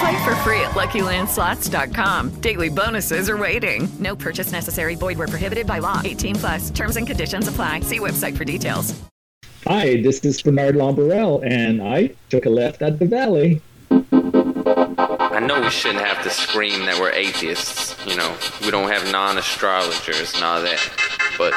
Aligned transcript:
Play 0.00 0.24
for 0.24 0.34
free 0.36 0.60
at 0.60 0.72
LuckyLandSlots.com. 0.72 2.40
Daily 2.40 2.68
bonuses 2.68 3.30
are 3.30 3.36
waiting. 3.36 3.88
No 3.98 4.16
purchase 4.16 4.52
necessary. 4.52 4.94
Void 4.94 5.18
where 5.18 5.28
prohibited 5.28 5.66
by 5.66 5.78
law. 5.78 6.02
18 6.04 6.34
plus. 6.36 6.70
Terms 6.70 6.96
and 6.96 7.06
conditions 7.06 7.48
apply. 7.48 7.80
See 7.80 7.98
website 7.98 8.36
for 8.36 8.44
details. 8.44 8.94
Hi, 9.66 10.00
this 10.00 10.24
is 10.24 10.40
Bernard 10.42 10.76
Lambarel, 10.76 11.44
and 11.44 11.82
I 11.82 12.10
took 12.28 12.46
a 12.46 12.50
left 12.50 12.82
at 12.82 13.00
the 13.00 13.06
Valley. 13.06 13.60
I 15.36 15.40
know 15.40 15.60
we 15.60 15.68
shouldn't 15.68 16.02
have 16.02 16.22
to 16.22 16.30
scream 16.30 16.86
that 16.86 16.98
we're 16.98 17.12
atheists. 17.12 17.94
You 18.06 18.16
know, 18.16 18.34
we 18.62 18.70
don't 18.70 18.88
have 18.88 19.12
non 19.12 19.36
astrologers 19.36 20.32
and 20.32 20.42
all 20.42 20.62
that. 20.62 20.80
But 21.36 21.52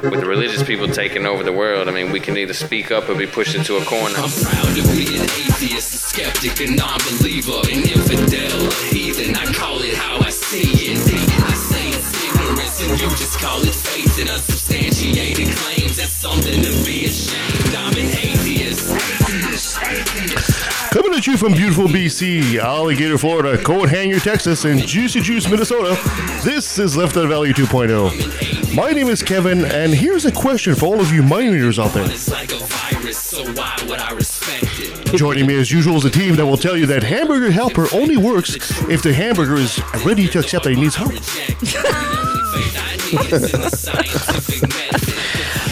with 0.00 0.20
the 0.20 0.26
religious 0.26 0.62
people 0.62 0.88
taking 0.88 1.26
over 1.26 1.44
the 1.44 1.52
world, 1.52 1.88
I 1.88 1.92
mean, 1.92 2.12
we 2.12 2.20
can 2.20 2.38
either 2.38 2.54
speak 2.54 2.90
up 2.90 3.10
or 3.10 3.14
be 3.16 3.26
pushed 3.26 3.54
into 3.54 3.76
a 3.76 3.84
corner. 3.84 4.16
I'm 4.16 4.32
proud 4.32 4.64
to 4.64 4.82
be 4.96 5.20
an 5.20 5.28
atheist, 5.28 5.92
a 5.92 5.98
skeptic, 5.98 6.58
a 6.66 6.72
non-believer, 6.72 7.60
an 7.68 7.84
infidel, 7.84 8.64
a 8.64 8.72
heathen. 8.88 9.36
I 9.36 9.52
call 9.52 9.76
it 9.84 9.94
how 9.98 10.16
I 10.16 10.30
see 10.30 10.96
it. 10.96 10.96
I 10.96 11.52
say 11.52 11.92
it's 11.92 12.16
ignorance, 12.24 12.80
and 12.80 12.96
you 12.96 13.10
just 13.20 13.38
call 13.40 13.60
it 13.60 13.76
faith 13.76 14.18
in 14.18 14.28
unsubstantiated 14.28 15.54
claims. 15.54 15.98
That's 15.98 16.16
something 16.16 16.62
to 16.64 16.72
be 16.80 17.04
ashamed. 17.04 17.76
I'm 17.76 17.92
an 17.92 18.08
atheist. 18.08 18.88
Atheist, 18.88 19.82
atheist. 19.82 20.55
Coming 20.96 21.12
at 21.12 21.26
you 21.26 21.36
from 21.36 21.52
beautiful 21.52 21.88
BC, 21.88 22.56
Alligator, 22.56 23.18
Florida, 23.18 23.62
Coat 23.62 23.90
Hanger, 23.90 24.18
Texas, 24.18 24.64
and 24.64 24.80
Juicy 24.80 25.20
Juice, 25.20 25.46
Minnesota, 25.46 25.94
this 26.42 26.78
is 26.78 26.96
Left 26.96 27.14
Out 27.18 27.28
Valley 27.28 27.52
2.0. 27.52 28.74
My 28.74 28.92
name 28.92 29.08
is 29.08 29.22
Kevin, 29.22 29.66
and 29.66 29.92
here's 29.92 30.24
a 30.24 30.32
question 30.32 30.74
for 30.74 30.86
all 30.86 30.98
of 30.98 31.12
you 31.12 31.22
mind 31.22 31.52
readers 31.52 31.78
out 31.78 31.92
there. 31.92 32.06
It's 32.06 32.30
like 32.30 32.50
a 32.50 32.60
virus, 32.60 33.18
so 33.18 33.44
why 33.52 33.76
would 33.86 34.00
I 34.00 34.12
respect 34.12 34.80
it? 34.80 35.14
Joining 35.18 35.46
me 35.46 35.56
as 35.56 35.70
usual 35.70 35.96
is 35.96 36.06
a 36.06 36.10
team 36.10 36.34
that 36.36 36.46
will 36.46 36.56
tell 36.56 36.78
you 36.78 36.86
that 36.86 37.02
Hamburger 37.02 37.50
Helper 37.50 37.88
only 37.92 38.16
works 38.16 38.54
if 38.88 39.02
the 39.02 39.12
hamburger 39.12 39.56
is 39.56 39.78
ready 40.02 40.26
to 40.28 40.38
accept 40.38 40.64
that 40.64 40.70
he 40.70 40.80
needs 40.80 40.94
help. 40.94 41.12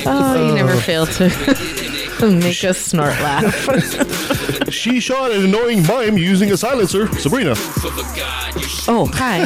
Oh, 0.07 0.49
you 0.49 0.55
never 0.55 0.77
fail 0.77 1.07
to 1.07 1.31
make 2.21 2.65
us 2.65 2.79
snort 2.79 3.15
laugh. 3.21 3.69
She 4.71 4.99
shot 4.99 5.31
an 5.31 5.45
annoying 5.45 5.87
mime 5.87 6.19
using 6.19 6.51
a 6.51 6.57
silencer, 6.57 7.07
Sabrina. 7.19 7.55
Oh, 8.89 9.09
hi. 9.15 9.45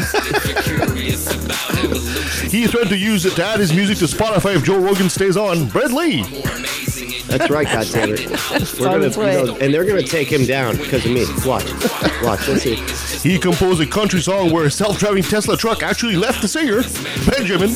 He 2.48 2.66
threatened 2.66 2.90
to 2.90 2.96
use 2.96 3.26
it 3.26 3.34
to 3.34 3.44
add 3.44 3.60
his 3.60 3.74
music 3.74 3.98
to 3.98 4.04
Spotify 4.06 4.56
if 4.56 4.64
Joe 4.64 4.78
Rogan 4.78 5.10
stays 5.10 5.36
on. 5.36 5.68
Brett 5.68 5.92
Lee. 5.92 6.22
That's 7.28 7.50
right, 7.50 7.66
God 7.66 7.86
damn 7.92 8.14
it. 8.14 8.30
We're 8.80 8.86
gonna, 8.86 9.08
you 9.08 9.46
know, 9.46 9.56
and 9.58 9.74
they're 9.74 9.84
gonna 9.84 10.02
take 10.02 10.32
him 10.32 10.46
down 10.46 10.76
because 10.78 11.04
of 11.04 11.12
me. 11.12 11.26
Watch, 11.46 11.70
watch. 12.22 12.48
Let's 12.48 12.62
see. 12.62 13.28
He 13.28 13.38
composed 13.38 13.82
a 13.82 13.86
country 13.86 14.20
song 14.20 14.50
where 14.50 14.64
a 14.64 14.70
self-driving 14.70 15.24
Tesla 15.24 15.56
truck 15.56 15.82
actually 15.82 16.16
left 16.16 16.40
the 16.40 16.48
singer, 16.48 16.82
Benjamin, 17.30 17.68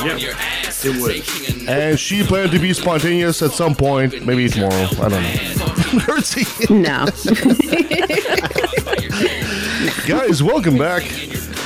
It 0.00 1.00
would. 1.00 1.68
and 1.68 1.98
she 1.98 2.22
planned 2.22 2.52
to 2.52 2.58
be 2.58 2.72
spontaneous 2.72 3.42
at 3.42 3.50
some 3.52 3.74
point, 3.74 4.24
maybe 4.24 4.48
tomorrow. 4.48 4.86
I 5.00 5.08
don't 5.08 5.12
know. 5.12 6.02
Mercy. 6.06 6.44
No. 6.72 7.06
Guys, 10.06 10.42
welcome 10.42 10.78
back. 10.78 11.02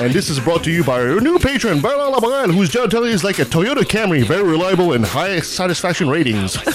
And 0.01 0.13
this 0.13 0.31
is 0.31 0.41
brought 0.41 0.65
to 0.65 0.71
you 0.71 0.83
by 0.83 1.01
our 1.01 1.21
new 1.21 1.39
patron, 1.39 1.81
Bernard 1.81 2.15
Labaran, 2.15 2.53
whose 2.53 2.71
job 2.71 2.91
telling 2.91 3.13
is 3.13 3.23
like 3.23 3.39
a 3.39 3.45
Toyota 3.45 3.83
Camry, 3.83 4.25
very 4.25 4.43
reliable 4.43 4.95
and 4.95 5.05
high 5.05 5.39
satisfaction 5.41 6.09
ratings. 6.09 6.57
oh, 6.67 6.73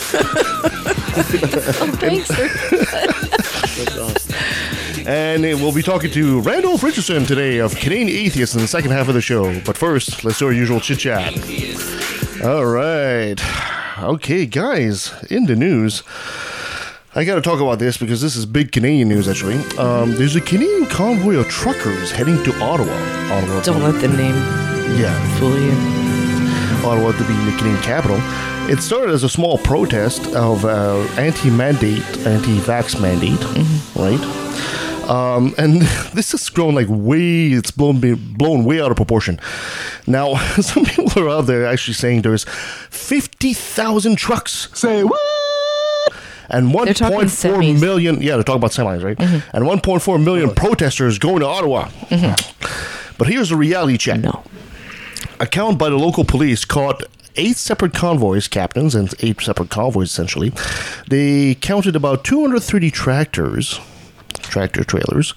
Thanks. 2.00 2.30
And 5.08 5.46
uh, 5.46 5.56
we'll 5.56 5.74
be 5.74 5.82
talking 5.82 6.12
to 6.12 6.42
Randolph 6.42 6.84
Richardson 6.84 7.24
today 7.24 7.60
of 7.60 7.74
Canadian 7.78 8.10
Atheists 8.10 8.56
in 8.56 8.62
the 8.62 8.68
second 8.68 8.92
half 8.92 9.08
of 9.08 9.14
the 9.14 9.22
show. 9.22 9.58
But 9.62 9.78
first, 9.78 10.26
let's 10.26 10.40
do 10.40 10.48
our 10.48 10.52
usual 10.52 10.82
chit 10.82 11.00
chat. 11.00 11.34
All 12.44 12.66
right. 12.66 13.38
Okay, 14.04 14.46
guys, 14.46 15.14
in 15.32 15.46
the 15.46 15.56
news. 15.56 16.04
I 17.16 17.24
got 17.24 17.36
to 17.36 17.42
talk 17.42 17.62
about 17.62 17.80
this 17.80 17.96
because 17.96 18.22
this 18.22 18.36
is 18.36 18.46
big 18.46 18.74
Canadian 18.74 19.08
news, 19.08 19.30
actually. 19.30 19.56
Um, 19.78 20.14
there's 20.16 20.36
a 20.36 20.42
Canadian 20.42 20.88
convoy 20.88 21.36
of 21.38 21.48
truckers 21.48 22.12
heading 22.12 22.44
to 22.44 22.54
Ottawa. 22.62 22.94
Ottawa 23.32 23.62
Don't 23.62 23.84
let 23.84 24.02
the 24.02 24.10
name 24.10 24.36
yeah, 25.00 25.40
fool 25.40 25.58
you. 25.58 25.72
Ottawa 26.86 27.14
to 27.14 27.24
be 27.24 27.34
the 27.50 27.58
Canadian 27.58 27.82
capital. 27.82 28.18
It 28.70 28.82
started 28.82 29.14
as 29.14 29.24
a 29.24 29.30
small 29.30 29.58
protest 29.58 30.28
of 30.36 30.66
uh, 30.66 31.00
anti-mandate, 31.18 32.04
anti-vax 32.28 33.02
mandate, 33.02 33.42
right? 33.96 34.20
Um, 35.08 35.56
and 35.58 35.82
this 36.14 36.32
has 36.32 36.50
grown 36.50 36.76
like 36.76 36.88
way, 36.90 37.48
it's 37.48 37.72
blown 37.72 38.00
blown 38.34 38.66
way 38.66 38.82
out 38.82 38.92
of 38.92 38.98
proportion. 38.98 39.40
Now, 40.06 40.36
some 40.62 40.86
people 40.86 41.24
are 41.24 41.30
out 41.30 41.48
there 41.48 41.66
actually 41.66 41.94
saying 41.94 42.22
there's 42.24 42.44
50,000 42.90 44.16
trucks. 44.18 44.70
Say 44.74 45.04
what? 45.04 45.20
And 46.50 46.74
They're 46.74 46.94
talking 46.94 47.18
1.4 47.18 47.26
semis. 47.26 47.82
million, 47.82 48.22
yeah, 48.22 48.36
they're 48.36 48.44
talking 48.44 48.62
about 48.62 48.72
semis, 48.72 49.04
right? 49.04 49.20
And 49.20 49.66
1.4 49.66 50.24
million 50.24 50.54
protesters 50.56 51.20
going 51.20 51.40
to 51.42 51.46
Ottawa. 51.46 51.90
But 53.18 53.28
here's 53.28 53.50
the 53.50 53.56
reality 53.58 53.98
check. 53.98 54.20
No. 54.22 54.44
A 55.40 55.46
count 55.46 55.78
by 55.78 55.90
the 55.90 55.98
local 55.98 56.24
police 56.24 56.64
caught 56.66 57.04
eight 57.36 57.58
separate 57.58 57.94
convoys, 57.94 58.48
captains, 58.48 58.96
and 58.96 59.14
eight 59.20 59.42
separate 59.42 59.70
convoys 59.70 60.10
essentially. 60.10 60.54
They 61.10 61.56
counted 61.56 61.96
about 61.96 62.24
230 62.24 62.92
tractors, 62.92 63.80
tractor 64.48 64.84
trailers, 64.84 65.34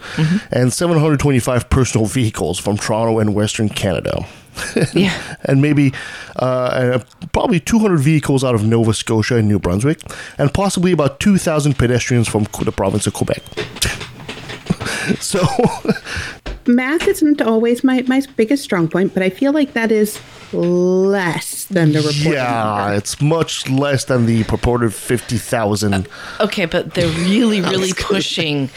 and 0.50 0.72
725 0.72 1.68
personal 1.70 2.06
vehicles 2.06 2.58
from 2.58 2.76
Toronto 2.76 3.18
and 3.18 3.34
Western 3.34 3.68
Canada. 3.68 4.26
Yeah. 4.94 5.36
and 5.44 5.62
maybe 5.62 5.92
uh, 6.36 6.98
probably 7.32 7.60
200 7.60 7.98
vehicles 7.98 8.44
out 8.44 8.54
of 8.54 8.64
Nova 8.64 8.92
Scotia 8.92 9.36
and 9.36 9.48
New 9.48 9.58
Brunswick, 9.58 10.00
and 10.38 10.52
possibly 10.52 10.92
about 10.92 11.18
2,000 11.20 11.78
pedestrians 11.78 12.28
from 12.28 12.44
the 12.62 12.72
province 12.72 13.06
of 13.06 13.14
Quebec. 13.14 13.42
so, 15.20 15.40
math 16.66 17.06
isn't 17.08 17.40
always 17.42 17.82
my, 17.84 18.02
my 18.02 18.22
biggest 18.36 18.62
strong 18.64 18.88
point, 18.88 19.14
but 19.14 19.22
I 19.22 19.30
feel 19.30 19.52
like 19.52 19.72
that 19.74 19.90
is 19.92 20.20
less 20.52 21.64
than 21.66 21.92
the 21.92 21.98
report. 22.00 22.34
yeah, 22.34 22.92
it's 22.92 23.20
much 23.20 23.68
less 23.68 24.04
than 24.04 24.26
the 24.26 24.44
purported 24.44 24.92
50,000. 24.94 25.94
Uh, 25.94 26.02
okay, 26.40 26.64
but 26.66 26.94
they're 26.94 27.08
really, 27.24 27.60
really 27.72 27.92
pushing 27.92 28.70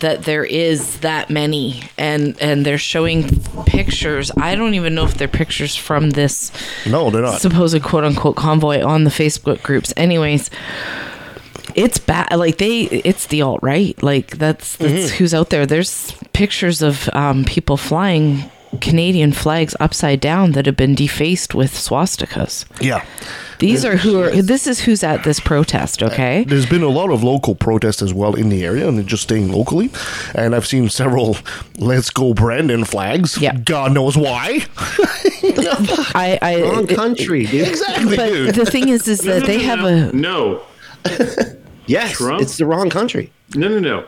that 0.00 0.22
there 0.24 0.44
is 0.44 0.98
that 1.00 1.28
many 1.28 1.82
and 1.98 2.34
and 2.40 2.64
they're 2.64 2.78
showing 2.78 3.38
pictures 3.66 4.30
i 4.38 4.54
don't 4.54 4.72
even 4.72 4.94
know 4.94 5.04
if 5.04 5.12
they're 5.18 5.28
pictures 5.28 5.76
from 5.76 6.08
this 6.10 6.50
No, 6.86 7.10
they're 7.10 7.20
not. 7.20 7.38
supposed 7.42 7.82
quote 7.82 8.04
unquote 8.04 8.34
convoy 8.34 8.82
on 8.82 9.04
the 9.04 9.10
facebook 9.10 9.62
groups 9.62 9.92
anyways 9.98 10.48
it's 11.84 11.98
bad 11.98 12.28
like 12.36 12.58
they 12.58 12.82
it's 12.82 13.26
the 13.26 13.42
alt 13.42 13.60
right 13.62 14.00
like 14.02 14.36
that's 14.38 14.76
that's 14.76 14.92
Mm-hmm. 14.92 15.16
who's 15.16 15.34
out 15.34 15.50
there 15.50 15.66
there's 15.66 16.12
pictures 16.32 16.82
of 16.82 17.08
um, 17.12 17.44
people 17.44 17.76
flying 17.76 18.50
canadian 18.80 19.32
flags 19.32 19.74
upside 19.80 20.20
down 20.20 20.52
that 20.52 20.64
have 20.66 20.76
been 20.76 20.94
defaced 20.94 21.54
with 21.54 21.72
swastikas 21.72 22.64
Yeah. 22.80 23.04
These 23.58 23.84
are 23.84 23.98
who 23.98 24.18
are. 24.22 24.30
This 24.30 24.66
is 24.66 24.80
who's 24.80 25.02
at 25.04 25.22
this 25.22 25.38
protest. 25.38 26.02
Okay. 26.02 26.44
There's 26.44 26.64
been 26.64 26.82
a 26.82 26.88
lot 26.88 27.10
of 27.10 27.22
local 27.22 27.54
protests 27.54 28.00
as 28.00 28.14
well 28.14 28.34
in 28.34 28.48
the 28.48 28.64
area, 28.64 28.88
and 28.88 28.96
they're 28.96 29.04
just 29.04 29.24
staying 29.24 29.52
locally. 29.52 29.90
And 30.34 30.54
I've 30.56 30.66
seen 30.66 30.88
several 30.88 31.36
"Let's 31.78 32.08
Go 32.08 32.32
Brandon" 32.32 32.84
flags. 32.86 33.36
Yeah. 33.36 33.54
God 33.58 33.92
knows 33.92 34.16
why. 34.16 34.64
I, 36.14 36.38
I 36.40 36.62
Wrong 36.62 36.86
country, 36.86 37.44
dude. 37.44 37.68
Exactly. 37.68 38.16
But 38.16 38.28
dude. 38.30 38.54
the 38.54 38.64
thing 38.64 38.88
is, 38.88 39.06
is 39.06 39.20
that 39.28 39.44
they 39.44 39.58
have 39.62 39.80
a 39.84 40.10
No. 40.16 40.62
Yes, 41.90 42.12
Trump? 42.12 42.40
it's 42.42 42.56
the 42.56 42.66
wrong 42.66 42.88
country. 42.90 43.32
No, 43.54 43.68
no, 43.68 43.78
no. 43.80 44.06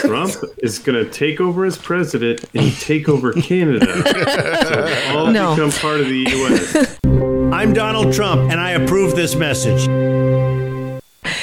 Trump 0.00 0.32
is 0.58 0.78
going 0.78 1.02
to 1.02 1.10
take 1.10 1.40
over 1.40 1.64
as 1.64 1.78
president 1.78 2.44
and 2.54 2.72
take 2.78 3.08
over 3.08 3.32
Canada. 3.32 3.86
so 3.86 5.18
all 5.18 5.26
No. 5.28 5.54
become 5.54 5.70
part 5.72 6.00
of 6.00 6.06
the 6.08 6.26
U.S. 6.30 6.98
I'm 7.52 7.72
Donald 7.72 8.12
Trump, 8.12 8.50
and 8.50 8.60
I 8.60 8.72
approve 8.72 9.14
this 9.16 9.34
message. 9.34 9.86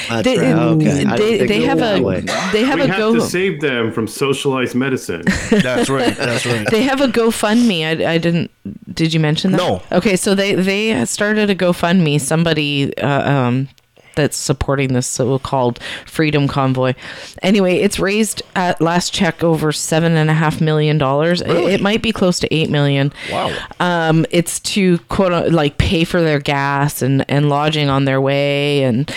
That's 0.08 0.24
They- 0.24 0.38
right. 0.38 0.52
Okay. 0.54 1.04
I 1.06 1.16
they- 1.16 1.46
they 1.46 1.62
have 1.62 1.78
a- 1.80 2.20
they 2.52 2.64
have 2.64 2.78
we 2.78 2.82
a 2.82 2.86
have 2.88 2.98
go. 2.98 3.14
to 3.14 3.20
save 3.20 3.60
them 3.60 3.92
from 3.92 4.06
socialized 4.08 4.74
medicine. 4.74 5.22
That's 5.50 5.88
right. 5.88 6.16
That's 6.16 6.44
right. 6.46 6.66
They 6.70 6.82
have 6.82 7.00
a 7.00 7.06
GoFundMe. 7.06 7.84
I, 7.86 8.14
I 8.14 8.18
didn't. 8.18 8.50
Did 8.92 9.14
you 9.14 9.20
mention 9.20 9.52
that? 9.52 9.58
No. 9.58 9.82
Okay, 9.92 10.16
so 10.16 10.34
they 10.34 10.54
they 10.54 11.04
started 11.04 11.48
a 11.48 11.54
GoFundMe. 11.54 12.20
Somebody 12.20 12.96
uh, 12.98 13.30
um, 13.32 13.68
that's 14.16 14.36
supporting 14.36 14.92
this 14.92 15.06
so-called 15.06 15.78
Freedom 16.06 16.48
Convoy. 16.48 16.94
Anyway, 17.42 17.76
it's 17.78 17.98
raised 17.98 18.42
at 18.54 18.80
last 18.80 19.12
check 19.12 19.42
over 19.44 19.72
seven 19.72 20.16
and 20.16 20.30
a 20.30 20.34
half 20.34 20.60
million 20.60 20.98
dollars. 20.98 21.40
It- 21.40 21.50
It, 21.50 21.80
might 21.80 22.02
be 22.02 22.12
close 22.12 22.38
to 22.40 22.52
eight 22.54 22.68
million. 22.70 23.12
Wow. 23.30 23.56
Um, 23.80 24.26
it's 24.30 24.60
to 24.60 24.98
quote 25.08 25.52
like 25.52 25.78
pay 25.78 26.04
for 26.04 26.20
their 26.20 26.38
gas 26.40 27.00
and 27.02 27.24
and 27.28 27.48
lodging 27.48 27.88
on 27.88 28.04
their 28.04 28.20
way, 28.20 28.82
and 28.82 29.10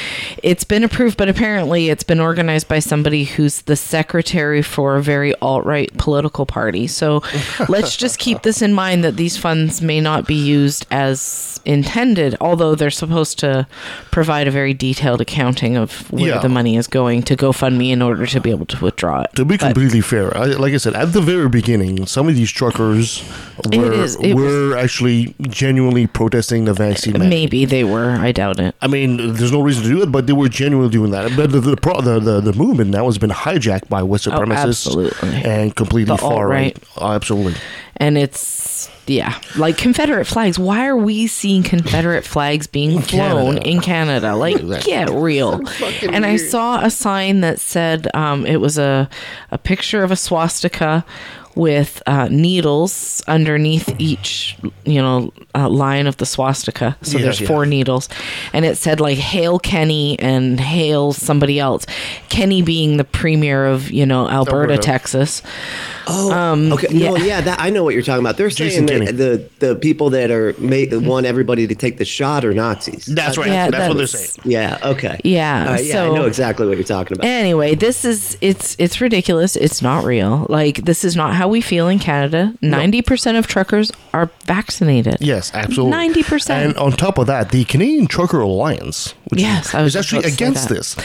it's 0.43 0.63
been 0.63 0.83
approved. 0.83 1.17
But 1.17 1.29
apparently, 1.29 1.89
it's 1.89 2.03
been 2.03 2.19
organized 2.19 2.67
by 2.67 2.79
somebody 2.79 3.23
who's 3.25 3.61
the 3.63 3.75
secretary 3.75 4.61
for 4.61 4.95
a 4.95 5.01
very 5.01 5.33
alt 5.41 5.65
right 5.65 5.91
political 5.97 6.45
party. 6.45 6.87
So 6.87 7.21
let's 7.69 7.97
just 7.97 8.19
keep 8.19 8.43
this 8.43 8.61
in 8.61 8.73
mind 8.73 9.03
that 9.03 9.15
these 9.17 9.35
funds 9.37 9.81
may 9.81 9.99
not 9.99 10.27
be 10.27 10.35
used 10.35 10.85
as 10.91 11.59
intended, 11.65 12.35
although 12.41 12.75
they're 12.75 12.89
supposed 12.91 13.39
to 13.39 13.65
provide 14.11 14.47
a 14.47 14.51
very 14.51 14.73
detailed 14.93 15.21
accounting 15.21 15.75
of 15.77 15.89
where 16.11 16.29
Yeah. 16.35 16.39
the 16.39 16.49
money 16.49 16.77
is 16.77 16.87
going 16.87 17.23
to 17.23 17.35
GoFundMe 17.35 17.89
in 17.91 18.01
order 18.01 18.25
to 18.27 18.39
be 18.39 18.51
able 18.51 18.65
to 18.67 18.77
withdraw 18.85 19.21
it. 19.23 19.29
To 19.35 19.45
be 19.45 19.57
But- 19.57 19.65
completely 19.73 20.01
fair, 20.01 20.35
I, 20.37 20.45
like 20.63 20.73
I 20.73 20.77
said, 20.77 20.93
at 20.93 21.13
the 21.13 21.21
very 21.21 21.49
beginning, 21.49 22.05
some 22.05 22.27
of 22.29 22.35
these 22.35 22.51
truckers 22.51 23.23
were, 23.75 23.91
is- 24.03 24.15
it 24.21 24.35
were 24.35 24.77
actually 24.77 25.33
genuinely 25.49 26.05
protesting 26.07 26.65
the 26.65 26.73
vaccine 26.73 27.13
mandate. 27.13 27.29
Maybe 27.29 27.65
they 27.65 27.83
were. 27.83 28.11
I 28.19 28.31
doubt 28.31 28.59
it. 28.59 28.75
I 28.81 28.87
mean, 28.87 29.33
there's 29.33 29.51
no 29.51 29.61
reason 29.61 29.83
to 29.83 29.89
do 29.89 30.01
it, 30.03 30.11
but 30.11 30.27
they 30.27 30.33
were 30.33 30.49
genuinely 30.49 30.91
doing 30.91 31.11
that. 31.11 31.35
But 31.35 31.51
the 31.51 31.59
the, 31.59 31.77
pro, 31.77 32.01
the, 32.01 32.19
the, 32.19 32.41
the 32.41 32.53
movement 32.53 32.91
now 32.91 33.05
has 33.05 33.17
been 33.17 33.31
hijacked 33.31 33.89
by 33.89 34.03
white 34.03 34.27
Oh, 34.27 34.31
supremacists 34.31 34.85
absolutely. 34.87 35.43
and 35.43 35.75
completely 35.75 36.15
far 36.17 36.47
right. 36.47 36.77
Oh, 36.97 37.11
absolutely. 37.13 37.55
and 37.97 38.17
it's 38.17 38.89
yeah. 39.07 39.39
Like 39.57 39.77
confederate 39.77 40.25
flags. 40.25 40.57
Why 40.57 40.88
are 40.88 40.97
we 40.97 41.27
seeing 41.27 41.63
confederate 41.63 42.25
flags 42.25 42.67
being 42.67 43.01
flown 43.01 43.55
Canada. 43.55 43.69
in 43.69 43.81
canada? 43.81 44.35
Like 44.35 44.57
get 44.83 45.09
real. 45.09 45.61
And 46.09 46.25
i 46.25 46.38
saw 46.38 46.83
a 46.83 46.89
sign 46.89 47.41
that 47.41 47.59
said 47.59 48.07
um, 48.13 48.45
it 48.45 48.57
was 48.57 48.77
a, 48.77 49.09
a 49.51 49.57
picture 49.57 50.03
of 50.03 50.11
a 50.11 50.15
swastika 50.15 51.05
with 51.55 52.01
uh, 52.07 52.27
needles 52.29 53.21
underneath 53.27 53.94
each 54.00 54.57
you 54.85 55.01
know 55.01 55.31
uh, 55.55 55.69
line 55.69 56.07
of 56.07 56.17
the 56.17 56.25
swastika 56.25 56.95
so 57.01 57.17
Yeah, 57.17 57.25
there's 57.25 57.41
yeah. 57.41 57.47
four 57.47 57.65
needles 57.65 58.09
and 58.53 58.65
it 58.65 58.77
said 58.77 59.00
like 59.00 59.17
hail 59.17 59.59
kenney 59.59 60.17
and 60.19 60.59
hail 60.59 61.13
somebody 61.13 61.59
else 61.59 61.85
kenney 62.29 62.61
being 62.61 62.97
the 62.97 63.03
premier 63.03 63.65
of 63.65 63.91
you 63.91 64.05
know 64.05 64.27
alberta, 64.29 64.73
Alberta. 64.73 64.77
texas 64.81 65.41
Oh, 66.05 66.33
Um, 66.33 66.73
okay. 66.73 66.88
yeah. 66.91 67.11
Well, 67.11 67.25
yeah, 67.25 67.39
that 67.39 67.61
I 67.61 67.69
know 67.69 67.81
what 67.85 67.94
you're 67.94 68.03
talking 68.03 68.19
about. 68.25 68.35
They're 68.35 68.50
Jason 68.50 68.85
saying 68.89 69.05
Kenney. 69.05 69.05
that 69.13 69.50
the 69.59 69.67
the 69.67 69.75
people 69.77 70.09
that 70.09 70.31
are 70.31 70.53
ma- 70.57 70.83
want 71.00 71.25
everybody 71.25 71.65
to 71.65 71.75
take 71.75 71.97
the 71.97 72.03
shot 72.03 72.44
are 72.44 72.53
Nazis. 72.53 73.05
That's 73.05 73.38
right. 73.38 73.47
Yeah, 73.47 73.69
That's 73.71 73.88
what 73.88 73.95
they're 73.95 74.07
saying. 74.07 74.41
Yeah. 74.44 74.79
Okay. 74.83 75.21
Yeah, 75.23 75.61
All 75.65 75.71
right, 75.75 75.85
yeah, 75.85 76.03
I 76.03 76.09
know 76.13 76.25
exactly 76.25 76.67
what 76.67 76.75
you're 76.75 76.83
talking 76.83 77.15
about. 77.15 77.25
Anyway, 77.25 77.75
this 77.75 78.03
is 78.03 78.38
it's 78.41 78.75
it's 78.79 79.00
ridiculous. 79.00 79.55
It's 79.55 79.81
not 79.81 80.03
real. 80.03 80.45
Like 80.50 80.83
this 80.83 81.05
is 81.05 81.15
not 81.15 81.35
how 81.35 81.42
we 81.49 81.61
feel 81.61 81.87
in 81.87 81.99
Canada. 81.99 82.53
Ninety 82.61 83.01
percent 83.01 83.37
of 83.37 83.47
truckers 83.47 83.91
are 84.13 84.29
vaccinated. 84.45 85.17
Yes, 85.19 85.51
absolutely. 85.53 85.91
Ninety 85.91 86.23
percent. 86.23 86.69
And 86.69 86.77
on 86.77 86.91
top 86.91 87.17
of 87.17 87.27
that, 87.27 87.49
the 87.51 87.63
Canadian 87.65 88.07
Trucker 88.07 88.39
Alliance, 88.41 89.13
which 89.29 89.41
Yes, 89.41 89.73
I 89.73 89.81
was 89.81 89.95
is 89.95 90.05
just 90.05 90.13
actually 90.13 90.19
about 90.19 90.29
to 90.29 90.35
say 90.37 90.45
against 90.45 90.69
that. 90.69 90.75
this. 90.75 90.95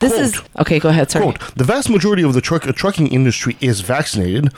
This 0.00 0.12
is 0.12 0.42
okay. 0.58 0.78
Go 0.78 0.88
ahead. 0.88 1.10
Sorry. 1.10 1.24
Quote, 1.24 1.54
the 1.54 1.64
vast 1.64 1.90
majority 1.90 2.22
of 2.22 2.34
the 2.34 2.40
truck, 2.40 2.66
uh, 2.66 2.72
trucking 2.72 3.08
industry 3.08 3.56
is 3.60 3.80
vaccinated. 3.80 4.52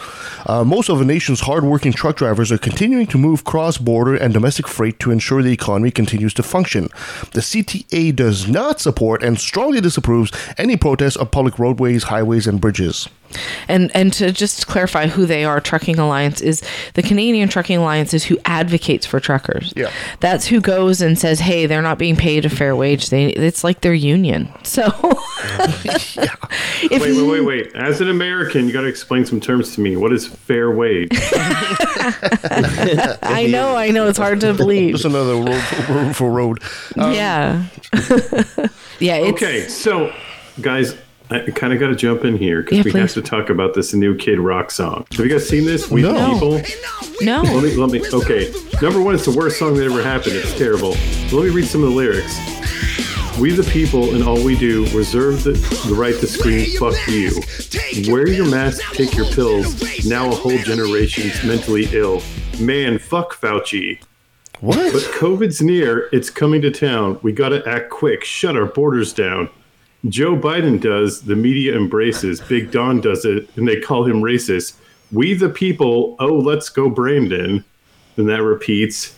Uh, 0.46 0.64
most 0.64 0.88
of 0.88 0.98
the 0.98 1.04
nation's 1.04 1.40
hardworking 1.40 1.92
truck 1.92 2.16
drivers 2.16 2.52
are 2.52 2.58
continuing 2.58 3.06
to 3.06 3.18
move 3.18 3.44
cross 3.44 3.78
border 3.78 4.14
and 4.14 4.32
domestic 4.34 4.68
freight 4.68 4.98
to 5.00 5.10
ensure 5.10 5.42
the 5.42 5.52
economy 5.52 5.90
continues 5.90 6.34
to 6.34 6.42
function. 6.42 6.88
The 7.32 7.40
CTA 7.40 8.14
does 8.14 8.48
not 8.48 8.80
support 8.80 9.22
and 9.22 9.38
strongly 9.38 9.80
disapproves 9.80 10.30
any 10.56 10.76
protests 10.76 11.16
of 11.16 11.30
public 11.30 11.58
roadways, 11.58 12.04
highways, 12.04 12.46
and 12.46 12.60
bridges. 12.60 13.08
And 13.68 13.94
and 13.94 14.12
to 14.14 14.32
just 14.32 14.66
clarify 14.66 15.06
who 15.06 15.26
they 15.26 15.44
are, 15.44 15.60
Trucking 15.60 15.98
Alliance 15.98 16.40
is 16.40 16.62
the 16.94 17.02
Canadian 17.02 17.48
Trucking 17.48 17.78
Alliance 17.78 18.14
is 18.14 18.24
who 18.24 18.38
advocates 18.44 19.06
for 19.06 19.20
truckers. 19.20 19.72
Yeah. 19.76 19.90
That's 20.20 20.46
who 20.46 20.60
goes 20.60 21.00
and 21.00 21.18
says, 21.18 21.40
"Hey, 21.40 21.66
they're 21.66 21.82
not 21.82 21.98
being 21.98 22.16
paid 22.16 22.44
a 22.44 22.50
fair 22.50 22.74
wage." 22.74 23.10
They 23.10 23.26
it's 23.26 23.64
like 23.64 23.80
their 23.80 23.94
union. 23.94 24.48
So 24.62 24.86
if 26.90 27.02
Wait, 27.02 27.16
wait, 27.16 27.22
wait, 27.22 27.40
wait. 27.40 27.74
As 27.74 28.00
an 28.00 28.08
American, 28.08 28.66
you 28.66 28.72
got 28.72 28.82
to 28.82 28.86
explain 28.86 29.24
some 29.24 29.40
terms 29.40 29.74
to 29.74 29.80
me. 29.80 29.96
What 29.96 30.12
is 30.12 30.26
fair 30.26 30.70
wage? 30.70 31.08
I 31.12 32.36
know, 33.50 33.76
I 33.76 33.90
know, 33.90 34.08
it's 34.08 34.18
hard 34.18 34.40
to 34.40 34.54
believe. 34.54 34.92
Just 34.92 35.04
another 35.04 35.34
road 35.34 35.62
for, 35.62 36.14
for 36.14 36.30
road. 36.30 36.62
Um, 36.96 37.12
yeah. 37.12 37.64
yeah. 38.98 39.16
It's, 39.16 39.42
okay, 39.42 39.68
so 39.68 40.12
guys, 40.60 40.96
I 41.30 41.40
kind 41.54 41.72
of 41.74 41.78
got 41.78 41.88
to 41.88 41.94
jump 41.94 42.24
in 42.24 42.36
here 42.38 42.62
because 42.62 42.78
Yeah, 42.78 42.84
we 42.84 42.90
please. 42.92 43.00
have 43.00 43.12
to 43.14 43.22
talk 43.22 43.50
about 43.50 43.74
this 43.74 43.92
new 43.92 44.14
Kid 44.16 44.38
Rock 44.40 44.70
song. 44.70 45.06
Have 45.12 45.20
you 45.26 45.30
guys 45.30 45.46
seen 45.48 45.66
this? 45.66 45.90
We 45.90 46.00
the 46.02 46.12
No. 46.12 46.32
people. 46.32 46.62
No. 47.20 47.42
Let 47.42 47.64
me, 47.64 47.74
let 47.76 47.90
me. 47.90 48.02
Okay, 48.12 48.52
number 48.80 49.02
one, 49.02 49.14
it's 49.14 49.24
the 49.26 49.36
worst 49.36 49.58
song 49.58 49.74
that 49.76 49.84
ever 49.84 50.02
happened. 50.02 50.36
It's 50.36 50.56
terrible. 50.56 50.90
Let 51.32 51.44
me 51.44 51.50
read 51.50 51.66
some 51.66 51.82
of 51.82 51.90
the 51.90 51.94
lyrics. 51.94 52.38
We 53.38 53.52
the 53.52 53.62
people 53.70 54.14
and 54.14 54.24
all 54.24 54.42
we 54.42 54.56
do 54.58 54.84
reserve 54.96 55.44
the, 55.44 55.52
the 55.86 55.94
right 55.94 56.14
to 56.18 56.26
scream 56.26 56.66
fuck 56.78 56.96
you. 57.06 57.30
Wear 58.12 58.26
your 58.26 58.50
mask, 58.50 58.80
take 58.94 59.14
your 59.14 59.26
pills. 59.26 60.06
Now 60.06 60.28
a 60.30 60.34
whole 60.34 60.58
generation's 60.58 61.44
mentally 61.44 61.88
ill. 61.92 62.20
Man, 62.60 62.98
fuck 62.98 63.34
Fauci. 63.34 64.00
What? 64.60 64.92
But 64.92 65.02
COVID's 65.14 65.62
near, 65.62 66.08
it's 66.10 66.30
coming 66.30 66.62
to 66.62 66.70
town. 66.72 67.20
We 67.22 67.30
gotta 67.32 67.62
act 67.68 67.90
quick, 67.90 68.24
shut 68.24 68.56
our 68.56 68.66
borders 68.66 69.12
down. 69.12 69.50
Joe 70.06 70.36
Biden 70.36 70.80
does, 70.80 71.22
the 71.22 71.34
media 71.36 71.76
embraces. 71.76 72.40
Big 72.40 72.70
Don 72.70 73.00
does 73.00 73.24
it, 73.24 73.48
and 73.56 73.66
they 73.66 73.80
call 73.80 74.04
him 74.04 74.22
racist. 74.22 74.74
We 75.10 75.34
the 75.34 75.48
people, 75.48 76.16
oh, 76.20 76.34
let's 76.36 76.68
go, 76.68 76.88
Brandon. 76.88 77.64
And 78.16 78.28
that 78.28 78.42
repeats. 78.42 79.14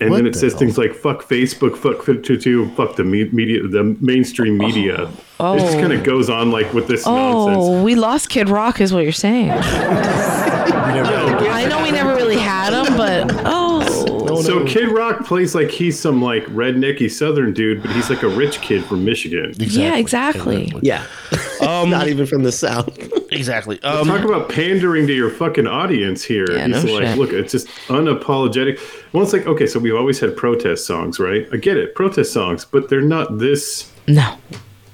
And 0.00 0.10
What 0.10 0.18
then 0.18 0.26
it 0.26 0.32
the 0.34 0.38
says 0.38 0.52
hell? 0.52 0.60
things 0.60 0.78
like 0.78 0.94
fuck 0.94 1.22
Facebook, 1.24 1.76
fuck 1.76 2.02
52, 2.04 2.68
fuck 2.70 2.94
the 2.96 3.02
me- 3.04 3.28
media, 3.30 3.66
the 3.66 3.82
mainstream 4.00 4.56
media. 4.56 5.04
It 5.04 5.08
just 5.58 5.76
Oh. 5.76 5.80
kind 5.80 5.92
of 5.92 6.04
goes 6.04 6.30
on 6.30 6.50
like 6.52 6.72
with 6.72 6.86
this 6.86 7.04
oh, 7.06 7.14
nonsense. 7.14 7.56
Oh, 7.60 7.82
we 7.82 7.94
lost 7.96 8.28
Kid 8.30 8.48
Rock, 8.48 8.80
is 8.80 8.92
what 8.92 9.02
you're 9.02 9.10
saying. 9.12 9.50
I 10.80 11.66
know 11.68 11.82
we 11.82 11.90
never 11.90 12.17
So 14.42 14.64
Kid 14.66 14.88
Rock 14.90 15.24
plays 15.24 15.54
like 15.54 15.70
he's 15.70 15.98
some 15.98 16.20
like 16.22 16.44
rednecky 16.46 17.10
Southern 17.10 17.52
dude, 17.52 17.82
but 17.82 17.90
he's 17.92 18.08
like 18.10 18.22
a 18.22 18.28
rich 18.28 18.60
kid 18.60 18.84
from 18.84 19.04
Michigan. 19.04 19.52
yeah, 19.58 19.96
exactly. 19.96 20.72
Yeah. 20.82 21.06
Um, 21.60 21.90
Not 21.90 22.06
even 22.06 22.24
from 22.24 22.44
the 22.44 22.52
south. 22.52 22.96
Exactly. 23.32 23.78
Talk 23.78 24.06
Um, 24.06 24.10
about 24.24 24.48
pandering 24.48 25.08
to 25.08 25.12
your 25.12 25.28
fucking 25.28 25.66
audience 25.66 26.22
here. 26.22 26.46
Yeah, 26.52 26.68
He's 26.68 26.84
no 26.84 26.92
like, 26.94 27.04
shit. 27.08 27.18
look, 27.18 27.32
it's 27.32 27.50
just 27.50 27.66
unapologetic. 27.88 28.78
Well, 29.12 29.24
it's 29.24 29.32
like, 29.32 29.46
okay, 29.46 29.66
so 29.66 29.80
we've 29.80 29.94
always 29.96 30.20
had 30.20 30.36
protest 30.36 30.86
songs, 30.86 31.18
right? 31.18 31.48
I 31.52 31.56
get 31.56 31.76
it, 31.76 31.96
protest 31.96 32.32
songs, 32.32 32.64
but 32.64 32.88
they're 32.88 33.00
not 33.02 33.38
this 33.38 33.90
No. 34.06 34.36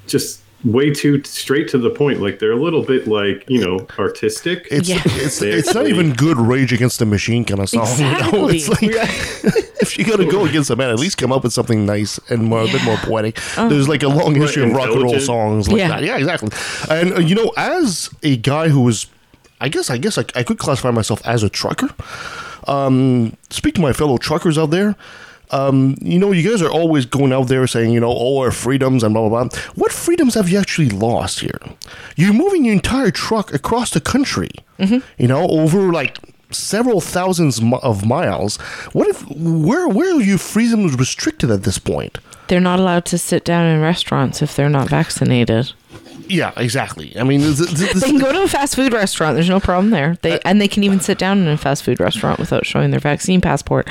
just 0.07 0.41
way 0.65 0.91
too 0.91 1.23
straight 1.23 1.67
to 1.69 1.77
the 1.77 1.89
point. 1.89 2.21
Like 2.21 2.39
they're 2.39 2.51
a 2.51 2.61
little 2.61 2.81
bit 2.83 3.07
like, 3.07 3.45
you 3.47 3.63
know, 3.63 3.85
artistic. 3.99 4.67
it's, 4.71 4.89
Yeah. 4.89 5.01
it's 5.05 5.39
They 5.39 5.51
it's 5.51 5.73
not 5.73 5.87
even 5.87 6.13
good 6.13 6.37
Rage 6.37 6.73
Against 6.73 6.99
the 6.99 7.05
Machine 7.05 7.45
kind 7.45 7.59
of 7.61 7.69
song. 7.69 7.87
You 7.97 8.03
know? 8.31 8.47
Exactly. 8.49 8.55
It's 8.55 8.69
like 8.69 9.65
if 9.81 9.97
you're 9.97 10.07
gonna 10.17 10.29
go 10.29 10.45
against 10.45 10.69
a 10.71 10.75
man, 10.75 10.89
at 10.89 10.99
least 10.99 11.17
come 11.17 11.31
up 11.31 11.43
with 11.43 11.53
something 11.53 11.85
nice 11.85 12.19
and 12.29 12.43
more, 12.43 12.61
a 12.61 12.65
bit 12.67 12.83
more 12.83 12.97
poetic. 12.97 13.39
There's 13.55 13.87
like 13.87 14.01
a 14.03 14.07
long 14.07 14.33
history 14.35 14.63
of 14.63 14.71
rock 14.73 14.89
and 14.89 15.03
roll 15.03 15.19
songs 15.19 15.67
like 15.67 15.77
Yeah. 15.77 15.87
that. 15.89 16.03
Yeah, 16.03 16.17
exactly. 16.17 16.49
And 16.89 17.13
uh, 17.13 17.19
you 17.19 17.35
know, 17.35 17.53
as 17.55 18.09
a 18.23 18.35
guy 18.37 18.69
who 18.69 18.81
was, 18.81 19.05
I 19.61 19.69
guess, 19.69 19.89
I 19.89 19.97
guess 19.97 20.17
I, 20.17 20.25
I 20.35 20.43
could 20.43 20.57
classify 20.57 20.91
myself 20.91 21.21
as 21.25 21.43
a 21.43 21.49
trucker. 21.49 21.89
Um, 22.67 23.37
speak 23.51 23.75
to 23.75 23.81
my 23.81 23.93
fellow 23.93 24.17
truckers 24.17 24.57
out 24.57 24.71
there. 24.71 24.95
Um, 25.51 25.95
you 26.01 26.17
know, 26.19 26.31
you 26.31 26.47
guys 26.49 26.61
are 26.61 26.69
always 26.71 27.05
going 27.05 27.31
out 27.33 27.47
there 27.47 27.67
saying, 27.67 27.91
you 27.91 27.99
know, 27.99 28.09
all 28.09 28.41
our 28.41 28.51
freedoms 28.51 29.03
and 29.03 29.13
blah, 29.13 29.27
blah, 29.29 29.43
blah. 29.45 29.59
What 29.75 29.91
freedoms 29.91 30.33
have 30.35 30.49
you 30.49 30.57
actually 30.57 30.89
lost 30.89 31.39
here? 31.39 31.59
You're 32.15 32.33
moving 32.33 32.65
your 32.65 32.73
entire 32.73 33.11
truck 33.11 33.53
across 33.53 33.91
the 33.91 34.01
country, 34.01 34.49
you 34.79 35.27
know, 35.27 35.47
over 35.47 35.91
like 35.91 36.17
several 36.51 37.01
thousands 37.01 37.61
of 37.83 38.05
miles. 38.05 38.57
What 38.93 39.07
if, 39.07 39.27
where, 39.29 39.87
where 39.87 40.15
are 40.15 40.21
your 40.21 40.37
freedoms 40.37 40.97
restricted 40.97 41.51
at 41.51 41.63
this 41.63 41.77
point? 41.79 42.17
They're 42.47 42.59
not 42.59 42.79
allowed 42.79 43.05
to 43.05 43.17
sit 43.17 43.43
down 43.43 43.65
in 43.65 43.81
restaurants 43.81 44.41
if 44.41 44.55
they're 44.55 44.69
not 44.69 44.89
vaccinated. 44.89 45.73
Yeah, 46.27 46.51
exactly. 46.57 47.17
I 47.17 47.23
mean, 47.23 47.41
th- 47.41 47.57
th- 47.57 47.69
this, 47.69 48.01
They 48.01 48.07
can 48.09 48.19
go 48.19 48.31
to 48.31 48.43
a 48.43 48.47
fast 48.47 48.75
food 48.75 48.93
restaurant. 48.93 49.35
There's 49.35 49.49
no 49.49 49.59
problem 49.59 49.89
there. 49.91 50.17
They 50.21 50.39
and 50.45 50.59
they 50.61 50.67
can 50.67 50.83
even 50.83 50.99
sit 50.99 51.17
down 51.17 51.39
in 51.39 51.47
a 51.47 51.57
fast 51.57 51.83
food 51.83 51.99
restaurant 51.99 52.39
without 52.39 52.65
showing 52.65 52.91
their 52.91 52.99
vaccine 52.99 53.41
passport. 53.41 53.87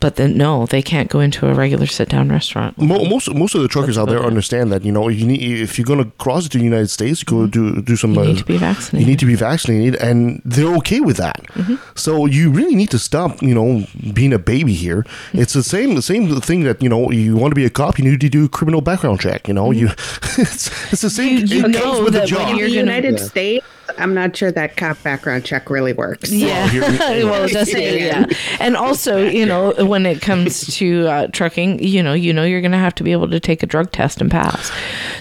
But 0.00 0.16
then 0.16 0.36
no, 0.36 0.66
they 0.66 0.82
can't 0.82 1.08
go 1.10 1.20
into 1.20 1.48
a 1.48 1.54
regular 1.54 1.86
sit 1.86 2.08
down 2.08 2.28
restaurant. 2.28 2.78
Mo- 2.78 3.04
most 3.04 3.32
most 3.34 3.54
of 3.54 3.62
the 3.62 3.68
truckers 3.68 3.96
out 3.98 4.08
there 4.08 4.22
understand 4.22 4.70
that 4.72 4.84
you 4.84 4.92
know 4.92 5.08
you 5.08 5.26
need 5.26 5.42
if 5.42 5.78
you're 5.78 5.84
going 5.84 6.02
to 6.04 6.10
cross 6.18 6.48
to 6.48 6.58
the 6.58 6.64
United 6.64 6.88
States, 6.88 7.22
you 7.22 7.26
go 7.26 7.46
do 7.46 7.82
do 7.82 7.96
some. 7.96 8.14
Mm-hmm. 8.14 8.22
You 8.22 8.28
need 8.28 8.36
uh, 8.36 8.40
to 8.40 8.44
be 8.46 8.58
vaccinated. 8.58 9.00
You 9.00 9.06
need 9.12 9.18
to 9.20 9.26
be 9.26 9.34
vaccinated, 9.34 9.94
and 10.02 10.42
they're 10.44 10.74
okay 10.76 11.00
with 11.00 11.16
that. 11.16 11.42
Mm-hmm. 11.54 11.76
So 11.94 12.26
you 12.26 12.50
really 12.50 12.74
need 12.74 12.90
to 12.90 12.98
stop, 12.98 13.42
you 13.42 13.54
know, 13.54 13.84
being 14.12 14.32
a 14.32 14.38
baby 14.38 14.74
here. 14.74 15.04
It's 15.32 15.54
the 15.54 15.62
same 15.62 15.94
the 15.94 16.02
same 16.02 16.40
thing 16.40 16.62
that 16.64 16.82
you 16.82 16.88
know 16.88 17.10
you 17.10 17.36
want 17.36 17.50
to 17.52 17.56
be 17.56 17.64
a 17.64 17.70
cop, 17.70 17.98
you 17.98 18.04
need 18.04 18.20
to 18.20 18.28
do 18.28 18.44
a 18.44 18.48
criminal 18.48 18.80
background 18.82 19.20
check. 19.20 19.48
You 19.48 19.54
know, 19.54 19.70
you 19.70 19.86
it's, 20.38 20.92
it's 20.92 21.02
the 21.02 21.10
same. 21.10 21.38
Mm-hmm. 21.38 21.46
You- 21.46 21.71
you 21.71 21.71
know 21.72 22.04
with 22.04 22.12
the 22.14 22.20
that 22.20 22.30
when 22.30 22.40
job. 22.40 22.50
In 22.50 22.56
you're 22.58 22.68
the 22.68 22.74
United 22.74 23.18
Yeah. 23.18 23.24
States, 23.24 23.66
I'm 23.98 24.14
not 24.14 24.34
sure 24.36 24.50
that 24.52 24.76
cop 24.76 25.02
background 25.02 25.44
check 25.44 25.68
really 25.68 25.92
works. 25.92 26.30
Yeah, 26.32 26.72
well, 27.24 27.44
it 27.44 27.52
does. 27.52 27.72
Yeah, 27.72 28.26
and 28.60 28.76
also, 28.76 29.18
you 29.18 29.44
know, 29.44 29.72
when 29.84 30.06
it 30.06 30.22
comes 30.22 30.74
to 30.78 31.06
uh, 31.08 31.26
trucking, 31.28 31.82
you 31.82 32.02
know, 32.02 32.12
you 32.14 32.32
know, 32.32 32.44
you're 32.44 32.60
going 32.62 32.72
to 32.72 32.78
have 32.78 32.94
to 32.96 33.02
be 33.04 33.12
able 33.12 33.28
to 33.28 33.40
take 33.40 33.62
a 33.62 33.66
drug 33.66 33.90
test 33.92 34.20
and 34.20 34.30
pass. 34.30 34.70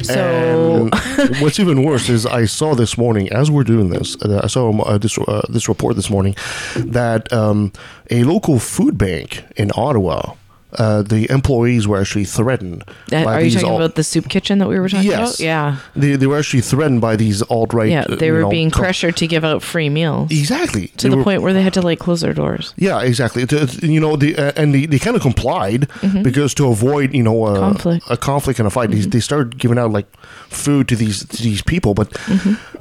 So, 0.03 0.89
And 0.91 1.37
what's 1.41 1.59
even 1.59 1.83
worse 1.83 2.07
is 2.09 2.25
I 2.25 2.45
saw 2.45 2.75
this 2.75 2.97
morning 2.97 3.29
as 3.31 3.49
we're 3.51 3.63
doing 3.63 3.89
this. 3.89 4.15
Uh, 4.21 4.41
I 4.43 4.47
saw 4.47 4.71
uh, 4.83 4.97
this 4.97 5.17
uh, 5.17 5.41
this 5.49 5.67
report 5.67 5.95
this 5.95 6.09
morning 6.09 6.35
that 6.75 7.31
um, 7.33 7.73
a 8.09 8.23
local 8.23 8.59
food 8.59 8.97
bank 8.97 9.43
in 9.57 9.71
Ottawa. 9.75 10.35
Uh, 10.77 11.01
the 11.01 11.29
employees 11.29 11.87
were 11.87 11.99
actually 11.99 12.23
threatened. 12.25 12.83
Uh, 13.11 13.17
are 13.25 13.41
you 13.41 13.51
talking 13.51 13.69
al- 13.69 13.75
about 13.77 13.95
the 13.95 14.03
soup 14.03 14.29
kitchen 14.29 14.57
that 14.59 14.67
we 14.69 14.79
were 14.79 14.87
talking 14.89 15.09
Yes. 15.09 15.35
about? 15.35 15.39
Yeah, 15.39 15.77
They, 15.95 16.15
they 16.15 16.27
were 16.27 16.37
actually 16.37 16.61
threatened 16.61 17.01
by 17.01 17.15
these 17.15 17.41
alt 17.43 17.73
right. 17.73 17.89
yeah, 17.89 18.05
they 18.07 18.31
were 18.31 18.47
being 18.47 18.71
pressured 18.71 19.17
to 19.17 19.27
give 19.27 19.43
out 19.43 19.61
free 19.63 19.89
meals. 19.89 20.31
Exactly. 20.31 20.87
to 20.97 21.07
They 21.07 21.09
the 21.11 21.17
were- 21.17 21.23
point 21.23 21.41
where 21.41 21.53
they 21.53 21.61
had 21.61 21.73
to 21.73 21.81
like 21.81 21.99
close 21.99 22.21
their 22.21 22.33
doors. 22.33 22.73
Yeah, 22.77 23.01
exactly. 23.01 23.45
You 23.81 23.99
know, 23.99 24.15
the, 24.15 24.35
uh, 24.37 24.51
and 24.55 24.73
they, 24.73 24.85
they 24.85 24.99
kind 24.99 25.15
of 25.15 25.21
complied 25.21 25.89
Mhm. 26.01 26.23
because 26.23 26.53
to 26.55 26.67
avoid 26.67 27.13
you 27.13 27.23
know 27.23 27.43
uh, 27.43 27.59
Conflict. 27.59 28.05
a 28.09 28.17
conflict 28.17 28.59
and 28.59 28.67
a 28.67 28.71
fight, 28.71 28.91
they, 28.91 28.99
they 29.01 29.19
started 29.19 29.57
giving 29.57 29.77
out 29.77 29.91
like 29.91 30.07
food 30.49 30.87
to 30.87 30.95
these 30.95 31.25
to 31.25 31.43
these 31.43 31.61
people. 31.61 31.93
But 31.93 32.15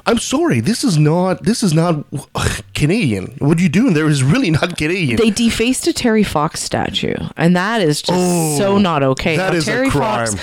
I'm 0.05 0.17
sorry, 0.19 0.59
this 0.61 0.83
is 0.83 0.97
not 0.97 1.43
this 1.43 1.61
is 1.63 1.73
not 1.73 2.05
Canadian. 2.73 3.35
What 3.39 3.59
are 3.59 3.61
you 3.61 3.69
doing 3.69 3.93
there 3.93 4.07
is 4.07 4.23
really 4.23 4.51
not 4.51 4.77
Canadian. 4.77 5.17
They 5.17 5.29
defaced 5.29 5.87
a 5.87 5.93
Terry 5.93 6.23
Fox 6.23 6.61
statue, 6.61 7.15
and 7.37 7.55
that 7.55 7.80
is 7.81 8.01
just 8.01 8.57
so 8.57 8.77
not 8.77 9.03
okay. 9.03 9.35
Oh, 9.35 9.37
that 9.37 9.51
Now, 9.51 9.57
is 9.57 9.67
a 9.67 9.71
Terry 9.71 9.89
crime. 9.89 10.27
Fox. 10.27 10.41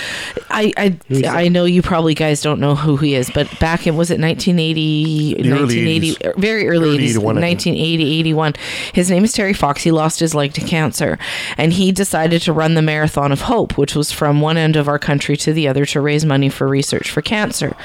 I 0.50 0.73
I, 0.76 0.99
I 1.26 1.49
know 1.49 1.64
you 1.64 1.83
probably 1.83 2.14
guys 2.14 2.40
don't 2.42 2.61
know 2.61 2.75
who 2.75 2.97
he 2.97 3.14
is, 3.14 3.30
but 3.30 3.47
back 3.61 3.87
in 3.87 3.97
was 3.97 4.11
it 4.11 4.21
1980, 4.21 5.35
The 5.42 5.52
early 5.52 5.61
1980, 5.61 6.14
80s. 6.14 6.37
very 6.40 6.68
early, 6.68 6.88
Early 6.88 6.99
80s, 6.99 7.11
81, 7.11 7.25
1980, 7.40 8.18
81. 8.21 8.54
His 8.92 9.11
name 9.11 9.25
is 9.25 9.33
Terry 9.33 9.52
Fox. 9.52 9.83
He 9.83 9.90
lost 9.90 10.21
his 10.21 10.35
leg 10.35 10.52
to 10.54 10.61
cancer, 10.61 11.18
and 11.57 11.73
he 11.73 11.92
decided 11.92 12.42
to 12.42 12.52
run 12.52 12.75
the 12.75 12.83
Marathon 12.83 13.33
of 13.33 13.42
Hope, 13.42 13.76
which 13.78 13.95
was 13.95 14.11
from 14.12 14.40
one 14.40 14.57
end 14.57 14.76
of 14.76 14.88
our 14.88 14.99
country 14.99 15.37
to 15.38 15.52
the 15.52 15.68
other 15.68 15.85
to 15.87 16.00
raise 16.00 16.25
money 16.25 16.49
for 16.49 16.66
research 16.68 17.11
for 17.11 17.23
cancer, 17.23 17.76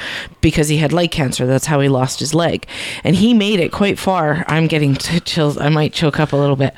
because 0.42 0.68
he 0.70 0.78
had 0.78 0.92
leg 0.94 1.12
cancer. 1.12 1.46
That's 1.46 1.66
how 1.68 1.80
he 1.80 1.90
lost 1.90 2.20
his 2.20 2.34
leg, 2.34 2.66
and 3.04 3.16
he 3.16 3.34
made 3.34 3.60
it 3.60 3.72
quite 3.72 4.00
far. 4.00 4.46
I'm 4.48 4.68
getting 4.68 4.96
t- 4.96 5.20
chills. 5.20 5.58
I 5.58 5.70
might 5.70 5.94
choke 5.94 6.20
up 6.20 6.34
a 6.34 6.38
little 6.38 6.56
bit. 6.56 6.74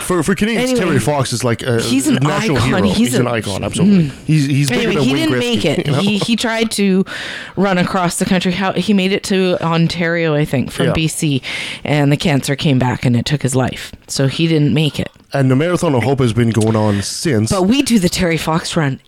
for 0.00 0.22
for 0.22 0.34
Canadians, 0.34 0.70
Anyway, 0.70 0.86
Terry 0.86 1.00
Fox 1.00 1.32
is 1.32 1.44
like 1.44 1.62
a 1.62 1.80
he's 1.80 2.06
an 2.06 2.17
national 2.20 2.56
icon. 2.58 2.68
hero. 2.68 2.82
He's 2.82 2.96
He's, 2.96 3.14
a- 3.14 3.20
an 3.20 3.26
icon, 3.28 3.64
absolutely. 3.64 4.04
Mm. 4.10 4.24
He's 4.26 4.46
he's 4.46 4.68
bigger 4.70 4.88
anyway, 4.88 4.94
than 4.96 5.04
he 5.04 5.14
didn't 5.14 5.38
make 5.38 5.64
it. 5.64 5.86
you 5.86 5.92
know? 5.92 5.98
He 6.00 6.18
he 6.18 6.36
tried 6.36 6.70
to 6.72 7.04
run 7.56 7.78
across 7.78 8.18
the 8.18 8.24
country. 8.24 8.52
How 8.52 8.72
he 8.72 8.92
made 8.92 9.12
it 9.12 9.22
to 9.24 9.56
Ontario, 9.62 10.34
I 10.34 10.44
think, 10.44 10.70
from 10.70 10.86
Yeah. 10.86 10.92
BC, 10.94 11.42
and 11.84 12.10
the 12.12 12.16
cancer 12.16 12.56
came 12.56 12.78
back 12.78 13.04
and 13.04 13.16
it 13.16 13.24
took 13.26 13.42
his 13.42 13.54
life. 13.54 13.92
So 14.06 14.26
he 14.26 14.46
didn't 14.46 14.72
make 14.74 14.98
it. 15.00 15.10
and 15.32 15.50
the 15.50 15.56
Marathon 15.56 15.94
of 15.94 16.02
Hope 16.04 16.20
has 16.20 16.32
been 16.32 16.50
going 16.50 16.74
on 16.76 17.02
since. 17.02 17.50
But 17.50 17.64
we 17.64 17.82
do 17.82 17.98
the 17.98 18.08
Terry 18.08 18.36
Fox 18.38 18.76
run 18.76 19.00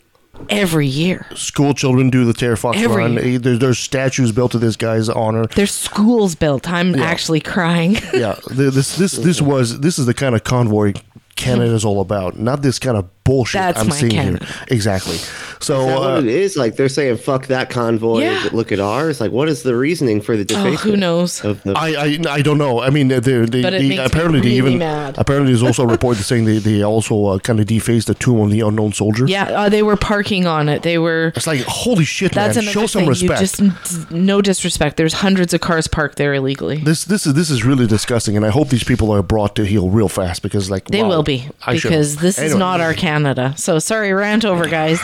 every 0.48 0.86
year. 0.86 1.26
School 1.34 1.74
children 1.74 2.08
do 2.08 2.24
the 2.24 2.32
Terry 2.32 2.56
Fox 2.56 2.78
Every 2.78 2.96
run. 2.96 3.12
year. 3.14 3.38
There's, 3.38 3.58
there's 3.58 3.78
statues 3.78 4.32
built 4.32 4.52
to 4.52 4.58
this 4.58 4.74
guy's 4.76 5.08
honor. 5.10 5.44
There's 5.54 5.70
schools 5.72 6.34
built. 6.34 6.68
I'm 6.70 6.94
Yeah. 6.94 7.04
actually 7.04 7.40
crying. 7.40 7.96
yeah, 8.14 8.36
this 8.50 8.96
this 8.96 9.12
this 9.12 9.42
was 9.42 9.80
this 9.80 9.98
is 9.98 10.06
the 10.06 10.14
kind 10.14 10.34
of 10.34 10.42
convoy 10.44 10.94
Canada's 11.36 11.84
all 11.84 12.00
about, 12.00 12.38
not 12.38 12.62
this 12.62 12.78
kind 12.78 12.96
of 12.96 13.08
bullshit 13.24 13.60
That's 13.60 13.80
I'm 13.80 13.88
my 13.88 13.94
seeing 13.96 14.12
Canada. 14.12 14.44
here. 14.44 14.64
Exactly. 14.68 15.16
So 15.60 15.80
Is 15.80 15.86
that 15.86 15.96
uh, 15.96 16.00
what 16.00 16.18
it 16.24 16.26
is? 16.28 16.56
Like 16.56 16.76
they're 16.76 16.88
saying, 16.88 17.18
"Fuck 17.18 17.46
that 17.48 17.70
convoy." 17.70 18.20
Yeah. 18.22 18.48
Look 18.52 18.72
at 18.72 18.80
ours. 18.80 19.20
Like, 19.20 19.30
what 19.30 19.48
is 19.48 19.62
the 19.62 19.76
reasoning 19.76 20.20
for 20.20 20.36
the 20.36 20.46
Oh, 20.56 20.72
who 20.76 20.96
knows? 20.96 21.44
Of 21.44 21.62
the- 21.62 21.72
I, 21.76 21.88
I 22.28 22.34
I 22.38 22.42
don't 22.42 22.58
know. 22.58 22.80
I 22.80 22.90
mean, 22.90 23.08
they, 23.08 23.18
they, 23.20 23.40
But 23.62 23.70
they- 23.70 23.70
makes 23.70 23.88
me 23.88 23.96
apparently 23.98 24.40
they 24.40 24.48
even 24.56 24.78
mad. 24.78 25.16
apparently 25.18 25.52
there's 25.52 25.62
also 25.62 25.82
a 25.84 25.86
report 25.86 26.16
that's 26.16 26.28
saying 26.32 26.44
they 26.46 26.58
they 26.58 26.82
also 26.82 27.26
uh, 27.26 27.38
kind 27.38 27.60
of 27.60 27.66
defaced 27.66 28.06
the 28.08 28.14
tomb 28.14 28.40
of 28.40 28.50
the 28.50 28.60
unknown 28.60 28.92
soldier. 28.92 29.26
Yeah, 29.26 29.44
uh, 29.44 29.68
they 29.68 29.82
were 29.82 29.96
parking 29.96 30.46
on 30.46 30.68
it. 30.68 30.82
They 30.82 30.98
were. 30.98 31.32
It's 31.36 31.46
like 31.46 31.60
holy 31.62 32.04
shit, 32.04 32.32
That's 32.32 32.56
man! 32.56 32.64
another 32.64 32.72
Show 32.80 32.86
some 32.86 33.00
thing. 33.02 33.08
respect. 33.10 33.40
You 33.60 33.70
just 33.70 34.10
no 34.10 34.40
disrespect. 34.42 34.96
There's 34.96 35.14
hundreds 35.14 35.54
of 35.54 35.60
cars 35.60 35.86
parked 35.86 36.16
there 36.16 36.34
illegally. 36.34 36.78
this 36.78 37.04
this 37.04 37.26
is 37.26 37.34
this 37.34 37.50
is 37.50 37.64
really 37.64 37.86
disgusting, 37.86 38.36
and 38.36 38.44
I 38.46 38.50
hope 38.50 38.68
these 38.70 38.84
people 38.84 39.10
are 39.12 39.22
brought 39.22 39.54
to 39.56 39.64
heel 39.66 39.88
real 39.90 40.08
fast 40.08 40.42
because 40.42 40.70
like 40.70 40.86
They 40.86 41.02
wow, 41.02 41.08
will 41.10 41.22
be 41.22 41.29
I 41.66 41.76
should- 41.76 41.88
because 41.88 42.16
this 42.16 42.38
is 42.38 42.44
Anyway. 42.52 42.58
not 42.58 42.80
our 42.80 42.94
Canada. 42.94 43.54
So 43.56 43.78
sorry, 43.78 44.12
rant 44.12 44.44
over, 44.44 44.66
guys. 44.68 45.00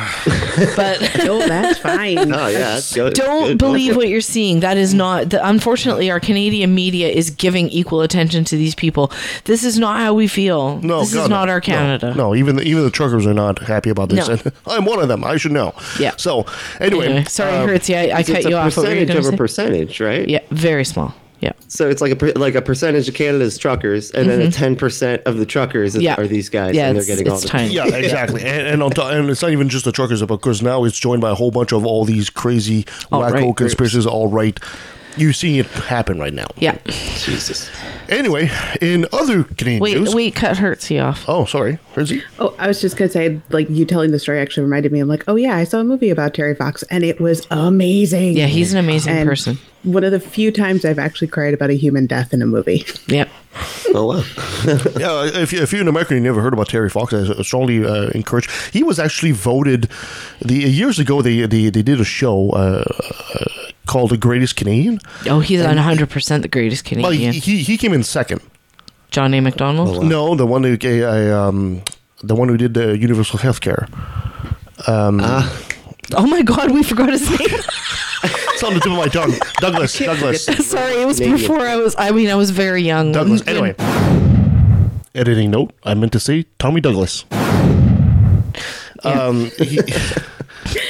But 0.76 1.00
no, 1.24 1.38
that's 1.46 1.78
fine. 1.78 2.32
Oh 2.36 2.48
yeah, 2.48 2.58
that's 2.58 2.94
good. 2.94 3.14
don't 3.14 3.48
Good. 3.48 3.58
believe 3.58 3.96
what 3.96 4.08
you're 4.08 4.20
seeing. 4.20 4.60
That 4.60 4.76
is 4.76 4.92
not. 4.94 5.30
The, 5.30 5.46
unfortunately, 5.48 6.10
our 6.10 6.20
Canadian 6.20 6.74
media 6.74 7.08
is 7.08 7.30
giving 7.30 7.68
equal 7.68 8.00
attention 8.02 8.44
to 8.44 8.56
these 8.56 8.74
people. 8.74 9.10
This 9.44 9.64
is 9.64 9.78
not 9.78 10.00
how 10.00 10.12
we 10.14 10.26
feel. 10.28 10.78
No, 10.80 11.00
this 11.00 11.14
God, 11.14 11.22
is 11.24 11.28
not 11.28 11.44
no. 11.46 11.52
our 11.52 11.60
Canada. 11.60 12.08
No, 12.14 12.28
no, 12.30 12.34
even 12.34 12.56
the, 12.56 12.62
even 12.62 12.82
the 12.84 12.90
truckers 12.90 13.26
are 13.26 13.34
not 13.34 13.58
happy 13.60 13.90
about 13.90 14.08
this. 14.10 14.28
No. 14.28 14.34
And 14.34 14.52
I'm 14.66 14.84
one 14.84 15.00
of 15.00 15.08
them. 15.08 15.24
I 15.24 15.36
should 15.36 15.52
know. 15.52 15.72
Yeah. 15.98 16.12
So 16.16 16.46
anyway, 16.80 17.06
Anyway, 17.06 17.24
sorry, 17.24 17.52
um, 17.56 17.68
Hertzie. 17.68 17.94
I, 17.96 18.16
I 18.16 18.20
It's 18.20 18.30
cut 18.30 18.44
a 18.44 18.48
you 18.50 18.56
off. 18.56 18.76
What 18.76 18.86
were 18.86 18.94
you 18.94 19.06
percentage 19.06 19.08
gonna 19.08 19.18
of 19.20 19.24
a 19.26 19.30
say? 19.30 19.36
percentage, 19.36 20.00
right? 20.00 20.28
Yeah, 20.28 20.40
very 20.50 20.84
small. 20.84 21.14
Yeah. 21.40 21.52
So 21.68 21.88
it's 21.90 22.00
like 22.00 22.20
a 22.22 22.38
like 22.38 22.54
a 22.54 22.62
percentage 22.62 23.08
of 23.08 23.14
Canada's 23.14 23.58
truckers, 23.58 24.10
and 24.12 24.28
then 24.28 24.40
a 24.40 24.46
Mhm. 24.46 24.54
ten 24.54 24.74
percent 24.76 25.20
of 25.26 25.36
the 25.36 25.44
truckers 25.44 25.94
Yeah. 25.94 26.14
are 26.16 26.26
these 26.26 26.48
guys, 26.48 26.74
Yeah, 26.74 26.86
and 26.88 26.96
they're 26.96 27.02
it's- 27.02 27.06
getting 27.18 27.30
all 27.30 27.38
the 27.38 27.46
tiny. 27.46 27.74
Yeah, 27.74 27.86
exactly. 27.94 28.40
and 28.42 28.66
and, 28.66 28.82
on 28.82 28.90
top, 28.90 29.12
and 29.12 29.28
it's 29.28 29.42
not 29.42 29.50
even 29.50 29.68
just 29.68 29.84
the 29.84 29.92
truckers, 29.92 30.20
but 30.22 30.36
because 30.36 30.62
now 30.62 30.84
it's 30.84 30.98
joined 30.98 31.20
by 31.20 31.30
a 31.30 31.34
whole 31.34 31.50
bunch 31.50 31.72
of 31.72 31.84
all 31.84 32.04
these 32.06 32.30
crazy 32.30 32.86
Alt-right 33.12 33.34
wacko 33.34 33.54
groups. 33.54 33.58
conspiracies, 33.74 34.06
all 34.06 34.28
right. 34.28 34.58
You 35.16 35.32
see 35.32 35.58
it 35.58 35.66
happen 35.66 36.18
right 36.18 36.32
now. 36.32 36.46
Yeah. 36.58 36.76
Jesus. 36.86 37.70
Anyway, 38.08 38.50
in 38.80 39.06
other 39.12 39.44
Canadian 39.44 39.80
Wait, 39.80 39.96
news. 39.98 40.14
wait, 40.14 40.34
cut 40.34 40.56
Hertzie 40.56 41.02
off. 41.02 41.24
Oh, 41.26 41.44
sorry. 41.44 41.78
Hertzie? 41.94 42.22
Oh, 42.38 42.54
I 42.58 42.68
was 42.68 42.80
just 42.80 42.96
gonna 42.96 43.10
say, 43.10 43.40
like 43.50 43.68
you 43.70 43.84
telling 43.84 44.10
the 44.10 44.18
story 44.18 44.38
actually 44.40 44.64
reminded 44.64 44.92
me. 44.92 45.00
I'm 45.00 45.08
like, 45.08 45.24
oh 45.26 45.36
yeah, 45.36 45.56
I 45.56 45.64
saw 45.64 45.80
a 45.80 45.84
movie 45.84 46.10
about 46.10 46.34
Terry 46.34 46.54
Fox, 46.54 46.82
and 46.84 47.02
it 47.02 47.20
was 47.20 47.46
amazing. 47.50 48.36
Yeah, 48.36 48.46
he's 48.46 48.72
an 48.72 48.78
amazing 48.78 49.14
And 49.16 49.28
person. 49.28 49.58
One 49.82 50.04
of 50.04 50.12
the 50.12 50.20
few 50.20 50.52
times 50.52 50.84
I've 50.84 50.98
actually 50.98 51.28
cried 51.28 51.54
about 51.54 51.70
a 51.70 51.74
human 51.74 52.06
death 52.06 52.32
in 52.32 52.42
a 52.42 52.46
movie. 52.46 52.84
Yep. 53.08 53.28
Oh 53.94 54.06
wow. 54.06 54.22
yeah, 54.98 55.40
if, 55.40 55.50
you, 55.52 55.62
if 55.62 55.72
you're 55.72 55.80
in 55.80 55.88
America 55.88 56.14
and 56.14 56.22
you 56.22 56.28
never 56.30 56.42
heard 56.42 56.52
about 56.52 56.68
Terry 56.68 56.90
Fox, 56.90 57.14
I 57.14 57.40
strongly 57.42 57.84
uh, 57.86 58.08
encourage. 58.08 58.50
He 58.70 58.82
was 58.82 58.98
actually 58.98 59.32
voted 59.32 59.88
the 60.42 60.54
years 60.54 60.98
ago. 60.98 61.22
They 61.22 61.46
they, 61.46 61.70
they 61.70 61.82
did 61.82 61.98
a 62.00 62.04
show 62.04 62.50
uh, 62.50 62.84
uh, 63.34 63.44
called 63.96 64.10
The 64.10 64.18
Greatest 64.18 64.56
Canadian. 64.56 65.00
Oh, 65.26 65.40
he's 65.40 65.62
100 65.62 66.10
percent 66.10 66.42
the 66.42 66.48
greatest 66.48 66.84
Well, 66.92 67.04
Canadian. 67.04 67.32
he, 67.32 67.40
he 67.40 67.62
he 67.62 67.78
came 67.78 67.94
in 67.94 68.02
second. 68.02 68.42
John 69.10 69.32
A. 69.32 69.40
Macdonald. 69.40 70.04
No, 70.04 70.34
the 70.34 70.44
one 70.44 70.62
who 70.64 70.76
um, 71.32 71.82
the 72.22 72.34
one 72.34 72.48
who 72.50 72.58
did 72.58 72.74
the 72.74 72.98
universal 72.98 73.38
health 73.38 73.60
care. 73.62 73.88
Um, 74.86 75.20
Oh 76.14 76.26
my 76.26 76.42
God, 76.42 76.70
we 76.70 76.82
forgot 76.84 77.08
his 77.08 77.28
name. 77.28 77.40
it's 78.22 78.62
on 78.62 78.74
the 78.74 78.80
tip 78.80 78.92
of 78.92 78.98
my 78.98 79.08
tongue. 79.08 79.32
Douglas. 79.60 79.98
Douglas. 80.10 80.44
Sorry, 80.44 81.02
it 81.02 81.06
was 81.06 81.18
Name 81.18 81.34
it. 81.34 81.38
before 81.38 81.60
I 81.60 81.76
was. 81.76 81.96
I 81.98 82.12
mean, 82.12 82.28
I 82.28 82.36
was 82.36 82.50
very 82.50 82.82
young. 82.82 83.12
Douglas. 83.12 83.42
Anyway, 83.46 83.74
editing 85.14 85.50
note. 85.50 85.72
I 85.82 85.94
meant 85.94 86.12
to 86.12 86.20
say 86.20 86.44
Tommy 86.58 86.80
Douglas. 86.80 87.24
Um, 89.02 89.50
he, 89.58 89.80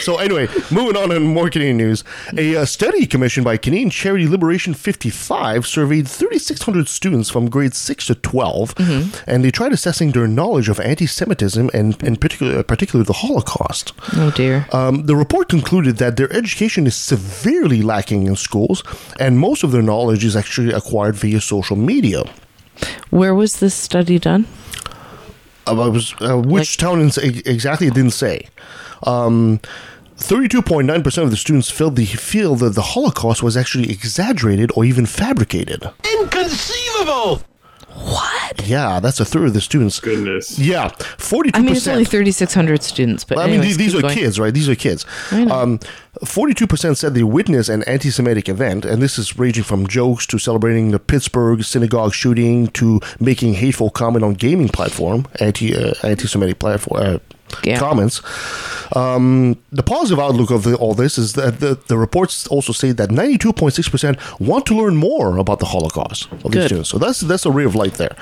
So 0.01 0.19
anyway, 0.19 0.49
moving 0.71 0.97
on 0.97 1.13
in 1.13 1.23
more 1.23 1.51
Canadian 1.51 1.77
news, 1.77 2.05
a 2.37 2.57
uh, 2.57 2.65
study 2.65 3.07
commissioned 3.07 3.45
by 3.45 3.57
Canadian 3.57 3.91
Charity 3.91 4.27
Liberation 4.29 4.75
55 4.75 5.67
surveyed 5.67 6.09
3,600 6.09 6.89
students 6.89 7.31
from 7.31 7.51
grades 7.51 7.79
6 7.79 8.07
to 8.07 8.15
12, 8.15 8.75
and 9.27 9.45
they 9.45 9.51
tried 9.51 9.73
assessing 9.73 10.13
their 10.13 10.27
knowledge 10.27 10.69
of 10.69 10.81
anti-Semitism 10.81 11.71
and, 11.75 12.03
in 12.03 12.17
particular, 12.17 12.63
particularly 12.63 13.07
the 13.07 13.13
Holocaust. 13.15 13.93
Oh 14.15 14.31
dear. 14.31 14.67
Um, 14.73 15.07
the 15.07 15.17
report 15.17 15.49
concluded 15.49 15.97
that 15.97 16.17
their 16.17 16.33
education 16.33 16.87
is 16.87 16.97
severely 16.97 17.83
lacking 17.83 18.27
in 18.27 18.37
schools, 18.37 18.83
and 19.19 19.39
most 19.39 19.63
of 19.63 19.73
their 19.73 19.83
knowledge 19.83 20.25
is 20.25 20.37
actually 20.37 20.73
acquired 20.73 21.17
via 21.17 21.41
social 21.41 21.77
media. 21.77 22.25
Where 23.11 23.35
was 23.35 23.61
this 23.61 23.75
study 23.75 24.19
done? 24.19 24.47
Uh, 25.67 25.75
was, 25.75 26.15
uh, 26.21 26.37
which 26.37 26.77
town 26.77 27.01
in, 27.01 27.11
exactly 27.45 27.89
it 27.89 27.95
didn't 27.95 28.13
say. 28.13 28.49
Um, 29.07 29.61
32.9% 30.17 31.23
of 31.23 31.31
the 31.31 31.37
students 31.37 31.71
felt 31.71 31.95
the, 31.95 32.07
feel 32.07 32.57
that 32.57 32.75
the 32.75 32.83
Holocaust 32.83 33.43
was 33.43 33.57
actually 33.57 33.91
exaggerated 33.91 34.71
or 34.75 34.85
even 34.85 35.05
fabricated. 35.07 35.85
Inconceivable! 36.21 37.43
What? 37.97 38.67
Yeah, 38.67 39.01
that's 39.01 39.21
a 39.21 39.25
third 39.25 39.45
of 39.45 39.55
the 39.55 39.61
students. 39.61 40.01
Goodness. 40.01 40.59
Yeah, 40.59 40.89
42%. 40.89 41.51
I 41.55 41.61
mean, 41.61 41.75
it's 41.75 41.89
only 41.89 42.05
3,600 42.05 42.83
students, 42.83 43.25
but 43.25 43.39
I 43.39 43.47
mean, 43.47 43.63
these, 43.63 43.79
these 43.79 43.95
are 43.95 44.03
going. 44.03 44.15
kids, 44.15 44.39
right? 44.39 44.53
These 44.53 44.69
are 44.69 44.75
kids. 44.75 45.07
I 45.31 45.45
know. 45.45 45.55
Um, 45.55 45.79
42% 46.21 46.97
said 46.97 47.15
they 47.15 47.23
witnessed 47.23 47.71
an 47.71 47.85
anti 47.85 48.11
Semitic 48.11 48.49
event, 48.49 48.85
and 48.85 49.01
this 49.01 49.19
is 49.19 49.39
ranging 49.39 49.65
from 49.65 49.87
jokes 49.87 50.27
to 50.27 50.39
celebrating 50.39 50.91
the 50.91 50.99
Pittsburgh 50.99 51.65
synagogue 51.65 52.13
shooting 52.13 52.69
to 52.69 53.01
making 53.19 53.55
hateful 53.55 53.91
comment 53.91 54.25
on 54.25 54.35
gaming 54.35 54.69
platform, 54.69 55.27
anti 55.41 55.75
uh, 55.75 55.95
anti 56.03 56.27
Semitic 56.27 56.59
platform. 56.59 57.03
Uh, 57.03 57.19
Comments. 57.79 58.23
Um, 58.95 59.57
the 59.73 59.83
positive 59.83 60.19
outlook 60.21 60.51
of 60.51 60.63
the, 60.63 60.77
all 60.77 60.95
this 60.95 61.19
is 61.19 61.33
that 61.33 61.61
the, 61.61 61.79
the 61.89 61.99
reports 61.99 62.47
also 62.47 62.73
say 62.73 62.93
that 62.93 63.11
92.6% 63.11 64.41
want 64.41 64.67
to 64.67 64.77
learn 64.77 64.97
more 64.97 65.37
about 65.39 65.59
the 65.59 65.67
Holocaust 65.67 66.31
of 66.31 66.43
these 66.43 66.53
Good. 66.53 66.67
students. 66.67 66.91
So 66.91 66.99
that's 66.99 67.21
that's 67.21 67.47
a 67.47 67.51
ray 67.51 67.65
of 67.65 67.75
light 67.75 67.95
there. 67.95 68.17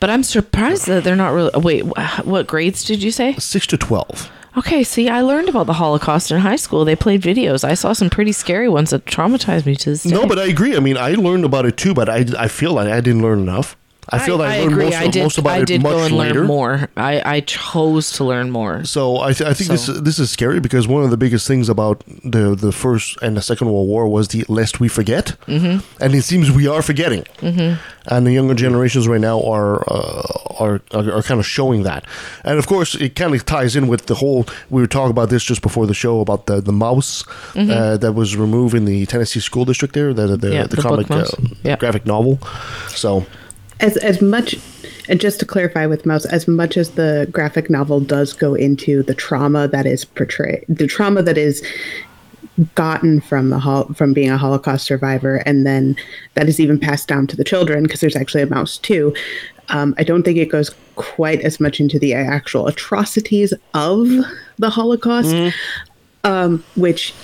But 0.00 0.08
I'm 0.08 0.22
surprised 0.22 0.86
that 0.86 1.04
they're 1.04 1.16
not 1.16 1.30
really. 1.34 1.50
Wait, 1.54 1.82
what 2.24 2.46
grades 2.46 2.84
did 2.84 3.02
you 3.02 3.10
say? 3.10 3.34
Six 3.34 3.66
to 3.68 3.76
12. 3.76 4.30
Okay, 4.56 4.82
see, 4.82 5.08
I 5.08 5.20
learned 5.20 5.48
about 5.48 5.66
the 5.66 5.74
Holocaust 5.74 6.32
in 6.32 6.40
high 6.40 6.56
school. 6.56 6.84
They 6.84 6.96
played 6.96 7.22
videos. 7.22 7.62
I 7.62 7.74
saw 7.74 7.92
some 7.92 8.10
pretty 8.10 8.32
scary 8.32 8.68
ones 8.68 8.90
that 8.90 9.04
traumatized 9.04 9.64
me 9.64 9.76
to 9.76 9.90
this 9.90 10.02
day. 10.02 10.10
No, 10.10 10.26
but 10.26 10.40
I 10.40 10.46
agree. 10.46 10.74
I 10.76 10.80
mean, 10.80 10.96
I 10.96 11.12
learned 11.12 11.44
about 11.44 11.66
it 11.66 11.76
too, 11.76 11.94
but 11.94 12.08
I, 12.08 12.24
I 12.36 12.48
feel 12.48 12.72
like 12.72 12.88
I 12.88 13.00
didn't 13.00 13.22
learn 13.22 13.38
enough. 13.38 13.76
I 14.08 14.18
feel 14.18 14.38
like 14.38 14.50
I, 14.50 14.60
learned 14.60 14.72
agree. 14.72 14.84
most, 14.86 14.96
I 14.96 15.06
did, 15.08 15.22
most 15.22 15.38
about 15.38 15.70
I 15.70 15.74
it 15.74 15.82
much 15.82 15.92
go 15.92 16.02
and 16.04 16.16
later. 16.16 16.34
learn 16.40 16.46
more. 16.46 16.88
I, 16.96 17.36
I 17.36 17.40
chose 17.40 18.10
to 18.12 18.24
learn 18.24 18.50
more. 18.50 18.82
So 18.84 19.18
I, 19.18 19.32
th- 19.32 19.48
I 19.48 19.54
think 19.54 19.70
this 19.70 19.86
So- 19.86 19.92
is, 19.92 20.02
this 20.02 20.18
is 20.18 20.30
scary 20.30 20.58
because 20.58 20.88
one 20.88 21.04
of 21.04 21.10
the 21.10 21.16
biggest 21.16 21.46
things 21.46 21.68
about 21.68 22.02
the 22.24 22.56
the 22.56 22.72
first 22.72 23.18
and 23.22 23.36
the 23.36 23.42
second 23.42 23.68
World 23.70 23.86
War 23.88 24.08
was 24.08 24.28
the 24.28 24.44
lest 24.48 24.80
we 24.80 24.88
forget, 24.88 25.36
Mhm. 25.46 25.82
and 26.00 26.14
it 26.14 26.22
seems 26.24 26.50
we 26.50 26.66
are 26.66 26.82
forgetting. 26.82 27.24
Mhm. 27.40 27.78
And 28.06 28.26
the 28.26 28.32
younger 28.32 28.54
generations 28.54 29.06
right 29.06 29.20
now 29.20 29.42
are, 29.42 29.84
uh, 29.86 30.22
are 30.58 30.80
are 30.92 31.12
are 31.18 31.22
kind 31.22 31.38
of 31.38 31.46
showing 31.46 31.82
that, 31.84 32.04
and 32.44 32.58
of 32.58 32.66
course 32.66 32.94
it 32.94 33.14
kind 33.14 33.34
of 33.34 33.44
ties 33.44 33.76
in 33.76 33.86
with 33.86 34.06
the 34.06 34.14
whole. 34.16 34.44
We 34.70 34.80
were 34.80 34.88
talking 34.88 35.10
about 35.10 35.28
this 35.28 35.44
just 35.44 35.60
before 35.62 35.86
the 35.86 35.94
show 35.94 36.20
about 36.20 36.46
the 36.46 36.60
the 36.60 36.72
Maus 36.72 37.24
Mhm. 37.54 37.70
uh, 37.70 37.96
that 37.98 38.14
was 38.14 38.34
removed 38.36 38.74
in 38.74 38.86
the 38.86 39.06
Tennessee 39.06 39.40
school 39.40 39.64
district 39.66 39.94
there, 39.94 40.12
the 40.14 40.36
the, 40.36 40.50
Yeah, 40.52 40.62
the, 40.66 40.76
the 40.76 40.82
comic 40.82 41.10
uh, 41.10 41.24
Maus. 41.24 41.78
graphic 41.78 42.06
novel. 42.06 42.38
So 42.88 43.26
As 43.80 43.96
as 43.98 44.20
much, 44.20 44.56
and 45.08 45.20
just 45.20 45.40
to 45.40 45.46
clarify 45.46 45.86
with 45.86 46.04
Maus, 46.04 46.26
as 46.26 46.46
much 46.46 46.76
as 46.76 46.90
the 46.90 47.28
graphic 47.32 47.70
novel 47.70 48.00
does 48.00 48.32
go 48.32 48.54
into 48.54 49.02
the 49.02 49.14
trauma 49.14 49.68
that 49.68 49.86
is 49.86 50.04
portrayed, 50.04 50.64
the 50.68 50.86
trauma 50.86 51.22
that 51.22 51.38
is 51.38 51.62
gotten 52.74 53.20
from 53.20 53.48
the 53.50 53.58
hol- 53.58 53.92
from 53.94 54.12
being 54.12 54.30
a 54.30 54.36
Holocaust 54.36 54.84
survivor, 54.86 55.36
and 55.46 55.66
then 55.66 55.96
that 56.34 56.48
is 56.48 56.60
even 56.60 56.78
passed 56.78 57.08
down 57.08 57.26
to 57.28 57.36
the 57.36 57.44
children 57.44 57.84
because 57.84 58.00
there's 58.00 58.16
actually 58.16 58.42
a 58.42 58.46
Maus 58.46 58.80
too. 58.80 59.14
Um, 59.70 59.94
I 59.98 60.04
don't 60.04 60.24
think 60.24 60.36
it 60.36 60.50
goes 60.50 60.74
quite 60.96 61.40
as 61.40 61.60
much 61.60 61.80
into 61.80 61.98
the 61.98 62.12
actual 62.12 62.66
atrocities 62.66 63.54
of 63.72 64.08
the 64.58 64.68
Holocaust, 64.68 65.34
um, 66.24 66.62
which 66.76 67.14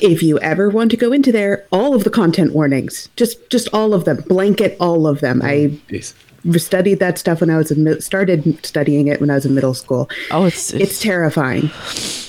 if 0.00 0.22
you 0.22 0.38
ever 0.40 0.68
want 0.68 0.90
to 0.92 0.96
go 0.96 1.12
into 1.12 1.32
there, 1.32 1.66
all 1.72 1.94
of 1.94 2.04
the 2.04 2.10
content 2.10 2.52
warnings, 2.52 3.08
just 3.16 3.50
just 3.50 3.68
all 3.72 3.94
of 3.94 4.04
them, 4.04 4.18
blanket 4.28 4.76
all 4.80 5.06
of 5.06 5.20
them. 5.20 5.40
I 5.42 5.78
studied 6.52 6.98
that 6.98 7.18
stuff 7.18 7.40
when 7.40 7.50
I 7.50 7.56
was 7.56 7.70
in, 7.70 7.84
mid- 7.84 8.02
started 8.02 8.64
studying 8.64 9.08
it 9.08 9.20
when 9.20 9.30
I 9.30 9.34
was 9.34 9.46
in 9.46 9.54
middle 9.54 9.74
school. 9.74 10.08
Oh, 10.30 10.44
it's 10.44 10.72
it's 10.72 11.00
terrifying. 11.00 11.70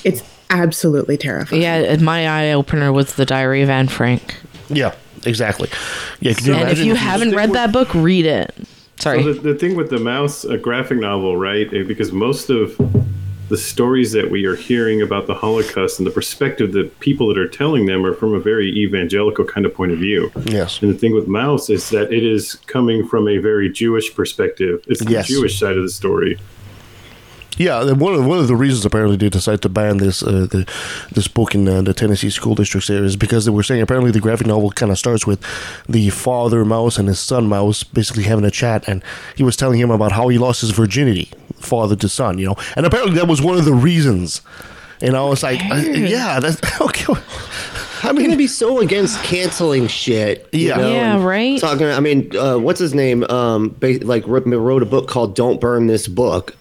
It's 0.04 0.22
absolutely 0.50 1.16
terrifying. 1.16 1.62
Yeah, 1.62 1.96
my 1.96 2.28
eye 2.28 2.52
opener 2.52 2.92
was 2.92 3.14
the 3.14 3.26
Diary 3.26 3.62
of 3.62 3.70
Anne 3.70 3.88
Frank. 3.88 4.36
Yeah, 4.68 4.94
exactly. 5.24 5.68
Yeah, 6.20 6.34
can 6.34 6.46
you 6.46 6.54
and 6.54 6.70
if 6.70 6.78
you 6.78 6.94
haven't 6.94 7.34
read 7.34 7.52
that 7.52 7.72
book, 7.72 7.92
read 7.94 8.26
it. 8.26 8.54
Sorry. 9.00 9.22
So 9.22 9.32
the, 9.32 9.52
the 9.52 9.54
thing 9.58 9.76
with 9.76 9.90
the 9.90 9.96
Maus, 9.96 10.48
a 10.48 10.56
graphic 10.56 10.98
novel, 10.98 11.36
right? 11.36 11.68
Because 11.70 12.12
most 12.12 12.48
of 12.50 12.76
the 13.48 13.58
stories 13.58 14.12
that 14.12 14.30
we 14.30 14.46
are 14.46 14.56
hearing 14.56 15.02
about 15.02 15.26
the 15.26 15.34
Holocaust 15.34 15.98
and 15.98 16.06
the 16.06 16.10
perspective 16.10 16.72
that 16.72 16.98
people 17.00 17.26
that 17.28 17.38
are 17.38 17.48
telling 17.48 17.86
them 17.86 18.04
are 18.06 18.14
from 18.14 18.34
a 18.34 18.40
very 18.40 18.68
evangelical 18.70 19.44
kind 19.44 19.66
of 19.66 19.74
point 19.74 19.92
of 19.92 19.98
view. 19.98 20.30
Yes. 20.46 20.80
And 20.80 20.90
the 20.92 20.98
thing 20.98 21.14
with 21.14 21.26
Maus 21.28 21.68
is 21.68 21.90
that 21.90 22.12
it 22.12 22.24
is 22.24 22.54
coming 22.66 23.06
from 23.06 23.28
a 23.28 23.38
very 23.38 23.70
Jewish 23.70 24.14
perspective. 24.14 24.82
It's 24.86 25.04
the 25.04 25.10
Yes. 25.10 25.28
Jewish 25.28 25.58
side 25.58 25.76
of 25.76 25.82
the 25.82 25.90
story. 25.90 26.38
Yeah, 27.56 27.92
one 27.92 28.14
of 28.14 28.26
one 28.26 28.38
of 28.38 28.48
the 28.48 28.56
reasons 28.56 28.84
apparently 28.84 29.16
they 29.16 29.28
decided 29.28 29.62
to 29.62 29.68
ban 29.68 29.98
this 29.98 30.24
uh, 30.24 30.48
the, 30.50 30.66
this 31.12 31.28
book 31.28 31.54
in 31.54 31.68
uh, 31.68 31.82
the 31.82 31.94
Tennessee 31.94 32.30
school 32.30 32.56
districts 32.56 32.88
there 32.88 33.04
is 33.04 33.14
because 33.14 33.44
they 33.44 33.52
were 33.52 33.62
saying 33.62 33.80
apparently 33.80 34.10
the 34.10 34.18
graphic 34.18 34.48
novel 34.48 34.72
kind 34.72 34.90
of 34.90 34.98
starts 34.98 35.24
with 35.24 35.40
the 35.88 36.10
father 36.10 36.64
mouse 36.64 36.98
and 36.98 37.06
his 37.06 37.20
son 37.20 37.46
mouse 37.48 37.84
basically 37.84 38.24
having 38.24 38.44
a 38.44 38.50
chat, 38.50 38.82
and 38.88 39.04
he 39.36 39.44
was 39.44 39.56
telling 39.56 39.78
him 39.78 39.92
about 39.92 40.10
how 40.10 40.26
he 40.26 40.36
lost 40.36 40.62
his 40.62 40.70
virginity, 40.70 41.30
father 41.64 41.96
to 41.96 42.08
son, 42.08 42.38
you 42.38 42.46
know, 42.46 42.56
and 42.76 42.86
apparently 42.86 43.14
that 43.16 43.26
was 43.28 43.42
one 43.42 43.56
of 43.58 43.64
the 43.64 43.72
reasons. 43.74 44.40
And 45.00 45.16
I 45.16 45.24
was 45.24 45.42
like, 45.42 45.60
uh, 45.70 45.76
yeah, 45.76 46.40
that's 46.40 46.60
okay. 46.80 47.12
How 48.00 48.12
gonna 48.12 48.36
be 48.36 48.46
so 48.46 48.80
against 48.80 49.22
canceling 49.22 49.86
shit? 49.88 50.48
you 50.52 50.68
Yeah. 50.68 50.76
know, 50.76 50.92
Yeah, 50.92 51.24
right? 51.24 51.58
Talking, 51.60 51.86
I 51.86 52.00
mean, 52.00 52.34
uh, 52.36 52.58
what's 52.58 52.78
his 52.78 52.94
name? 52.94 53.24
Um, 53.24 53.74
ba- 53.80 53.98
like 54.02 54.26
wrote, 54.26 54.46
wrote 54.46 54.82
a 54.82 54.86
book 54.86 55.08
called 55.08 55.34
"Don't 55.34 55.60
Burn 55.60 55.86
This 55.88 56.06
Book." 56.06 56.54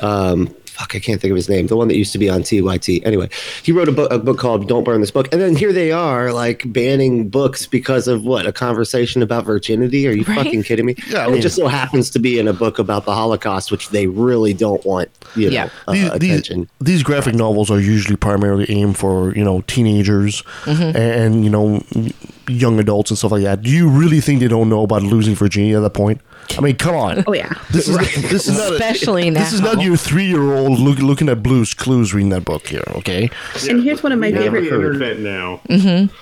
Um, 0.00 0.54
fuck, 0.76 0.94
I 0.94 0.98
can't 1.00 1.20
think 1.20 1.30
of 1.30 1.36
his 1.36 1.48
name. 1.48 1.66
The 1.66 1.76
one 1.76 1.88
that 1.88 1.96
used 1.96 2.12
to 2.12 2.18
be 2.18 2.28
on 2.28 2.42
TYT. 2.42 3.02
Anyway, 3.04 3.28
he 3.62 3.72
wrote 3.72 3.88
a 3.88 3.92
book, 3.92 4.12
a 4.12 4.18
book 4.18 4.38
called 4.38 4.68
"Don't 4.68 4.84
Burn 4.84 5.00
This 5.00 5.10
Book," 5.10 5.28
and 5.32 5.40
then 5.40 5.56
here 5.56 5.72
they 5.72 5.90
are, 5.92 6.32
like 6.32 6.62
banning 6.72 7.28
books 7.28 7.66
because 7.66 8.08
of 8.08 8.24
what? 8.24 8.46
A 8.46 8.52
conversation 8.52 9.22
about 9.22 9.44
virginity? 9.44 10.06
Are 10.08 10.12
you 10.12 10.24
Right? 10.24 10.36
fucking 10.44 10.62
kidding 10.64 10.86
me? 10.86 10.94
Yeah, 11.08 11.20
I 11.20 11.22
And 11.24 11.32
mean- 11.32 11.38
it 11.40 11.42
just 11.42 11.56
so 11.56 11.68
happens 11.68 12.10
to 12.10 12.18
be 12.18 12.38
in 12.38 12.46
a 12.48 12.52
book 12.52 12.78
about 12.78 13.04
the 13.04 13.14
Holocaust, 13.14 13.70
which 13.70 13.88
they 13.90 14.06
really 14.06 14.52
don't 14.54 14.84
want. 14.84 15.08
You 15.34 15.46
know, 15.50 15.54
Yeah. 15.54 15.68
uh, 15.88 15.92
these, 15.92 16.10
these, 16.18 16.30
attention. 16.32 16.68
these 16.80 17.02
graphic 17.02 17.34
novels 17.34 17.70
are 17.70 17.80
usually 17.80 18.16
primarily 18.16 18.66
aimed 18.70 18.96
for 18.98 19.34
you 19.34 19.44
know 19.44 19.62
teenagers 19.66 20.42
Mm-hmm. 20.64 20.96
and 20.96 21.44
you 21.44 21.50
know 21.50 21.82
young 22.48 22.78
adults 22.78 23.10
and 23.10 23.18
stuff 23.18 23.32
like 23.32 23.42
that. 23.42 23.62
Do 23.62 23.70
you 23.70 23.88
really 23.88 24.20
think 24.20 24.40
they 24.40 24.48
don't 24.48 24.68
know 24.68 24.82
about 24.82 25.02
losing 25.02 25.34
virginity 25.34 25.74
at 25.74 25.80
that 25.80 25.94
point? 25.94 26.20
I 26.56 26.60
mean, 26.60 26.76
come 26.76 26.94
on. 26.94 27.24
Oh 27.26 27.32
yeah. 27.34 27.52
This 27.70 27.88
is 27.88 27.96
this 28.30 28.48
is 28.48 28.56
not 28.58 28.72
Especially 28.72 29.28
a, 29.28 29.32
This 29.32 29.52
is 29.52 29.60
not 29.60 29.80
your 29.82 29.96
three 29.96 30.26
year 30.26 30.52
old 30.54 30.78
look, 30.78 30.98
looking 30.98 31.28
at 31.28 31.42
Blue's 31.42 31.74
Clues 31.74 32.14
reading 32.14 32.30
that 32.30 32.44
book 32.44 32.66
here. 32.68 32.84
Okay. 32.96 33.30
And 33.68 33.82
here's 33.82 34.02
one 34.02 34.12
of 34.12 34.18
my 34.18 34.28
We 34.28 34.34
have 34.34 34.42
favorite 34.44 34.70
the 34.70 34.74
internet 34.76 35.18
now. 35.18 35.60
Mm-hmm. 35.68 36.14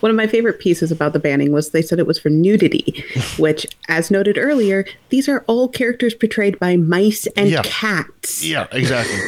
One 0.00 0.10
of 0.10 0.16
my 0.16 0.26
favorite 0.26 0.58
pieces 0.58 0.90
about 0.90 1.12
the 1.12 1.18
banning 1.20 1.52
was 1.52 1.70
they 1.70 1.82
said 1.82 1.98
it 1.98 2.06
was 2.06 2.18
for 2.18 2.28
nudity, 2.28 3.04
which, 3.38 3.66
as 3.88 4.10
noted 4.10 4.36
earlier, 4.36 4.84
these 5.10 5.28
are 5.28 5.44
all 5.46 5.68
characters 5.68 6.12
portrayed 6.14 6.58
by 6.58 6.76
mice 6.76 7.26
and 7.36 7.48
Yeah. 7.50 7.62
cats. 7.64 8.44
Yeah, 8.44 8.66
exactly. 8.72 9.18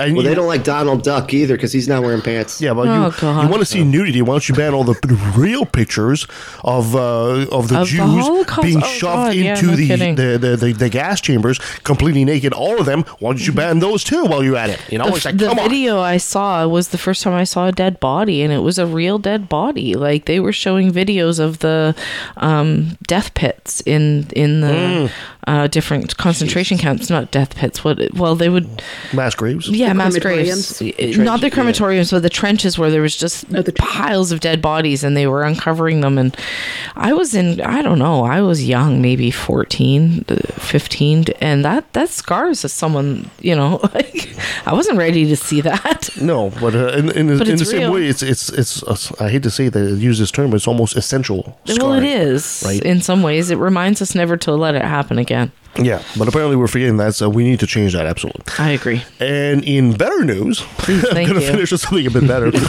And 0.00 0.16
Well, 0.16 0.24
you- 0.24 0.28
they 0.30 0.34
don't 0.34 0.46
like 0.46 0.64
Donald 0.64 1.02
Duck 1.02 1.32
either 1.34 1.54
because 1.56 1.72
he's 1.72 1.88
not 1.88 2.02
wearing 2.02 2.22
pants. 2.22 2.60
Yeah, 2.60 2.74
but 2.74 2.88
Oh, 2.88 3.06
you, 3.06 3.12
God. 3.20 3.42
you 3.44 3.48
want 3.48 3.60
to 3.60 3.66
see 3.66 3.84
nudity? 3.84 4.22
Why 4.22 4.32
don't 4.34 4.48
you 4.48 4.54
ban 4.54 4.72
all 4.74 4.84
the 4.84 4.94
real 5.36 5.64
pictures 5.66 6.26
of 6.64 6.94
uh, 6.96 7.46
of 7.52 7.68
the 7.68 7.80
Of 7.80 7.88
Jews 7.88 8.00
Holocaust? 8.00 8.62
being 8.62 8.78
Oh, 8.82 8.86
shoved 8.86 9.14
God, 9.14 9.34
yeah, 9.34 9.54
into 9.54 9.66
no 9.66 9.76
the, 9.76 9.88
the, 10.14 10.38
the, 10.38 10.56
the 10.56 10.72
the 10.72 10.88
gas 10.88 11.20
chambers, 11.20 11.58
completely 11.84 12.24
naked, 12.24 12.52
all 12.52 12.80
of 12.80 12.86
them? 12.86 13.04
Why 13.18 13.30
don't 13.32 13.46
you 13.46 13.52
ban 13.52 13.78
those 13.80 14.02
too 14.04 14.24
while 14.24 14.42
you're 14.42 14.56
at 14.56 14.70
it? 14.70 14.80
You 14.90 14.98
know, 14.98 15.06
the, 15.10 15.14
it's 15.16 15.24
like 15.24 15.36
the 15.38 15.48
come 15.48 15.58
on. 15.58 15.68
video 15.68 16.00
I 16.00 16.16
saw 16.16 16.66
was 16.66 16.88
the 16.88 16.98
first 16.98 17.22
time 17.22 17.34
I 17.34 17.44
saw 17.44 17.66
a 17.66 17.72
dead 17.72 18.00
body, 18.00 18.42
and 18.42 18.52
it 18.52 18.60
was 18.60 18.78
a 18.78 18.86
real 18.86 19.18
dead 19.18 19.48
body. 19.48 19.94
Like 19.94 20.24
they 20.26 20.40
were 20.40 20.52
showing 20.52 20.90
videos 20.92 21.38
of 21.38 21.58
the 21.60 21.94
um, 22.38 22.96
death 23.06 23.34
pits 23.34 23.80
in 23.86 24.26
in 24.34 24.60
the 24.62 25.10
uh, 25.46 25.66
different 25.66 26.16
concentration 26.16 26.78
camps, 26.78 27.08
not 27.10 27.30
death 27.30 27.54
pits. 27.56 27.82
What? 27.84 27.98
Well, 28.14 28.34
they 28.36 28.48
would. 28.48 28.82
Mass 29.12 29.34
graves. 29.34 29.68
Yeah, 29.68 29.88
The 29.88 29.94
mass 29.94 30.18
graves. 30.18 30.80
crematoriums? 30.80 31.24
Not 31.24 31.40
the 31.40 31.50
crematoriums, 31.50 32.10
but 32.10 32.22
the 32.22 32.28
trenches 32.30 32.78
where 32.78 32.90
there 32.90 33.02
was 33.02 33.16
just 33.16 33.46
piles 33.76 34.32
of 34.32 34.40
dead 34.40 34.60
bodies, 34.60 35.02
and 35.04 35.16
they 35.16 35.26
were 35.26 35.42
uncovering 35.42 36.00
them. 36.02 36.18
And 36.18 36.36
I 36.96 37.12
was 37.12 37.34
in, 37.34 37.60
I 37.60 37.82
don't 37.82 37.98
know, 37.98 38.24
I 38.24 38.40
was 38.42 38.64
young, 38.68 39.00
maybe 39.00 39.30
14, 39.30 40.24
uh, 40.28 40.36
15, 40.58 41.24
and 41.40 41.64
that 41.64 41.90
that 41.94 42.08
scars 42.10 42.64
as 42.64 42.72
someone, 42.72 43.30
you 43.40 43.54
know, 43.56 43.80
like 43.94 44.28
I 44.66 44.74
wasn't 44.74 44.98
ready 44.98 45.26
to 45.26 45.36
see 45.36 45.60
that. 45.62 46.08
No, 46.20 46.50
but 46.60 46.74
uh, 46.74 46.88
in, 46.98 47.08
in, 47.10 47.38
But 47.38 47.48
in 47.48 47.54
it's 47.54 47.62
the 47.62 47.66
same 47.66 47.80
real. 47.80 47.92
way, 47.94 48.06
it's 48.06 48.22
it's 48.22 48.50
it's. 48.50 48.82
Uh, 48.82 48.96
I 49.24 49.30
hate 49.30 49.42
to 49.44 49.50
say 49.50 49.68
that 49.70 49.96
use 49.96 50.18
this 50.18 50.30
term, 50.30 50.50
but 50.50 50.56
it's 50.56 50.68
almost 50.68 50.96
essential. 50.96 51.58
Well, 51.66 51.94
it 51.94 52.04
is. 52.04 52.62
right? 52.66 52.82
In 52.84 53.00
some 53.00 53.22
ways, 53.22 53.50
it 53.50 53.56
reminds 53.56 54.02
us 54.02 54.14
never 54.14 54.36
to 54.38 54.52
let 54.52 54.74
it 54.74 54.82
happen 54.82 55.16
again. 55.18 55.29
Yeah, 55.76 56.02
but 56.18 56.26
apparently 56.26 56.56
we're 56.56 56.66
forgetting 56.66 56.96
that, 56.96 57.14
so 57.14 57.28
we 57.30 57.44
need 57.44 57.60
to 57.60 57.66
change 57.66 57.92
that 57.92 58.04
absolutely. 58.04 58.42
I 58.58 58.70
agree. 58.70 59.04
And 59.20 59.62
in 59.64 59.96
better 59.96 60.24
news, 60.24 60.60
I'm 60.60 60.66
thank 61.00 61.28
going 61.28 61.34
to 61.34 61.40
you. 61.40 61.40
finish 61.52 61.70
with 61.70 61.80
something 61.80 62.04
a 62.06 62.10
bit 62.10 62.26
better. 62.26 62.50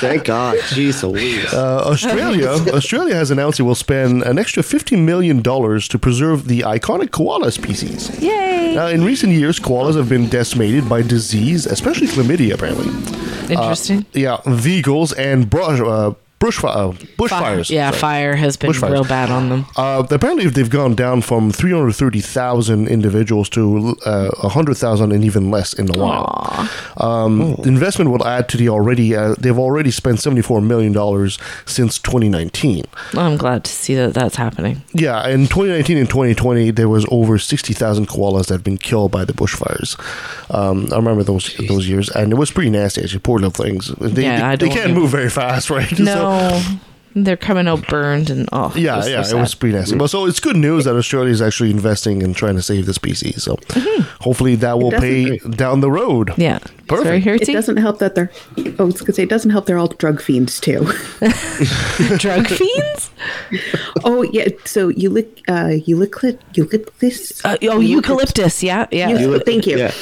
Thank 0.00 0.24
God. 0.24 0.56
Jeez 0.70 1.02
Louise. 1.02 1.52
Uh, 1.52 1.82
Australia, 1.86 2.48
Australia 2.48 3.14
has 3.14 3.30
announced 3.30 3.60
it 3.60 3.64
will 3.64 3.74
spend 3.74 4.22
an 4.22 4.38
extra 4.38 4.62
$50 4.62 4.98
million 5.04 5.42
to 5.42 5.98
preserve 6.00 6.48
the 6.48 6.60
iconic 6.60 7.10
koala 7.10 7.52
species. 7.52 8.08
Yay! 8.20 8.74
Now, 8.74 8.86
in 8.86 9.04
recent 9.04 9.32
years, 9.34 9.60
koalas 9.60 9.96
have 9.96 10.08
been 10.08 10.28
decimated 10.30 10.88
by 10.88 11.02
disease, 11.02 11.66
especially 11.66 12.06
chlamydia, 12.06 12.54
apparently. 12.54 12.86
Interesting. 13.54 13.98
Uh, 14.00 14.02
yeah, 14.14 14.36
vehicles 14.46 15.12
and 15.12 15.48
brush, 15.50 15.80
uh, 15.80 16.14
bushfi- 16.40 16.68
uh, 16.68 16.92
bushfires. 17.18 17.70
yeah, 17.70 17.90
sorry. 17.90 18.00
fire 18.00 18.36
has 18.36 18.56
been 18.56 18.70
Bushfires. 18.72 18.90
real 18.92 19.04
bad 19.04 19.30
on 19.30 19.48
them. 19.48 19.66
Uh, 19.76 20.04
apparently, 20.10 20.46
they've 20.48 20.70
gone 20.70 20.94
down 20.94 21.22
from 21.22 21.50
330,000 21.50 22.88
individuals 22.88 23.48
to 23.50 23.96
uh, 24.04 24.30
100,000 24.42 25.12
and 25.12 25.24
even 25.24 25.50
less 25.50 25.72
in 25.72 25.86
the 25.86 25.98
wild. 25.98 26.68
Um, 26.98 27.54
The 27.62 27.68
investment 27.68 28.10
will 28.10 28.26
add 28.26 28.48
to 28.50 28.56
the 28.56 28.68
already, 28.68 29.14
uh, 29.16 29.34
they've 29.38 29.58
already 29.58 29.90
spent 29.90 30.18
$74 30.18 30.62
million 30.62 30.92
since 31.66 31.98
2019. 31.98 32.84
I'm 33.14 33.36
glad 33.36 33.64
to 33.64 33.70
see 33.70 33.94
that 33.94 34.14
that's 34.14 34.36
happening. 34.36 34.82
Yeah, 34.92 35.26
in 35.28 35.46
2019 35.46 35.96
and 35.98 36.08
2020, 36.08 36.70
there 36.72 36.88
was 36.88 37.06
over 37.10 37.38
60,000 37.38 38.06
koalas 38.08 38.46
that 38.46 38.54
had 38.54 38.64
been 38.64 38.78
killed 38.78 39.10
by 39.12 39.24
the 39.24 39.32
bushfires. 39.32 39.96
Um, 40.54 40.88
I 40.92 40.96
remember 40.96 41.22
those 41.24 41.54
those 41.68 41.88
years, 41.88 42.08
and 42.10 42.32
it 42.32 42.36
was 42.36 42.50
pretty 42.50 42.70
nasty. 42.70 43.02
Actually, 43.02 43.20
poor 43.20 43.38
little 43.40 43.64
things. 43.64 43.88
They, 43.98 44.22
Yeah, 44.22 44.54
they, 44.56 44.66
they 44.66 44.74
don't 44.74 44.78
can't 44.84 44.94
move 44.94 45.10
very 45.10 45.30
fast, 45.30 45.70
right? 45.70 45.90
No, 46.06 46.25
Oh, 46.28 46.80
they're 47.14 47.36
coming 47.36 47.66
out 47.66 47.86
burned 47.88 48.28
and 48.28 48.48
oh. 48.52 48.72
Yeah, 48.76 49.00
so 49.00 49.08
yeah, 49.08 49.22
sad. 49.22 49.36
it 49.36 49.40
was 49.40 49.54
pretty 49.54 49.74
nasty. 49.74 49.96
But 49.96 50.08
so 50.08 50.26
it's 50.26 50.38
good 50.38 50.56
news 50.56 50.84
that 50.84 50.96
Australia 50.96 51.30
is 51.30 51.40
actually 51.40 51.70
investing 51.70 52.22
and 52.22 52.36
trying 52.36 52.56
to 52.56 52.62
save 52.62 52.84
the 52.86 52.92
species. 52.92 53.42
So 53.42 53.56
mm-hmm. 53.56 54.02
hopefully 54.20 54.54
that 54.56 54.78
will 54.78 54.90
pay 54.90 55.38
down 55.38 55.80
the 55.80 55.90
road. 55.90 56.32
Yeah, 56.36 56.58
perfect. 56.88 57.26
It 57.26 57.52
doesn't 57.52 57.78
help 57.78 58.00
that 58.00 58.14
they're. 58.14 58.30
Oh, 58.58 58.74
I 58.78 58.82
was 58.82 59.00
gonna 59.00 59.14
say 59.14 59.22
it 59.22 59.30
doesn't 59.30 59.50
help 59.50 59.66
they're 59.66 59.78
all 59.78 59.88
drug 59.88 60.20
fiends 60.20 60.60
too. 60.60 60.80
drug 62.18 62.46
fiends? 62.48 63.05
Oh 64.04 64.22
yeah. 64.32 64.48
So 64.64 64.92
eulyc, 64.92 65.42
uh, 65.48 65.80
eulyclid, 65.86 66.38
eucalyptus. 66.54 67.44
Uh, 67.44 67.56
oh, 67.62 67.80
eucalyptus. 67.80 68.62
Yeah, 68.62 68.86
yeah. 68.90 69.08
Eu- 69.10 69.38
thank 69.40 69.66
you. 69.66 69.78
Yeah. 69.78 69.92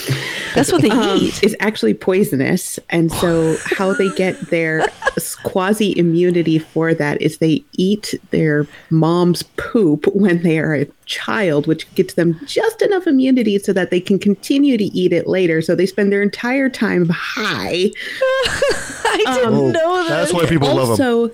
That's 0.54 0.70
what 0.72 0.82
they 0.82 0.90
um, 0.90 1.18
eat. 1.18 1.42
Is 1.42 1.56
actually 1.60 1.94
poisonous, 1.94 2.78
and 2.90 3.10
so 3.12 3.56
how 3.64 3.92
they 3.94 4.08
get 4.10 4.40
their 4.50 4.86
quasi 5.44 5.96
immunity 5.98 6.58
for 6.58 6.94
that 6.94 7.20
is 7.20 7.38
they 7.38 7.64
eat 7.72 8.14
their 8.30 8.66
mom's 8.90 9.42
poop 9.56 10.06
when 10.14 10.42
they 10.42 10.58
are 10.58 10.74
a 10.74 10.86
child, 11.06 11.66
which 11.66 11.92
gets 11.94 12.14
them 12.14 12.38
just 12.46 12.82
enough 12.82 13.06
immunity 13.06 13.58
so 13.58 13.72
that 13.72 13.90
they 13.90 14.00
can 14.00 14.18
continue 14.18 14.76
to 14.78 14.84
eat 14.84 15.12
it 15.12 15.26
later. 15.26 15.60
So 15.60 15.74
they 15.74 15.86
spend 15.86 16.12
their 16.12 16.22
entire 16.22 16.68
time 16.70 17.08
high. 17.10 17.90
I 18.46 19.16
didn't 19.36 19.54
Oh, 19.54 19.70
know 19.70 19.96
that. 20.04 20.08
that's 20.08 20.32
why 20.32 20.46
people 20.46 20.74
love 20.74 20.98
'em. 21.00 21.30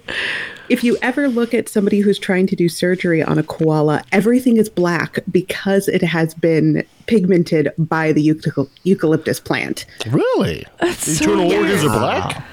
Also, 0.70 0.76
if 0.78 0.84
you 0.84 0.96
ever 1.02 1.28
look 1.28 1.52
at 1.54 1.68
somebody 1.68 2.00
who's 2.00 2.18
trying 2.18 2.46
to 2.48 2.56
do 2.56 2.68
surgery 2.68 3.22
on 3.22 3.38
a 3.38 3.42
koala, 3.42 4.02
everything 4.12 4.56
is 4.56 4.68
black 4.68 5.18
because 5.30 5.88
it 5.88 6.02
has 6.02 6.34
been 6.34 6.84
pigmented 7.06 7.70
by 7.78 8.12
the 8.12 8.26
eucalyp- 8.26 8.70
eucalyptus 8.84 9.40
plant. 9.40 9.84
Really? 10.10 10.64
That's 10.80 11.06
The 11.06 11.12
so 11.14 11.24
internal 11.24 11.48
weird. 11.48 11.62
organs 11.62 11.84
are 11.84 11.98
black? 11.98 12.46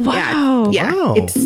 Wow. 0.00 0.70
Yeah, 0.72 0.92
Wow. 0.94 1.14
it's 1.16 1.36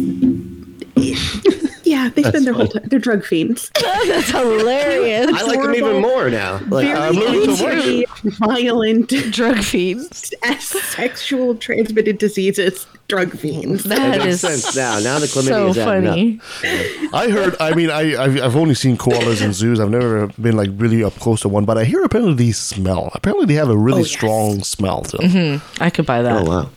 yeah. 1.90 2.08
They 2.08 2.22
spend 2.22 2.46
their 2.46 2.54
whole 2.54 2.66
time. 2.68 2.84
They're 2.86 2.98
drug 2.98 3.24
fiends. 3.24 3.70
That's 3.82 4.30
hilarious. 4.30 5.30
I 5.32 5.42
like 5.42 5.60
them 5.60 5.74
even 5.74 6.00
more 6.00 6.30
now. 6.30 6.58
Like, 6.68 6.86
Very 6.86 6.98
I'm 6.98 7.14
learning 7.14 7.56
so 7.56 7.66
much. 7.68 7.84
easily 7.84 8.06
violent 8.38 9.08
drug 9.30 9.58
fiends, 9.62 10.32
sexual 10.60 11.54
transmitted 11.56 12.18
diseases, 12.18 12.86
drug 13.08 13.32
fiends. 13.36 13.84
That 13.84 14.18
makes 14.18 14.24
is 14.26 14.40
sense 14.40 14.76
now. 14.76 14.98
Now 15.00 15.18
the 15.18 15.26
chlamydia 15.26 15.48
so 15.48 15.68
is 15.68 15.78
adding 15.78 16.06
up. 16.38 16.42
funny. 16.42 17.08
I 17.12 17.28
heard. 17.30 17.56
I 17.60 17.74
mean, 17.74 17.90
I 17.90 18.22
I've, 18.22 18.40
I've 18.40 18.56
only 18.56 18.74
seen 18.74 18.96
koalas 18.96 19.42
in 19.42 19.52
zoos. 19.52 19.80
I've 19.80 19.90
never 19.90 20.28
been 20.40 20.56
like 20.56 20.70
really 20.74 21.02
up 21.04 21.14
close 21.14 21.40
to 21.42 21.48
one, 21.48 21.64
but 21.64 21.76
I 21.78 21.84
hear 21.84 22.02
apparently 22.04 22.34
they 22.46 22.52
smell. 22.52 23.10
Apparently, 23.14 23.46
they 23.46 23.54
have 23.54 23.68
a 23.70 23.76
really 23.76 24.00
Oh, 24.00 24.04
yes. 24.04 24.10
strong 24.10 24.62
smell 24.62 25.02
to 25.02 25.16
them. 25.18 25.30
Mm-hmm. 25.30 25.82
I 25.82 25.90
could 25.90 26.06
buy 26.06 26.22
that. 26.22 26.46
Oh 26.46 26.48
wow. 26.48 26.70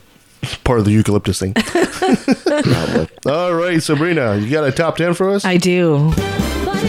Part 0.64 0.78
of 0.78 0.84
the 0.84 0.92
eucalyptus 0.92 1.38
thing. 1.40 1.54
All 3.26 3.54
right, 3.54 3.82
Sabrina, 3.82 4.36
you 4.36 4.50
got 4.50 4.64
a 4.64 4.72
top 4.72 4.96
ten 4.96 5.14
for 5.14 5.30
us? 5.30 5.44
I 5.44 5.56
do. 5.56 6.12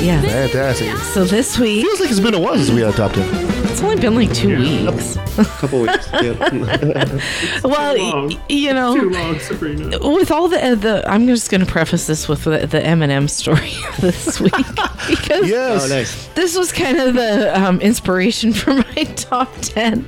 Yeah. 0.02 0.22
Fantastic. 0.22 0.96
So 1.14 1.24
this 1.24 1.58
week, 1.58 1.86
Feels 1.86 2.00
like 2.00 2.10
it's 2.12 2.20
been 2.20 2.34
a 2.34 2.40
while 2.40 2.56
since 2.56 2.70
we 2.72 2.82
had 2.82 2.94
a 2.94 2.98
top 2.98 3.14
ten. 3.14 3.55
It's 3.76 3.84
only 3.84 4.00
been 4.00 4.16
like 4.16 4.34
two 4.34 4.58
weeks. 4.58 5.18
A 5.38 5.44
couple 5.44 5.82
weeks. 5.82 6.08
Yeah. 6.14 7.20
well, 7.66 7.98
y- 8.30 8.40
you 8.48 8.74
know, 8.74 8.96
Too 8.98 9.10
long, 9.10 9.38
Sabrina. 9.40 10.00
with 10.00 10.32
all 10.32 10.48
the 10.48 10.64
uh, 10.66 10.76
the, 10.76 11.04
I'm 11.06 11.28
just 11.28 11.52
going 11.52 11.60
to 11.60 11.68
preface 11.70 12.08
this 12.08 12.30
with 12.30 12.46
the, 12.46 12.66
the 12.68 12.82
M&M 12.82 13.28
story 13.28 13.74
this 14.00 14.40
week 14.40 14.54
because 15.10 15.50
Yes. 15.50 15.84
oh, 15.84 15.88
nice. 15.94 16.28
this 16.36 16.58
was 16.58 16.72
kind 16.72 16.98
of 17.00 17.16
the 17.16 17.52
um, 17.62 17.82
inspiration 17.82 18.54
for 18.54 18.76
my 18.76 18.84
top 19.18 19.54
10 19.60 20.06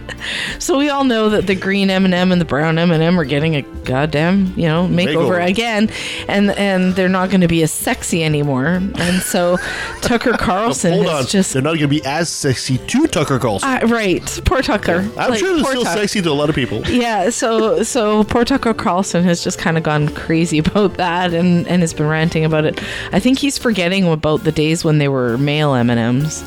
so 0.59 0.77
we 0.77 0.87
all 0.89 1.03
know 1.03 1.27
that 1.29 1.45
the 1.47 1.55
green 1.55 1.89
m&m 1.89 2.31
and 2.31 2.39
the 2.41 2.45
brown 2.45 2.77
m&m 2.77 3.19
are 3.19 3.25
getting 3.25 3.55
a 3.55 3.61
goddamn 3.83 4.53
you 4.55 4.65
know 4.67 4.87
makeover 4.87 5.39
Makeover. 5.39 5.49
again 5.49 5.89
and 6.27 6.51
and 6.51 6.93
they're 6.95 7.09
not 7.09 7.29
going 7.29 7.41
to 7.41 7.47
be 7.47 7.61
as 7.63 7.71
sexy 7.71 8.23
anymore 8.23 8.65
and 8.65 9.21
so 9.21 9.57
tucker 10.01 10.33
carlson 10.33 10.93
Hold 10.93 11.05
has 11.07 11.25
on. 11.25 11.27
just 11.27 11.53
They're 11.53 11.61
not 11.61 11.71
going 11.71 11.81
to 11.81 11.87
be 11.89 12.03
as 12.05 12.29
sexy 12.29 12.77
to 12.77 13.07
Tucker 13.07 13.39
Carlson. 13.39 13.56
Uh, 13.63 13.79
right 13.87 14.39
poor 14.45 14.61
tucker 14.61 15.07
I'm 15.17 15.29
Like, 15.31 15.39
sure 15.39 15.55
they're 15.55 15.63
still 15.65 15.83
Tuck. 15.83 15.97
sexy 15.97 16.21
to 16.21 16.29
a 16.29 16.31
lot 16.31 16.49
of 16.49 16.55
people. 16.55 16.81
yeah 16.87 17.29
so 17.29 17.83
so 17.83 18.23
poor 18.25 18.43
tucker 18.45 18.73
carlson 18.73 19.23
has 19.23 19.43
just 19.43 19.57
kind 19.59 19.77
of 19.77 19.83
gone 19.83 20.09
crazy 20.09 20.57
about 20.59 20.95
that 20.95 21.33
and 21.33 21.67
and 21.67 21.81
has 21.81 21.93
been 21.93 22.07
ranting 22.07 22.45
about 22.45 22.65
it 22.65 22.81
i 23.11 23.19
think 23.19 23.39
he's 23.39 23.57
forgetting 23.57 24.07
about 24.11 24.43
the 24.43 24.51
days 24.51 24.83
when 24.85 24.97
they 24.97 25.07
were 25.07 25.37
male 25.37 25.73
m&ms 25.73 26.43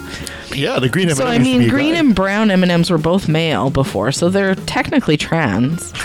Yeah, 0.53 0.81
the 0.81 0.89
green 0.89 1.07
M&M 1.09 1.17
so 1.17 1.27
I 1.27 1.35
used 1.37 1.47
to 1.47 1.53
be 1.53 1.59
mean, 1.61 1.69
green 1.69 1.95
guy. 1.95 2.01
and 2.01 2.15
brown 2.15 2.51
M 2.51 2.63
and 2.65 2.73
M's 2.73 2.91
were 2.91 2.99
both 2.99 3.29
male 3.29 3.71
before, 3.71 4.11
so 4.11 4.29
they're 4.29 4.57
technically 4.57 5.17
trans. 5.17 5.93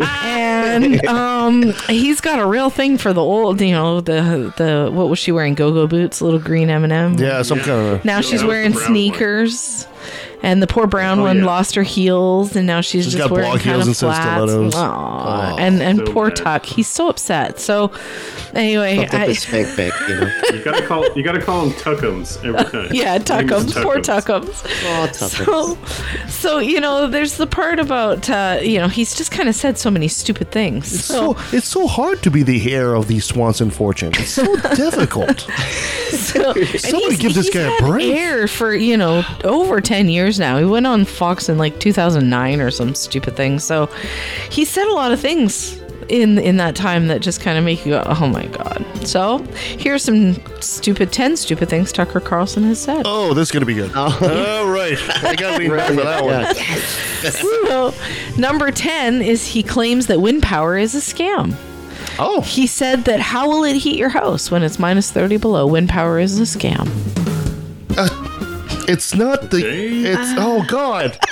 and 0.00 1.04
um, 1.06 1.72
he's 1.88 2.20
got 2.20 2.38
a 2.38 2.46
real 2.46 2.70
thing 2.70 2.98
for 2.98 3.12
the 3.12 3.20
old, 3.22 3.60
you 3.60 3.72
know, 3.72 4.00
the 4.00 4.52
the 4.56 4.90
what 4.92 5.08
was 5.08 5.18
she 5.18 5.32
wearing? 5.32 5.54
Go 5.54 5.72
go 5.72 5.86
boots, 5.86 6.20
little 6.20 6.40
green 6.40 6.70
M 6.70 6.84
and 6.84 6.92
m 6.92 7.14
Yeah, 7.18 7.42
some 7.42 7.58
kind 7.60 7.96
of. 7.96 8.04
Now 8.04 8.20
she's 8.20 8.42
wearing 8.44 8.74
sneakers. 8.74 9.84
one. 9.84 9.94
Sneakers. 10.44 10.52
And 10.52 10.62
the 10.62 10.66
poor 10.66 10.86
brown 10.86 11.18
Oh, 11.20 11.22
one 11.22 11.38
yeah. 11.38 11.44
lost 11.46 11.74
her 11.74 11.82
heels, 11.82 12.54
and 12.56 12.66
now 12.66 12.80
she's, 12.80 13.04
She's 13.04 13.14
just 13.14 13.18
got 13.28 13.30
wearing 13.30 13.50
block 13.50 13.60
kind 13.62 13.76
heels 13.82 13.88
of 13.88 13.96
flats. 13.96 14.22
stilettos. 14.50 14.74
Aw. 14.74 15.52
Oh, 15.54 15.58
and 15.58 15.82
and 15.82 15.98
so 16.06 16.12
poor 16.12 16.28
bad. 16.28 16.36
Tuck, 16.36 16.66
he's 16.66 16.86
so 16.88 17.08
upset. 17.08 17.58
So 17.60 17.92
anyway, 18.54 19.06
I, 19.10 19.26
the 19.28 19.34
spank 19.34 19.76
bank, 19.76 19.94
you 20.08 20.16
know. 20.16 20.30
You 20.52 20.62
gotta 20.64 20.86
call 20.86 21.06
you 21.16 21.22
gotta 21.22 21.40
call 21.40 21.66
them 21.66 21.74
Tuckums 21.78 22.44
every 22.44 22.64
time. 22.70 22.88
yeah, 22.92 23.12
Name's 23.18 23.24
Tuckums, 23.30 23.82
poor 23.82 23.96
Tuckums. 23.98 24.62
Oh, 24.84 25.06
tough. 25.12 25.32
So, 25.32 25.78
so 26.28 26.58
you 26.58 26.80
know, 26.80 27.06
there's 27.06 27.36
the 27.36 27.46
part 27.46 27.78
about 27.78 28.28
uh, 28.30 28.58
you 28.62 28.78
know 28.78 28.88
he's 28.88 29.14
just 29.14 29.30
kind 29.30 29.48
of 29.48 29.54
said 29.54 29.78
so 29.78 29.90
many 29.90 30.08
stupid 30.08 30.50
things. 30.50 30.92
It's 30.92 31.04
So, 31.04 31.34
so 31.34 31.56
it's 31.56 31.68
so 31.68 31.86
hard 31.86 32.22
to 32.22 32.30
be 32.30 32.42
the 32.42 32.72
heir 32.72 32.94
of 32.94 33.08
the 33.08 33.20
Swanson 33.20 33.70
fortune. 33.70 34.12
It's 34.14 34.30
so 34.30 34.44
difficult. 34.74 35.40
so 36.10 36.52
Somebody 36.54 37.16
give 37.16 37.34
this 37.34 37.50
guy 37.50 37.60
a 37.60 37.70
had 37.70 37.78
break. 37.80 38.14
Air 38.14 38.46
for 38.48 38.74
you 38.74 38.96
know 38.96 39.24
over 39.44 39.80
ten 39.80 40.08
years 40.08 40.33
now. 40.38 40.58
He 40.58 40.64
went 40.64 40.86
on 40.86 41.04
Fox 41.04 41.48
in 41.48 41.58
like 41.58 41.78
2009 41.80 42.60
or 42.60 42.70
some 42.70 42.94
stupid 42.94 43.36
thing. 43.36 43.58
So 43.58 43.86
he 44.50 44.64
said 44.64 44.86
a 44.88 44.92
lot 44.94 45.12
of 45.12 45.20
things 45.20 45.80
in 46.10 46.36
in 46.38 46.58
that 46.58 46.76
time 46.76 47.08
that 47.08 47.22
just 47.22 47.40
kind 47.40 47.56
of 47.56 47.64
make 47.64 47.86
you 47.86 47.92
go, 47.92 48.02
oh 48.04 48.26
my 48.28 48.44
god. 48.48 48.84
So 49.06 49.38
here's 49.78 50.02
some 50.02 50.34
stupid 50.60 51.12
ten 51.12 51.34
stupid 51.36 51.70
things 51.70 51.92
Tucker 51.92 52.20
Carlson 52.20 52.62
has 52.64 52.78
said. 52.80 53.02
Oh, 53.06 53.32
this 53.32 53.48
is 53.48 53.52
gonna 53.52 53.64
be 53.64 53.72
good. 53.74 53.90
Oh. 53.94 54.60
All 54.62 54.70
right, 54.70 54.98
I 55.24 55.34
gotta 55.34 55.58
lean 55.58 55.70
back 55.70 55.88
for 55.88 55.94
that 56.02 56.22
one. 56.24 56.32
Yeah. 56.56 56.80
So, 57.66 57.94
number 58.36 58.70
10 58.70 59.22
is 59.22 59.46
he 59.46 59.62
claims 59.62 60.08
that 60.08 60.20
wind 60.20 60.42
power 60.42 60.76
is 60.76 60.94
a 60.94 60.98
scam. 60.98 61.54
Oh, 62.18 62.42
He 62.42 62.66
said 62.66 63.06
that 63.06 63.18
how 63.20 63.48
will 63.48 63.64
it 63.64 63.76
heat 63.76 63.96
your 63.96 64.10
house 64.10 64.50
when 64.50 64.62
it's 64.62 64.78
minus 64.78 65.10
30 65.10 65.38
below? 65.38 65.66
Wind 65.66 65.88
power 65.88 66.18
is 66.18 66.38
a 66.38 66.42
scam. 66.42 66.86
Uh, 67.96 68.33
It's 68.88 69.14
not 69.14 69.50
the. 69.50 69.58
It's 69.66 70.30
oh 70.38 70.64
god. 70.68 71.18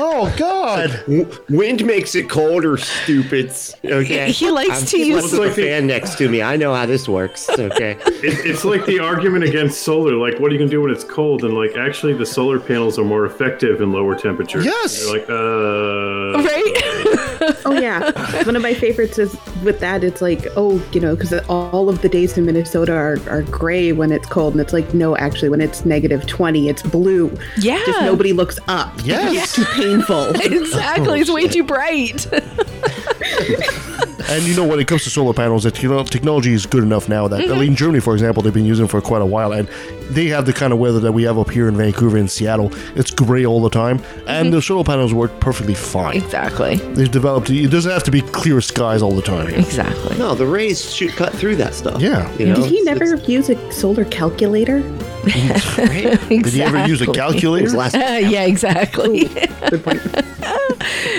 Oh 0.00 0.32
God! 0.38 1.02
Wind 1.48 1.84
makes 1.84 2.14
it 2.14 2.30
colder, 2.30 2.76
stupids. 2.76 3.74
Okay. 3.84 4.30
He 4.30 4.48
likes 4.48 4.70
I'm- 4.70 4.86
to 4.86 4.98
use- 4.98 5.22
Looks 5.32 5.34
like 5.34 5.50
a 5.50 5.54
fan 5.54 5.88
next 5.88 6.16
to 6.18 6.28
me. 6.28 6.40
I 6.40 6.54
know 6.56 6.72
how 6.72 6.86
this 6.86 7.08
works. 7.08 7.50
Okay. 7.50 7.96
It, 8.06 8.46
it's 8.46 8.64
like 8.64 8.86
the 8.86 9.00
argument 9.00 9.42
against 9.42 9.82
solar. 9.82 10.14
Like, 10.14 10.38
what 10.38 10.50
are 10.50 10.54
you 10.54 10.58
gonna 10.60 10.70
do 10.70 10.82
when 10.82 10.92
it's 10.92 11.02
cold? 11.02 11.42
And 11.42 11.54
like, 11.54 11.76
actually, 11.76 12.12
the 12.14 12.26
solar 12.26 12.60
panels 12.60 12.96
are 12.96 13.04
more 13.04 13.26
effective 13.26 13.80
in 13.80 13.90
lower 13.90 14.14
temperatures. 14.14 14.64
Yes. 14.64 15.02
You're 15.02 15.18
like, 15.18 15.28
uh. 15.28 16.44
Right. 16.44 17.24
Oh 17.64 17.78
yeah, 17.80 18.12
one 18.44 18.56
of 18.56 18.62
my 18.62 18.74
favorites 18.74 19.18
is 19.18 19.36
with 19.62 19.80
that. 19.80 20.04
It's 20.04 20.20
like, 20.22 20.46
oh, 20.56 20.82
you 20.92 21.00
know, 21.00 21.14
because 21.14 21.32
all 21.48 21.88
of 21.88 22.02
the 22.02 22.08
days 22.08 22.36
in 22.36 22.46
Minnesota 22.46 22.92
are, 22.92 23.18
are 23.28 23.42
gray 23.42 23.92
when 23.92 24.12
it's 24.12 24.26
cold, 24.26 24.54
and 24.54 24.60
it's 24.60 24.72
like, 24.72 24.92
no, 24.94 25.16
actually, 25.16 25.48
when 25.48 25.60
it's 25.60 25.84
negative 25.84 26.26
twenty, 26.26 26.68
it's 26.68 26.82
blue. 26.82 27.36
Yeah. 27.58 27.82
just 27.84 28.00
nobody 28.02 28.32
looks 28.32 28.58
up. 28.68 28.92
Yes. 29.04 29.44
it's 29.44 29.54
too 29.54 29.64
painful. 29.64 30.30
exactly. 30.40 31.20
It's 31.20 31.30
way 31.30 31.48
too 31.48 31.64
bright. 31.64 32.26
And 34.30 34.44
you 34.44 34.54
know, 34.54 34.66
when 34.66 34.78
it 34.78 34.86
comes 34.86 35.04
to 35.04 35.10
solar 35.10 35.32
panels, 35.32 35.62
the 35.64 35.70
techno- 35.70 36.04
technology 36.04 36.52
is 36.52 36.66
good 36.66 36.82
enough 36.82 37.08
now 37.08 37.28
that, 37.28 37.40
Mm-hmm. 37.40 37.62
in 37.62 37.74
Germany, 37.76 38.00
for 38.00 38.12
example, 38.12 38.42
they've 38.42 38.52
been 38.52 38.66
using 38.66 38.84
it 38.84 38.88
for 38.88 39.00
quite 39.00 39.22
a 39.22 39.26
while, 39.26 39.52
and 39.52 39.66
they 40.10 40.26
have 40.26 40.44
the 40.44 40.52
kind 40.52 40.70
of 40.72 40.78
weather 40.78 41.00
that 41.00 41.12
we 41.12 41.22
have 41.22 41.38
up 41.38 41.48
here 41.50 41.66
in 41.66 41.76
Vancouver 41.76 42.18
and 42.18 42.30
Seattle. 42.30 42.70
It's 42.94 43.10
gray 43.10 43.46
all 43.46 43.62
the 43.62 43.70
time, 43.70 44.02
and 44.26 44.52
the 44.52 44.60
solar 44.60 44.84
panels 44.84 45.14
work 45.14 45.38
perfectly 45.40 45.74
fine. 45.74 46.16
Mm-hmm. 46.16 46.26
exactly. 46.26 46.76
They've 46.94 47.10
developed. 47.10 47.48
It 47.48 47.68
doesn't 47.70 47.90
have 47.90 48.04
to 48.04 48.10
be 48.10 48.20
clear 48.20 48.60
skies 48.60 49.00
all 49.00 49.12
the 49.12 49.22
time. 49.22 49.48
Exactly. 49.48 50.18
No, 50.18 50.34
the 50.34 50.46
rays 50.46 50.92
shoot 50.94 51.12
cut 51.12 51.32
through 51.34 51.56
that 51.56 51.72
stuff. 51.72 52.00
Yeah. 52.02 52.30
You 52.36 52.46
know? 52.48 52.54
Did 52.56 52.66
he 52.66 52.82
never 52.82 53.14
use 53.16 53.48
a 53.48 53.72
solar 53.72 54.04
calculator? 54.04 54.82
Did 55.24 56.46
he 56.46 56.62
ever 56.62 56.86
use 56.86 57.00
a 57.00 57.04
Exactly. 57.10 57.14
calculator? 57.14 57.68
yeah, 58.28 58.44
exactly. 58.44 59.24
Good 59.70 59.82
point. 59.84 60.02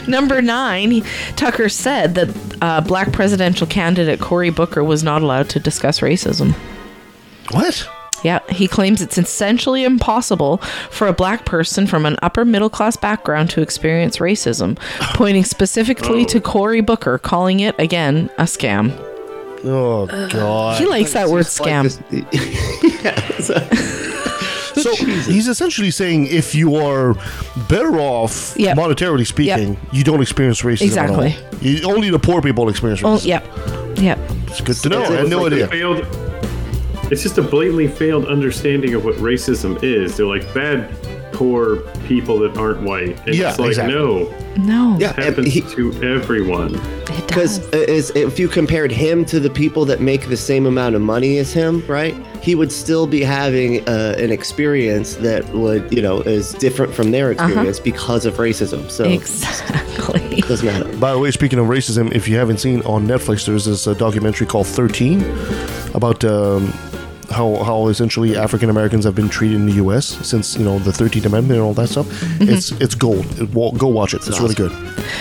Number 0.08 0.42
nine, 0.42 1.02
Tucker 1.36 1.70
said 1.70 2.16
that 2.16 2.30
uh, 2.62 2.66
Uh, 2.70 2.80
black 2.80 3.12
presidential 3.12 3.66
candidate 3.66 4.20
Cory 4.20 4.52
Booker 4.52 4.84
was 4.84 5.04
not 5.04 5.24
allowed 5.24 5.50
to 5.50 5.60
discuss 5.60 6.02
racism. 6.02 6.54
What? 7.50 7.90
Yeah, 8.24 8.42
he 8.52 8.68
claims 8.68 9.02
it's 9.02 9.18
essentially 9.18 9.84
impossible 9.84 10.58
for 10.92 11.08
a 11.08 11.14
black 11.14 11.46
person 11.46 11.88
from 11.88 12.06
an 12.06 12.16
upper 12.22 12.46
middle 12.46 12.70
class 12.70 12.96
background 12.96 13.50
to 13.52 13.64
experience 13.64 14.18
racism, 14.18 14.78
pointing 15.16 15.46
specifically 15.46 16.26
to 16.26 16.40
Cory 16.40 16.82
Booker, 16.82 17.18
calling 17.18 17.60
it, 17.60 17.74
again, 17.80 18.30
a 18.38 18.44
scam. 18.44 18.96
Oh 19.64 20.06
God! 20.30 20.80
He 20.80 20.86
likes 20.86 21.14
that 21.14 21.30
word 21.30 21.46
scam. 21.46 21.90
So 24.84 24.96
he's 25.32 25.48
essentially 25.48 25.92
saying 25.92 26.28
if 26.28 26.54
you 26.56 26.76
are 26.76 27.14
better 27.68 27.98
off 28.00 28.54
Yep. 28.58 28.78
monetarily 28.78 29.26
speaking, 29.28 29.78
you 29.92 30.04
don't 30.04 30.22
experience 30.22 30.62
racism. 30.62 30.82
Exactly. 30.84 31.28
At 31.34 31.54
all. 31.54 31.60
You, 31.60 31.84
only 31.92 32.10
the 32.10 32.20
poor 32.20 32.42
people 32.42 32.70
experience 32.70 33.02
Oh, 33.04 33.20
yep. 33.20 33.46
Yep. 33.98 34.20
It's 34.48 34.62
good 34.62 34.76
to 34.78 34.90
know. 34.90 35.02
It's 35.02 35.12
I 35.12 35.16
had 35.18 35.30
no 35.30 35.42
like 35.44 35.54
idea. 35.54 35.68
Failed, 35.68 36.06
it's 37.12 37.24
just 37.24 37.38
a 37.38 37.42
blatantly 37.42 37.88
failed 37.88 38.26
understanding 38.28 38.94
of 38.94 39.04
what 39.04 39.16
racism 39.16 39.82
is. 39.84 40.18
They're 40.18 40.26
like 40.26 40.52
bad, 40.54 40.90
poor 41.32 41.78
people 42.08 42.40
that 42.40 42.58
aren't 42.58 42.82
white. 42.84 43.18
And 43.26 43.36
Yeah, 43.36 43.50
it's 43.50 43.60
like, 43.60 43.70
exactly. 43.70 43.96
no. 43.96 44.34
No. 44.58 44.98
Yeah, 45.00 45.12
It 45.12 45.16
happens 45.24 45.54
he- 45.54 45.62
to 45.62 45.94
everyone. 46.04 46.80
Because 47.28 47.60
is 47.74 48.12
if 48.16 48.40
you 48.40 48.48
compared 48.48 48.92
him 48.92 49.24
to 49.26 49.40
the 49.40 49.50
people 49.50 49.86
that 49.86 50.02
make 50.02 50.28
the 50.30 50.38
same 50.38 50.66
amount 50.66 50.96
of 50.96 51.02
money 51.02 51.38
as 51.38 51.54
him, 51.54 51.84
right? 51.88 52.16
He 52.42 52.56
would 52.56 52.72
still 52.72 53.06
be 53.08 53.22
having 53.24 53.88
uh, 53.88 54.16
an 54.18 54.32
experience 54.32 55.16
that 55.16 55.48
would, 55.54 55.92
you 55.94 56.02
know, 56.02 56.22
is 56.22 56.54
different 56.54 56.94
from 56.94 57.12
their 57.12 57.32
Uh-huh. 57.32 57.44
experience 57.46 57.80
because 57.80 58.26
of 58.26 58.36
racism. 58.36 58.90
So 58.90 59.04
Exactly. 59.06 60.42
doesn't 60.42 60.66
matter. 60.66 60.98
By 60.98 61.12
the 61.14 61.20
way, 61.20 61.32
speaking 61.32 61.60
of 61.60 61.68
racism, 61.68 62.12
if 62.14 62.28
you 62.28 62.38
haven't 62.38 62.60
seen 62.60 62.82
on 62.82 63.08
Netflix, 63.08 63.46
there's 63.46 63.66
this 63.66 63.86
uh, 63.88 63.94
documentary 63.94 64.48
called 64.48 64.68
13 64.68 65.22
about 65.94 66.24
um, 66.26 66.74
how 67.32 67.64
how 67.64 67.88
essentially 67.88 68.36
African 68.36 68.70
Americans 68.70 69.06
have 69.06 69.16
been 69.16 69.30
treated 69.30 69.56
in 69.56 69.66
the 69.66 69.74
U.S. 69.74 70.06
since 70.28 70.56
you 70.58 70.64
know 70.66 70.80
the 70.80 70.92
13th 70.92 71.26
Amendment 71.26 71.58
and 71.60 71.66
all 71.66 71.74
that 71.76 71.90
stuff. 71.90 72.08
Mm-hmm. 72.08 72.50
It's 72.50 72.72
it's 72.74 72.96
gold. 72.96 73.26
It, 73.40 73.50
wa- 73.54 73.72
go 73.72 73.88
watch 73.88 74.14
it. 74.14 74.26
It's, 74.28 74.40
really 74.40 74.56
good. 74.56 74.72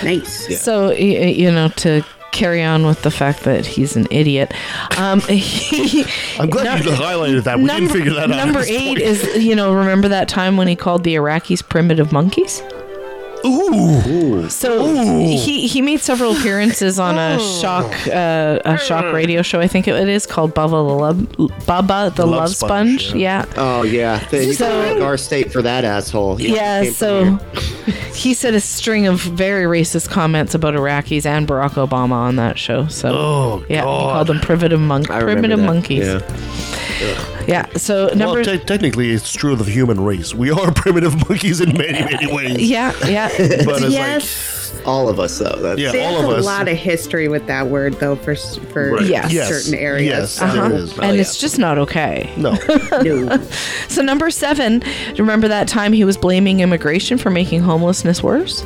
Nice. 0.02 0.60
So, 0.60 0.88
y- 0.88 0.94
y- 0.94 1.34
you 1.36 1.50
know, 1.50 1.68
to 1.68 2.02
carry 2.32 2.62
on 2.62 2.86
with 2.86 3.02
the 3.02 3.10
fact 3.10 3.44
that 3.44 3.66
he's 3.66 3.96
an 3.96 4.06
idiot, 4.10 4.52
um, 4.98 5.20
he, 5.28 6.04
I'm 6.38 6.50
glad 6.50 6.84
you 6.84 6.90
highlighted 6.92 7.44
that. 7.44 7.58
We 7.58 7.66
didn't 7.66 7.88
figure 7.88 8.14
that 8.14 8.30
out. 8.30 8.36
Number 8.36 8.60
eight 8.66 8.86
point. 8.88 9.00
is, 9.00 9.44
you 9.44 9.54
know, 9.56 9.74
remember 9.74 10.08
that 10.08 10.28
time 10.28 10.56
when 10.56 10.68
he 10.68 10.76
called 10.76 11.04
the 11.04 11.14
Iraqis 11.14 11.66
primitive 11.68 12.12
monkeys? 12.12 12.62
Ooh. 13.44 14.48
So 14.48 14.86
he 14.94 15.66
he 15.66 15.82
made 15.82 16.00
several 16.00 16.32
appearances 16.36 16.98
on 16.98 17.16
a 17.18 17.38
shock 17.38 17.92
uh, 18.08 18.60
a 18.64 18.78
shock 18.78 19.12
radio 19.12 19.42
show. 19.42 19.60
I 19.60 19.66
think 19.68 19.86
it 19.88 20.08
is 20.08 20.26
called 20.26 20.54
Bubba 20.54 20.70
the 20.70 20.94
Love 20.94 21.16
Bubba 21.66 22.14
the, 22.14 22.26
Love, 22.26 22.50
Sponge. 22.54 23.14
Yeah. 23.14 23.44
Oh 23.56 23.82
yeah, 23.82 24.18
Th- 24.18 24.56
So- 24.56 24.66
can 24.94 25.02
our 25.02 25.16
state 25.16 25.52
for 25.52 25.62
that 25.62 25.84
asshole. 25.84 26.36
He 26.36 26.54
Yeah, 26.54 26.84
so 26.90 27.24
he 28.14 28.34
said 28.34 28.54
a 28.54 28.60
string 28.60 29.06
of 29.06 29.20
very 29.20 29.64
racist 29.64 30.08
comments 30.10 30.54
about 30.54 30.74
Iraqis 30.74 31.26
and 31.26 31.46
Barack 31.46 31.72
Obama 31.72 32.12
on 32.12 32.36
that 32.36 32.58
show. 32.58 32.86
So 32.88 33.10
Oh, 33.14 33.64
yeah, 33.68 33.80
he 33.80 33.84
God. 33.84 34.12
called 34.12 34.26
them 34.28 34.40
primitive 34.40 34.80
monk 34.80 35.06
primitive 35.08 35.60
monkeys. 35.60 36.06
Yeah. 36.06 36.20
Yeah. 37.46 37.66
So 37.76 38.08
number 38.08 38.40
well, 38.42 38.44
te- 38.44 38.58
technically, 38.64 39.10
it's 39.10 39.32
true 39.32 39.52
of 39.52 39.58
the 39.64 39.70
human 39.70 40.00
race. 40.00 40.34
We 40.34 40.50
are 40.50 40.72
primitive 40.74 41.14
monkeys 41.28 41.60
in 41.60 41.76
many, 41.76 42.02
many 42.04 42.32
ways. 42.32 42.68
yeah, 42.70 42.92
yeah. 43.06 43.28
But 43.64 43.82
it's 43.82 43.92
yes. 43.92 44.80
all 44.84 45.08
of 45.08 45.18
us 45.20 45.38
though. 45.38 45.56
That's, 45.60 45.80
Yeah, 45.80 45.92
There's 45.92 46.14
all 46.16 46.30
of 46.30 46.38
us. 46.38 46.44
a 46.44 46.46
lot 46.46 46.68
of 46.68 46.76
history 46.76 47.28
with 47.28 47.46
that 47.46 47.68
word, 47.68 47.94
though, 47.94 48.16
for 48.16 48.34
for 48.34 48.92
Right. 48.96 49.06
Yes. 49.06 49.32
Yes. 49.32 49.48
certain 49.48 49.78
areas. 49.78 50.08
Yes, 50.08 50.42
Uh-huh. 50.42 50.68
there 50.68 50.78
is. 50.78 50.98
and 50.98 51.16
it's 51.18 51.38
just 51.38 51.58
not 51.58 51.78
okay. 51.78 52.32
No. 52.36 52.56
No. 53.02 53.40
So 53.88 54.02
number 54.02 54.30
seven, 54.30 54.82
remember 55.18 55.48
that 55.48 55.68
time 55.68 55.92
he 55.92 56.04
was 56.04 56.16
blaming 56.16 56.60
immigration 56.60 57.16
for 57.18 57.30
making 57.30 57.60
homelessness 57.62 58.22
worse? 58.22 58.62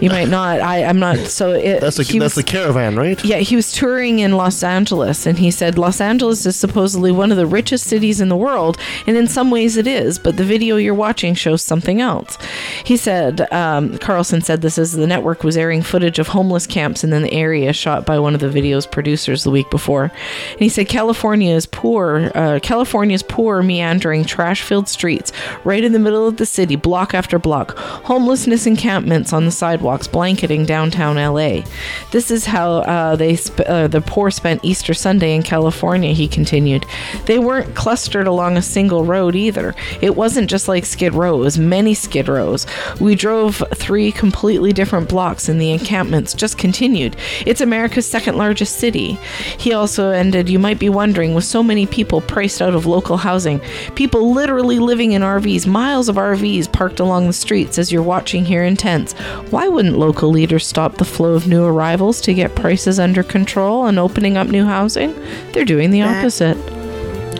You 0.00 0.10
might 0.10 0.28
not. 0.28 0.60
I, 0.60 0.84
I'm 0.84 1.00
not. 1.00 1.16
So 1.18 1.52
it, 1.52 1.80
That's 1.80 1.96
the 1.96 2.04
that's 2.04 2.14
was- 2.14 2.34
the 2.36 2.42
caravan, 2.44 2.96
right? 2.96 3.22
Yeah, 3.24 3.38
he 3.38 3.56
was 3.56 3.72
touring 3.72 4.20
in 4.20 4.32
Los 4.32 4.62
Angeles, 4.62 5.26
and 5.26 5.38
he 5.38 5.50
said 5.50 5.76
Los 5.76 6.00
Angeles 6.00 6.46
is 6.46 6.54
supposedly 6.56 7.10
one 7.10 7.32
of 7.32 7.36
the 7.36 7.46
richest 7.46 7.86
cities 7.88 8.20
in 8.20 8.28
the 8.28 8.36
world, 8.36 8.78
and 9.08 9.16
in 9.16 9.26
some 9.26 9.50
ways 9.50 9.76
it 9.76 9.86
is. 9.88 10.18
But 10.18 10.36
the 10.36 10.44
video 10.44 10.76
you're 10.76 10.94
watching 10.94 11.34
shows 11.34 11.62
something 11.62 12.00
else. 12.00 12.38
He 12.84 12.96
said 12.96 13.52
um, 13.52 13.98
Carlson 13.98 14.40
said 14.40 14.62
this 14.62 14.78
is 14.78 14.92
the 14.92 15.06
network 15.06 15.42
was 15.42 15.56
airing 15.56 15.82
footage 15.82 16.18
of 16.20 16.28
homeless 16.28 16.66
camps 16.66 17.02
in 17.02 17.10
the 17.10 17.32
area 17.32 17.72
shot 17.72 18.06
by 18.06 18.18
one 18.20 18.34
of 18.34 18.40
the 18.40 18.48
video's 18.48 18.86
producers 18.86 19.42
the 19.42 19.50
week 19.50 19.68
before, 19.70 20.04
and 20.52 20.60
he 20.60 20.68
said 20.68 20.88
California 20.88 21.54
is 21.54 21.66
poor. 21.66 22.30
Uh, 22.36 22.60
California's 22.62 23.22
poor, 23.24 23.62
meandering, 23.62 24.24
trash-filled 24.24 24.88
streets 24.88 25.32
right 25.64 25.82
in 25.82 25.92
the 25.92 25.98
middle 25.98 26.26
of 26.28 26.36
the 26.36 26.46
city, 26.46 26.76
block 26.76 27.14
after 27.14 27.38
block, 27.38 27.76
homelessness 27.76 28.66
encampments 28.66 29.32
on 29.32 29.44
the 29.44 29.50
sidewalks, 29.88 30.06
blanketing 30.06 30.66
downtown 30.66 31.16
LA. 31.16 31.62
This 32.10 32.30
is 32.30 32.44
how 32.44 32.78
uh, 32.82 33.16
they 33.16 33.36
sp- 33.40 33.64
uh, 33.66 33.88
the 33.88 34.02
poor 34.02 34.30
spent 34.30 34.64
Easter 34.64 34.92
Sunday 34.92 35.34
in 35.34 35.42
California. 35.42 36.12
He 36.12 36.28
continued. 36.28 36.84
They 37.24 37.38
weren't 37.38 37.74
clustered 37.74 38.26
along 38.26 38.56
a 38.56 38.62
single 38.62 39.04
road 39.04 39.34
either. 39.34 39.74
It 40.02 40.14
wasn't 40.14 40.50
just 40.50 40.68
like 40.68 40.84
Skid 40.84 41.14
Row. 41.14 41.36
It 41.36 41.44
was 41.44 41.58
many 41.58 41.94
Skid 41.94 42.28
Rows. 42.28 42.66
We 43.00 43.14
drove 43.14 43.62
three 43.74 44.12
completely 44.12 44.72
different 44.72 45.08
blocks, 45.08 45.48
and 45.48 45.58
the 45.58 45.70
encampments 45.70 46.34
just 46.34 46.58
continued. 46.58 47.16
It's 47.46 47.62
America's 47.62 48.06
second 48.06 48.36
largest 48.36 48.76
city. 48.76 49.18
He 49.58 49.72
also 49.72 50.10
ended. 50.10 50.50
You 50.50 50.58
might 50.58 50.78
be 50.78 50.90
wondering, 50.90 51.34
with 51.34 51.44
so 51.44 51.62
many 51.62 51.86
people 51.86 52.20
priced 52.20 52.60
out 52.60 52.74
of 52.74 52.84
local 52.84 53.16
housing, 53.16 53.60
people 53.94 54.34
literally 54.34 54.78
living 54.78 55.12
in 55.12 55.22
RVs, 55.22 55.66
miles 55.66 56.10
of 56.10 56.16
RVs 56.16 56.70
parked 56.70 57.00
along 57.00 57.26
the 57.26 57.32
streets 57.32 57.78
as 57.78 57.90
you're 57.90 58.02
watching 58.02 58.44
here 58.44 58.64
in 58.64 58.76
tents. 58.76 59.14
Why 59.50 59.68
wouldn't 59.78 59.96
local 59.96 60.30
leaders 60.30 60.66
stop 60.66 60.96
the 60.96 61.04
flow 61.04 61.34
of 61.34 61.46
new 61.46 61.64
arrivals 61.64 62.20
to 62.22 62.34
get 62.34 62.56
prices 62.56 62.98
under 62.98 63.22
control 63.22 63.86
and 63.86 63.96
opening 63.96 64.36
up 64.36 64.48
new 64.48 64.64
housing? 64.64 65.14
They're 65.52 65.64
doing 65.64 65.92
the 65.92 66.00
That- 66.00 66.18
opposite. 66.18 66.56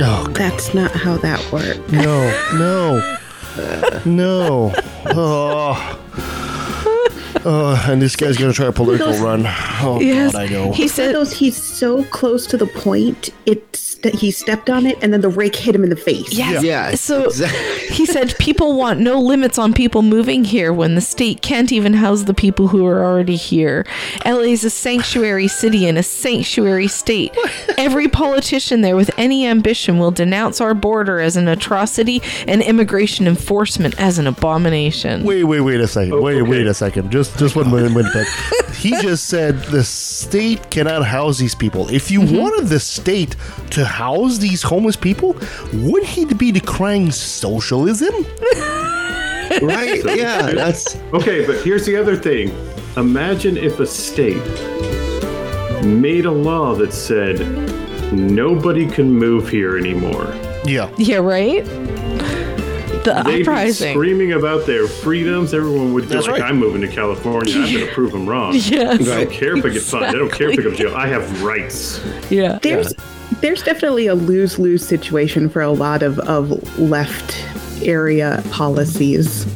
Oh 0.01 0.29
That's 0.35 0.73
not 0.73 0.93
how 0.93 1.17
that 1.17 1.41
works. 1.51 1.81
no, 1.91 2.31
no, 2.55 4.01
no. 4.05 4.73
Oh. 5.11 5.99
Uh, 7.49 7.83
and 7.89 8.03
this 8.03 8.15
guy's 8.15 8.37
gonna 8.37 8.53
try 8.53 8.67
a 8.67 8.73
political 8.73 9.13
run. 9.25 9.45
Oh 9.81 9.99
Yes. 10.01 10.33
God, 10.33 10.43
I 10.43 10.47
know. 10.49 10.73
He 10.73 10.87
said 10.87 11.15
those. 11.15 11.33
He's 11.33 11.57
so 11.57 12.05
close 12.05 12.47
to 12.49 12.57
the 12.59 12.67
point. 12.67 13.31
It's 13.47 13.95
that 14.03 14.15
he 14.15 14.31
stepped 14.31 14.69
on 14.71 14.87
it, 14.87 14.97
and 15.03 15.13
then 15.13 15.23
the 15.23 15.29
rake 15.29 15.57
hit 15.57 15.75
him 15.75 15.83
in 15.83 15.91
the 15.91 15.97
face. 15.97 16.33
Yes. 16.33 17.01
So 17.01 17.31
he 17.91 18.07
said 18.07 18.37
people 18.39 18.77
want 18.77 19.01
no 19.01 19.19
limits 19.21 19.59
on 19.59 19.73
people 19.73 20.03
moving 20.03 20.45
here 20.45 20.73
when 20.73 20.95
the 20.95 21.01
state 21.01 21.43
can't 21.43 21.73
even 21.73 21.95
house 21.95 22.23
the 22.25 22.35
people 22.35 22.69
who 22.69 22.87
are 22.87 23.03
already 23.05 23.35
here. 23.35 23.85
LA 24.25 24.43
is 24.53 24.63
a 24.63 24.71
sanctuary 24.71 25.49
city 25.49 25.87
and 25.89 25.99
a 25.99 26.03
sanctuary 26.05 26.87
state. 26.87 27.35
Every 27.77 28.07
politician 28.09 28.83
there 28.83 28.95
with 28.95 29.11
any 29.19 29.47
ambition 29.47 29.99
will 29.99 30.13
denounce 30.13 30.61
our 30.61 30.75
border 30.75 31.19
as 31.19 31.37
an 31.37 31.49
atrocity 31.49 32.23
and 32.47 32.63
immigration 32.63 33.27
enforcement 33.27 33.99
as 33.99 34.19
an 34.19 34.27
abomination. 34.29 35.25
Wait, 35.25 35.43
wait, 35.45 35.61
wait 35.61 35.81
a 35.81 35.89
second. 35.89 36.21
wait, 36.21 36.43
wait 36.43 36.67
a 36.67 36.75
second. 36.75 37.11
Just, 37.11 37.38
just 37.39 37.57
one 37.57 37.71
minute, 37.71 37.93
minute. 37.93 38.13
back. 38.13 38.27
He 38.79 38.91
just 38.91 39.27
said 39.27 39.59
the 39.65 39.83
state 39.83 40.71
cannot 40.71 41.05
house 41.05 41.39
these 41.39 41.55
people. 41.55 41.89
If 41.89 42.13
you 42.13 42.21
mm-hmm. 42.21 42.37
wanted 42.37 42.67
the 42.69 42.79
state 42.79 43.35
to 43.71 43.85
house 43.85 44.39
these 44.39 44.63
homeless 44.63 44.95
people, 44.95 45.37
would 45.73 46.05
he 46.05 46.25
be 46.27 46.53
decrying 46.53 47.11
socialism? 47.13 48.15
Right? 49.63 50.05
Yeah, 50.05 50.53
that's 50.53 50.95
okay. 51.15 51.47
But 51.47 51.65
here's 51.65 51.87
the 51.87 51.97
other 51.97 52.17
thing: 52.17 52.55
imagine 52.99 53.57
if 53.57 53.81
a 53.81 53.87
state 53.87 54.37
made 55.83 56.27
a 56.27 56.31
law 56.31 56.75
that 56.75 56.93
said 56.93 57.41
nobody 58.13 58.87
can 58.87 59.11
move 59.11 59.49
here 59.49 59.79
anymore. 59.79 60.35
Yeah. 60.65 60.91
Yeah, 60.99 61.17
right? 61.17 61.67
The 63.05 63.23
They'd 63.25 63.37
be 63.37 63.43
uprising. 63.43 63.93
screaming 63.95 64.33
about 64.33 64.67
their 64.67 64.87
freedoms. 64.89 65.55
Everyone 65.55 65.93
would 65.95 66.09
be 66.09 66.15
That's 66.15 66.27
like, 66.27 66.41
right. 66.41 66.51
"I'm 66.51 66.59
moving 66.59 66.81
to 66.83 66.89
California. 66.89 67.55
I'm 67.55 67.73
going 67.73 67.87
to 67.87 67.93
prove 67.93 68.13
them 68.13 68.29
wrong. 68.29 68.55
Yes. 68.55 69.09
I 69.09 69.25
don't 69.25 69.31
care 69.33 69.57
if 69.57 69.65
I 69.65 69.69
get 69.71 69.83
fined. 69.83 70.05
I 70.07 70.13
don't 70.13 70.33
care 70.33 70.51
if 70.51 70.59
I 70.59 70.63
go 70.63 70.71
to 70.71 70.77
jail. 70.77 70.95
I 70.95 71.07
have 71.07 71.43
rights." 71.43 72.01
Yeah. 72.31 72.59
There's 72.63 72.93
there's 73.41 73.63
definitely 73.63 74.07
a 74.07 74.15
lose 74.15 74.59
lose 74.59 74.87
situation 74.87 75.49
for 75.49 75.63
a 75.63 75.71
lot 75.71 76.03
of, 76.03 76.19
of 76.21 76.79
left 76.79 77.37
area 77.83 78.43
policies. 78.51 79.47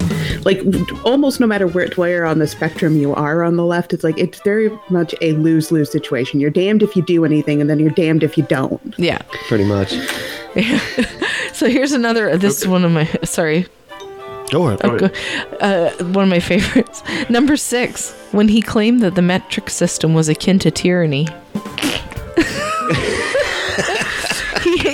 Like 0.44 0.61
almost 1.05 1.40
no 1.40 1.46
matter 1.46 1.66
where 1.66 1.88
where 1.96 2.24
on 2.24 2.38
the 2.38 2.46
spectrum 2.46 2.96
you 2.96 3.14
are 3.14 3.42
on 3.42 3.57
the 3.57 3.64
left, 3.64 3.92
it's 3.92 4.05
like 4.05 4.16
it's 4.18 4.40
very 4.42 4.70
much 4.88 5.14
a 5.20 5.33
lose 5.33 5.72
lose 5.72 5.90
situation. 5.90 6.38
You're 6.40 6.50
damned 6.50 6.83
if 6.83 6.94
you 6.96 7.02
do 7.02 7.24
anything, 7.24 7.61
and 7.61 7.68
then 7.68 7.78
you're 7.78 7.90
damned 7.90 8.22
if 8.22 8.37
you 8.38 8.44
don't. 8.44 8.94
Yeah. 8.98 9.18
pretty 9.48 9.64
much. 9.64 9.94
So 11.62 11.70
here's 11.70 11.92
another. 11.92 12.37
This 12.37 12.61
is 12.61 12.66
one 12.66 12.85
of 12.85 12.90
my. 12.90 13.05
Sorry. 13.22 13.66
Go 14.51 14.66
ahead. 14.66 14.81
Oh, 14.83 14.98
go- 14.98 15.11
uh, 15.61 15.90
one 16.12 16.25
of 16.25 16.29
my 16.29 16.40
favorites. 16.40 17.05
Number 17.31 17.57
six, 17.57 18.11
when 18.33 18.48
he 18.48 18.61
claimed 18.61 19.01
that 19.03 19.14
the 19.14 19.22
metric 19.22 19.70
system 19.70 20.12
was 20.12 20.29
akin 20.29 20.59
to 20.59 20.72
tyranny. 20.72 21.29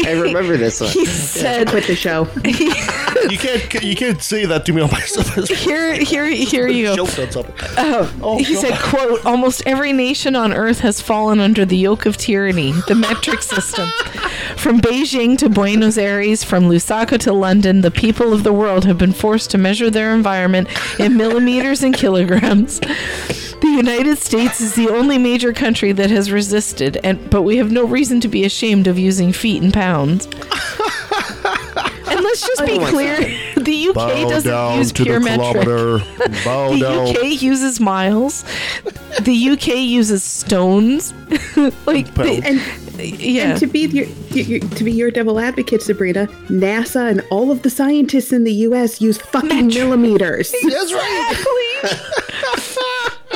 I 0.05 0.21
remember 0.23 0.59
this 0.59 0.83
one. 0.83 0.91
He 0.91 1.07
said, 1.07 1.69
"Quit 1.69 1.87
the 1.87 1.97
show." 1.97 2.29
you 3.31 3.39
can't, 3.39 3.83
you 3.83 3.97
can't 3.97 4.23
say 4.33 4.47
that 4.47 4.65
to 4.67 4.73
me 4.73 4.83
on 4.83 4.91
myself. 4.91 5.49
here, 5.49 5.95
here, 5.95 6.27
here 6.27 6.69
you 6.69 6.97
go. 6.97 7.07
Joke. 7.07 7.79
Um, 7.79 8.21
oh, 8.23 8.39
he 8.39 8.55
said, 8.55 8.79
"quote 8.79 9.25
Almost 9.25 9.63
every 9.67 9.93
nation 9.93 10.37
on 10.37 10.53
earth 10.53 10.81
has 10.81 11.01
fallen 11.01 11.41
under 11.41 11.65
the 11.65 11.77
yoke 11.77 12.07
of 12.07 12.17
tyranny, 12.17 12.73
the 12.87 12.95
metric 12.95 13.43
system. 13.43 13.89
From 14.57 14.81
Beijing 14.81 15.37
to 15.39 15.49
Buenos 15.49 15.99
Aires, 15.99 16.45
from 16.45 16.65
Lusaka 16.65 17.19
to 17.21 17.33
London, 17.33 17.81
the 17.81 17.91
people 17.91 18.33
of 18.33 18.43
the 18.43 18.53
world 18.53 18.85
have 18.85 18.99
been 18.99 19.13
forced 19.13 19.51
to 19.51 19.59
measure 19.59 19.91
their 19.91 20.15
environment 20.15 20.69
in 20.99 21.17
millimeters 21.17 21.83
and 21.83 21.95
kilograms. 21.95 22.81
The 23.69 23.77
United 23.77 24.19
States 24.19 24.61
is 24.61 24.75
the 24.75 24.89
only 24.89 25.19
major 25.19 25.53
country 25.53 25.93
that 25.93 26.11
has 26.11 26.33
resisted, 26.33 26.97
and 27.05 27.31
but 27.31 27.43
we 27.43 27.59
have 27.59 27.71
no 27.71 27.85
reason 27.85 28.19
to 28.23 28.29
be 28.29 28.45
ashamed 28.45 28.87
of 28.87 28.99
using 28.99 29.33
feet 29.33 29.63
and 29.63 29.73
pounds." 29.73 30.27
And 32.11 32.25
let's 32.25 32.41
just 32.41 32.65
be 32.65 32.73
Oh 32.73 32.81
my 32.81 32.91
clear: 32.91 33.17
the 33.55 33.89
UK 33.91 33.95
Bow 33.95 34.29
doesn't 34.29 34.51
down 34.51 34.79
use 34.79 34.93
to 34.93 35.05
pure 35.05 35.21
the 35.21 35.25
metric. 35.27 35.63
kilometer. 35.65 36.05
Bow 36.45 36.73
the 36.73 36.81
down. 36.81 37.09
UK 37.17 37.41
uses 37.43 37.79
miles. 37.81 38.45
The 39.21 39.51
UK 39.51 39.77
uses 39.77 40.23
stones. 40.25 41.13
like 41.87 42.13
the, 42.15 42.41
and 42.45 42.61
yeah. 43.21 43.51
And 43.51 43.61
to 43.61 43.67
be 43.67 43.81
your, 43.87 44.07
your 44.31 44.61
to 44.61 44.85
be 44.85 44.91
your 44.91 45.11
devil 45.11 45.39
advocate, 45.39 45.83
Sabrina, 45.83 46.27
NASA 46.49 47.11
and 47.11 47.23
all 47.31 47.51
of 47.53 47.63
the 47.63 47.71
scientists 47.71 48.33
in 48.33 48.45
the 48.45 48.55
U.S. 48.55 49.01
use 49.01 49.19
fucking 49.19 49.69
millimeters. 49.69 50.51
That's 50.63 50.93
right. 50.93 51.35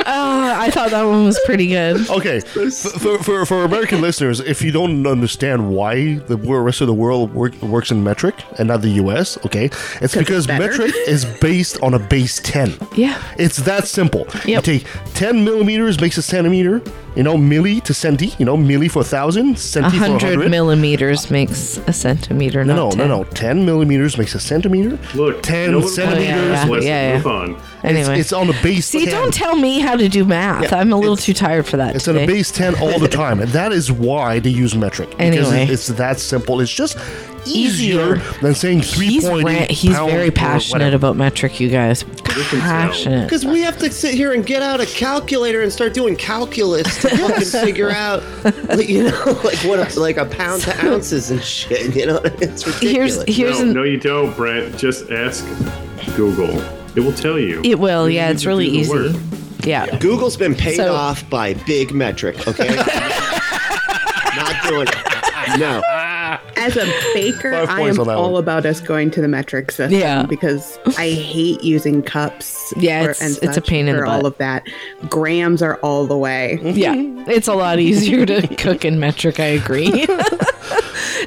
Oh, 0.05 0.53
I 0.59 0.69
thought 0.69 0.91
that 0.91 1.03
one 1.03 1.25
was 1.25 1.39
pretty 1.45 1.67
good. 1.67 2.09
Okay, 2.09 2.39
for, 2.99 3.19
for, 3.23 3.45
for 3.45 3.63
American 3.63 4.01
listeners, 4.07 4.39
if 4.39 4.61
you 4.61 4.71
don't 4.71 5.05
understand 5.07 5.69
why 5.69 6.15
the 6.15 6.37
rest 6.37 6.81
of 6.81 6.87
the 6.87 6.93
world 6.93 7.33
work, 7.33 7.53
works 7.61 7.91
in 7.91 8.03
metric 8.03 8.35
and 8.59 8.67
not 8.67 8.81
the 8.81 8.89
US, 9.03 9.37
okay, 9.45 9.69
it's 10.01 10.15
because 10.15 10.47
better. 10.47 10.67
metric 10.69 10.93
is 11.07 11.25
based 11.39 11.81
on 11.81 11.93
a 11.93 11.99
base 11.99 12.39
10. 12.41 12.75
Yeah. 12.95 13.21
It's 13.37 13.57
that 13.57 13.87
simple. 13.87 14.27
You 14.45 14.61
take 14.61 14.85
10 15.13 15.43
millimeters 15.43 15.99
makes 16.01 16.17
a 16.17 16.21
centimeter, 16.21 16.81
you 17.15 17.23
know, 17.23 17.35
milli 17.35 17.81
to 17.83 17.93
centi, 17.93 18.37
you 18.39 18.45
know, 18.45 18.57
milli 18.57 18.89
for 18.89 18.99
1,000, 18.99 19.49
A 19.49 19.53
centi 19.53 19.91
for 19.91 19.97
hundred 19.97 20.49
millimeters 20.49 21.29
makes 21.31 21.77
a 21.87 21.93
centimeter. 21.93 22.63
no, 22.65 22.75
not 22.75 22.97
no, 22.97 22.97
10. 22.97 22.97
no, 22.97 23.17
no. 23.19 23.23
10 23.31 23.65
millimeters 23.65 24.17
makes 24.17 24.35
a 24.35 24.39
centimeter. 24.39 24.97
Look, 25.15 25.41
10 25.43 25.71
no 25.71 25.79
one- 25.79 25.87
centimeters. 25.87 26.19
Oh, 26.25 26.29
yeah, 26.29 26.63
yeah, 26.63 26.69
Let's 26.69 26.85
yeah, 26.85 27.15
move 27.15 27.25
yeah. 27.25 27.31
on. 27.31 27.61
Anyway, 27.83 28.13
It's, 28.13 28.31
it's 28.31 28.33
on 28.33 28.49
a 28.49 28.53
base 28.63 28.85
see, 28.87 29.05
10. 29.05 29.13
don't 29.13 29.33
tell 29.33 29.55
me 29.57 29.79
how 29.79 29.95
to 29.97 30.07
do 30.07 30.23
math. 30.23 30.63
Yeah, 30.71 30.77
I'm 30.79 30.93
a 30.93 30.97
little 30.97 31.17
too 31.17 31.33
tired 31.33 31.65
for 31.65 31.75
that. 31.77 31.95
It's 31.95 32.07
on 32.07 32.17
a 32.17 32.25
base 32.25 32.49
10 32.49 32.75
all 32.75 32.97
the 32.97 33.09
time, 33.09 33.41
and 33.41 33.51
that 33.51 33.71
is 33.73 33.91
why 33.91 34.39
they 34.39 34.49
use 34.51 34.73
metric. 34.75 35.09
Because 35.11 35.51
Anyway. 35.51 35.67
it's 35.71 35.87
that 35.87 36.19
simple. 36.19 36.61
It's 36.61 36.71
just 36.73 36.97
easier, 37.45 38.15
than 38.41 38.55
saying 38.55 38.79
3.8 38.79 39.03
He's, 39.09 39.27
ran- 39.43 39.69
he's 39.69 39.97
very 39.97 40.31
passionate 40.31 40.93
about 40.93 41.17
metric, 41.17 41.59
you 41.59 41.67
guys. 41.69 42.03
Passionate. 42.23 43.25
Because 43.25 43.45
we 43.45 43.59
have 43.61 43.77
to 43.79 43.91
sit 43.91 44.13
here 44.13 44.31
and 44.31 44.45
get 44.45 44.61
out 44.61 44.79
a 44.79 44.85
calculator 44.85 45.61
and 45.61 45.71
start 45.71 45.93
doing 45.93 46.15
calculus 46.15 47.01
to 47.01 47.09
fucking 47.09 47.43
figure 47.45 47.89
out, 47.91 48.23
like, 48.69 48.87
you 48.87 49.03
know, 49.03 49.23
like 49.43 49.57
what, 49.59 49.79
a, 49.95 49.99
like 49.99 50.15
a 50.15 50.25
pound 50.25 50.61
to 50.63 50.85
ounces 50.85 51.31
and 51.31 51.43
shit. 51.43 51.93
You 51.95 52.05
know, 52.07 52.21
it's 52.23 52.65
ridiculous. 52.65 53.59
no, 53.59 53.65
no, 53.73 53.83
you 53.83 53.99
don't, 53.99 54.33
Brent. 54.37 54.77
Just 54.77 55.11
ask 55.11 55.45
Google. 56.15 56.61
It 56.95 56.99
will 57.01 57.13
tell 57.13 57.39
you. 57.39 57.61
It 57.63 57.79
will, 57.79 58.09
You 58.09 58.15
yeah. 58.17 58.29
It's 58.29 58.45
really 58.45 58.67
easy. 58.67 58.91
work. 58.93 59.15
Yeah. 59.63 59.97
Google's 59.99 60.35
been 60.37 60.55
paid 60.55 60.75
So- 60.75 60.93
off 60.93 61.27
by 61.29 61.53
big 61.65 61.93
metric. 61.93 62.47
Okay, 62.47 62.67
not 64.35 64.55
doing 64.67 64.87
it. 64.87 65.59
No. 65.59 65.81
As 66.55 66.77
a 66.77 66.85
baker, 67.13 67.53
I 67.53 67.81
am 67.81 67.99
on 67.99 68.09
all 68.09 68.33
one. 68.33 68.41
about 68.43 68.65
us 68.65 68.79
going 68.79 69.11
to 69.11 69.21
the 69.21 69.27
metric 69.27 69.71
system 69.71 69.99
Yeah. 69.99 70.23
because 70.25 70.79
I 70.97 71.11
hate 71.11 71.63
using 71.63 72.01
cups. 72.01 72.73
Yeah, 72.77 73.03
for- 73.03 73.09
it's- 73.11 73.37
it's 73.41 73.57
a 73.57 73.61
pain 73.61 73.87
in 73.87 73.95
for 73.95 74.05
the 74.05 74.09
all 74.09 74.25
of 74.25 74.37
that. 74.37 74.63
Grams 75.09 75.61
are 75.61 75.75
all 75.77 76.05
the 76.07 76.17
way. 76.17 76.59
Yeah, 76.63 76.93
it's 77.27 77.47
a 77.47 77.53
lot 77.53 77.79
easier 77.79 78.25
to 78.25 78.47
cook 78.55 78.83
in 78.85 78.99
metric. 78.99 79.39
I 79.39 79.45
agree. 79.45 80.05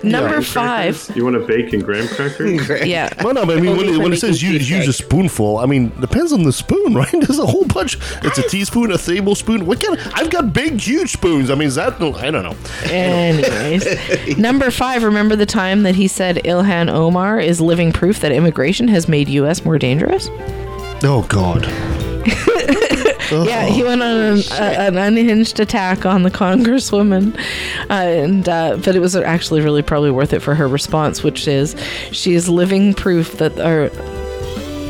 Number 0.02 0.28
Graham 0.28 0.42
five. 0.42 1.10
You 1.14 1.24
want 1.24 1.34
to 1.34 1.46
bake 1.46 1.72
in 1.72 1.80
graham 1.80 2.08
crackers? 2.08 2.68
Yeah. 2.86 3.12
Well, 3.24 3.34
no, 3.34 3.44
but 3.46 3.58
I 3.58 3.60
mean, 3.60 3.76
when, 3.76 3.88
it, 3.88 3.98
when 3.98 4.12
it 4.12 4.18
says 4.18 4.42
use, 4.42 4.68
use 4.70 4.86
a 4.86 4.92
spoonful, 4.92 5.58
I 5.58 5.66
mean, 5.66 5.88
depends 6.00 6.32
on 6.32 6.42
the 6.44 6.52
spoon, 6.52 6.94
right? 7.02 7.10
There's 7.10 7.38
a 7.38 7.46
whole 7.46 7.64
bunch. 7.64 7.96
It's 8.22 8.38
a 8.38 8.48
teaspoon, 8.48 8.92
a 8.92 8.98
tablespoon. 8.98 9.66
What 9.66 9.82
kind 9.82 9.98
of? 9.98 10.12
I've 10.14 10.30
got 10.30 10.52
big, 10.52 10.80
huge 10.80 11.12
spoons. 11.12 11.50
I 11.50 11.54
mean, 11.54 11.68
is 11.68 11.74
that? 11.76 11.94
I 12.00 12.30
don't 12.30 12.42
know. 12.42 12.56
Anyways, 12.90 14.36
number 14.38 14.70
five. 14.70 15.02
Remember 15.02 15.36
the 15.36 15.46
time 15.46 15.82
that 15.84 15.94
he 15.94 16.06
said 16.08 16.36
Ilhan 16.44 16.90
Omar 16.90 17.40
is 17.40 17.60
living 17.60 17.92
proof 17.92 18.20
that 18.20 18.32
immigration 18.32 18.88
has 18.88 19.08
made 19.08 19.28
U.S. 19.28 19.64
more 19.64 19.78
dangerous? 19.78 20.28
Oh 21.02 21.26
God. 21.28 21.64
Yeah, 23.30 23.66
he 23.66 23.82
went 23.82 24.02
on 24.02 24.16
an, 24.16 24.38
a, 24.52 24.62
an 24.62 24.98
unhinged 24.98 25.60
attack 25.60 26.06
on 26.06 26.22
the 26.22 26.30
congresswoman, 26.30 27.36
uh, 27.90 27.92
and 27.92 28.48
uh, 28.48 28.76
but 28.84 28.94
it 28.94 29.00
was 29.00 29.16
actually 29.16 29.60
really 29.60 29.82
probably 29.82 30.10
worth 30.10 30.32
it 30.32 30.40
for 30.40 30.54
her 30.54 30.68
response, 30.68 31.22
which 31.22 31.48
is 31.48 31.76
she 32.12 32.34
is 32.34 32.48
living 32.48 32.94
proof 32.94 33.38
that, 33.38 33.58
or 33.58 33.90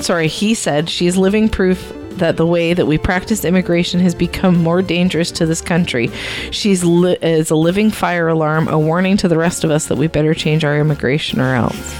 sorry, 0.02 0.28
he 0.28 0.54
said 0.54 0.88
she 0.88 1.06
is 1.06 1.16
living 1.16 1.48
proof 1.48 1.92
that 2.18 2.36
the 2.36 2.46
way 2.46 2.72
that 2.72 2.86
we 2.86 2.98
practice 2.98 3.44
immigration 3.44 4.00
has 4.00 4.14
become 4.14 4.56
more 4.56 4.82
dangerous 4.82 5.30
to 5.32 5.46
this 5.46 5.60
country. 5.60 6.10
She's 6.50 6.82
li- 6.82 7.18
is 7.20 7.50
a 7.50 7.56
living 7.56 7.90
fire 7.90 8.28
alarm, 8.28 8.68
a 8.68 8.78
warning 8.78 9.16
to 9.18 9.28
the 9.28 9.36
rest 9.36 9.64
of 9.64 9.70
us 9.70 9.86
that 9.86 9.96
we 9.96 10.06
better 10.06 10.34
change 10.34 10.64
our 10.64 10.78
immigration 10.78 11.40
or 11.40 11.54
else. 11.54 11.94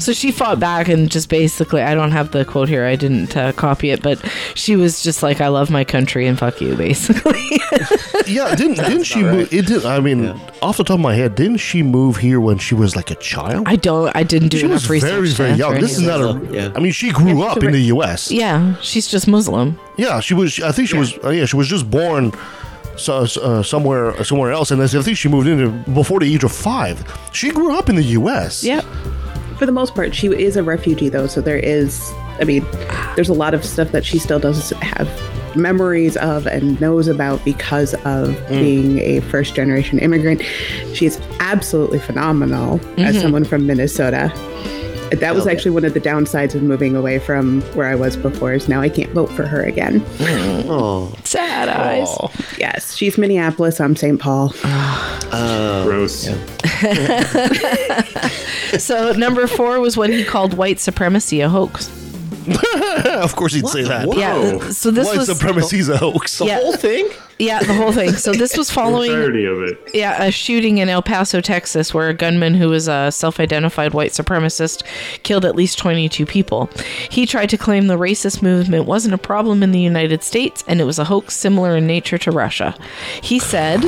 So 0.00 0.12
she 0.12 0.32
fought 0.32 0.58
back 0.58 0.88
and 0.88 1.10
just 1.10 1.28
basically 1.28 1.82
i 1.82 1.94
don't 1.94 2.12
have 2.12 2.30
the 2.32 2.44
quote 2.44 2.68
here 2.68 2.84
i 2.84 2.96
didn't 2.96 3.36
uh, 3.36 3.52
copy 3.52 3.90
it 3.90 4.02
but 4.02 4.22
she 4.54 4.76
was 4.76 5.02
just 5.02 5.22
like 5.22 5.40
i 5.40 5.48
love 5.48 5.70
my 5.70 5.84
country 5.84 6.26
and 6.26 6.38
fuck 6.38 6.60
you 6.60 6.74
basically 6.84 7.60
yeah, 8.26 8.54
didn't 8.54 8.76
didn't 8.76 9.04
she 9.04 9.22
move? 9.22 9.52
It 9.52 9.66
did. 9.66 9.84
I 9.84 10.00
mean, 10.00 10.28
off 10.62 10.76
the 10.76 10.84
top 10.84 10.94
of 10.94 11.00
my 11.00 11.14
head, 11.14 11.34
didn't 11.34 11.58
she 11.58 11.82
move 11.82 12.16
here 12.16 12.40
when 12.40 12.58
she 12.58 12.74
was 12.74 12.96
like 12.96 13.10
a 13.10 13.14
child? 13.16 13.66
I 13.66 13.76
don't. 13.76 14.14
I 14.14 14.22
didn't 14.22 14.48
do 14.48 14.58
she 14.58 14.64
enough 14.64 14.82
was 14.82 14.90
research. 14.90 15.10
very 15.10 15.28
very 15.28 15.52
young. 15.52 15.74
This 15.80 15.98
is 15.98 16.02
not 16.02 16.48
this. 16.50 16.66
a. 16.66 16.76
I 16.76 16.80
mean, 16.80 16.92
she 16.92 17.10
grew 17.10 17.42
up 17.42 17.62
in 17.62 17.72
the 17.72 17.80
U.S. 17.94 18.30
Yeah, 18.30 18.76
she's 18.80 19.06
just 19.08 19.28
Muslim. 19.28 19.78
Yeah, 19.96 20.20
she 20.20 20.34
was. 20.34 20.60
I 20.60 20.72
think 20.72 20.88
she 20.88 20.96
was. 20.96 21.18
Uh, 21.22 21.30
yeah, 21.30 21.44
she 21.46 21.56
was 21.56 21.68
just 21.68 21.90
born 21.90 22.32
so, 22.96 23.24
uh, 23.42 23.62
somewhere 23.62 24.22
somewhere 24.24 24.52
else, 24.52 24.70
and 24.70 24.80
I 24.82 24.86
think 24.86 25.16
she 25.16 25.28
moved 25.28 25.46
in 25.48 25.82
before 25.94 26.20
the 26.20 26.32
age 26.32 26.44
of 26.44 26.52
five. 26.52 27.02
She 27.32 27.50
grew 27.50 27.76
up 27.76 27.88
in 27.88 27.96
the 27.96 28.02
U.S. 28.18 28.62
Yep. 28.64 28.84
For 29.58 29.66
the 29.66 29.72
most 29.72 29.94
part, 29.94 30.14
she 30.14 30.26
is 30.28 30.56
a 30.56 30.62
refugee, 30.62 31.08
though. 31.08 31.26
So 31.28 31.40
there 31.40 31.56
is, 31.58 32.10
I 32.40 32.44
mean, 32.44 32.66
there's 33.14 33.28
a 33.28 33.32
lot 33.34 33.54
of 33.54 33.64
stuff 33.64 33.92
that 33.92 34.04
she 34.04 34.18
still 34.18 34.38
does 34.40 34.70
have 34.70 35.08
memories 35.56 36.16
of 36.16 36.48
and 36.48 36.80
knows 36.80 37.06
about 37.06 37.44
because 37.44 37.94
of 38.04 38.36
being 38.48 38.98
a 38.98 39.20
first 39.20 39.54
generation 39.54 40.00
immigrant. 40.00 40.42
She's 40.94 41.20
absolutely 41.38 42.00
phenomenal 42.00 42.80
as 42.98 43.14
Mhm. 43.16 43.20
someone 43.22 43.44
from 43.44 43.64
Minnesota. 43.66 44.32
That 45.10 45.34
was 45.34 45.46
actually 45.46 45.70
one 45.72 45.84
of 45.84 45.94
the 45.94 46.00
downsides 46.00 46.54
of 46.54 46.62
moving 46.62 46.96
away 46.96 47.18
from 47.18 47.60
where 47.74 47.86
I 47.88 47.94
was 47.94 48.16
before. 48.16 48.52
Is 48.52 48.68
now 48.68 48.80
I 48.80 48.88
can't 48.88 49.10
vote 49.12 49.30
for 49.30 49.46
her 49.46 49.62
again. 49.62 50.04
Oh, 50.66 51.14
sad 51.24 51.68
eyes. 51.68 52.08
Yes, 52.58 52.94
she's 52.94 53.16
Minneapolis. 53.18 53.80
I'm 53.80 53.96
St. 53.96 54.20
Paul. 54.20 54.52
Oh. 55.36 55.82
Gross. 55.84 56.28
so 58.84 59.12
number 59.14 59.48
four 59.48 59.80
was 59.80 59.96
when 59.96 60.12
he 60.12 60.22
called 60.22 60.54
white 60.54 60.78
supremacy 60.78 61.40
a 61.40 61.48
hoax. 61.48 61.88
of 63.04 63.34
course, 63.34 63.52
he'd 63.54 63.66
say 63.66 63.82
that. 63.82 64.14
Yeah. 64.16 64.68
So 64.70 64.92
this 64.92 65.08
White 65.08 65.18
was 65.18 65.26
supremacy's 65.26 65.88
a 65.88 65.96
hoax. 65.96 66.38
The 66.38 66.54
whole 66.54 66.74
thing. 66.76 67.08
Yeah, 67.38 67.62
the 67.62 67.74
whole 67.74 67.92
thing. 67.92 68.12
So 68.12 68.32
this 68.32 68.56
was 68.56 68.70
following 68.70 69.10
entirety 69.10 69.44
of 69.44 69.62
it. 69.62 69.78
Yeah, 69.92 70.22
a 70.22 70.30
shooting 70.30 70.78
in 70.78 70.88
El 70.88 71.02
Paso, 71.02 71.40
Texas, 71.40 71.92
where 71.92 72.08
a 72.08 72.14
gunman 72.14 72.54
who 72.54 72.68
was 72.68 72.88
a 72.88 73.10
self 73.10 73.40
identified 73.40 73.92
white 73.94 74.12
supremacist 74.12 74.84
killed 75.22 75.44
at 75.44 75.56
least 75.56 75.78
22 75.78 76.26
people. 76.26 76.70
He 77.10 77.26
tried 77.26 77.50
to 77.50 77.58
claim 77.58 77.86
the 77.86 77.98
racist 77.98 78.42
movement 78.42 78.86
wasn't 78.86 79.14
a 79.14 79.18
problem 79.18 79.62
in 79.62 79.72
the 79.72 79.80
United 79.80 80.22
States 80.22 80.62
and 80.68 80.80
it 80.80 80.84
was 80.84 80.98
a 80.98 81.04
hoax 81.04 81.36
similar 81.36 81.76
in 81.76 81.86
nature 81.86 82.18
to 82.18 82.30
Russia. 82.30 82.74
He 83.22 83.38
said, 83.38 83.82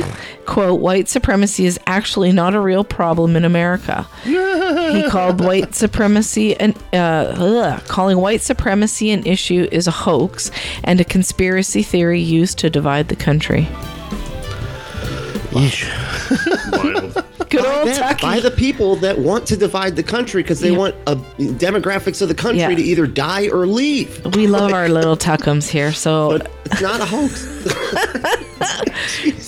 quote, 0.45 0.79
white 0.79 1.07
supremacy 1.07 1.65
is 1.65 1.79
actually 1.87 2.31
not 2.31 2.53
a 2.53 2.59
real 2.59 2.83
problem 2.83 3.35
in 3.35 3.45
America. 3.45 4.07
he 4.23 5.03
called 5.09 5.41
white 5.43 5.75
supremacy 5.75 6.55
and 6.59 6.75
uh, 6.93 7.33
ugh, 7.37 7.83
calling 7.87 8.17
white 8.17 8.41
supremacy 8.41 9.11
an 9.11 9.25
issue 9.25 9.67
is 9.71 9.87
a 9.87 9.91
hoax 9.91 10.51
and 10.83 10.99
a 10.99 11.05
conspiracy 11.05 11.83
theory 11.83 12.19
used 12.19 12.57
to 12.59 12.69
divide 12.69 13.07
the 13.07 13.15
country. 13.15 13.36
Good 17.49 17.63
by 17.63 17.77
old 17.79 17.87
them, 17.87 17.95
Tucky. 17.95 18.21
by 18.25 18.39
the 18.41 18.51
people 18.51 18.97
that 18.97 19.17
want 19.17 19.47
to 19.47 19.55
divide 19.57 19.95
the 19.95 20.03
country 20.03 20.43
because 20.43 20.59
they 20.59 20.71
want 20.71 20.95
uh, 21.07 21.15
demographics 21.37 22.21
of 22.21 22.27
the 22.27 22.35
country 22.35 22.59
Yeah. 22.59 22.75
to 22.75 22.81
either 22.81 23.07
die 23.07 23.47
or 23.47 23.65
leave. 23.65 24.35
We 24.35 24.47
love 24.47 24.73
our 24.73 24.89
little 24.97 25.15
tuckums 25.15 25.69
here. 25.69 25.93
So 25.93 26.39
It's 26.65 26.81
not 26.81 26.99
a 26.99 27.05
hoax. 27.05 27.47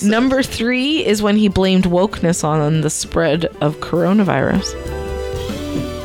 number 0.06 0.42
three 0.42 1.04
is 1.04 1.22
when 1.22 1.36
he 1.36 1.48
blamed 1.48 1.84
wokeness 1.84 2.42
on 2.42 2.80
the 2.80 2.88
spread 2.90 3.44
of 3.60 3.76
coronavirus. 3.80 4.72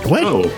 What? 0.10 0.52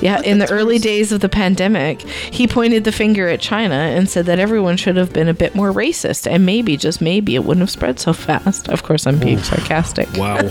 Yeah, 0.00 0.20
in 0.22 0.38
the 0.38 0.50
early 0.50 0.78
days 0.78 1.12
of 1.12 1.20
the 1.20 1.28
pandemic, 1.28 2.00
he 2.02 2.46
pointed 2.48 2.84
the 2.84 2.92
finger 2.92 3.28
at 3.28 3.40
China 3.40 3.74
and 3.74 4.08
said 4.08 4.26
that 4.26 4.38
everyone 4.38 4.76
should 4.76 4.96
have 4.96 5.12
been 5.12 5.28
a 5.28 5.34
bit 5.34 5.54
more 5.54 5.72
racist, 5.72 6.30
and 6.30 6.46
maybe, 6.46 6.76
just 6.76 7.00
maybe, 7.00 7.34
it 7.34 7.44
wouldn't 7.44 7.60
have 7.62 7.70
spread 7.70 8.00
so 8.00 8.12
fast. 8.12 8.68
Of 8.68 8.82
course, 8.82 9.06
I'm 9.06 9.18
being 9.18 9.38
sarcastic. 9.42 10.08
Wow. 10.16 10.36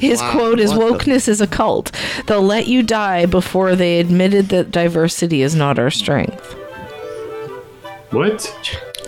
His 0.00 0.20
Wow, 0.20 0.32
quote 0.32 0.60
is 0.60 0.74
what 0.74 0.98
the- 0.98 1.04
Wokeness 1.12 1.28
is 1.28 1.40
a 1.40 1.46
cult. 1.46 1.92
They'll 2.26 2.42
let 2.42 2.66
you 2.66 2.82
die 2.82 3.26
before 3.26 3.74
they 3.74 4.00
admitted 4.00 4.48
that 4.50 4.70
diversity 4.70 5.42
is 5.42 5.54
not 5.54 5.78
our 5.78 5.90
strength. 5.90 6.54
What? 8.10 8.52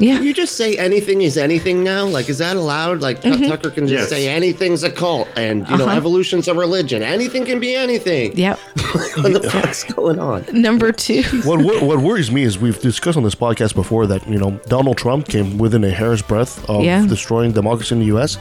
Yeah. 0.01 0.17
Can 0.17 0.25
you 0.27 0.35
just 0.35 0.57
say 0.57 0.77
anything 0.77 1.23
is 1.23 1.37
anything 1.37 1.83
now? 1.83 2.05
Like, 2.05 2.29
is 2.29 2.39
that 2.39 2.57
allowed? 2.57 3.01
Like, 3.01 3.21
Tuck- 3.21 3.39
Mhm. 3.39 3.49
Tucker 3.49 3.71
can 3.71 3.87
just 3.89 4.01
Yes. 4.03 4.09
say 4.11 4.29
anything's 4.29 4.83
a 4.85 4.91
cult 4.91 5.27
and, 5.37 5.67
you 5.69 5.77
know, 5.77 5.87
Uh-huh. 5.87 5.97
evolution's 5.97 6.47
a 6.49 6.55
religion. 6.55 7.03
Anything 7.03 7.45
can 7.45 7.59
be 7.61 7.75
anything. 7.75 8.37
Yep. 8.37 8.59
what 9.19 9.33
the 9.43 9.51
fuck's 9.51 9.85
going 9.85 10.19
on? 10.19 10.45
Number 10.53 10.93
two. 10.93 11.23
what, 11.45 11.61
what 11.63 11.83
what 11.83 11.99
worries 11.99 12.31
me 12.31 12.43
is 12.43 12.59
we've 12.59 12.81
discussed 12.81 13.17
on 13.17 13.25
this 13.25 13.35
podcast 13.35 13.75
before 13.75 14.07
that 14.07 14.29
you 14.29 14.39
know 14.39 14.61
Donald 14.69 14.99
Trump 14.99 15.27
came 15.29 15.59
within 15.59 15.83
a 15.85 15.91
hair's 15.91 16.23
breadth 16.23 16.65
of 16.69 16.85
Yeah. 16.85 17.05
destroying 17.07 17.53
democracy 17.53 17.95
in 17.95 18.01
the 18.01 18.07
U.S. 18.07 18.37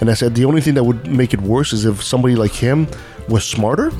And 0.00 0.10
I 0.10 0.14
said 0.14 0.34
the 0.34 0.44
only 0.44 0.60
thing 0.60 0.74
that 0.74 0.84
would 0.84 1.06
make 1.06 1.32
it 1.34 1.40
worse 1.42 1.72
is 1.72 1.84
if 1.84 2.02
somebody 2.02 2.34
like 2.36 2.52
him 2.52 2.86
was 3.28 3.44
smarter, 3.44 3.90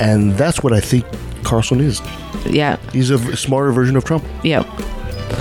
and 0.00 0.36
that's 0.36 0.62
what 0.62 0.72
I 0.72 0.80
think 0.80 1.04
Carlson 1.44 1.80
is. 1.80 2.00
Yeah. 2.46 2.76
He's 2.92 3.10
a 3.10 3.16
v- 3.18 3.36
smarter 3.36 3.72
version 3.72 3.96
of 3.96 4.04
Trump. 4.04 4.24
Yeah. 4.42 4.60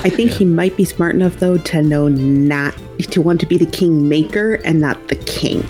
I 0.03 0.09
think 0.09 0.31
he 0.31 0.45
might 0.45 0.75
be 0.75 0.85
smart 0.85 1.15
enough 1.15 1.37
though 1.39 1.57
to 1.57 1.81
know 1.81 2.07
not 2.07 2.75
to 3.11 3.21
want 3.21 3.39
to 3.41 3.45
be 3.45 3.57
the 3.57 3.65
kingmaker 3.65 4.55
and 4.65 4.79
not 4.79 5.07
the 5.07 5.15
king. 5.15 5.63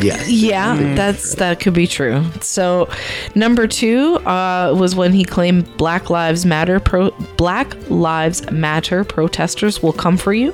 Yes. 0.00 0.28
Yeah, 0.28 0.94
that's 0.94 1.36
that 1.36 1.60
could 1.60 1.72
be 1.74 1.86
true. 1.86 2.24
So, 2.40 2.88
number 3.34 3.66
two 3.68 4.16
uh, 4.26 4.74
was 4.76 4.94
when 4.96 5.12
he 5.12 5.24
claimed 5.24 5.76
Black 5.76 6.10
Lives 6.10 6.44
Matter 6.44 6.80
pro 6.80 7.10
Black 7.36 7.74
Lives 7.90 8.50
Matter 8.50 9.04
protesters 9.04 9.82
will 9.82 9.92
come 9.92 10.16
for 10.16 10.32
you, 10.32 10.52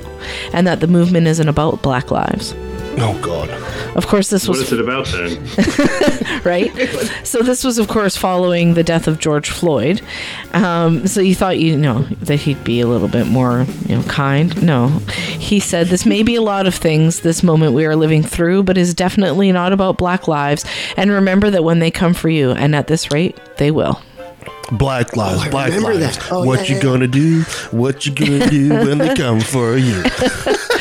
and 0.52 0.66
that 0.66 0.80
the 0.80 0.86
movement 0.86 1.26
isn't 1.26 1.48
about 1.48 1.80
Black 1.82 2.10
lives. 2.10 2.54
Oh 2.98 3.18
God. 3.22 3.50
Of 3.96 4.06
course, 4.06 4.30
this 4.30 4.48
was 4.48 4.60
is 4.60 4.72
it 4.72 4.80
about 4.80 5.06
then? 5.06 6.42
right? 6.44 6.70
so 7.24 7.42
this 7.42 7.64
was, 7.64 7.78
of 7.78 7.88
course, 7.88 8.16
following 8.16 8.74
the 8.74 8.84
death 8.84 9.06
of 9.08 9.18
George 9.18 9.50
Floyd. 9.50 10.02
Um, 10.52 11.06
so 11.06 11.20
you 11.20 11.34
thought, 11.34 11.58
you 11.58 11.76
know, 11.76 12.02
that 12.20 12.36
he'd 12.36 12.62
be 12.64 12.80
a 12.80 12.86
little 12.86 13.08
bit 13.08 13.26
more, 13.26 13.66
you 13.86 13.96
know, 13.96 14.02
kind. 14.04 14.62
No, 14.62 14.88
he 15.38 15.60
said 15.60 15.88
this 15.88 16.06
may 16.06 16.22
be 16.22 16.34
a 16.34 16.42
lot 16.42 16.66
of 16.66 16.74
things. 16.74 17.20
This 17.20 17.42
moment 17.42 17.74
we 17.74 17.84
are 17.86 17.96
living 17.96 18.22
through, 18.22 18.64
but 18.64 18.76
is 18.76 18.94
definitely 18.94 19.52
not 19.52 19.72
about 19.72 19.98
Black 19.98 20.28
lives. 20.28 20.64
And 20.96 21.10
remember 21.10 21.50
that 21.50 21.64
when 21.64 21.78
they 21.78 21.90
come 21.90 22.14
for 22.14 22.28
you, 22.28 22.50
and 22.50 22.74
at 22.74 22.86
this 22.86 23.10
rate, 23.10 23.38
they 23.56 23.70
will. 23.70 24.00
Black 24.72 25.16
lives, 25.16 25.42
I 25.42 25.50
black 25.50 25.72
lives. 25.72 26.16
that. 26.16 26.28
Oh, 26.30 26.44
what 26.44 26.60
yeah, 26.60 26.66
you 26.66 26.76
yeah. 26.76 26.82
gonna 26.82 27.08
do? 27.08 27.42
What 27.72 28.06
you 28.06 28.12
gonna 28.12 28.48
do 28.48 28.68
when 28.68 28.98
they 28.98 29.14
come 29.14 29.40
for 29.40 29.76
you? 29.76 30.04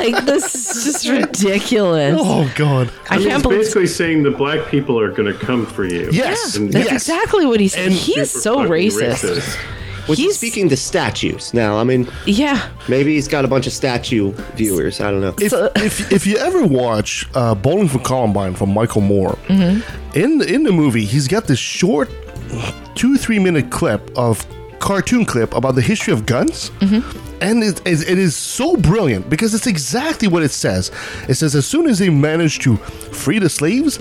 Like 0.00 0.24
this 0.24 0.54
is 0.54 0.84
just 0.84 1.08
ridiculous. 1.08 2.16
Oh 2.18 2.50
God. 2.56 2.90
I 3.10 3.18
mean, 3.18 3.28
can't 3.28 3.34
it's 3.38 3.42
believe. 3.42 3.60
basically 3.60 3.86
saying 3.86 4.22
the 4.22 4.30
black 4.30 4.66
people 4.68 4.98
are 4.98 5.10
going 5.10 5.30
to 5.32 5.38
come 5.38 5.66
for 5.66 5.84
you. 5.84 6.08
Yes. 6.10 6.56
And 6.56 6.72
That's 6.72 6.86
Yes. 6.90 7.08
exactly 7.08 7.44
what 7.46 7.60
he's. 7.60 7.72
said. 7.74 7.86
And 7.86 7.92
He's 7.94 8.30
so 8.30 8.56
fucking 8.56 8.72
racist. 8.72 9.58
Was 10.08 10.16
he 10.18 10.24
He's- 10.24 10.36
speaking 10.38 10.68
to 10.70 10.76
statues? 10.76 11.52
Now, 11.54 11.76
I 11.78 11.84
mean, 11.84 12.08
Yeah. 12.24 12.68
maybe 12.88 13.14
he's 13.14 13.28
got 13.28 13.44
a 13.44 13.48
bunch 13.48 13.66
of 13.66 13.72
statue 13.72 14.32
viewers. 14.56 15.00
I 15.00 15.10
don't 15.10 15.20
know. 15.20 15.34
If, 15.38 15.52
if 15.76 16.10
if 16.12 16.26
you 16.26 16.36
ever 16.38 16.64
watch 16.64 17.28
uh, 17.34 17.54
Bowling 17.54 17.88
for 17.88 17.98
Columbine 17.98 18.54
from 18.54 18.72
Michael 18.72 19.02
Moore, 19.02 19.36
Mm-hmm. 19.48 20.18
in 20.18 20.38
the, 20.38 20.52
in 20.52 20.62
the 20.64 20.72
movie, 20.72 21.04
he's 21.04 21.28
got 21.28 21.44
this 21.46 21.58
short 21.58 22.08
two 22.94 23.16
three 23.18 23.38
minute 23.38 23.70
clip 23.70 24.10
of 24.16 24.44
cartoon 24.78 25.24
clip 25.26 25.54
about 25.54 25.74
the 25.74 25.82
history 25.82 26.12
of 26.12 26.24
guns. 26.26 26.70
Mm-hmm. 26.80 27.29
And 27.40 27.62
it, 27.64 27.80
it, 27.86 28.08
it 28.08 28.18
is 28.18 28.36
so 28.36 28.76
brilliant 28.76 29.30
because 29.30 29.54
it's 29.54 29.66
exactly 29.66 30.28
what 30.28 30.42
it 30.42 30.50
says. 30.50 30.90
It 31.28 31.34
says 31.34 31.54
as 31.54 31.66
soon 31.66 31.86
as 31.88 31.98
they 31.98 32.10
managed 32.10 32.62
to 32.62 32.76
free 32.76 33.38
the 33.38 33.48
slaves, 33.48 33.98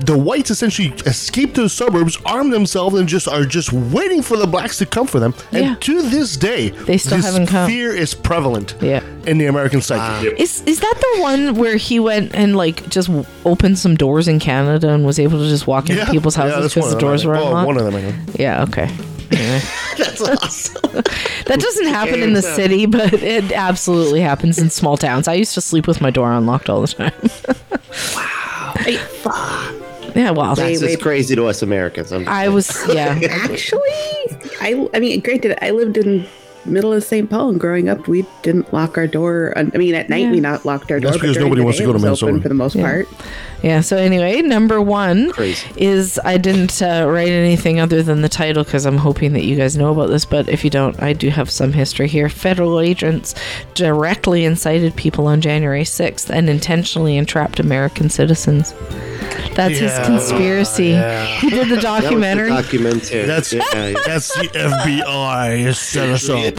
the 0.00 0.16
whites 0.16 0.50
essentially 0.50 0.88
escape 1.06 1.54
to 1.54 1.62
the 1.62 1.68
suburbs, 1.70 2.18
arm 2.26 2.50
themselves, 2.50 2.96
and 2.96 3.08
just 3.08 3.26
are 3.28 3.44
just 3.46 3.72
waiting 3.72 4.20
for 4.20 4.36
the 4.36 4.46
blacks 4.46 4.76
to 4.78 4.84
come 4.86 5.06
for 5.06 5.18
them. 5.18 5.34
Yeah. 5.50 5.60
And 5.70 5.80
to 5.82 6.02
this 6.02 6.36
day, 6.36 6.68
They 6.68 6.98
still 6.98 7.16
this 7.16 7.24
haven't 7.24 7.46
come. 7.46 7.66
fear 7.66 7.92
is 7.96 8.12
prevalent 8.12 8.74
Yeah. 8.82 9.02
in 9.26 9.38
the 9.38 9.46
American 9.46 9.80
psyche. 9.80 10.28
Is 10.38 10.62
is 10.66 10.80
that 10.80 10.94
the 11.00 11.22
one 11.22 11.54
where 11.54 11.76
he 11.78 11.98
went 11.98 12.34
and 12.34 12.54
like 12.56 12.86
just 12.90 13.08
opened 13.46 13.78
some 13.78 13.96
doors 13.96 14.28
in 14.28 14.38
Canada 14.38 14.90
and 14.90 15.06
was 15.06 15.18
able 15.18 15.38
to 15.38 15.48
just 15.48 15.66
walk 15.66 15.88
into 15.88 16.04
people's 16.12 16.34
houses 16.36 16.74
because 16.74 16.82
one 16.82 16.90
the 16.90 16.96
of 16.96 17.00
them, 17.00 17.08
I 17.08 17.10
doors 17.10 17.24
were 17.24 17.36
Oh, 17.36 17.46
unlocked? 17.46 17.66
one 17.66 17.76
of 17.78 17.84
them, 17.84 17.94
I 17.96 18.02
think. 18.02 18.38
Yeah. 18.38 18.62
Okay. 18.64 18.90
Anyway. 19.32 19.60
That's 19.98 20.20
awesome. 20.20 21.02
That 21.46 21.60
doesn't 21.60 21.86
happen 21.86 22.22
in 22.24 22.32
the 22.32 22.40
Yeah. 22.42 22.54
city, 22.56 22.86
but 22.86 23.12
it 23.12 23.52
absolutely 23.52 24.20
happens 24.20 24.58
in 24.58 24.68
small 24.68 24.96
towns. 24.96 25.28
I 25.28 25.34
used 25.34 25.54
to 25.54 25.60
sleep 25.60 25.86
with 25.86 26.00
my 26.00 26.10
door 26.10 26.32
unlocked 26.32 26.68
all 26.68 26.80
the 26.80 26.88
time. 26.88 27.12
Hey, 28.80 28.96
fuck. 28.96 29.74
yeah. 30.16 30.30
Well, 30.32 30.56
That's 30.56 30.80
just 30.80 31.00
crazy 31.00 31.36
to 31.36 31.46
us 31.46 31.62
Americans. 31.62 32.10
I'm 32.12 32.26
I 32.28 32.48
was. 32.48 32.68
Yeah. 32.92 33.16
Actually, 33.30 33.80
I 34.60 34.88
I 34.92 34.98
mean, 34.98 35.20
granted, 35.20 35.56
I 35.64 35.70
lived 35.70 35.96
in 35.98 36.26
middle 36.66 36.92
of 36.92 37.02
St. 37.04 37.28
Paul, 37.30 37.50
and 37.50 37.60
growing 37.60 37.88
up, 37.88 38.06
we 38.08 38.26
didn't 38.42 38.72
lock 38.72 38.96
our 38.98 39.06
door. 39.06 39.52
I 39.56 39.62
mean, 39.64 39.94
at 39.94 40.08
night 40.08 40.22
Yeah. 40.24 40.30
we 40.32 40.40
not 40.40 40.64
locked 40.64 40.90
our 40.90 41.00
door. 41.00 41.10
That's 41.12 41.20
because 41.20 41.36
nobody 41.38 41.62
wants 41.62 41.78
to 41.78 41.84
go 41.84 41.92
to 41.92 41.98
was 41.98 42.04
open 42.22 42.34
Minnesota. 42.36 42.42
for 42.42 42.48
the 42.48 42.54
most 42.54 42.74
Yeah. 42.76 42.82
part. 42.82 43.08
Yeah. 43.62 43.80
So 43.80 43.96
anyway, 43.96 44.42
number 44.42 44.80
one 44.82 45.32
is 45.76 46.20
I 46.24 46.36
didn't 46.36 46.80
uh, 46.82 47.06
write 47.08 47.30
anything 47.30 47.80
other 47.80 48.02
than 48.02 48.20
the 48.22 48.28
title 48.28 48.62
because 48.64 48.84
I'm 48.84 48.98
hoping 48.98 49.32
that 49.32 49.44
you 49.44 49.56
guys 49.56 49.76
know 49.76 49.90
about 49.92 50.10
this. 50.10 50.24
But 50.24 50.48
if 50.48 50.62
you 50.62 50.70
don't, 50.70 51.00
I 51.02 51.14
do 51.14 51.30
have 51.30 51.50
some 51.50 51.72
history 51.72 52.06
here. 52.06 52.28
Federal 52.28 52.80
agents 52.80 53.34
directly 53.74 54.44
incited 54.44 54.94
people 54.94 55.26
on 55.26 55.40
January 55.40 55.84
6th 55.84 56.28
and 56.30 56.48
intentionally 56.50 57.16
entrapped 57.16 57.58
American 57.58 58.10
citizens. 58.10 58.74
That's 59.54 59.78
his 59.78 59.90
Yeah. 59.90 60.04
conspiracy. 60.04 60.88
Yeah. 60.88 61.24
He 61.24 61.48
did 61.50 61.68
the 61.70 61.78
documentary. 61.80 62.50
documentary. 62.50 63.24
That's 63.24 63.50
that's 63.50 64.28
the 64.34 64.48
FBI 64.54 65.72
set 65.74 66.10
us 66.10 66.28
up. 66.28 66.55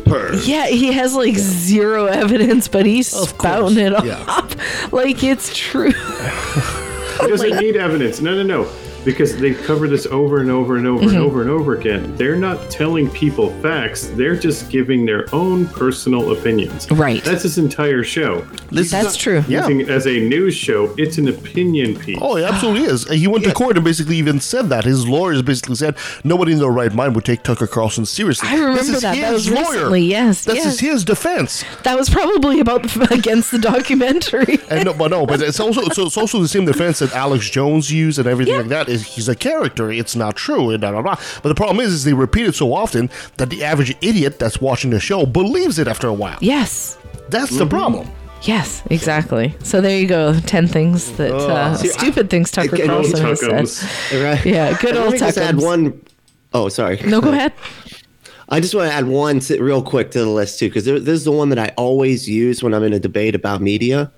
Yeah, 0.48 0.68
he 0.68 0.92
has 0.94 1.14
like 1.14 1.36
zero 1.36 2.06
evidence, 2.06 2.68
but 2.68 2.86
he's 2.86 3.08
spouting 3.08 3.78
it 3.78 3.94
off 3.94 4.06
yeah. 4.06 4.88
like 4.92 5.24
it's 5.24 5.56
true. 5.56 5.92
He 5.92 7.28
doesn't 7.28 7.58
need 7.58 7.76
evidence. 7.76 8.22
No, 8.22 8.36
no, 8.36 8.44
no. 8.44 8.72
Because 9.08 9.38
they 9.38 9.54
cover 9.54 9.88
this 9.88 10.06
over 10.08 10.42
and 10.42 10.52
over 10.52 10.76
and 10.76 10.86
over 10.86 11.06
Mhm. 11.06 11.10
and 11.12 11.18
over 11.20 11.42
and 11.42 11.50
over 11.50 11.76
again. 11.76 12.14
They're 12.18 12.36
not 12.36 12.70
telling 12.70 13.10
people 13.10 13.54
facts. 13.62 14.12
They're 14.18 14.36
just 14.36 14.70
giving 14.70 15.06
their 15.06 15.26
own 15.34 15.66
personal 15.68 16.34
opinions. 16.34 16.92
Right. 16.92 17.24
That's 17.24 17.44
his 17.44 17.58
entire 17.58 18.04
show. 18.04 18.44
This 18.70 18.92
That's 18.92 19.16
true. 19.16 19.46
Yeah. 19.48 19.66
As 19.88 20.06
a 20.08 20.20
news 20.20 20.56
show, 20.56 20.94
it's 20.98 21.18
an 21.18 21.30
opinion 21.30 21.96
piece. 21.96 22.18
Oh, 22.22 22.36
it 22.36 22.44
absolutely 22.44 22.84
is. 22.84 23.08
He 23.10 23.28
went 23.28 23.46
to 23.46 23.54
court 23.54 23.78
and 23.78 23.86
basically 23.86 24.18
even 24.18 24.42
said 24.42 24.68
that. 24.72 24.84
His 24.84 25.08
lawyers 25.08 25.42
basically 25.42 25.76
said 25.76 25.96
nobody 26.26 26.52
in 26.52 26.60
their 26.60 26.68
right 26.70 26.94
mind 26.94 27.16
would 27.16 27.24
take 27.24 27.44
Tucker 27.44 27.66
Carlson 27.68 28.06
seriously. 28.06 28.50
I 28.50 28.56
remember 28.56 28.80
This 28.80 28.90
is 28.90 29.02
that. 29.04 29.16
That 29.16 29.32
his 29.34 29.50
was 29.50 29.58
recently, 29.58 30.02
yes, 30.04 30.44
This 30.44 30.56
yes. 30.58 30.74
is 30.74 30.80
his 30.82 31.06
defense. 31.06 31.64
That 31.84 31.98
was 31.98 32.10
probably 32.10 32.60
about 32.60 32.84
the, 32.84 33.08
against 33.14 33.52
the 33.52 33.58
documentary. 33.60 34.60
And 34.70 34.84
no, 34.84 34.94
but 34.94 35.12
no, 35.12 35.26
but 35.26 35.42
it's 35.42 35.62
also 35.62 35.88
so 35.94 36.08
it's 36.08 36.18
also 36.18 36.42
the 36.42 36.48
same 36.50 36.66
defense 36.66 37.00
that 37.00 37.14
Alex 37.14 37.50
Jones 37.50 37.90
used 37.90 38.20
and 38.20 38.28
everything 38.28 38.58
like 38.58 38.68
that. 38.68 38.90
Is 39.02 39.16
he's 39.16 39.30
a 39.30 39.36
character? 39.36 39.92
It's 39.92 40.16
not 40.16 40.36
true. 40.36 40.70
And 40.72 40.82
blah, 40.82 40.92
blah, 40.92 41.02
blah. 41.02 41.16
But 41.42 41.50
the 41.50 41.56
problem 41.56 41.80
is, 41.86 41.94
is 41.94 42.04
they 42.04 42.14
repeat 42.14 42.48
it 42.48 42.56
so 42.56 42.74
often 42.74 43.10
that 43.38 43.50
the 43.50 43.64
average 43.64 43.96
idiot 44.02 44.40
that's 44.40 44.60
watching 44.62 44.92
the 44.92 45.00
show 45.00 45.26
believes 45.26 45.80
it 45.80 45.88
after 45.88 46.08
a 46.08 46.14
while. 46.14 46.38
Yes. 46.42 46.98
That's 47.30 47.58
the 47.58 47.66
problem. 47.66 48.10
Yes, 48.44 48.84
exactly. 48.90 49.56
So 49.64 49.82
there 49.82 50.00
you 50.00 50.08
go. 50.08 50.40
Ten 50.42 50.68
things 50.68 51.12
that 51.18 51.32
Oh. 51.32 51.50
uh, 51.50 51.76
See, 51.76 51.88
stupid 51.88 52.30
things 52.30 52.52
Tucker 52.52 52.78
Good 52.78 52.90
old 52.90 53.12
Carlson 53.12 53.52
has 53.56 53.72
said. 53.78 54.24
Right? 54.24 54.46
Yeah, 54.46 54.78
good 54.80 54.94
Let 54.96 55.04
old 55.04 55.14
me 55.14 55.20
just 55.20 55.38
add 55.40 55.56
Tuckums. 55.56 55.64
one 55.64 56.02
oh 56.54 56.70
sorry. 56.70 57.02
No, 57.04 57.20
go 57.20 57.32
ahead. 57.32 57.52
I 58.50 58.60
just 58.62 58.74
want 58.76 58.90
to 58.90 58.94
add 58.96 59.08
one 59.08 59.42
real 59.60 59.82
quick 59.82 60.12
to 60.12 60.20
the 60.20 60.30
list 60.30 60.60
too, 60.60 60.70
because 60.70 60.86
this 60.86 61.02
is 61.08 61.24
the 61.26 61.32
one 61.32 61.50
that 61.50 61.60
I 61.60 61.74
always 61.78 62.30
use 62.30 62.64
when 62.64 62.74
I'm 62.74 62.84
in 62.84 62.94
a 62.94 63.00
debate 63.00 63.36
about 63.36 63.60
media. 63.62 64.12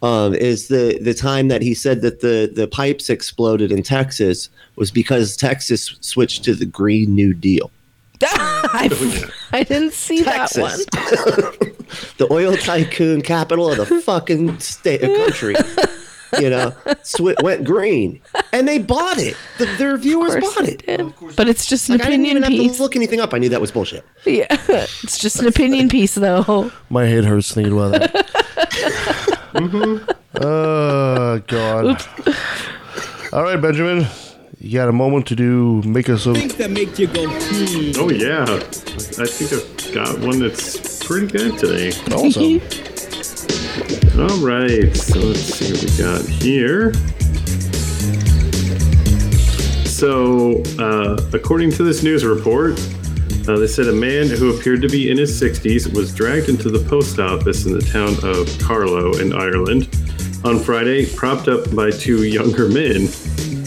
Um, 0.00 0.32
is 0.34 0.68
the 0.68 0.98
the 1.02 1.12
time 1.12 1.48
that 1.48 1.60
he 1.60 1.74
said 1.74 2.02
that 2.02 2.20
the 2.20 2.48
the 2.54 2.68
pipes 2.68 3.10
exploded 3.10 3.72
in 3.72 3.82
Texas 3.82 4.48
was 4.76 4.92
because 4.92 5.36
Texas 5.36 5.96
switched 6.00 6.44
to 6.44 6.54
the 6.54 6.66
Green 6.66 7.14
New 7.16 7.34
Deal. 7.34 7.70
I, 8.22 8.88
I 9.52 9.62
didn't 9.64 9.92
see 9.92 10.22
that 10.22 10.52
one. 10.56 10.70
Texas, 10.70 10.86
the 12.18 12.28
oil 12.30 12.56
tycoon 12.56 13.22
capital 13.22 13.70
of 13.70 13.76
the 13.78 13.86
fucking 14.00 14.58
state 14.60 15.02
uh, 15.02 15.16
country. 15.16 15.54
You 16.38 16.50
know, 16.50 16.74
sw- 17.02 17.40
went 17.42 17.64
green, 17.64 18.20
and 18.52 18.68
they 18.68 18.78
bought 18.78 19.18
it. 19.18 19.34
The, 19.56 19.64
the 19.78 19.86
reviewers 19.88 20.34
bought 20.36 20.68
it. 20.68 20.84
But 21.36 21.48
it's 21.48 21.64
just 21.64 21.88
an 21.88 21.94
Like, 21.98 22.06
I 22.06 22.10
didn't 22.10 22.26
opinion 22.26 22.30
even 22.38 22.42
have 22.42 22.50
piece. 22.52 22.76
to 22.76 22.82
look 22.82 22.96
anything 22.96 23.18
up. 23.20 23.32
I 23.32 23.38
knew 23.38 23.48
that 23.48 23.60
was 23.62 23.70
bullshit. 23.72 24.04
Yeah, 24.26 24.46
it's 24.68 25.18
just 25.18 25.40
an 25.40 25.46
opinion 25.46 25.88
piece, 25.88 26.14
though. 26.16 26.70
My 26.90 27.06
head 27.06 27.24
hurts 27.24 27.52
thinking 27.54 27.72
about 27.72 27.92
that. 27.92 29.37
Oh 29.60 31.42
God! 31.48 32.06
All 33.32 33.42
right, 33.42 33.60
Benjamin, 33.60 34.06
you 34.60 34.78
got 34.78 34.88
a 34.88 34.92
moment 34.92 35.26
to 35.28 35.36
do 35.36 35.82
make 35.82 36.08
us 36.08 36.26
a. 36.26 36.32
that 36.32 36.70
make 36.70 36.96
you 36.98 37.08
go, 37.08 37.26
hmm. 37.28 37.92
Oh, 37.96 38.08
yeah. 38.10 38.42
I 38.44 39.26
think 39.26 39.52
I've 39.52 39.94
got 39.94 40.18
one 40.20 40.38
that's 40.38 41.02
pretty 41.04 41.26
good 41.26 41.58
today. 41.58 41.88
Awesome. 42.14 42.60
All 44.20 44.38
right. 44.46 44.96
So 44.96 45.18
let's 45.18 45.40
see 45.40 45.72
what 45.72 45.82
we 45.82 45.90
got 45.98 46.24
here. 46.42 46.92
So, 49.86 50.62
uh, 50.78 51.20
according 51.32 51.72
to 51.72 51.82
this 51.82 52.04
news 52.04 52.24
report, 52.24 52.78
uh, 53.48 53.58
they 53.58 53.66
said 53.66 53.88
a 53.88 53.92
man 53.92 54.28
who 54.28 54.56
appeared 54.56 54.82
to 54.82 54.88
be 54.88 55.10
in 55.10 55.16
his 55.16 55.40
60s 55.40 55.94
was 55.94 56.14
dragged 56.14 56.48
into 56.48 56.70
the 56.70 56.86
post 56.88 57.18
office 57.18 57.66
in 57.66 57.72
the 57.72 57.80
town 57.80 58.14
of 58.22 58.46
Carlow 58.58 59.16
in 59.18 59.32
Ireland 59.32 59.88
on 60.44 60.58
Friday, 60.58 61.06
propped 61.14 61.48
up 61.48 61.74
by 61.74 61.90
two 61.90 62.24
younger 62.24 62.68
men. 62.68 63.06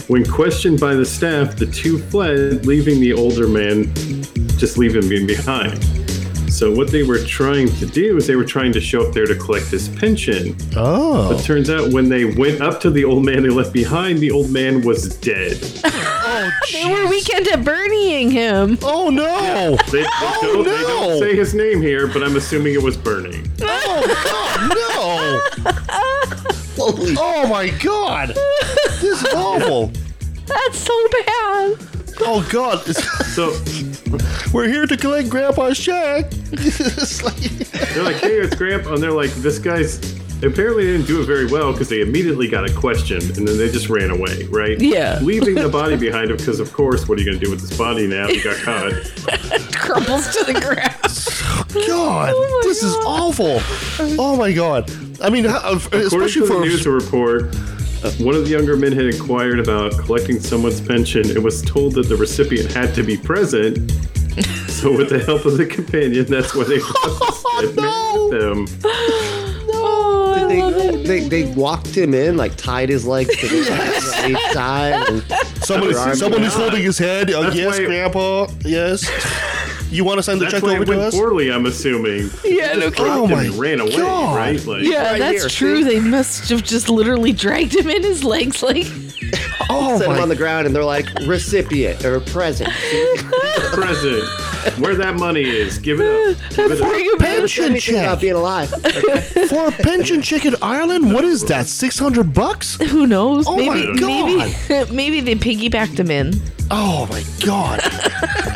When 0.08 0.24
questioned 0.24 0.80
by 0.80 0.94
the 0.94 1.04
staff, 1.04 1.56
the 1.56 1.66
two 1.66 1.98
fled, 1.98 2.66
leaving 2.66 3.00
the 3.00 3.12
older 3.12 3.48
man 3.48 3.92
just 4.58 4.78
leaving 4.78 5.10
him 5.10 5.26
behind. 5.26 6.01
So 6.52 6.70
what 6.70 6.88
they 6.88 7.02
were 7.02 7.18
trying 7.18 7.68
to 7.76 7.86
do 7.86 8.18
is 8.18 8.26
they 8.26 8.36
were 8.36 8.44
trying 8.44 8.72
to 8.72 8.80
show 8.80 9.06
up 9.06 9.14
there 9.14 9.24
to 9.24 9.34
collect 9.34 9.68
his 9.68 9.88
pension. 9.88 10.54
Oh. 10.76 11.30
But 11.32 11.42
turns 11.42 11.70
out 11.70 11.90
when 11.92 12.10
they 12.10 12.26
went 12.26 12.60
up 12.60 12.78
to 12.82 12.90
the 12.90 13.04
old 13.04 13.24
man 13.24 13.42
they 13.42 13.48
left 13.48 13.72
behind, 13.72 14.18
the 14.18 14.30
old 14.30 14.50
man 14.50 14.82
was 14.82 15.16
dead. 15.16 15.58
Oh, 16.34 16.50
they 16.72 16.90
were 16.90 17.10
weekend 17.10 17.46
at 17.48 17.62
Bernieing 17.62 18.30
him. 18.30 18.78
Oh 18.82 19.10
no! 19.10 19.76
They, 19.90 20.00
they, 20.00 20.06
oh, 20.08 20.38
don't, 20.40 20.64
they 20.64 20.70
don't 20.70 21.18
say 21.18 21.36
his 21.36 21.52
name 21.52 21.82
here, 21.82 22.06
but 22.06 22.24
I'm 22.24 22.36
assuming 22.36 22.72
it 22.74 22.82
was 22.82 22.96
Bernie. 22.96 23.42
Oh 23.60 24.02
God, 24.24 24.70
no! 24.74 25.40
oh 27.20 27.46
my 27.48 27.68
God! 27.68 28.30
This 29.00 29.22
is 29.22 29.34
awful. 29.34 29.88
That's 30.46 30.78
so 30.78 31.08
bad. 31.10 31.76
Oh 32.20 32.48
God! 32.50 32.82
So 32.86 33.50
we're 34.52 34.68
here 34.68 34.86
to 34.86 34.96
collect 34.96 35.28
Grandpa's 35.30 35.78
check. 35.78 36.32
It's 36.52 37.22
like- 37.22 37.34
They're 37.94 38.02
like, 38.02 38.16
hey, 38.16 38.38
it's 38.38 38.54
Grandpa. 38.54 38.94
And 38.94 39.02
they're 39.02 39.12
like, 39.12 39.30
this 39.32 39.58
guy's 39.58 39.98
apparently 40.42 40.84
didn't 40.84 41.06
do 41.06 41.20
it 41.20 41.24
very 41.24 41.46
well 41.46 41.70
because 41.72 41.88
they 41.88 42.00
immediately 42.00 42.48
got 42.48 42.68
a 42.68 42.74
question 42.74 43.18
and 43.18 43.46
then 43.46 43.56
they 43.58 43.70
just 43.70 43.88
ran 43.88 44.10
away, 44.10 44.44
right? 44.50 44.80
Yeah. 44.80 45.20
Leaving 45.22 45.54
the 45.54 45.68
body 45.80 45.96
behind 45.96 46.30
him 46.30 46.36
because, 46.36 46.58
of 46.60 46.72
course, 46.72 47.08
what 47.08 47.16
are 47.18 47.20
you 47.22 47.26
going 47.26 47.38
to 47.38 47.44
do 47.44 47.50
with 47.50 47.60
this 47.60 47.76
body 47.78 48.06
now? 48.06 48.26
He 48.28 48.40
got 48.40 48.56
caught. 48.56 48.92
Crumbles 49.74 50.34
to 50.36 50.44
the 50.44 50.54
ground. 50.60 51.86
God, 51.86 52.32
oh 52.34 52.60
this 52.64 52.82
is 52.82 52.94
awful. 53.06 53.58
Oh 54.20 54.36
my 54.36 54.52
God! 54.52 54.90
I 55.22 55.30
mean, 55.30 55.44
how- 55.44 55.58
According 55.72 56.06
especially 56.06 56.40
to 56.42 56.46
for 56.46 56.54
the 56.60 56.66
news 56.66 56.86
report, 56.86 57.54
one 58.18 58.34
of 58.34 58.44
the 58.44 58.50
younger 58.50 58.76
men 58.76 58.92
had 58.92 59.06
inquired 59.06 59.60
about 59.60 59.92
collecting 59.98 60.40
someone's 60.40 60.80
pension 60.80 61.30
and 61.30 61.42
was 61.44 61.62
told 61.62 61.94
that 61.94 62.08
the 62.08 62.16
recipient 62.16 62.72
had 62.72 62.94
to 62.94 63.02
be 63.02 63.16
present. 63.16 63.92
So, 64.72 64.96
with 64.96 65.10
the 65.10 65.18
help 65.22 65.44
of 65.44 65.58
the 65.58 65.66
companion, 65.66 66.24
that's 66.24 66.54
why 66.56 66.64
they 66.64 66.78
Oh, 66.82 68.30
met 68.32 68.40
them. 68.40 68.66
Oh, 69.74 70.48
Did 70.48 71.04
they, 71.06 71.20
they, 71.20 71.28
they 71.44 71.52
walked 71.54 71.94
him 71.96 72.14
in, 72.14 72.36
like 72.36 72.56
tied 72.56 72.88
his 72.88 73.06
legs 73.06 73.36
to 73.36 73.46
the 73.46 73.70
right 73.70 74.52
side. 74.52 75.08
And 75.08 75.22
Somebody, 75.62 75.92
someone 76.16 76.42
is 76.42 76.54
holding 76.54 76.82
his 76.82 76.98
head. 76.98 77.30
Uh, 77.30 77.50
yes, 77.54 77.78
why- 77.78 77.84
Grandpa. 77.84 78.46
Yes. 78.64 79.04
You 79.92 80.04
want 80.04 80.18
to 80.18 80.22
send 80.22 80.40
the 80.40 80.46
That's 80.46 80.54
check 80.54 80.62
why 80.62 80.72
over 80.74 80.82
it 80.82 80.86
to 80.86 80.90
went 80.92 81.02
us? 81.02 81.14
poorly, 81.14 81.52
I'm 81.52 81.66
assuming. 81.66 82.30
Yeah, 82.44 82.74
They 82.74 82.80
no 82.80 82.90
just 82.90 83.00
Oh 83.00 83.26
my 83.26 83.48
ran 83.48 83.78
away, 83.80 83.96
God. 83.96 84.36
right? 84.36 84.64
Like, 84.64 84.82
Yeah, 84.84 85.10
Right 85.12 85.18
that's 85.18 85.40
here, 85.40 85.48
true. 85.48 85.84
They 85.84 86.00
must 86.00 86.48
have 86.50 86.62
just 86.62 86.88
literally 86.88 87.32
dragged 87.32 87.74
him 87.76 87.88
in 87.90 88.02
his 88.02 88.24
legs, 88.24 88.62
like. 88.62 88.86
Oh 89.70 89.96
set 89.98 90.08
him 90.08 90.16
my 90.16 90.20
on 90.22 90.28
the 90.28 90.36
ground, 90.36 90.66
and 90.66 90.74
they're 90.74 90.84
like 90.84 91.06
recipient 91.24 92.04
or 92.04 92.20
present. 92.20 92.68
present. 93.72 94.24
Where 94.78 94.94
that 94.96 95.14
money 95.16 95.42
is, 95.42 95.78
give 95.78 96.00
it 96.00 96.36
up. 96.36 96.36
Give 96.54 96.70
it 96.72 96.80
up. 96.80 96.88
Bring 96.90 97.16
pension 97.18 97.64
Anything 97.66 97.94
about 98.00 98.20
being 98.20 98.34
alive. 98.34 98.68
for 99.48 99.68
a 99.68 99.70
pension 99.72 100.20
check 100.20 100.44
in 100.44 100.56
Ireland. 100.60 101.12
What 101.14 101.24
is 101.24 101.44
that? 101.46 101.66
Six 101.66 101.98
hundred 101.98 102.34
bucks? 102.34 102.74
Who 102.90 103.06
knows? 103.06 103.46
Oh 103.46 103.56
maybe, 103.56 104.00
my 104.00 104.54
maybe, 104.68 104.92
maybe 104.92 105.20
they 105.20 105.36
piggybacked 105.36 105.98
him 105.98 106.10
in. 106.10 106.34
Oh 106.70 107.06
my 107.06 107.22
God! 107.44 107.80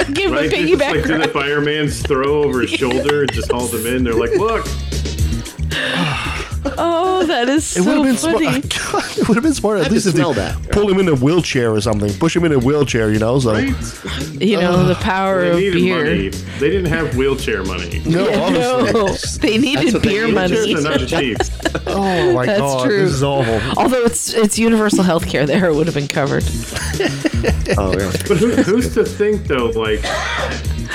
Give 0.12 0.30
him 0.30 0.36
a 0.36 0.42
just 0.48 0.52
like 0.52 0.52
piggyback. 0.52 1.06
did 1.06 1.22
the 1.22 1.28
fireman's 1.28 2.00
throw 2.02 2.42
over 2.42 2.60
his 2.60 2.70
shoulder 2.70 3.22
and 3.22 3.32
just 3.32 3.50
hauled 3.50 3.74
him 3.74 3.86
in. 3.86 4.04
They're 4.04 4.14
like, 4.14 4.32
look, 4.32 4.64
Oh, 6.78 7.24
that 7.26 7.48
is 7.48 7.76
It 7.76 7.80
would 7.80 7.86
so 8.18 8.28
have 8.30 8.42
been 8.42 8.60
funny. 8.60 8.62
smart. 8.68 9.18
it 9.18 9.28
would 9.28 9.34
have 9.36 9.44
been 9.44 9.54
smart 9.54 9.78
at 9.78 9.84
had 9.84 9.92
least 9.92 10.06
if 10.06 10.12
they 10.14 10.18
smell 10.20 10.34
that. 10.34 10.56
pull 10.70 10.88
him 10.88 10.98
in 10.98 11.08
a 11.08 11.14
wheelchair 11.14 11.72
or 11.72 11.80
something, 11.80 12.12
push 12.18 12.34
him 12.36 12.44
in 12.44 12.52
a 12.52 12.58
wheelchair. 12.58 13.10
You 13.10 13.18
know, 13.18 13.38
so 13.38 13.52
right? 13.52 13.68
You 14.40 14.58
know 14.60 14.84
the 14.86 14.96
power 15.00 15.42
They 15.42 15.50
of 15.50 15.56
needed 15.56 15.74
beer. 15.74 16.04
money. 16.04 16.28
They 16.60 16.70
didn't 16.70 16.86
have 16.92 17.16
wheelchair 17.16 17.64
money. 17.64 18.02
no, 18.06 18.28
Yeah, 18.28 18.50
no, 18.92 19.08
they 19.40 19.58
needed 19.58 19.94
what 19.94 20.02
they 20.02 20.08
beer 20.08 20.28
money. 20.28 20.54
Wheelchairs 20.56 20.84
are 20.84 20.98
not 20.98 21.08
cheap. 21.08 21.38
Oh 21.86 22.32
my 22.32 22.46
That's 22.46 22.60
God! 22.60 22.84
true. 22.86 23.02
This 23.04 23.12
is 23.12 23.22
awful. 23.22 23.60
Although 23.82 24.04
it's 24.04 24.32
it's 24.34 24.58
universal 24.58 25.02
health 25.04 25.26
care 25.28 25.46
there, 25.46 25.66
it 25.66 25.74
would 25.74 25.86
have 25.86 25.94
been 25.94 26.08
covered. 26.08 26.44
Oh 27.78 27.92
yeah. 27.96 28.12
But 28.28 28.36
who, 28.38 28.50
who's 28.50 28.94
to 28.94 29.04
think 29.04 29.46
though? 29.46 29.66
Like, 29.66 30.00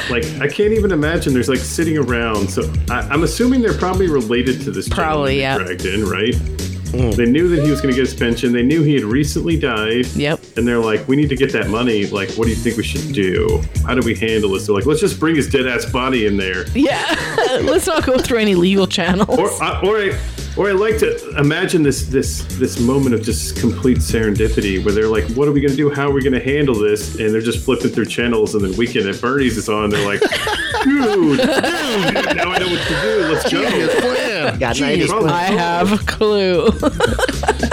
like 0.10 0.26
I 0.42 0.48
can't 0.48 0.74
even 0.74 0.92
imagine. 0.92 1.34
There's 1.34 1.50
like 1.50 1.60
sitting 1.60 1.98
around. 1.98 2.50
So 2.50 2.72
I, 2.90 3.02
I'm 3.10 3.24
assuming 3.24 3.62
they're 3.62 3.78
probably 3.78 4.08
related 4.08 4.62
to 4.62 4.72
this. 4.72 4.90
Probably, 4.90 5.40
yeah. 5.40 5.58
Dragged 5.58 5.86
in, 5.86 6.06
right? 6.06 6.36
Hmm. 6.36 7.12
They 7.12 7.26
knew 7.26 7.48
that 7.48 7.64
he 7.64 7.72
was 7.72 7.80
going 7.80 7.94
to 7.94 8.02
get 8.02 8.10
his 8.10 8.14
pension. 8.14 8.52
They 8.52 8.64
knew 8.64 8.84
he 8.84 8.96
had 8.96 9.06
recently 9.06 9.58
died. 9.58 10.08
Yep. 10.08 10.41
And 10.58 10.68
they're 10.68 10.80
like, 10.80 11.08
we 11.08 11.16
need 11.16 11.30
to 11.30 11.36
get 11.36 11.52
that 11.54 11.70
money. 11.70 12.06
Like, 12.08 12.30
what 12.32 12.44
do 12.46 12.50
you 12.50 12.56
think 12.58 12.76
we 12.78 12.84
should 12.84 13.14
do? 13.14 13.62
How 13.86 13.96
do 13.96 14.02
we 14.06 14.16
handle 14.16 14.50
this? 14.52 14.66
They're 14.68 14.76
like, 14.76 14.86
let's 14.86 15.00
just 15.00 15.20
bring 15.20 15.36
his 15.36 15.50
dead 15.50 15.66
ass 15.68 15.86
body 15.86 16.26
in 16.26 16.36
there. 16.38 16.66
Yeah. 16.72 17.06
Let's 17.64 17.88
not 17.88 18.06
go 18.06 18.18
through 18.18 18.40
any 18.40 18.56
legal 18.56 18.86
channels. 18.88 19.38
Or, 19.38 19.50
I- 19.64 19.82
or 19.82 19.98
I, 19.98 20.20
or 20.58 20.70
I 20.70 20.74
like 20.74 20.98
to 21.00 21.38
imagine 21.38 21.82
this 21.84 22.04
this 22.08 22.44
this 22.60 22.78
moment 22.80 23.16
of 23.16 23.22
just 23.24 23.56
complete 23.58 24.00
serendipity 24.00 24.84
where 24.84 24.94
they're 24.94 25.08
like, 25.08 25.24
"What 25.32 25.48
are 25.48 25.52
we 25.54 25.62
gonna 25.62 25.76
do? 25.78 25.90
How 25.90 26.10
are 26.10 26.12
we 26.14 26.22
gonna 26.22 26.42
handle 26.44 26.76
this?" 26.76 27.16
And 27.20 27.34
they're 27.34 27.40
just 27.42 27.64
flipping 27.64 27.90
through 27.92 28.08
channels, 28.08 28.54
and 28.54 28.62
then 28.64 28.76
Weekend 28.76 29.08
at 29.08 29.22
Bernie's 29.22 29.58
is 29.58 29.70
on. 29.70 29.90
They're 29.90 30.06
like, 30.06 30.20
"Dude, 30.84 31.38
dude, 31.40 31.48
now 31.48 32.52
I 32.52 32.58
know 32.60 32.68
what 32.68 32.88
to 32.88 33.02
do. 33.02 33.32
Let's 33.32 33.50
go." 33.52 34.58
Got 34.60 34.78
an 34.82 34.98
Genius 35.00 35.12
I 35.12 35.44
have 35.44 35.94
a 35.94 35.98
clue. 36.06 36.68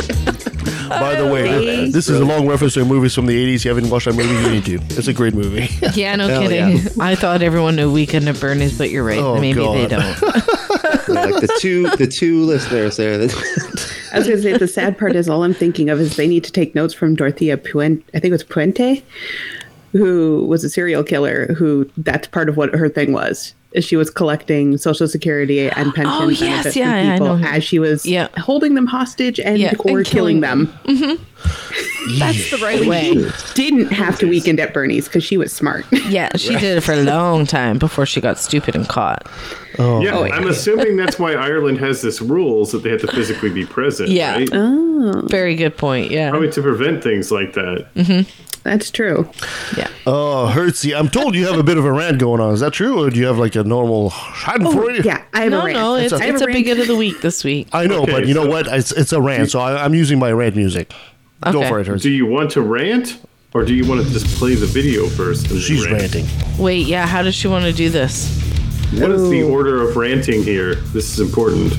By 0.88 1.14
the 1.16 1.26
way, 1.26 1.90
this 1.90 2.08
is 2.08 2.18
a 2.20 2.24
long 2.24 2.46
reference 2.48 2.74
to 2.74 2.84
movies 2.84 3.14
from 3.14 3.26
the 3.26 3.54
80s. 3.56 3.64
You 3.64 3.74
haven't 3.74 3.90
watched 3.90 4.06
that 4.06 4.14
movie, 4.14 4.34
you 4.34 4.50
need 4.50 4.64
to. 4.66 4.96
It's 4.96 5.08
a 5.08 5.12
great 5.12 5.34
movie. 5.34 5.68
yeah, 5.94 6.16
no 6.16 6.28
Hell 6.28 6.42
kidding. 6.42 6.76
yeah. 6.78 6.88
I 7.00 7.14
thought 7.14 7.42
everyone 7.42 7.76
knew 7.76 7.92
Weekend 7.92 8.28
at 8.28 8.40
Bernie's, 8.40 8.76
but 8.76 8.90
you're 8.90 9.04
right. 9.04 9.18
Oh, 9.18 9.40
Maybe 9.40 9.60
they 9.60 9.86
God. 9.88 9.90
don't. 9.90 10.22
like 11.08 11.34
the 11.40 11.56
two 11.60 11.88
the 11.96 12.06
two 12.06 12.42
listeners 12.44 12.96
there. 12.96 13.14
I 13.14 14.18
was 14.18 14.26
going 14.26 14.36
to 14.38 14.42
say 14.42 14.56
the 14.56 14.68
sad 14.68 14.98
part 14.98 15.16
is 15.16 15.28
all 15.28 15.42
I'm 15.44 15.54
thinking 15.54 15.90
of 15.90 16.00
is 16.00 16.16
they 16.16 16.28
need 16.28 16.44
to 16.44 16.52
take 16.52 16.74
notes 16.74 16.94
from 16.94 17.14
Dorothea 17.14 17.56
Puente. 17.56 18.02
I 18.14 18.20
think 18.20 18.30
it 18.30 18.32
was 18.32 18.44
Puente, 18.44 19.02
who 19.92 20.44
was 20.46 20.64
a 20.64 20.70
serial 20.70 21.02
killer. 21.04 21.52
Who 21.54 21.90
that's 21.98 22.28
part 22.28 22.48
of 22.48 22.56
what 22.56 22.74
her 22.74 22.88
thing 22.88 23.12
was. 23.12 23.54
Is 23.72 23.84
She 23.84 23.96
was 23.96 24.10
collecting 24.10 24.76
Social 24.78 25.06
Security 25.08 25.68
and 25.70 25.94
pension 25.94 26.06
Oh, 26.06 26.28
yes, 26.28 26.74
yeah, 26.74 27.16
from 27.16 27.26
people 27.26 27.36
know 27.38 27.48
as 27.48 27.62
she 27.64 27.78
was 27.78 28.06
Yeah. 28.06 28.28
holding 28.38 28.74
them 28.74 28.86
hostage 28.86 29.38
and 29.38 29.58
Yeah, 29.58 29.74
or 29.80 29.98
and 29.98 30.06
killing, 30.06 30.40
killing 30.40 30.40
them. 30.40 30.66
Mm-hmm. 30.84 31.22
That's 32.18 32.50
the 32.50 32.56
right 32.58 32.80
We 32.80 32.88
way. 32.88 33.30
didn't 33.54 33.92
have 33.92 34.18
to 34.20 34.26
weekend 34.26 34.58
at 34.60 34.72
Bernie's 34.72 35.04
because 35.06 35.22
she 35.24 35.36
was 35.36 35.52
smart. 35.52 35.84
Yeah, 36.08 36.30
she 36.36 36.54
did 36.56 36.78
it 36.78 36.80
for 36.80 36.92
a 36.94 37.02
long 37.02 37.44
time 37.44 37.76
before 37.78 38.06
she 38.06 38.20
got 38.22 38.38
stupid 38.38 38.74
and 38.74 38.88
caught. 38.88 39.26
Oh, 39.78 40.00
Yeah. 40.00 40.18
I'm 40.18 40.46
assuming 40.48 40.96
that's 40.96 41.18
why 41.18 41.34
Ireland 41.34 41.78
has 41.78 42.00
this 42.00 42.22
rules 42.22 42.72
that 42.72 42.82
they 42.82 42.88
have 42.90 43.02
to 43.02 43.08
physically 43.08 43.50
be 43.50 43.66
present. 43.66 44.08
Yeah. 44.08 44.36
right? 44.36 44.48
Oh, 44.52 45.22
Very 45.26 45.54
good 45.54 45.76
point. 45.76 46.10
Yeah. 46.10 46.30
Probably 46.30 46.50
to 46.52 46.62
prevent 46.62 47.02
things 47.02 47.30
like 47.30 47.52
that. 47.52 47.86
Mm-hmm. 47.94 48.47
That's 48.68 48.90
true. 48.90 49.28
Yeah. 49.76 49.88
Oh, 50.06 50.50
Hertzy, 50.54 50.96
I'm 50.98 51.08
told 51.08 51.34
you 51.34 51.46
have 51.46 51.58
a 51.58 51.62
bit 51.62 51.76
of 51.78 51.84
a 51.84 51.92
rant 51.92 52.18
going 52.18 52.40
on. 52.40 52.52
Is 52.54 52.60
that 52.60 52.72
true? 52.72 53.02
Or 53.04 53.10
do 53.10 53.18
you 53.18 53.26
have 53.26 53.38
like 53.38 53.54
a 53.56 53.64
normal 53.64 54.10
Schadenfreude? 54.10 55.00
Oh, 55.00 55.02
yeah, 55.04 55.24
I 55.34 55.42
have 55.44 55.52
a 55.52 55.56
No, 55.56 55.64
rant. 55.64 55.76
no, 55.78 55.94
it's, 55.96 56.12
I 56.12 56.24
have 56.26 56.34
it's 56.36 56.42
a 56.44 56.46
big 56.46 56.68
end 56.68 56.80
of 56.80 56.86
the 56.86 56.96
week 56.96 57.20
this 57.20 57.44
week. 57.44 57.68
I 57.72 57.86
know, 57.86 58.02
Okay, 58.02 58.12
but 58.12 58.26
you 58.28 58.34
know 58.34 58.46
what? 58.46 58.66
It's, 58.66 58.92
it's 58.92 59.12
a 59.12 59.20
rant, 59.20 59.50
so 59.50 59.60
I, 59.60 59.84
I'm 59.84 59.94
using 59.94 60.18
my 60.18 60.30
rant 60.32 60.56
music. 60.56 60.92
Go 61.50 61.60
Okay. 61.60 61.68
for 61.68 61.80
it, 61.80 61.86
Hertzie. 61.86 62.02
Do 62.02 62.10
you 62.10 62.26
want 62.26 62.50
to 62.52 62.62
rant, 62.62 63.20
or 63.54 63.64
do 63.64 63.74
you 63.74 63.86
want 63.88 64.04
to 64.06 64.12
just 64.12 64.26
play 64.38 64.54
the 64.54 64.66
video 64.66 65.06
first? 65.08 65.50
and 65.50 65.60
She's 65.60 65.84
rant? 65.86 66.00
ranting. 66.14 66.26
Wait, 66.58 66.86
yeah, 66.86 67.06
how 67.06 67.22
does 67.22 67.34
she 67.34 67.48
want 67.48 67.64
to 67.64 67.72
do 67.72 67.88
this? 67.90 68.28
What 68.94 69.10
is 69.10 69.28
the 69.30 69.42
order 69.42 69.86
of 69.88 69.96
ranting 69.96 70.42
here? 70.42 70.74
This 70.76 71.12
is 71.12 71.20
important. 71.20 71.72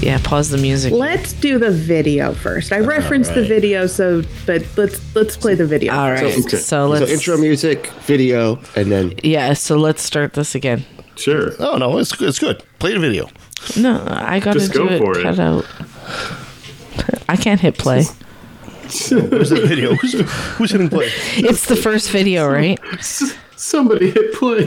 Yeah, 0.00 0.18
pause 0.24 0.48
the 0.50 0.58
music. 0.58 0.92
Let's 0.92 1.32
do 1.34 1.58
the 1.58 1.70
video 1.70 2.32
first. 2.32 2.72
I 2.72 2.78
referenced 2.78 3.34
the 3.34 3.44
video, 3.44 3.86
so 3.86 4.22
but 4.46 4.64
let's 4.76 5.14
let's 5.14 5.36
play 5.36 5.54
the 5.54 5.66
video. 5.66 5.92
All 5.92 6.10
right. 6.10 6.22
Okay. 6.24 6.40
So 6.40 6.56
so 6.58 6.86
let's 6.88 7.10
intro 7.10 7.36
music, 7.36 7.86
video, 8.06 8.58
and 8.76 8.90
then 8.90 9.14
Yeah, 9.22 9.52
so 9.52 9.76
let's 9.76 10.02
start 10.02 10.32
this 10.32 10.54
again. 10.54 10.84
Sure. 11.16 11.52
Oh, 11.58 11.76
no, 11.76 11.98
it's, 11.98 12.12
good- 12.12 12.30
it's 12.30 12.38
good. 12.38 12.62
Play 12.78 12.94
the 12.94 12.98
video. 12.98 13.28
No, 13.76 14.02
I 14.08 14.40
got 14.40 14.54
to 14.54 14.58
Just 14.60 14.72
do 14.72 14.88
go 14.88 14.94
it 14.94 14.98
for 14.98 15.18
it. 15.18 15.22
cut 15.22 15.38
out. 15.38 15.66
I 17.28 17.36
can't 17.36 17.60
hit 17.60 17.76
play. 17.76 18.04
Where's 19.10 19.50
the 19.50 19.64
video? 19.68 19.94
Who's, 19.96 20.12
who's 20.56 20.70
hitting 20.70 20.88
play? 20.88 21.10
It's 21.36 21.66
the 21.66 21.76
first 21.76 22.10
video, 22.10 22.48
right? 22.48 22.78
Somebody 23.56 24.10
hit 24.12 24.32
play. 24.32 24.64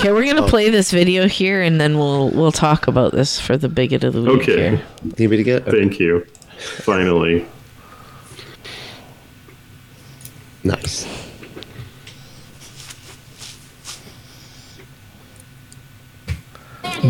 Okay, 0.00 0.12
we're 0.12 0.24
gonna 0.24 0.46
oh. 0.46 0.48
play 0.48 0.70
this 0.70 0.90
video 0.90 1.28
here, 1.28 1.60
and 1.60 1.78
then 1.78 1.98
we'll 1.98 2.30
we'll 2.30 2.52
talk 2.52 2.88
about 2.88 3.12
this 3.12 3.38
for 3.38 3.58
the 3.58 3.68
bigot 3.68 4.02
of 4.02 4.14
the 4.14 4.22
week. 4.22 4.40
okay. 4.40 4.70
Here. 4.70 4.82
need 5.18 5.28
me 5.28 5.36
to 5.36 5.42
get 5.42 5.66
Thank 5.66 6.00
you. 6.00 6.24
Finally. 6.58 7.44
nice. 10.64 11.06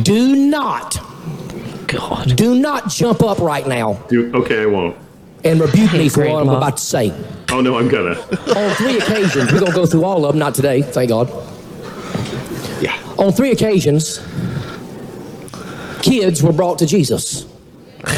Do 0.03 0.34
not, 0.34 0.99
God. 1.86 2.34
do 2.34 2.57
not 2.57 2.88
jump 2.88 3.22
up 3.22 3.38
right 3.38 3.66
now 3.68 4.05
You, 4.11 4.32
okay, 4.34 4.62
I 4.62 4.66
won't. 4.66 4.97
and 5.45 5.61
rebuke 5.61 5.93
me 5.93 6.09
for 6.09 6.22
great 6.22 6.32
what 6.32 6.43
I'm 6.43 6.49
about 6.49 6.78
to 6.78 6.82
say. 6.82 7.14
Oh 7.53 7.61
no, 7.61 7.78
I'm 7.78 7.86
gonna. 7.88 8.18
On 8.18 8.74
three 8.74 8.99
occasions, 8.99 9.53
we're 9.53 9.61
going 9.61 9.70
to 9.70 9.76
go 9.76 9.86
through 9.86 10.05
all 10.05 10.24
of 10.24 10.32
them, 10.32 10.41
not 10.41 10.57
today, 10.57 10.82
thank 10.82 11.11
God. 11.11 11.28
Yeah. 13.21 13.27
On 13.27 13.33
three 13.33 13.51
occasions, 13.53 14.18
kids 16.03 16.43
were 16.43 16.53
brought 16.53 16.79
to 16.79 16.87
Jesus. 16.87 17.47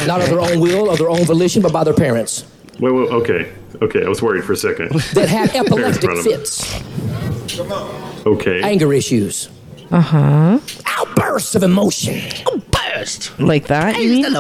Not 0.07 0.21
of 0.21 0.29
their 0.31 0.41
own 0.41 0.61
will, 0.61 0.91
of 0.91 0.99
their 0.99 1.11
own 1.11 1.25
volition, 1.25 1.61
but 1.61 1.73
by 1.73 1.83
their 1.85 1.95
parents 1.95 2.45
Wait, 2.81 2.91
wait, 2.93 3.11
okay, 3.11 3.53
okay. 3.83 4.05
I 4.05 4.09
was 4.09 4.23
worried 4.23 4.45
for 4.45 4.53
a 4.55 4.57
second. 4.57 4.91
that 5.15 5.29
had 5.29 5.51
Parents 5.69 5.71
epileptic 5.71 6.03
brought 6.03 6.19
'em. 6.19 6.25
fits, 6.25 6.81
Okay. 8.27 8.63
anger 8.63 8.93
issues, 8.93 9.49
Uh 9.91 10.01
huh. 10.01 10.59
outbursts 10.87 11.55
of 11.55 11.63
emotion. 11.65 12.23
Outburst. 12.51 13.33
Like 13.39 13.67
that? 13.67 14.01
You 14.01 14.09
mean? 14.09 14.37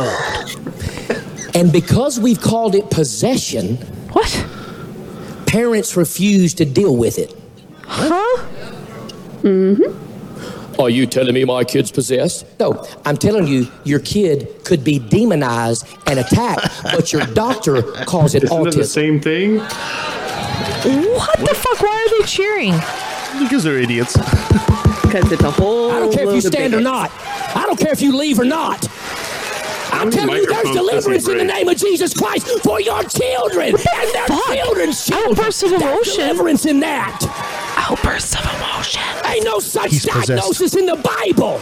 And 1.54 1.70
because 1.72 2.18
we've 2.20 2.40
called 2.40 2.74
it 2.74 2.88
possession, 2.90 3.76
What? 4.12 4.46
parents 5.46 5.96
refuse 5.96 6.54
to 6.54 6.64
deal 6.64 6.96
with 6.96 7.18
it. 7.18 7.34
Huh? 7.86 8.42
Are 10.78 10.90
you 10.90 11.06
telling 11.06 11.34
me 11.34 11.44
my 11.44 11.64
kid's 11.64 11.90
possessed? 11.90 12.46
No, 12.58 12.86
I'm 13.04 13.16
telling 13.16 13.46
you, 13.46 13.68
your 13.84 14.00
kid 14.00 14.64
could 14.64 14.84
be 14.84 14.98
demonized 14.98 15.86
and 16.06 16.18
attacked, 16.18 16.82
but 16.84 17.12
your 17.12 17.24
doctor 17.26 17.82
calls 18.04 18.34
it 18.34 18.44
Isn't 18.44 18.64
that 18.64 18.74
the 18.74 18.84
same 18.84 19.20
thing? 19.20 19.58
What 19.58 21.38
the 21.38 21.54
fuck? 21.54 21.80
Why 21.80 22.06
are 22.06 22.20
they 22.20 22.26
cheering? 22.26 22.74
Because 23.38 23.64
they're 23.64 23.78
idiots. 23.78 24.16
Because 25.02 25.30
it's 25.30 25.42
a 25.42 25.50
whole. 25.50 25.90
I 25.92 26.00
don't 26.00 26.12
care 26.12 26.28
if 26.28 26.34
you 26.34 26.40
stand 26.40 26.74
or 26.74 26.80
not. 26.80 27.10
I 27.54 27.64
don't 27.66 27.78
care 27.78 27.92
if 27.92 28.00
you 28.02 28.16
leave 28.16 28.38
or 28.38 28.44
not. 28.44 28.88
I'm 29.92 30.08
many 30.08 30.16
telling 30.16 30.36
you, 30.36 30.46
there's 30.46 30.64
microphones 30.64 30.64
does 30.64 30.68
he 30.68 30.90
deliverance 30.90 31.28
in 31.28 31.38
the 31.38 31.44
name 31.44 31.68
of 31.68 31.76
Jesus 31.76 32.14
Christ 32.14 32.48
for 32.62 32.80
your 32.80 33.02
children 33.04 33.74
and 33.74 34.14
their 34.14 34.26
children's 34.56 35.04
children. 35.06 35.30
Outbursts 35.30 35.62
of 35.62 35.70
There's 35.70 35.82
emotion. 35.82 36.20
deliverance 36.20 36.66
in 36.66 36.80
that. 36.80 37.61
Outbursts 37.88 38.34
of 38.34 38.44
emotion. 38.54 39.02
Ain't 39.26 39.44
no 39.44 39.58
such 39.58 39.90
He's 39.90 40.06
possessed. 40.06 40.28
diagnosis 40.28 40.74
in 40.76 40.86
the 40.86 40.96
Bible. 40.96 41.60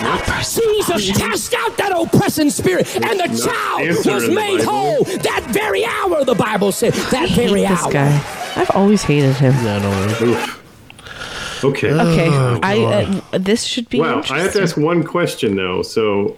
Outbursts. 0.00 0.60
Jesus 0.60 1.16
cast 1.18 1.54
out 1.54 1.76
that 1.76 1.92
oppressing 1.94 2.50
spirit, 2.50 2.94
and 2.96 3.20
the 3.20 3.28
child 3.46 3.88
was 4.06 4.28
made 4.28 4.62
whole 4.62 5.04
that 5.04 5.44
very 5.50 5.84
hour. 5.84 6.24
The 6.24 6.34
Bible 6.34 6.72
said 6.72 6.92
that 6.92 7.30
I 7.30 7.34
very 7.34 7.62
hate 7.62 7.68
this 7.68 7.92
guy. 7.92 8.16
I've 8.56 8.70
always 8.70 9.02
hated 9.02 9.34
him. 9.36 9.52
Yeah, 9.64 9.78
no 9.78 9.90
worries. 9.90 10.22
Oof. 10.22 11.64
Okay. 11.64 11.92
Okay, 11.92 12.28
Oh, 12.28 12.58
I 12.62 13.22
uh, 13.32 13.38
this 13.38 13.62
should 13.64 13.88
be. 13.88 14.00
Wow, 14.00 14.22
I 14.30 14.40
have 14.40 14.52
to 14.54 14.62
ask 14.62 14.76
one 14.76 15.04
question 15.04 15.54
though. 15.56 15.82
So, 15.82 16.36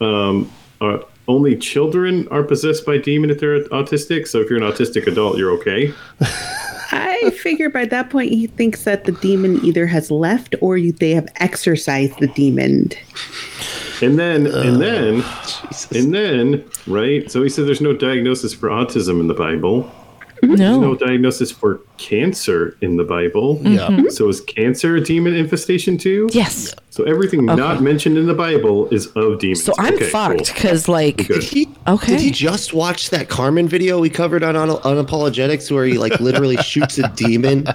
um, 0.00 0.50
are 0.80 1.04
only 1.28 1.56
children 1.56 2.28
are 2.28 2.42
possessed 2.42 2.84
by 2.86 2.96
demon 2.98 3.30
if 3.30 3.40
they're 3.40 3.64
autistic? 3.64 4.26
So 4.28 4.40
if 4.40 4.48
you're 4.48 4.62
an 4.62 4.70
autistic 4.70 5.06
adult, 5.06 5.36
you're 5.38 5.50
okay. 5.58 5.92
I 6.94 7.30
figure 7.30 7.70
by 7.70 7.86
that 7.86 8.10
point 8.10 8.30
he 8.30 8.46
thinks 8.46 8.84
that 8.84 9.04
the 9.04 9.12
demon 9.12 9.64
either 9.64 9.86
has 9.86 10.10
left 10.10 10.54
or 10.60 10.78
you, 10.78 10.92
they 10.92 11.10
have 11.10 11.28
exorcised 11.36 12.18
the 12.20 12.28
demon. 12.28 12.90
And 14.00 14.18
then, 14.18 14.46
and 14.46 14.80
then, 14.80 15.22
oh, 15.24 15.72
and 15.92 16.14
then, 16.14 16.64
right? 16.86 17.30
So 17.30 17.42
he 17.42 17.48
said 17.48 17.66
there's 17.66 17.80
no 17.80 17.94
diagnosis 17.94 18.54
for 18.54 18.68
autism 18.68 19.20
in 19.20 19.28
the 19.28 19.34
Bible. 19.34 19.90
Mm-hmm. 20.44 20.56
There's 20.56 20.76
no 20.78 20.80
No. 20.92 20.94
diagnosis 20.96 21.50
for 21.50 21.80
cancer 21.96 22.76
in 22.80 22.96
the 22.96 23.04
Bible. 23.04 23.60
Yeah. 23.62 23.86
Mm-hmm. 23.88 24.08
So 24.10 24.28
is 24.28 24.40
cancer 24.40 24.96
a 24.96 25.00
demon 25.00 25.34
infestation 25.34 25.96
too? 25.96 26.28
Yes. 26.32 26.74
So 26.90 27.02
everything 27.04 27.44
not 27.44 27.82
mentioned 27.82 28.16
in 28.16 28.26
the 28.26 28.34
Bible 28.34 28.88
is 28.90 29.06
of 29.16 29.40
demons. 29.40 29.64
So 29.64 29.72
I'm 29.78 29.94
Okay, 29.94 30.08
fucked 30.10 30.46
cool. 30.46 30.54
because 30.54 30.88
like 30.88 31.26
Good. 31.28 31.42
He, 31.42 31.68
Okay. 31.88 32.12
Did 32.12 32.20
he 32.20 32.30
just 32.30 32.72
watch 32.72 33.10
that 33.10 33.28
Carman 33.28 33.68
video 33.68 33.98
we 34.00 34.08
covered 34.10 34.42
on 34.44 34.54
Un- 34.56 34.68
Unapologetics 34.70 35.70
where 35.72 35.84
he 35.84 35.98
like 35.98 36.18
literally 36.20 36.56
shoots 36.62 36.98
a 36.98 37.08
demon 37.10 37.66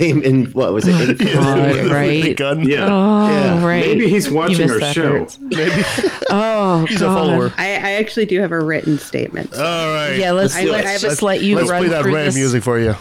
named 0.00 0.22
in 0.24 0.46
what 0.52 0.72
was 0.72 0.86
it? 0.86 1.20
In- 1.20 1.26
God, 1.34 1.90
right. 1.90 2.36
gun. 2.36 2.62
Yeah. 2.66 2.86
Oh 2.88 3.28
Yeah. 3.28 3.64
right. 3.66 3.80
Maybe 3.86 4.08
he's 4.08 4.30
watching 4.30 4.70
our 4.70 4.80
show. 4.92 5.18
Hertz. 5.20 5.38
Maybe 5.40 5.82
Oh 6.30 6.84
he's 6.88 7.00
God. 7.00 7.10
a 7.10 7.14
follower. 7.14 7.52
I, 7.58 7.66
I 7.74 7.90
actually 7.92 8.26
do 8.26 8.40
have 8.40 8.52
a 8.52 8.60
written 8.64 8.98
statement. 8.98 9.52
All 9.54 9.60
right. 9.94 10.14
Yeah, 10.16 10.30
let's, 10.32 10.54
I- 10.56 10.62
I 10.62 10.64
let's 10.66 10.88
have 10.90 11.00
just 11.00 11.22
a- 11.22 11.24
let 11.24 11.42
you 11.42 11.56
Let's 11.56 11.70
run 11.70 11.82
play 12.10 12.24
that 12.24 12.32
through 12.32 12.42
this. 12.42 12.52
music 12.52 12.62
for 12.62 12.78
you. 12.78 12.94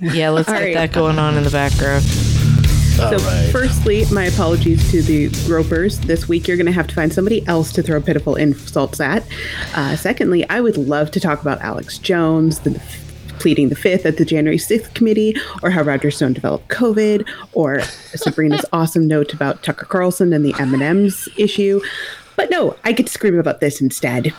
Yeah, 0.00 0.30
let's 0.30 0.48
get 0.48 0.60
right. 0.60 0.74
that 0.74 0.92
going 0.92 1.18
on 1.18 1.36
in 1.36 1.44
the 1.44 1.50
background. 1.50 2.04
So, 2.98 3.16
firstly, 3.52 4.04
my 4.10 4.24
apologies 4.24 4.90
to 4.90 5.02
the 5.02 5.28
gropers. 5.46 6.00
This 6.00 6.28
week, 6.28 6.48
you're 6.48 6.56
going 6.56 6.66
to 6.66 6.72
have 6.72 6.88
to 6.88 6.94
find 6.96 7.12
somebody 7.12 7.46
else 7.46 7.72
to 7.74 7.82
throw 7.82 8.00
pitiful 8.00 8.34
insults 8.34 8.98
at. 8.98 9.24
Uh, 9.74 9.94
secondly, 9.94 10.48
I 10.48 10.60
would 10.60 10.76
love 10.76 11.12
to 11.12 11.20
talk 11.20 11.40
about 11.40 11.60
Alex 11.60 11.98
Jones, 11.98 12.58
the 12.60 12.82
pleading 13.38 13.68
the 13.68 13.76
fifth 13.76 14.04
at 14.04 14.16
the 14.16 14.24
January 14.24 14.58
6th 14.58 14.94
committee, 14.94 15.36
or 15.62 15.70
how 15.70 15.82
Roger 15.82 16.10
Stone 16.10 16.32
developed 16.32 16.68
COVID, 16.68 17.28
or 17.52 17.80
Sabrina's 17.82 18.64
awesome 18.72 19.06
note 19.06 19.32
about 19.32 19.62
Tucker 19.62 19.86
Carlson 19.86 20.32
and 20.32 20.44
the 20.44 20.54
M&M's 20.58 21.28
issue. 21.36 21.80
But 22.34 22.50
no, 22.50 22.76
I 22.84 22.92
get 22.92 23.06
to 23.06 23.12
scream 23.12 23.38
about 23.38 23.60
this 23.60 23.80
instead. 23.80 24.32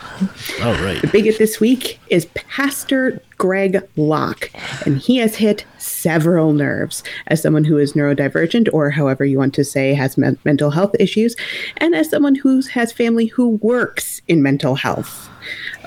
All 0.62 0.74
right. 0.74 1.00
The 1.00 1.08
bigot 1.10 1.38
this 1.38 1.60
week 1.60 1.98
is 2.08 2.26
Pastor 2.34 3.22
Greg 3.40 3.82
Locke, 3.96 4.50
and 4.84 4.98
he 4.98 5.16
has 5.16 5.36
hit 5.36 5.64
several 5.78 6.52
nerves 6.52 7.02
as 7.28 7.40
someone 7.40 7.64
who 7.64 7.78
is 7.78 7.94
neurodivergent, 7.94 8.68
or 8.70 8.90
however 8.90 9.24
you 9.24 9.38
want 9.38 9.54
to 9.54 9.64
say, 9.64 9.94
has 9.94 10.18
men- 10.18 10.36
mental 10.44 10.70
health 10.70 10.94
issues, 11.00 11.34
and 11.78 11.94
as 11.94 12.10
someone 12.10 12.34
who 12.34 12.60
has 12.74 12.92
family 12.92 13.26
who 13.26 13.56
works 13.62 14.20
in 14.28 14.42
mental 14.42 14.74
health. 14.74 15.30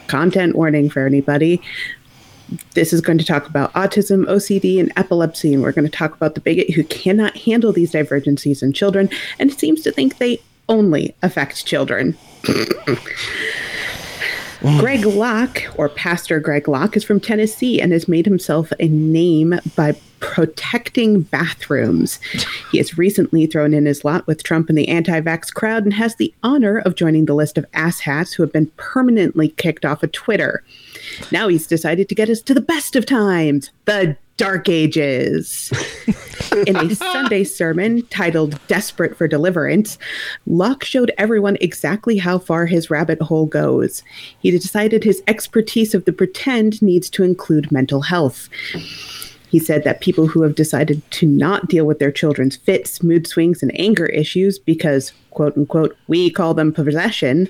Content 0.08 0.56
warning 0.56 0.90
for 0.90 1.06
anybody. 1.06 1.62
This 2.74 2.92
is 2.92 3.02
going 3.02 3.20
to 3.20 3.26
talk 3.26 3.48
about 3.48 3.72
autism, 3.74 4.26
OCD, 4.26 4.80
and 4.80 4.92
epilepsy, 4.96 5.54
and 5.54 5.62
we're 5.62 5.74
going 5.74 5.86
to 5.86 5.96
talk 5.96 6.16
about 6.16 6.34
the 6.34 6.42
bigot 6.42 6.72
who 6.72 6.84
cannot 6.84 7.38
handle 7.38 7.72
these 7.72 7.92
divergencies 7.92 8.64
in 8.64 8.74
children 8.74 9.12
and 9.38 9.54
seems 9.54 9.82
to 9.84 9.92
think 9.92 10.18
they 10.18 10.40
only 10.68 11.14
affect 11.22 11.68
children. 11.68 12.18
Greg 14.64 15.06
Locke, 15.06 15.64
or 15.76 15.90
Pastor 15.90 16.40
Greg 16.40 16.70
Locke, 16.70 16.96
is 16.96 17.04
from 17.04 17.20
Tennessee 17.20 17.82
and 17.82 17.92
has 17.92 18.08
made 18.08 18.26
himself 18.26 18.72
a 18.80 18.88
name 18.88 19.60
by 19.76 19.94
protecting 20.22 21.22
bathrooms. 21.24 22.18
He 22.72 22.78
has 22.78 22.98
recently 22.98 23.46
thrown 23.46 23.74
in 23.74 23.86
his 23.86 24.06
lot 24.06 24.26
with 24.26 24.42
Trump 24.42 24.70
and 24.70 24.78
the 24.78 24.88
anti 24.88 25.20
vax 25.20 25.54
crowd 25.54 25.84
and 25.84 25.94
has 25.94 26.16
the 26.16 26.34
honor 26.44 26.80
of 26.80 26.96
joining 26.96 27.26
the 27.26 27.36
list 27.36 27.58
of 27.58 27.70
asshats 27.72 28.34
who 28.34 28.42
have 28.42 28.54
been 28.54 28.72
permanently 28.78 29.50
kicked 29.50 29.84
off 29.84 30.02
of 30.02 30.14
Twitter. 30.14 30.64
Now 31.30 31.50
he's 31.50 31.68
decided 31.68 32.08
to 32.08 32.16
get 32.16 32.30
us 32.30 32.42
to 32.44 32.54
the 32.54 32.62
best 32.62 32.96
of 32.96 33.06
times, 33.06 33.70
the 33.84 34.16
Dark 34.38 34.68
Ages. 34.68 35.72
In 36.68 36.76
a 36.76 36.96
Sunday 36.96 37.44
sermon 37.44 38.06
titled 38.08 38.60
Desperate 38.68 39.16
for 39.16 39.28
Deliverance, 39.28 39.98
Locke 40.48 40.84
showed 40.84 41.12
everyone 41.18 41.58
exactly 41.62 42.18
how 42.18 42.40
far 42.40 42.66
his 42.66 42.90
rabbit 42.90 43.22
hole 43.22 43.46
goes. 43.46 44.04
He 44.40 44.52
decided 44.52 45.04
his 45.04 45.24
expertise 45.28 45.94
of 45.94 46.06
the 46.06 46.14
pretend 46.14 46.82
needs 46.82 47.10
to 47.12 47.24
include 47.24 47.72
mental 47.72 48.02
health. 48.02 48.50
He 49.50 49.60
said 49.60 49.84
that 49.84 50.02
people 50.02 50.26
who 50.26 50.42
have 50.42 50.56
decided 50.56 51.04
to 51.12 51.28
not 51.28 51.68
deal 51.68 51.86
with 51.86 52.00
their 52.00 52.12
children's 52.12 52.56
fits, 52.56 53.04
mood 53.04 53.28
swings, 53.28 53.62
and 53.62 53.72
anger 53.80 54.08
issues 54.08 54.58
because, 54.58 55.14
quote 55.30 55.56
unquote, 55.56 55.96
we 56.08 56.32
call 56.32 56.56
them 56.56 56.74
possession, 56.74 57.48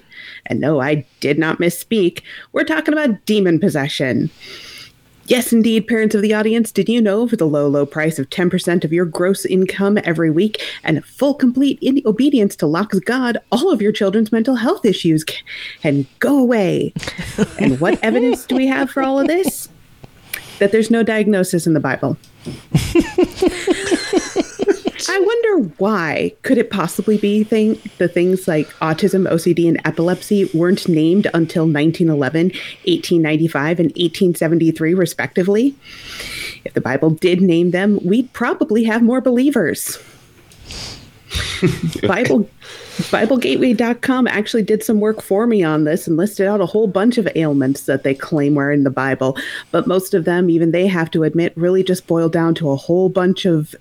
and 0.47 0.59
no, 0.59 0.81
I 0.81 1.05
did 1.21 1.39
not 1.39 1.59
misspeak, 1.59 2.21
we're 2.51 2.65
talking 2.65 2.93
about 2.93 3.25
demon 3.25 3.57
possession. 3.57 4.29
Yes, 5.33 5.51
indeed, 5.51 5.87
parents 5.87 6.13
of 6.13 6.21
the 6.21 6.31
audience, 6.35 6.71
did 6.71 6.87
you 6.87 7.01
know 7.01 7.27
for 7.27 7.35
the 7.35 7.47
low, 7.47 7.67
low 7.67 7.87
price 7.87 8.19
of 8.19 8.29
10% 8.29 8.83
of 8.83 8.93
your 8.93 9.03
gross 9.03 9.45
income 9.45 9.97
every 10.03 10.29
week 10.29 10.61
and 10.83 11.03
full, 11.03 11.33
complete 11.33 11.79
in- 11.81 12.03
obedience 12.05 12.55
to 12.57 12.67
Locke's 12.67 12.99
God, 12.99 13.39
all 13.51 13.71
of 13.71 13.81
your 13.81 13.91
children's 13.91 14.31
mental 14.31 14.53
health 14.53 14.85
issues 14.85 15.25
can 15.81 16.05
go 16.19 16.37
away? 16.37 16.93
and 17.59 17.79
what 17.79 17.97
evidence 18.03 18.45
do 18.45 18.55
we 18.55 18.67
have 18.67 18.91
for 18.91 19.01
all 19.01 19.19
of 19.19 19.25
this? 19.25 19.69
That 20.59 20.71
there's 20.71 20.91
no 20.91 21.01
diagnosis 21.01 21.65
in 21.65 21.73
the 21.73 21.79
Bible. 21.79 22.15
I 25.09 25.19
wonder 25.19 25.69
why. 25.77 26.33
Could 26.43 26.57
it 26.57 26.69
possibly 26.69 27.17
be 27.17 27.43
thing, 27.43 27.79
the 27.97 28.07
things 28.07 28.47
like 28.47 28.69
autism, 28.75 29.29
OCD, 29.29 29.67
and 29.67 29.81
epilepsy 29.85 30.49
weren't 30.53 30.87
named 30.87 31.27
until 31.33 31.63
1911, 31.63 32.47
1895, 32.47 33.79
and 33.79 33.87
1873, 33.87 34.93
respectively? 34.93 35.75
If 36.65 36.73
the 36.73 36.81
Bible 36.81 37.11
did 37.11 37.41
name 37.41 37.71
them, 37.71 37.99
we'd 38.03 38.31
probably 38.33 38.83
have 38.85 39.01
more 39.01 39.21
believers. 39.21 39.97
Bible 42.07 42.49
BibleGateway.com 42.97 44.27
actually 44.27 44.61
did 44.61 44.83
some 44.83 44.99
work 44.99 45.19
for 45.21 45.47
me 45.47 45.63
on 45.63 45.83
this 45.83 46.07
and 46.07 46.15
listed 46.15 46.45
out 46.45 46.61
a 46.61 46.65
whole 46.67 46.87
bunch 46.87 47.17
of 47.17 47.27
ailments 47.35 47.85
that 47.85 48.03
they 48.03 48.13
claim 48.13 48.53
were 48.53 48.71
in 48.71 48.83
the 48.83 48.91
Bible. 48.91 49.35
But 49.71 49.87
most 49.87 50.13
of 50.13 50.25
them, 50.25 50.49
even 50.49 50.71
they 50.71 50.85
have 50.85 51.09
to 51.11 51.23
admit, 51.23 51.53
really 51.55 51.83
just 51.83 52.05
boil 52.05 52.29
down 52.29 52.53
to 52.55 52.69
a 52.69 52.75
whole 52.75 53.09
bunch 53.09 53.45
of 53.45 53.73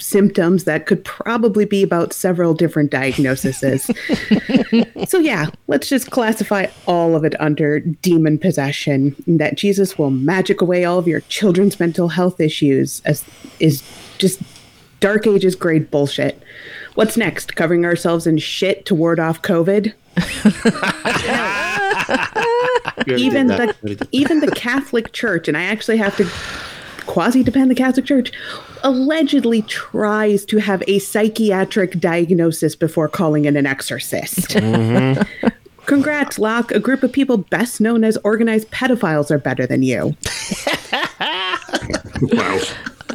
symptoms 0.00 0.64
that 0.64 0.86
could 0.86 1.04
probably 1.04 1.64
be 1.64 1.82
about 1.82 2.12
several 2.12 2.54
different 2.54 2.90
diagnoses. 2.90 3.90
so, 5.08 5.18
yeah, 5.18 5.50
let's 5.66 5.88
just 5.88 6.10
classify 6.10 6.66
all 6.86 7.14
of 7.14 7.24
it 7.24 7.38
under 7.40 7.80
demon 7.80 8.38
possession. 8.38 9.14
That 9.26 9.56
Jesus 9.56 9.98
will 9.98 10.10
magic 10.10 10.60
away 10.60 10.84
all 10.84 10.98
of 10.98 11.06
your 11.06 11.20
children's 11.22 11.78
mental 11.78 12.08
health 12.08 12.40
issues 12.40 13.00
as 13.04 13.24
is 13.58 13.82
just 14.18 14.40
dark 15.00 15.26
ages 15.26 15.54
grade 15.54 15.90
bullshit. 15.90 16.42
What's 16.94 17.16
next? 17.16 17.56
Covering 17.56 17.84
ourselves 17.84 18.26
in 18.26 18.38
shit 18.38 18.84
to 18.86 18.94
ward 18.94 19.18
off 19.18 19.42
COVID? 19.42 19.92
even 23.16 23.46
the 23.46 24.08
even 24.12 24.40
the 24.40 24.50
Catholic 24.54 25.12
Church, 25.12 25.48
and 25.48 25.56
I 25.56 25.62
actually 25.62 25.96
have 25.98 26.16
to 26.16 26.28
quasi 27.10 27.42
depend 27.42 27.68
the 27.68 27.74
Catholic 27.74 28.06
Church, 28.06 28.30
allegedly 28.84 29.62
tries 29.62 30.44
to 30.44 30.58
have 30.58 30.80
a 30.86 31.00
psychiatric 31.00 31.98
diagnosis 31.98 32.76
before 32.76 33.08
calling 33.08 33.46
in 33.46 33.56
an 33.56 33.66
exorcist. 33.66 34.50
Mm-hmm. 34.60 35.48
Congrats, 35.86 36.38
Locke. 36.38 36.70
A 36.70 36.78
group 36.78 37.02
of 37.02 37.10
people 37.10 37.38
best 37.38 37.80
known 37.80 38.04
as 38.04 38.16
organized 38.22 38.70
pedophiles 38.70 39.30
are 39.30 39.38
better 39.38 39.66
than 39.66 39.82
you. 39.82 40.14
wow. 42.22 42.60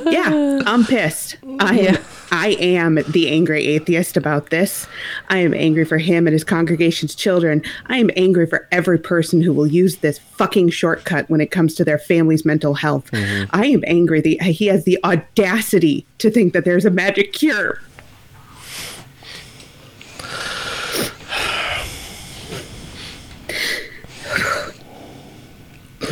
Yeah, 0.05 0.61
I'm 0.65 0.83
pissed. 0.83 1.37
I 1.59 1.79
am, 1.79 1.97
I 2.35 2.49
am 2.59 2.95
the 3.07 3.29
angry 3.29 3.65
atheist 3.65 4.17
about 4.17 4.49
this. 4.49 4.87
I 5.29 5.37
am 5.37 5.53
angry 5.53 5.85
for 5.85 5.97
him 5.97 6.27
and 6.27 6.33
his 6.33 6.43
congregation's 6.43 7.15
children. 7.15 7.63
I 7.85 7.97
am 7.97 8.09
angry 8.17 8.45
for 8.45 8.67
every 8.73 8.99
person 8.99 9.41
who 9.41 9.53
will 9.53 9.65
use 9.65 9.97
this 9.97 10.19
fucking 10.19 10.71
shortcut 10.71 11.29
when 11.29 11.39
it 11.39 11.49
comes 11.51 11.75
to 11.75 11.85
their 11.85 11.97
family's 11.97 12.43
mental 12.43 12.73
health. 12.73 13.09
Mm-hmm. 13.11 13.55
I 13.55 13.67
am 13.67 13.85
angry 13.87 14.19
that 14.19 14.41
he 14.41 14.65
has 14.65 14.83
the 14.83 14.99
audacity 15.05 16.05
to 16.17 16.29
think 16.29 16.51
that 16.51 16.65
there's 16.65 16.83
a 16.83 16.91
magic 16.91 17.31
cure. 17.31 17.79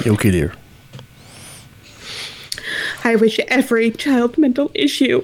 Okay, 0.08 0.32
dear? 0.32 0.54
I 3.04 3.18
wish 3.18 3.40
every 3.50 3.92
child 3.92 4.38
mental 4.38 4.72
issue 4.74 5.22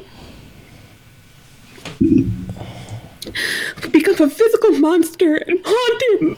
become 3.92 4.16
a 4.20 4.30
physical 4.30 4.72
monster 4.80 5.36
and 5.36 5.60
haunt 5.64 6.22
him 6.22 6.38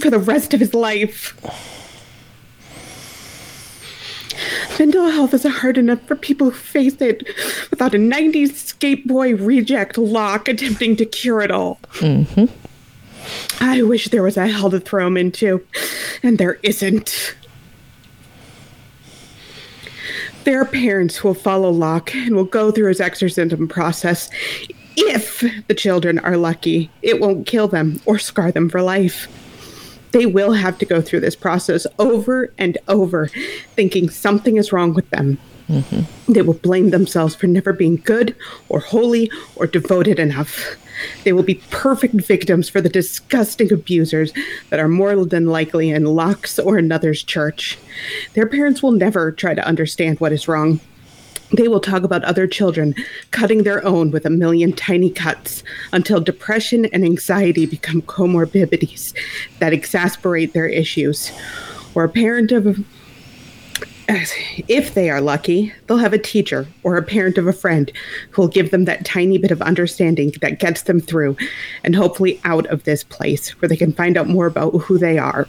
for 0.00 0.10
the 0.10 0.18
rest 0.18 0.54
of 0.54 0.60
his 0.60 0.74
life. 0.74 1.34
Mental 4.78 5.10
health 5.10 5.34
is 5.34 5.44
hard 5.44 5.78
enough 5.78 6.00
for 6.02 6.16
people 6.16 6.50
who 6.50 6.56
face 6.56 7.00
it 7.00 7.26
without 7.70 7.94
a 7.94 7.98
90s 7.98 8.54
skate 8.54 9.06
boy 9.06 9.34
reject 9.36 9.96
Locke 9.96 10.48
attempting 10.48 10.96
to 10.96 11.04
cure 11.04 11.40
it 11.40 11.50
all. 11.50 11.78
Mm-hmm. 11.94 12.46
I 13.60 13.82
wish 13.82 14.08
there 14.08 14.24
was 14.24 14.36
a 14.36 14.48
hell 14.48 14.70
to 14.70 14.80
throw 14.80 15.06
him 15.06 15.16
into, 15.16 15.64
and 16.22 16.38
there 16.38 16.58
isn't. 16.62 17.21
There 20.44 20.60
are 20.60 20.66
parents 20.66 21.22
will 21.22 21.34
follow 21.34 21.70
Locke 21.70 22.14
and 22.14 22.34
will 22.34 22.44
go 22.44 22.72
through 22.72 22.88
his 22.88 23.00
exorcism 23.00 23.68
process. 23.68 24.28
If 24.96 25.44
the 25.68 25.74
children 25.74 26.18
are 26.18 26.36
lucky, 26.36 26.90
it 27.00 27.20
won't 27.20 27.46
kill 27.46 27.68
them 27.68 28.00
or 28.06 28.18
scar 28.18 28.50
them 28.50 28.68
for 28.68 28.82
life. 28.82 29.28
They 30.10 30.26
will 30.26 30.52
have 30.52 30.78
to 30.78 30.84
go 30.84 31.00
through 31.00 31.20
this 31.20 31.36
process 31.36 31.86
over 31.98 32.52
and 32.58 32.76
over, 32.88 33.28
thinking 33.76 34.10
something 34.10 34.56
is 34.56 34.72
wrong 34.72 34.94
with 34.94 35.08
them. 35.10 35.38
They 36.28 36.42
will 36.42 36.54
blame 36.54 36.90
themselves 36.90 37.34
for 37.34 37.46
never 37.46 37.72
being 37.72 37.96
good 37.96 38.34
or 38.68 38.80
holy 38.80 39.30
or 39.56 39.66
devoted 39.66 40.18
enough. 40.18 40.76
They 41.24 41.32
will 41.32 41.42
be 41.42 41.62
perfect 41.70 42.14
victims 42.14 42.68
for 42.68 42.80
the 42.80 42.88
disgusting 42.88 43.72
abusers 43.72 44.32
that 44.70 44.80
are 44.80 44.88
more 44.88 45.24
than 45.24 45.46
likely 45.46 45.90
in 45.90 46.04
Locke's 46.04 46.58
or 46.58 46.78
another's 46.78 47.22
church. 47.22 47.78
Their 48.34 48.46
parents 48.46 48.82
will 48.82 48.92
never 48.92 49.32
try 49.32 49.54
to 49.54 49.66
understand 49.66 50.20
what 50.20 50.32
is 50.32 50.48
wrong. 50.48 50.80
They 51.54 51.68
will 51.68 51.80
talk 51.80 52.02
about 52.02 52.24
other 52.24 52.46
children 52.46 52.94
cutting 53.30 53.62
their 53.62 53.84
own 53.84 54.10
with 54.10 54.24
a 54.24 54.30
million 54.30 54.72
tiny 54.72 55.10
cuts 55.10 55.62
until 55.92 56.18
depression 56.20 56.86
and 56.86 57.04
anxiety 57.04 57.66
become 57.66 58.00
comorbidities 58.02 59.12
that 59.58 59.74
exasperate 59.74 60.54
their 60.54 60.66
issues. 60.66 61.30
Or 61.94 62.04
a 62.04 62.08
parent 62.08 62.52
of 62.52 62.82
If 64.08 64.94
they 64.94 65.10
are 65.10 65.20
lucky, 65.20 65.72
they'll 65.86 65.98
have 65.98 66.12
a 66.12 66.18
teacher 66.18 66.66
or 66.82 66.96
a 66.96 67.02
parent 67.02 67.38
of 67.38 67.46
a 67.46 67.52
friend 67.52 67.90
who 68.30 68.42
will 68.42 68.48
give 68.48 68.70
them 68.70 68.84
that 68.84 69.04
tiny 69.04 69.38
bit 69.38 69.50
of 69.50 69.62
understanding 69.62 70.32
that 70.40 70.58
gets 70.58 70.82
them 70.82 71.00
through 71.00 71.36
and 71.84 71.94
hopefully 71.94 72.40
out 72.44 72.66
of 72.66 72.84
this 72.84 73.04
place 73.04 73.50
where 73.60 73.68
they 73.68 73.76
can 73.76 73.92
find 73.92 74.16
out 74.16 74.28
more 74.28 74.46
about 74.46 74.70
who 74.70 74.98
they 74.98 75.18
are. 75.18 75.48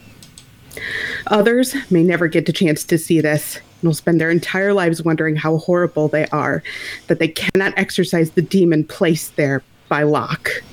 Others 1.27 1.75
may 1.91 2.03
never 2.03 2.27
get 2.27 2.45
the 2.45 2.53
chance 2.53 2.83
to 2.85 2.97
see 2.97 3.21
this 3.21 3.57
and 3.57 3.89
will 3.89 3.93
spend 3.93 4.19
their 4.19 4.31
entire 4.31 4.73
lives 4.73 5.03
wondering 5.03 5.35
how 5.35 5.57
horrible 5.57 6.07
they 6.07 6.27
are, 6.27 6.63
that 7.07 7.19
they 7.19 7.27
cannot 7.27 7.77
exorcise 7.77 8.31
the 8.31 8.41
demon 8.41 8.83
placed 8.83 9.35
there 9.35 9.63
by 9.89 10.03
Locke. 10.03 10.63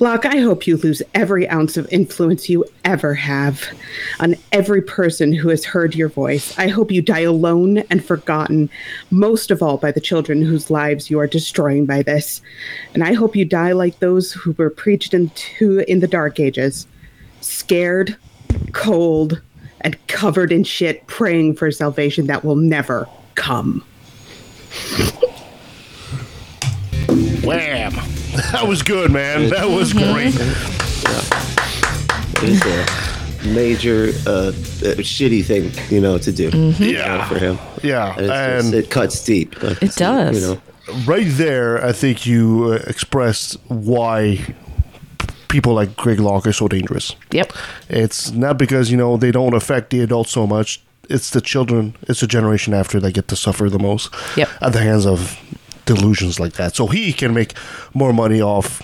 Locke, 0.00 0.24
I 0.24 0.38
hope 0.38 0.66
you 0.66 0.78
lose 0.78 1.02
every 1.14 1.46
ounce 1.50 1.76
of 1.76 1.86
influence 1.92 2.48
you 2.48 2.64
ever 2.86 3.12
have 3.12 3.66
on 4.18 4.34
every 4.50 4.80
person 4.80 5.30
who 5.30 5.50
has 5.50 5.62
heard 5.62 5.94
your 5.94 6.08
voice. 6.08 6.58
I 6.58 6.68
hope 6.68 6.90
you 6.90 7.02
die 7.02 7.20
alone 7.20 7.78
and 7.90 8.02
forgotten, 8.02 8.70
most 9.10 9.50
of 9.50 9.62
all 9.62 9.76
by 9.76 9.92
the 9.92 10.00
children 10.00 10.40
whose 10.40 10.70
lives 10.70 11.10
you 11.10 11.20
are 11.20 11.26
destroying 11.26 11.84
by 11.84 12.02
this. 12.02 12.40
And 12.94 13.04
I 13.04 13.12
hope 13.12 13.36
you 13.36 13.44
die 13.44 13.72
like 13.72 13.98
those 13.98 14.32
who 14.32 14.52
were 14.52 14.70
preached 14.70 15.12
into 15.12 15.84
in 15.86 16.00
the 16.00 16.08
Dark 16.08 16.40
Ages, 16.40 16.86
scared, 17.42 18.16
cold, 18.72 19.42
and 19.82 19.98
covered 20.06 20.50
in 20.50 20.64
shit, 20.64 21.06
praying 21.08 21.56
for 21.56 21.70
salvation 21.70 22.26
that 22.26 22.42
will 22.42 22.56
never 22.56 23.06
come. 23.34 23.84
Wham! 27.44 27.92
That 28.52 28.66
was 28.68 28.82
good, 28.82 29.10
man. 29.10 29.50
That 29.50 29.68
was 29.68 29.92
great. 29.92 30.34
It's 32.42 32.64
a 33.44 33.48
major 33.48 34.12
uh, 34.26 34.30
uh, 34.30 34.52
shitty 35.02 35.44
thing, 35.44 35.72
you 35.90 36.00
know, 36.00 36.16
to 36.18 36.32
do. 36.32 36.50
Mhm. 36.50 36.78
you 36.80 37.22
for 37.28 37.38
him. 37.38 37.58
Yeah, 37.82 38.12
And 38.16 38.20
it's 38.20 38.28
just- 38.28 38.64
and- 38.66 38.74
it 38.74 38.90
cuts 38.90 39.24
deep. 39.24 39.56
But, 39.60 39.82
You 39.82 40.40
know, 40.40 40.60
Right 41.06 41.26
there, 41.28 41.84
I 41.84 41.92
think 41.92 42.24
you 42.26 42.72
uh, 42.72 42.90
expressed 42.90 43.56
why 43.68 44.40
people 45.48 45.74
like 45.74 45.96
Greg 45.96 46.18
Locke 46.20 46.46
are 46.46 46.52
so 46.52 46.66
dangerous. 46.68 47.14
Yep. 47.32 47.52
It's 47.88 48.30
not 48.32 48.58
because, 48.58 48.90
you 48.90 48.96
know, 48.96 49.16
they 49.16 49.30
don't 49.32 49.54
affect 49.54 49.90
the 49.90 50.00
adults 50.00 50.30
so 50.32 50.46
much. 50.46 50.80
It's 51.08 51.30
the 51.30 51.40
children, 51.40 51.94
it's 52.08 52.20
the 52.20 52.26
generation 52.28 52.74
after 52.74 52.98
that 53.00 53.12
get 53.14 53.26
to 53.28 53.36
suffer 53.36 53.68
the 53.68 53.78
most 53.78 54.10
Yep. 54.36 54.48
at 54.62 54.72
the 54.72 54.78
hands 54.80 55.06
of 55.06 55.36
delusions 55.86 56.40
like 56.40 56.54
that. 56.54 56.76
So 56.76 56.86
he 56.86 57.12
can 57.12 57.34
make 57.34 57.54
more 57.94 58.12
money 58.12 58.40
off 58.40 58.82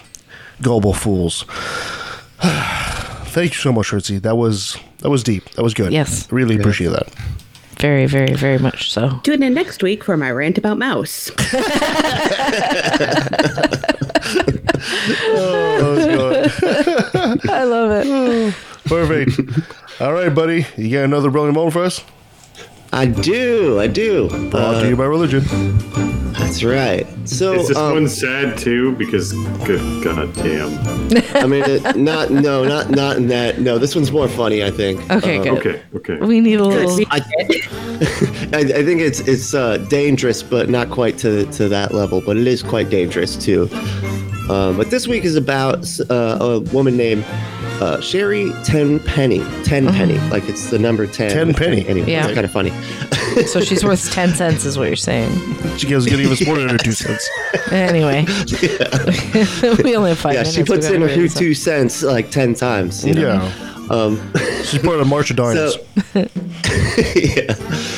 gullible 0.62 0.94
fools. 0.94 1.42
Thank 2.38 3.52
you 3.52 3.60
so 3.60 3.72
much, 3.72 3.90
Hertzy. 3.90 4.20
That 4.22 4.36
was 4.36 4.78
that 4.98 5.10
was 5.10 5.22
deep. 5.22 5.48
That 5.50 5.62
was 5.62 5.74
good. 5.74 5.92
Yes. 5.92 6.30
Really 6.32 6.56
appreciate 6.56 6.88
that. 6.88 7.08
Very, 7.78 8.06
very, 8.06 8.34
very 8.34 8.58
much 8.58 8.90
so. 8.90 9.20
Tune 9.22 9.42
in 9.42 9.52
next 9.52 9.82
week 9.82 10.02
for 10.02 10.16
my 10.16 10.30
rant 10.30 10.56
about 10.56 10.78
Maus. 10.78 11.30
I 17.48 17.64
love 17.64 17.90
it. 17.92 18.54
Perfect. 18.86 19.40
All 20.00 20.12
right, 20.12 20.34
buddy. 20.34 20.66
You 20.76 20.90
got 20.90 21.04
another 21.04 21.30
brilliant 21.30 21.54
moment 21.54 21.72
for 21.72 21.84
us? 21.84 22.02
I 22.96 23.04
do. 23.06 23.78
I 23.78 23.86
do. 23.86 24.28
Brought 24.50 24.80
to 24.80 24.88
you 24.88 24.96
by 24.96 25.04
religion. 25.04 25.42
That's 26.32 26.64
right. 26.64 27.06
So 27.28 27.54
Is 27.54 27.68
this 27.68 27.76
um, 27.76 27.92
one 27.92 28.08
sad 28.08 28.56
too? 28.56 28.92
Because 28.96 29.32
good 29.66 30.02
goddamn. 30.02 30.78
I 31.34 31.46
mean, 31.46 31.62
it, 31.64 31.96
not 31.96 32.30
no, 32.30 32.64
not 32.64 32.88
not 32.90 33.18
in 33.18 33.28
that. 33.28 33.60
No, 33.60 33.76
this 33.78 33.94
one's 33.94 34.10
more 34.10 34.28
funny. 34.28 34.64
I 34.64 34.70
think. 34.70 34.98
Okay, 35.10 35.36
Um, 35.36 35.44
good. 35.44 35.58
Okay, 35.58 35.82
okay. 35.96 36.16
We 36.24 36.40
need 36.40 36.60
a 36.60 36.64
little. 36.64 37.06
I, 37.10 37.18
I, 38.54 38.60
I 38.60 38.84
think 38.84 39.02
it's 39.02 39.20
it's 39.20 39.52
uh, 39.52 39.76
dangerous, 39.90 40.42
but 40.42 40.70
not 40.70 40.90
quite 40.90 41.18
to 41.18 41.44
to 41.52 41.68
that 41.68 41.92
level. 41.92 42.22
But 42.24 42.38
it 42.38 42.46
is 42.46 42.62
quite 42.62 42.88
dangerous 42.88 43.36
too. 43.36 43.68
Um, 44.48 44.76
but 44.76 44.90
this 44.90 45.06
week 45.06 45.24
is 45.24 45.36
about 45.36 45.86
uh, 46.08 46.38
a 46.40 46.60
woman 46.72 46.96
named 46.96 47.24
uh, 47.80 48.00
Sherry 48.00 48.52
Tenpenny. 48.64 49.40
Tenpenny, 49.64 50.18
like 50.30 50.48
it's 50.48 50.70
the 50.70 50.78
number 50.78 51.06
ten. 51.06 51.30
Tenpenny. 51.30 51.86
Anyway, 51.86 52.10
Yeah. 52.10 52.24
it's 52.26 52.34
kind 52.34 52.44
of 52.44 52.52
funny. 52.52 52.72
So 53.46 53.60
she's 53.60 53.84
worth 53.84 54.10
10 54.12 54.32
cents, 54.32 54.64
is 54.64 54.78
what 54.78 54.86
you're 54.86 54.96
saying. 54.96 55.28
She 55.76 55.86
gives 55.86 56.06
gonna 56.06 56.22
give 56.22 56.32
us 56.32 56.46
more 56.46 56.56
than 56.56 56.70
her 56.70 56.78
two 56.78 56.92
cents. 57.04 57.28
Anyway. 57.70 58.24
we 59.84 59.94
only 59.94 60.08
have 60.10 60.18
five 60.18 60.32
yeah, 60.32 60.40
minutes. 60.40 60.54
she 60.54 60.64
puts 60.64 60.86
in 60.88 61.02
her 61.02 61.06
hurry 61.06 61.16
two, 61.16 61.22
this 61.24 61.34
two 61.34 61.52
cents 61.54 62.02
like 62.02 62.30
ten 62.30 62.54
times. 62.54 63.04
You 63.04 63.12
know? 63.12 63.20
Yeah. 63.20 63.52
Um, 63.90 64.32
She's 64.64 64.80
part 64.80 64.94
of 64.94 65.00
the 65.00 65.04
March 65.04 65.28
of 65.30 65.36
Dimes. 65.36 65.74
So, 65.74 66.26
yeah. 67.14 67.52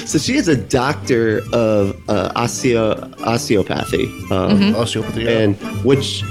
So 0.07 0.19
she 0.19 0.35
is 0.37 0.49
a 0.49 0.57
doctor 0.57 1.39
of 1.53 1.97
uh, 2.11 2.33
osteo- 2.35 3.15
osteopathy. 3.21 4.05
Um, 4.33 4.59
Mhm. 4.59 4.75
Osteopathy, 4.75 5.23
yeah. 5.23 5.31
And 5.39 5.57
which, 5.85 6.23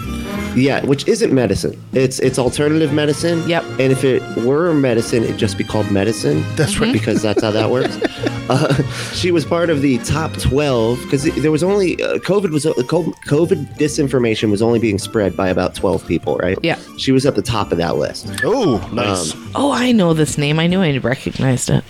yeah, 0.57 0.83
which 0.85 1.07
isn't 1.07 1.33
medicine. 1.33 1.81
It's 1.93 2.19
it's 2.19 2.39
alternative 2.39 2.91
medicine. 2.93 3.47
Yep. 3.47 3.63
And 3.79 3.91
if 3.91 4.03
it 4.03 4.21
were 4.43 4.73
medicine, 4.73 5.23
it'd 5.23 5.37
just 5.37 5.57
be 5.57 5.63
called 5.63 5.91
medicine. 5.91 6.43
That's 6.55 6.79
right. 6.79 6.91
Because 6.91 7.21
that's 7.21 7.41
how 7.41 7.51
that 7.51 7.69
works. 7.69 7.97
Uh, 8.49 8.73
she 9.11 9.29
was 9.29 9.43
part 9.43 9.69
of 9.69 9.81
the 9.81 9.97
top 10.05 10.31
12 10.37 11.01
because 11.01 11.25
there 11.41 11.51
was 11.51 11.63
only 11.63 12.01
uh, 12.01 12.15
COVID 12.19 12.51
was 12.51 12.65
uh, 12.65 12.71
COVID 12.75 13.75
disinformation 13.75 14.49
was 14.49 14.61
only 14.61 14.79
being 14.79 14.97
spread 14.97 15.35
by 15.35 15.49
about 15.49 15.75
12 15.75 16.07
people, 16.07 16.37
right? 16.37 16.57
Yeah. 16.63 16.79
She 16.97 17.11
was 17.11 17.25
at 17.25 17.35
the 17.35 17.41
top 17.41 17.73
of 17.73 17.77
that 17.79 17.97
list. 17.97 18.25
Oh, 18.45 18.77
nice. 18.93 19.33
Um, 19.33 19.51
Oh, 19.53 19.73
I 19.73 19.91
know 19.91 20.13
this 20.13 20.37
name. 20.37 20.61
I 20.61 20.67
knew 20.67 20.81
I 20.81 20.95
recognized 20.97 21.69
it. 21.69 21.83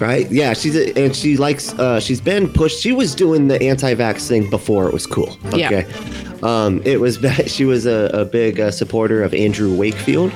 Right? 0.00 0.30
Yeah, 0.30 0.52
she's 0.52 0.76
a, 0.76 0.96
and 0.98 1.14
she 1.14 1.36
likes 1.36 1.72
uh, 1.74 2.00
she's 2.00 2.20
been 2.20 2.48
pushed. 2.52 2.80
She 2.80 2.92
was 2.92 3.14
doing 3.14 3.48
the 3.48 3.62
anti-vax 3.62 4.28
thing 4.28 4.48
before 4.50 4.86
it 4.86 4.92
was 4.92 5.06
cool. 5.06 5.36
Yeah. 5.54 5.66
Okay, 5.66 6.40
um, 6.42 6.82
it 6.84 7.00
was 7.00 7.18
she 7.46 7.64
was 7.64 7.86
a, 7.86 8.10
a 8.12 8.24
big 8.24 8.60
uh, 8.60 8.70
supporter 8.70 9.22
of 9.22 9.34
Andrew 9.34 9.74
Wakefield. 9.74 10.32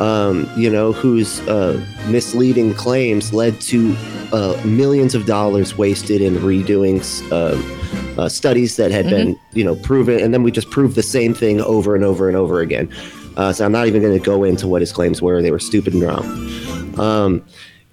Um, 0.00 0.46
you 0.58 0.68
know, 0.68 0.92
whose 0.92 1.40
uh, 1.48 1.82
misleading 2.08 2.74
claims 2.74 3.32
led 3.32 3.58
to 3.62 3.96
uh, 4.30 4.60
millions 4.62 5.14
of 5.14 5.24
dollars 5.24 5.78
wasted 5.78 6.20
in 6.20 6.34
redoing 6.34 7.00
uh, 7.32 8.20
uh, 8.20 8.28
studies 8.28 8.76
that 8.76 8.90
had 8.90 9.08
been, 9.08 9.38
you 9.54 9.64
know, 9.64 9.74
proven, 9.76 10.20
and 10.20 10.34
then 10.34 10.42
we 10.42 10.50
just 10.50 10.70
proved 10.70 10.96
the 10.96 11.02
same 11.02 11.32
thing 11.32 11.62
over 11.62 11.94
and 11.94 12.04
over 12.04 12.28
and 12.28 12.36
over 12.36 12.60
again. 12.60 12.92
Uh, 13.36 13.52
so 13.52 13.64
I'm 13.64 13.72
not 13.72 13.86
even 13.86 14.02
going 14.02 14.18
to 14.18 14.24
go 14.24 14.44
into 14.44 14.66
what 14.66 14.82
his 14.82 14.92
claims 14.92 15.20
were; 15.22 15.40
they 15.42 15.50
were 15.50 15.58
stupid 15.58 15.94
and 15.94 16.02
wrong. 16.02 17.00
Um, 17.00 17.46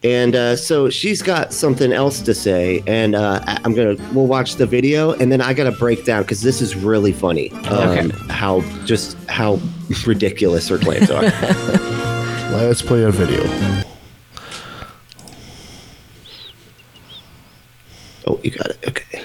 and 0.03 0.35
uh, 0.35 0.55
so 0.55 0.89
she's 0.89 1.21
got 1.21 1.53
something 1.53 1.91
else 1.93 2.21
to 2.21 2.33
say, 2.33 2.83
and 2.87 3.15
uh, 3.15 3.39
I- 3.47 3.59
I'm 3.63 3.73
gonna 3.73 3.95
we'll 4.13 4.27
watch 4.27 4.55
the 4.55 4.65
video, 4.65 5.11
and 5.13 5.31
then 5.31 5.41
I 5.41 5.53
gotta 5.53 5.71
break 5.71 6.05
down 6.05 6.23
because 6.23 6.41
this 6.41 6.61
is 6.61 6.75
really 6.75 7.11
funny. 7.13 7.51
Um, 7.69 8.09
How 8.29 8.61
just 8.85 9.17
how 9.29 9.59
ridiculous 10.05 10.67
her 10.69 10.77
claims 10.77 11.09
are. 11.09 11.21
Let's 12.53 12.81
play 12.81 13.03
a 13.03 13.11
video. 13.11 13.43
oh, 18.27 18.39
you 18.43 18.51
got 18.51 18.67
it. 18.67 18.79
Okay. 18.87 19.23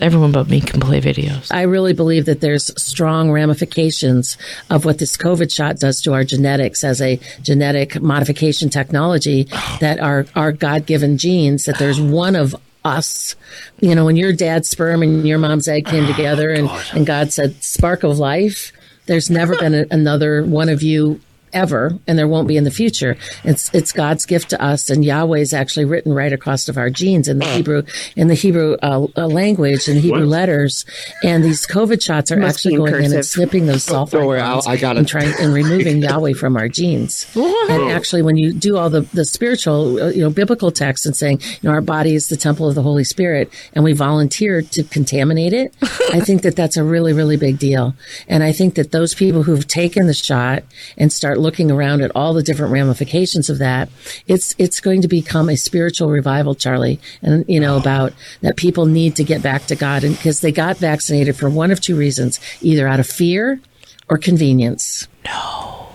Everyone 0.00 0.32
but 0.32 0.48
me 0.48 0.60
can 0.60 0.80
play 0.80 1.00
videos. 1.00 1.52
I 1.52 1.62
really 1.62 1.92
believe 1.92 2.26
that 2.26 2.40
there's 2.40 2.72
strong 2.82 3.30
ramifications 3.30 4.38
of 4.70 4.84
what 4.84 4.98
this 4.98 5.16
COVID 5.16 5.52
shot 5.52 5.78
does 5.78 6.00
to 6.02 6.12
our 6.14 6.24
genetics 6.24 6.82
as 6.84 7.00
a 7.00 7.20
genetic 7.42 8.00
modification 8.00 8.70
technology 8.70 9.44
that 9.80 10.00
our, 10.00 10.26
our 10.34 10.52
God 10.52 10.86
given 10.86 11.18
genes, 11.18 11.66
that 11.66 11.78
there's 11.78 12.00
one 12.00 12.34
of 12.34 12.56
us. 12.84 13.36
You 13.80 13.94
know, 13.94 14.06
when 14.06 14.16
your 14.16 14.32
dad's 14.32 14.68
sperm 14.68 15.02
and 15.02 15.26
your 15.26 15.38
mom's 15.38 15.68
egg 15.68 15.86
came 15.86 16.06
together 16.06 16.50
and, 16.50 16.70
and 16.92 17.06
God 17.06 17.32
said, 17.32 17.62
spark 17.62 18.02
of 18.02 18.18
life, 18.18 18.72
there's 19.06 19.28
never 19.28 19.56
been 19.56 19.74
a, 19.74 19.86
another 19.90 20.44
one 20.44 20.68
of 20.68 20.82
you 20.82 21.20
ever, 21.52 21.98
and 22.06 22.18
there 22.18 22.28
won't 22.28 22.48
be 22.48 22.56
in 22.56 22.64
the 22.64 22.70
future. 22.70 23.16
It's 23.44 23.72
it's 23.74 23.92
God's 23.92 24.26
gift 24.26 24.50
to 24.50 24.62
us, 24.62 24.90
and 24.90 25.04
Yahweh 25.04 25.38
is 25.38 25.52
actually 25.52 25.84
written 25.86 26.12
right 26.12 26.32
across 26.32 26.68
of 26.68 26.76
our 26.76 26.90
genes 26.90 27.28
in 27.28 27.38
the 27.38 27.46
Hebrew 27.46 27.82
in 28.16 28.28
the 28.28 28.34
Hebrew 28.34 28.76
uh, 28.82 29.06
uh, 29.16 29.26
language 29.26 29.88
and 29.88 29.98
Hebrew 30.00 30.20
What? 30.20 30.28
letters. 30.28 30.84
And 31.24 31.42
these 31.44 31.66
COVID 31.66 32.02
shots 32.02 32.30
are 32.32 32.36
Must 32.36 32.56
actually 32.56 32.76
going 32.76 33.04
in 33.04 33.12
and 33.12 33.24
snipping 33.24 33.66
those 33.66 33.86
Don't 33.86 34.08
sulfide 34.08 34.26
worry, 34.26 34.40
I 34.40 34.76
got 34.76 34.96
it. 34.96 35.00
and 35.00 35.08
trying 35.08 35.32
and 35.40 35.52
removing 35.52 35.98
Yahweh 36.02 36.34
from 36.34 36.56
our 36.56 36.68
genes. 36.68 37.26
And 37.34 37.90
actually, 37.90 38.22
when 38.22 38.36
you 38.36 38.52
do 38.52 38.76
all 38.76 38.90
the 38.90 39.02
the 39.12 39.24
spiritual, 39.24 40.00
uh, 40.02 40.08
you 40.10 40.20
know, 40.22 40.30
biblical 40.30 40.70
texts 40.70 41.06
and 41.06 41.16
saying, 41.16 41.40
you 41.60 41.68
know, 41.68 41.70
our 41.70 41.80
body 41.80 42.14
is 42.14 42.28
the 42.28 42.36
temple 42.36 42.68
of 42.68 42.74
the 42.74 42.82
Holy 42.82 43.04
Spirit, 43.04 43.52
and 43.74 43.84
we 43.84 43.92
volunteer 43.92 44.62
to 44.62 44.82
contaminate 44.84 45.52
it, 45.52 45.74
I 46.12 46.20
think 46.20 46.42
that 46.42 46.56
that's 46.56 46.76
a 46.76 46.84
really 46.84 47.12
really 47.12 47.36
big 47.36 47.58
deal. 47.58 47.94
And 48.28 48.42
I 48.42 48.52
think 48.52 48.74
that 48.74 48.92
those 48.92 49.14
people 49.14 49.42
who've 49.44 49.66
taken 49.66 50.06
the 50.06 50.14
shot 50.14 50.62
and 50.96 51.12
start 51.12 51.38
looking 51.40 51.70
around 51.70 52.02
at 52.02 52.12
all 52.14 52.32
the 52.32 52.42
different 52.42 52.72
ramifications 52.72 53.50
of 53.50 53.58
that, 53.58 53.88
it's 54.26 54.54
it's 54.58 54.80
going 54.80 55.02
to 55.02 55.08
become 55.08 55.48
a 55.48 55.56
spiritual 55.56 56.10
revival, 56.10 56.54
Charlie. 56.54 57.00
And 57.22 57.44
you 57.48 57.60
know 57.60 57.76
about 57.76 58.12
that 58.42 58.56
people 58.56 58.86
need 58.86 59.16
to 59.16 59.24
get 59.24 59.42
back 59.42 59.66
to 59.66 59.76
God, 59.76 60.04
and 60.04 60.16
because 60.16 60.40
they 60.40 60.52
got 60.52 60.76
vaccinated 60.76 61.36
for 61.36 61.50
one 61.50 61.70
of 61.70 61.80
two 61.80 61.96
reasons: 61.96 62.40
either 62.60 62.86
out 62.86 63.00
of 63.00 63.06
fear 63.06 63.60
or 64.08 64.18
convenience. 64.18 65.08
No. 65.24 65.86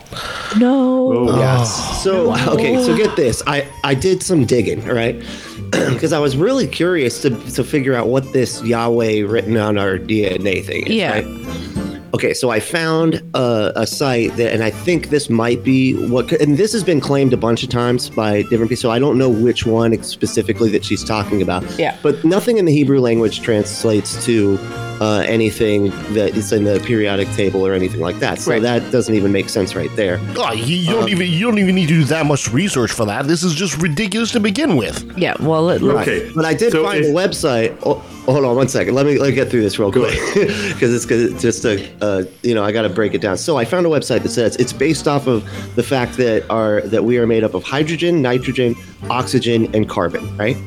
No. 0.58 1.30
Oh. 1.30 1.38
Yes. 1.38 2.04
So 2.04 2.34
okay, 2.54 2.82
so 2.84 2.96
get 2.96 3.16
this. 3.16 3.44
I 3.46 3.68
I 3.84 3.94
did 3.94 4.24
some 4.24 4.46
digging, 4.46 4.88
all 4.90 4.96
right? 4.96 5.22
Because 5.76 6.14
I 6.14 6.20
was 6.20 6.38
really 6.38 6.68
curious 6.68 7.22
to 7.24 7.30
to 7.52 7.64
figure 7.64 7.94
out 7.96 8.08
what 8.08 8.32
this 8.32 8.64
Yahweh 8.64 9.24
written 9.28 9.58
on 9.58 9.78
our 9.78 9.98
DNA 9.98 10.64
thing 10.64 10.88
is. 10.88 10.94
Yeah. 10.94 11.20
Right? 11.20 11.75
Okay, 12.16 12.34
so 12.34 12.50
I 12.50 12.62
found 12.62 13.16
a, 13.34 13.74
a 13.76 13.86
site 13.86 14.38
that, 14.38 14.54
and 14.54 14.64
I 14.64 14.70
think 14.70 15.10
this 15.10 15.30
might 15.30 15.66
be 15.66 15.96
what, 16.08 16.32
and 16.32 16.56
this 16.56 16.72
has 16.72 16.82
been 16.82 17.02
claimed 17.02 17.34
a 17.34 17.38
bunch 17.38 17.62
of 17.62 17.68
times 17.68 18.10
by 18.10 18.44
different 18.44 18.70
people. 18.70 18.78
So 18.78 18.92
I 18.92 19.00
don't 19.00 19.18
know 19.18 19.28
which 19.28 19.66
one 19.66 20.02
specifically 20.02 20.70
that 20.70 20.86
she's 20.86 21.04
talking 21.04 21.42
about. 21.42 21.70
Yeah. 21.78 21.98
But 22.02 22.24
nothing 22.24 22.58
in 22.58 22.64
the 22.64 22.72
Hebrew 22.72 23.02
language 23.02 23.42
translates 23.42 24.24
to 24.28 24.58
uh, 25.02 25.24
anything 25.28 25.90
that 26.14 26.36
is 26.36 26.52
in 26.54 26.64
the 26.64 26.80
periodic 26.82 27.28
table 27.32 27.66
or 27.66 27.74
anything 27.74 28.00
like 28.00 28.18
that. 28.20 28.40
So 28.40 28.60
that 28.60 28.92
doesn't 28.92 29.14
even 29.14 29.32
make 29.32 29.50
sense 29.50 29.76
right 29.76 29.94
there. 29.96 30.20
Oh, 30.38 30.54
you, 30.54 30.76
you 30.78 30.92
don't 30.92 31.04
Um, 31.04 31.10
even 31.10 31.28
you 31.30 31.46
don't 31.46 31.60
even 31.60 31.76
need 31.76 31.88
to 31.90 31.96
do 31.96 32.04
that 32.06 32.26
much 32.26 32.52
research 32.52 32.92
for 32.92 33.06
that. 33.06 33.28
This 33.28 33.44
is 33.44 33.54
just 33.54 33.82
ridiculous 33.82 34.32
to 34.32 34.40
begin 34.40 34.78
with. 34.78 35.18
Yeah, 35.18 35.36
well, 35.42 35.70
it 35.70 35.82
looks. 35.82 36.08
Right. 36.08 36.24
But 36.36 36.46
I 36.46 36.54
did 36.54 36.72
so 36.72 36.84
find 36.84 37.04
a 37.04 37.10
website. 37.14 37.78
Oh, 37.86 37.96
hold 38.26 38.46
on 38.46 38.56
one 38.56 38.68
second. 38.70 38.96
Let 38.96 39.06
me 39.06 39.18
let 39.18 39.30
me 39.30 39.36
get 39.36 39.50
through 39.50 39.62
this 39.64 39.78
real 39.78 39.92
quick 39.92 40.18
because 40.34 40.94
it's 40.96 41.06
'cause 41.06 41.22
it's 41.22 41.42
just 41.42 41.66
a 41.66 41.90
uh, 42.02 42.24
you 42.42 42.56
know 42.56 42.64
I 42.64 42.72
got 42.72 42.84
to 42.84 42.90
break 42.90 43.14
it 43.14 43.22
down. 43.22 43.38
So 43.38 43.58
I 43.58 43.66
found 43.66 43.86
a 43.86 43.90
website 43.90 44.24
that 44.24 44.30
says 44.30 44.56
it's 44.58 44.74
based 44.74 45.08
off 45.08 45.28
of 45.28 45.44
the 45.76 45.84
fact 45.84 46.18
that 46.18 46.50
our 46.50 46.82
that 46.82 47.04
we 47.04 47.18
are 47.18 47.28
made 47.28 47.44
up 47.44 47.54
of 47.54 47.64
hydrogen, 47.64 48.22
nitrogen, 48.22 48.76
oxygen, 49.10 49.74
and 49.76 49.88
carbon, 49.90 50.36
right? 50.38 50.58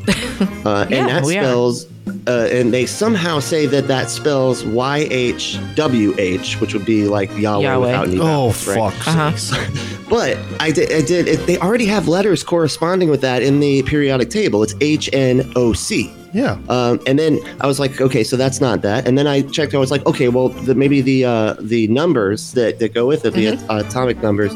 Uh, 0.64 0.86
Yeah, 0.88 0.98
and 0.98 1.08
that 1.08 1.24
spells. 1.26 1.84
are. 1.86 1.88
Spells. 2.28 2.50
Uh, 2.52 2.54
and 2.56 2.72
they 2.72 2.86
somehow 2.86 3.38
say 3.40 3.66
that 3.66 3.86
that 3.88 4.10
spells 4.10 4.64
Y 4.64 5.06
H 5.10 5.58
W 5.74 6.14
H, 6.18 6.60
which 6.60 6.74
would 6.74 6.84
be 6.84 7.04
like 7.08 7.30
Yahweh, 7.36 7.62
Yahweh. 7.62 7.86
without 7.86 8.06
any 8.08 8.18
Oh 8.20 8.50
vowels, 8.50 8.66
right? 8.68 8.92
fuck! 8.92 9.08
Uh-huh. 9.08 9.94
sakes. 10.08 10.38
But 10.50 10.62
I 10.62 10.70
did. 10.70 10.92
I 10.92 11.02
did. 11.06 11.28
It, 11.28 11.46
they 11.46 11.58
already 11.58 11.86
have 11.86 12.08
letters 12.08 12.42
corresponding 12.42 13.10
with 13.10 13.20
that 13.20 13.42
in 13.42 13.60
the 13.60 13.82
periodic 13.84 14.30
table. 14.30 14.62
It's 14.62 14.74
H 14.80 15.10
N 15.12 15.50
O 15.56 15.72
C. 15.72 16.12
Yeah. 16.34 16.58
Um, 16.68 17.00
and 17.06 17.18
then 17.18 17.38
I 17.62 17.66
was 17.66 17.80
like, 17.80 18.02
okay, 18.02 18.22
so 18.22 18.36
that's 18.36 18.60
not 18.60 18.82
that. 18.82 19.08
And 19.08 19.16
then 19.16 19.26
I 19.26 19.40
checked. 19.42 19.74
I 19.74 19.78
was 19.78 19.90
like, 19.90 20.04
okay, 20.04 20.28
well, 20.28 20.50
the, 20.50 20.74
maybe 20.74 21.00
the 21.00 21.24
uh, 21.24 21.54
the 21.58 21.88
numbers 21.88 22.52
that, 22.52 22.78
that 22.80 22.92
go 22.92 23.06
with 23.06 23.24
it, 23.24 23.32
the 23.32 23.46
Mm-hmm. 23.46 23.70
atomic 23.70 24.22
numbers, 24.22 24.52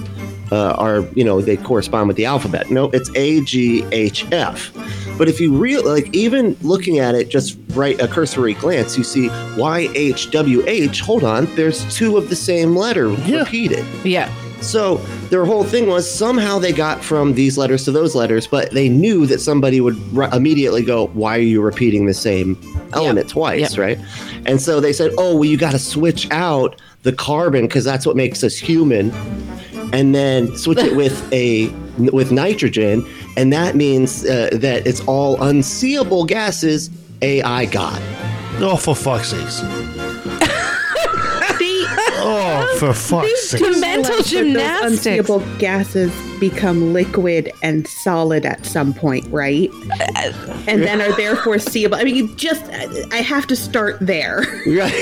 uh, 0.50 0.72
are 0.76 1.00
you 1.14 1.24
know 1.24 1.40
they 1.40 1.56
correspond 1.56 2.08
with 2.08 2.16
the 2.18 2.26
alphabet. 2.26 2.70
No, 2.70 2.90
it's 2.90 3.10
A 3.16 3.40
G 3.42 3.84
H 3.90 4.30
F. 4.32 4.70
But 5.16 5.28
if 5.28 5.40
you 5.40 5.54
real 5.56 5.82
like 5.84 6.14
even 6.14 6.56
looking 6.60 6.98
at 6.98 7.14
it, 7.14 7.30
just 7.30 7.56
right 7.70 7.98
a 8.02 8.06
cursory 8.08 8.52
glance, 8.54 8.98
you 8.98 9.04
see 9.04 9.28
Y 9.56 9.88
H 9.94 10.30
W 10.30 10.62
H. 10.66 11.00
Hold 11.00 11.24
on, 11.24 11.46
there's 11.56 11.90
two 11.94 12.18
of 12.18 12.28
the 12.28 12.36
same 12.36 12.76
letter 12.76 13.08
repeated. 13.08 13.84
Yeah. 14.04 14.30
So 14.62 14.96
their 15.28 15.44
whole 15.44 15.64
thing 15.64 15.88
was 15.88 16.08
somehow 16.08 16.58
they 16.58 16.72
got 16.72 17.02
from 17.02 17.34
these 17.34 17.58
letters 17.58 17.84
to 17.84 17.92
those 17.92 18.14
letters, 18.14 18.46
but 18.46 18.70
they 18.70 18.88
knew 18.88 19.26
that 19.26 19.40
somebody 19.40 19.80
would 19.80 20.00
r- 20.16 20.30
immediately 20.32 20.82
go, 20.82 21.08
"Why 21.08 21.36
are 21.36 21.40
you 21.40 21.60
repeating 21.60 22.06
the 22.06 22.14
same 22.14 22.56
element 22.92 23.28
twice?" 23.28 23.76
Yep. 23.76 23.78
Right? 23.78 23.98
And 24.46 24.60
so 24.60 24.80
they 24.80 24.92
said, 24.92 25.12
"Oh, 25.18 25.34
well, 25.34 25.44
you 25.44 25.56
got 25.56 25.72
to 25.72 25.78
switch 25.78 26.30
out 26.30 26.80
the 27.02 27.12
carbon 27.12 27.66
because 27.66 27.84
that's 27.84 28.06
what 28.06 28.16
makes 28.16 28.44
us 28.44 28.56
human, 28.56 29.10
and 29.92 30.14
then 30.14 30.56
switch 30.56 30.78
it 30.78 30.96
with 31.02 31.32
a 31.32 31.68
with 31.98 32.30
nitrogen, 32.30 33.04
and 33.36 33.52
that 33.52 33.74
means 33.74 34.24
uh, 34.24 34.50
that 34.52 34.86
it's 34.86 35.00
all 35.02 35.40
unseeable 35.42 36.24
gases." 36.24 36.90
AI 37.24 37.66
God. 37.66 38.02
Oh, 38.58 38.76
for 38.76 38.96
fuck's 38.96 39.28
sakes! 39.28 39.62
See, 42.82 42.86
for 42.86 42.94
fuck's 42.94 43.50
The 43.52 43.58
sake! 43.58 43.80
mental 43.80 44.22
gymnastics. 44.22 44.92
unseeable 45.06 45.40
gases 45.58 46.12
become 46.40 46.92
liquid 46.92 47.52
and 47.62 47.86
solid 47.86 48.44
at 48.44 48.66
some 48.66 48.92
point, 48.92 49.24
right? 49.30 49.70
And 50.66 50.82
then 50.82 51.00
are 51.00 51.12
therefore 51.16 51.58
seeable. 51.58 51.96
I 51.96 52.04
mean, 52.04 52.14
you 52.16 52.34
just, 52.34 52.64
I 53.12 53.16
have 53.18 53.46
to 53.48 53.56
start 53.56 53.98
there. 54.00 54.40
Right. 54.66 54.92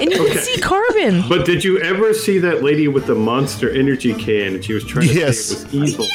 And 0.00 0.10
you 0.10 0.16
can 0.28 0.38
see 0.38 0.60
carbon. 0.60 1.22
But 1.28 1.44
did 1.44 1.64
you 1.64 1.78
ever 1.80 2.14
see 2.14 2.38
that 2.38 2.62
lady 2.62 2.88
with 2.88 3.06
the 3.06 3.14
monster 3.14 3.68
energy 3.70 4.14
can 4.14 4.54
and 4.54 4.64
she 4.64 4.72
was 4.74 4.84
trying 4.84 5.08
to 5.08 5.14
Yes. 5.14 5.38
say 5.38 5.68
it 5.76 5.80
was 5.80 5.92
evil? 5.92 6.06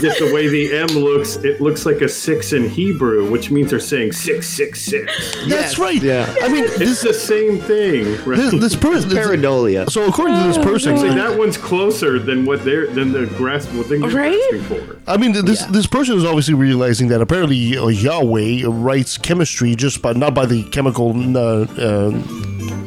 Because 0.00 0.18
the 0.18 0.32
way 0.34 0.48
the 0.48 0.72
M 0.74 0.86
looks, 0.88 1.36
it 1.36 1.60
looks 1.60 1.86
like 1.86 2.00
a 2.00 2.08
six 2.08 2.52
in 2.52 2.68
Hebrew, 2.68 3.30
which 3.30 3.50
means 3.50 3.70
they're 3.70 3.80
saying 3.80 4.12
six 4.12 4.48
six 4.48 4.80
six. 4.82 5.12
That's 5.48 5.78
right. 5.78 6.02
Yeah. 6.02 6.32
I 6.42 6.48
mean, 6.48 6.64
It's 6.64 6.78
this 6.78 7.02
the 7.02 7.14
same 7.14 7.58
thing, 7.60 8.04
right? 8.24 8.36
this, 8.36 8.52
this 8.52 8.76
person. 8.76 9.10
Pareidolia. 9.16 9.90
So 9.90 10.06
according 10.06 10.36
to 10.36 10.42
this 10.44 10.58
person, 10.58 10.96
See, 10.98 11.08
that 11.08 11.38
one's 11.38 11.56
closer 11.56 12.18
than 12.18 12.44
what 12.44 12.64
they're 12.64 12.86
than 12.86 13.12
the 13.12 13.26
grasp 13.26 13.72
what 13.74 13.88
they're 13.88 13.98
Right? 14.00 14.38
grasping 14.50 14.62
for. 14.86 15.00
I 15.06 15.16
mean, 15.16 15.32
this 15.44 15.64
this 15.66 15.86
person 15.86 16.16
is 16.16 16.24
obviously 16.24 16.54
realizing 16.54 17.08
that 17.08 17.20
apparently 17.20 17.76
uh, 17.78 17.86
Yahweh 17.88 18.62
writes 18.66 19.16
chemistry 19.18 19.74
just 19.74 20.02
by 20.02 20.12
not 20.12 20.34
by 20.34 20.46
the 20.46 20.62
chemical, 20.70 21.10
uh, 21.36 21.40
uh, 21.78 22.10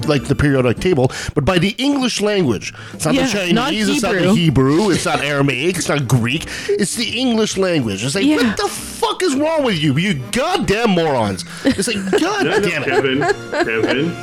like 0.10 0.26
the 0.26 0.36
periodic 0.36 0.80
table, 0.80 1.12
but 1.36 1.46
by 1.46 1.58
the 1.60 1.76
English 1.78 2.20
language. 2.22 2.74
It's 2.94 3.06
not 3.06 3.14
Yeah, 3.14 3.26
the 3.28 3.32
Chinese. 3.32 3.54
not 3.54 3.74
it's 3.74 4.02
not 4.04 4.14
the 4.14 4.20
Hebrew. 4.34 4.36
Hebrew. 4.36 4.90
It's 4.92 5.06
not 5.06 5.22
Aramaic. 5.24 5.78
It's 5.78 5.88
not 5.90 6.08
Greek. 6.08 6.46
It's 6.68 6.96
the 6.96 7.18
English 7.20 7.58
language. 7.58 8.04
It's 8.04 8.16
like, 8.16 8.26
Yeah. 8.26 8.38
what 8.38 8.58
the 8.58 8.68
fuck 8.68 9.24
is 9.24 9.36
wrong 9.36 9.64
with 9.64 9.78
you? 9.80 9.96
You 9.98 10.16
goddamn 10.32 10.92
morons! 10.92 11.46
It's 11.64 11.88
like, 11.88 11.98
god 12.22 12.46
No, 12.46 12.60
no, 12.60 12.62
damn 12.62 12.84
it! 12.84 12.88
Kevin, 12.88 13.20
Kevin. 13.52 14.16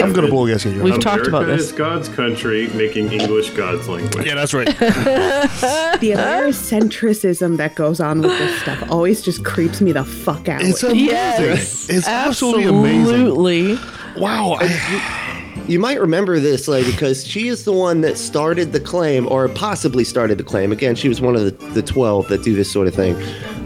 I'm 0.00 0.12
gonna 0.12 0.28
blow 0.28 0.46
a 0.46 0.50
gasket. 0.50 0.80
We've 0.82 1.00
talked 1.00 1.26
about 1.26 1.42
America 1.44 1.56
this. 1.62 1.66
is 1.66 1.72
God's 1.72 2.08
country, 2.08 2.68
making 2.68 3.12
English 3.12 3.50
God's 3.50 3.88
language. 3.88 4.24
Yeah, 4.26 4.34
that's 4.34 4.54
right. 4.54 4.66
The 6.00 6.12
Americentrism 6.12 7.56
that 7.58 7.74
goes 7.74 8.00
on 8.00 8.20
with 8.22 8.30
this 8.38 8.60
stuff 8.62 8.90
always 8.90 9.20
just 9.22 9.44
creeps 9.44 9.80
me 9.80 9.92
the 9.92 10.04
fuck 10.04 10.48
out. 10.48 10.62
It's 10.62 10.82
amazing. 10.82 11.06
Yes. 11.06 11.88
It's 11.90 12.08
absolutely 12.08 12.64
amazing. 12.64 13.34
Absolutely. 14.16 14.22
Wow. 14.22 14.58
I- 14.60 15.36
You 15.66 15.78
might 15.78 16.00
remember 16.00 16.40
this 16.40 16.66
lady 16.66 16.90
because 16.90 17.24
she 17.26 17.46
is 17.48 17.64
the 17.64 17.72
one 17.72 18.00
that 18.00 18.18
started 18.18 18.72
the 18.72 18.80
claim, 18.80 19.28
or 19.28 19.48
possibly 19.48 20.02
started 20.04 20.36
the 20.38 20.42
claim. 20.44 20.72
Again, 20.72 20.96
she 20.96 21.08
was 21.08 21.20
one 21.20 21.36
of 21.36 21.42
the, 21.44 21.50
the 21.68 21.82
12 21.82 22.28
that 22.28 22.42
do 22.42 22.54
this 22.56 22.70
sort 22.70 22.88
of 22.88 22.94
thing. 22.94 23.14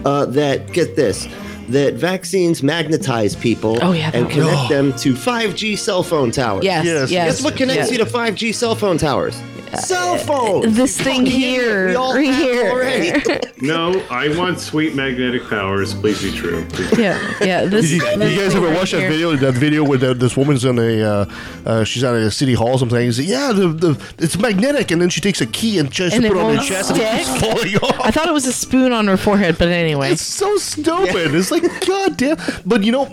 Uh, 0.05 0.27
that, 0.27 0.71
get 0.73 0.97
this, 0.97 1.27
that 1.69 1.95
vaccines 1.95 2.63
magnetize 2.63 3.35
people 3.37 3.79
Oh, 3.81 3.93
yeah, 3.93 4.11
and 4.13 4.29
connect 4.29 4.55
one. 4.55 4.69
them 4.69 4.93
to 4.99 5.15
5G 5.15 5.79
cell 5.79 6.03
phone 6.03 6.31
towers. 6.31 6.63
Yes. 6.65 6.85
Yes. 6.85 7.11
Yes. 7.11 7.37
Guess 7.37 7.45
what 7.45 7.57
connects 7.57 7.91
yes. 7.91 7.93
you 7.93 7.99
to 7.99 8.05
5G 8.05 8.55
cell 8.55 8.75
phone 8.75 8.99
towers? 8.99 9.41
Cell 9.77 10.19
phone. 10.19 10.73
This 10.73 11.01
thing 11.01 11.27
here. 11.27 11.89
We 11.89 11.95
all 11.95 12.15
right 12.15 12.27
have 12.27 12.43
here. 12.43 12.71
already. 12.71 13.41
No, 13.61 14.05
I 14.11 14.37
want 14.37 14.61
sweet 14.61 14.95
magnetic 14.95 15.49
powers. 15.49 15.95
Please 15.95 16.23
be 16.23 16.33
true. 16.33 16.67
Yeah. 16.99 17.19
Yeah. 17.41 17.65
This, 17.65 17.89
Did 17.89 18.03
you, 18.03 18.19
this 18.19 18.33
you 18.33 18.41
guys 18.41 18.55
ever 18.55 18.67
right 18.67 18.77
watch 18.77 18.91
that 18.93 19.01
here. 19.01 19.11
video? 19.11 19.37
That 19.37 19.55
video 19.55 19.85
where 19.85 19.99
the, 19.99 20.15
this 20.15 20.37
woman's 20.37 20.65
in 20.65 20.79
a, 20.79 21.03
uh, 21.03 21.27
uh, 21.65 21.85
she's 21.85 22.05
at 22.05 22.15
a 22.15 22.31
city 22.31 22.55
hall 22.55 22.73
or 22.73 22.79
something. 22.79 23.01
He's 23.01 23.19
like, 23.19 23.29
yeah, 23.29 23.53
the, 23.53 23.69
the 23.69 24.15
it's 24.19 24.39
magnetic, 24.39 24.91
and 24.91 25.01
then 25.01 25.09
she 25.09 25.21
takes 25.21 25.41
a 25.41 25.47
key 25.47 25.79
and 25.79 25.91
tries 25.91 26.13
And 26.15 26.23
to 26.23 26.29
put 26.29 26.37
it 26.37 26.41
on 26.41 26.51
her 26.51 26.57
won't 26.57 26.69
chest, 26.69 26.91
and 26.91 27.01
it's 27.01 27.41
falling 27.41 27.77
off. 27.77 28.01
I 28.01 28.11
thought 28.11 28.29
it 28.29 28.33
was 28.33 28.47
a 28.47 28.53
spoon 28.53 28.93
on 28.93 29.07
her 29.07 29.17
forehead, 29.17 29.57
but 29.59 29.69
anyway. 29.69 30.11
It's 30.11 30.23
so 30.23 30.57
stupid. 30.57 31.35
It's 31.35 31.51
like, 31.51 31.63
god 31.87 32.17
damn. 32.17 32.37
But 32.67 32.85
you 32.85 32.93
know, 32.93 33.07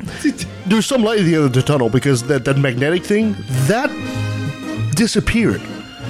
there's 0.66 0.86
some 0.86 1.04
light 1.04 1.20
at 1.20 1.26
the 1.26 1.36
end 1.36 1.46
of 1.46 1.54
the 1.54 1.62
tunnel 1.62 1.90
because 1.90 2.24
that, 2.24 2.46
that 2.46 2.58
magnetic 2.58 3.04
thing 3.06 3.36
that 3.68 3.90
disappeared. 4.96 5.62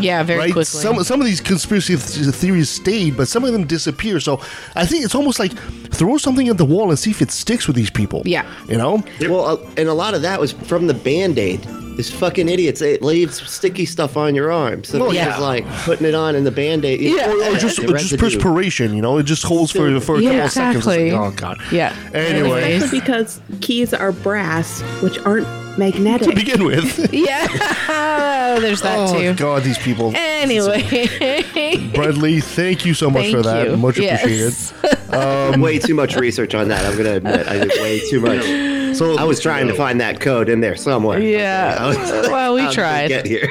Yeah, 0.02 0.24
very 0.24 0.40
right? 0.40 0.46
quickly. 0.54 0.66
Some 0.66 1.04
some 1.04 1.20
of 1.22 1.26
these 1.28 1.42
conspiracy 1.42 1.96
th- 1.98 2.36
theories 2.36 2.70
stayed, 2.70 3.18
but 3.18 3.28
some 3.28 3.44
of 3.44 3.54
them 3.54 3.66
disappear. 3.66 4.20
So 4.20 4.40
I 4.76 4.86
think 4.86 5.06
it's 5.06 5.16
almost 5.16 5.40
like 5.40 5.52
throw 5.92 6.18
something 6.18 6.48
at 6.50 6.58
the 6.58 6.66
wall 6.66 6.90
and 6.90 6.98
see 7.00 7.12
if 7.12 7.22
it 7.22 7.32
sticks 7.32 7.68
with 7.68 7.76
these 7.76 7.90
people. 7.90 8.22
Yeah. 8.26 8.46
you 8.68 8.78
know. 8.78 9.04
Well, 9.22 9.46
uh, 9.46 9.70
and 9.78 9.90
a 9.90 9.94
lot 9.94 10.14
of 10.14 10.22
that 10.24 10.40
was 10.40 10.52
from 10.52 10.88
the 10.88 10.94
Band 10.94 11.38
Aid. 11.40 11.62
These 11.98 12.10
fucking 12.10 12.48
idiots, 12.48 12.82
it 12.82 13.02
leaves 13.02 13.46
sticky 13.52 13.86
stuff 13.86 14.16
on 14.16 14.34
your 14.34 14.50
arm. 14.50 14.84
So 14.86 14.98
Well, 14.98 15.10
it's 15.10 15.16
yeah. 15.18 15.38
like 15.38 15.66
putting 15.84 16.08
it 16.08 16.16
on 16.16 16.36
in 16.36 16.46
the 16.46 16.52
Band 16.52 16.86
Aid. 16.86 17.02
Yeah. 17.02 17.30
Or, 17.30 17.54
or 17.54 17.58
just 17.58 17.80
or 17.80 17.98
just 17.98 18.18
perspiration, 18.18 18.94
you 18.96 19.02
know, 19.02 19.18
it 19.18 19.24
just 19.24 19.44
holds 19.44 19.72
for 19.72 20.00
for 20.00 20.16
a 20.16 20.22
Yeah, 20.22 20.30
couple 20.30 20.46
of 20.46 20.52
seconds. 20.54 20.88
Like, 20.88 21.12
oh 21.12 21.32
god. 21.36 21.58
Yeah. 21.72 21.94
Anyway, 22.14 22.74
Especially 22.76 23.02
because 23.02 23.42
keys 23.60 23.94
are 23.94 24.14
brass, 24.14 24.82
which 25.04 25.20
aren't 25.20 25.46
magnetic. 25.78 26.30
to 26.30 26.36
begin 26.36 26.64
with. 26.64 27.12
Yeah. 27.22 27.48
oh, 27.90 28.60
There's 28.60 28.82
that 28.82 28.98
oh 28.98 29.14
too. 29.20 29.34
god, 29.36 29.64
these 29.64 29.78
people. 29.78 30.12
Anyway. 30.16 30.82
Bradley, 31.94 32.42
thank 32.42 32.86
you 32.86 32.94
so 32.94 33.10
much 33.10 33.24
Thank 33.24 33.36
for 33.38 33.42
that. 33.44 33.68
you. 33.70 33.78
Much 33.78 33.98
Yes. 33.98 34.72
appreciated. 34.72 35.14
Um, 35.14 35.62
way 35.62 35.78
too 35.80 35.94
much 35.94 36.16
research 36.16 36.56
on 36.56 36.68
that. 36.70 36.86
I'm 36.86 36.98
gonna 36.98 37.16
admit, 37.16 37.48
I 37.48 37.58
did 37.60 37.72
way 37.82 38.00
too 38.10 38.20
much. 38.22 38.98
So 38.98 39.18
I 39.18 39.24
was 39.24 39.40
trying 39.40 39.68
to 39.68 39.74
find 39.74 40.00
that 40.02 40.20
code 40.20 40.50
in 40.50 40.60
there 40.62 40.76
somewhere. 40.76 41.20
Yeah. 41.20 41.78
I 41.80 41.88
was- 41.88 42.30
Well, 42.30 42.54
we 42.56 42.62
how 42.62 42.72
tried. 42.72 43.08
Get 43.10 43.26
here. 43.26 43.50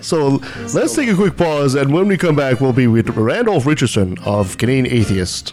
So 0.00 0.40
let's 0.74 0.94
take 0.94 1.08
a 1.08 1.14
quick 1.14 1.36
pause, 1.36 1.74
and 1.74 1.92
when 1.92 2.06
we 2.08 2.16
come 2.16 2.36
back, 2.36 2.60
we'll 2.60 2.72
be 2.72 2.86
with 2.86 3.08
Randolph 3.10 3.66
Richardson 3.66 4.16
of 4.24 4.56
Canadian 4.58 4.86
Atheist. 4.86 5.52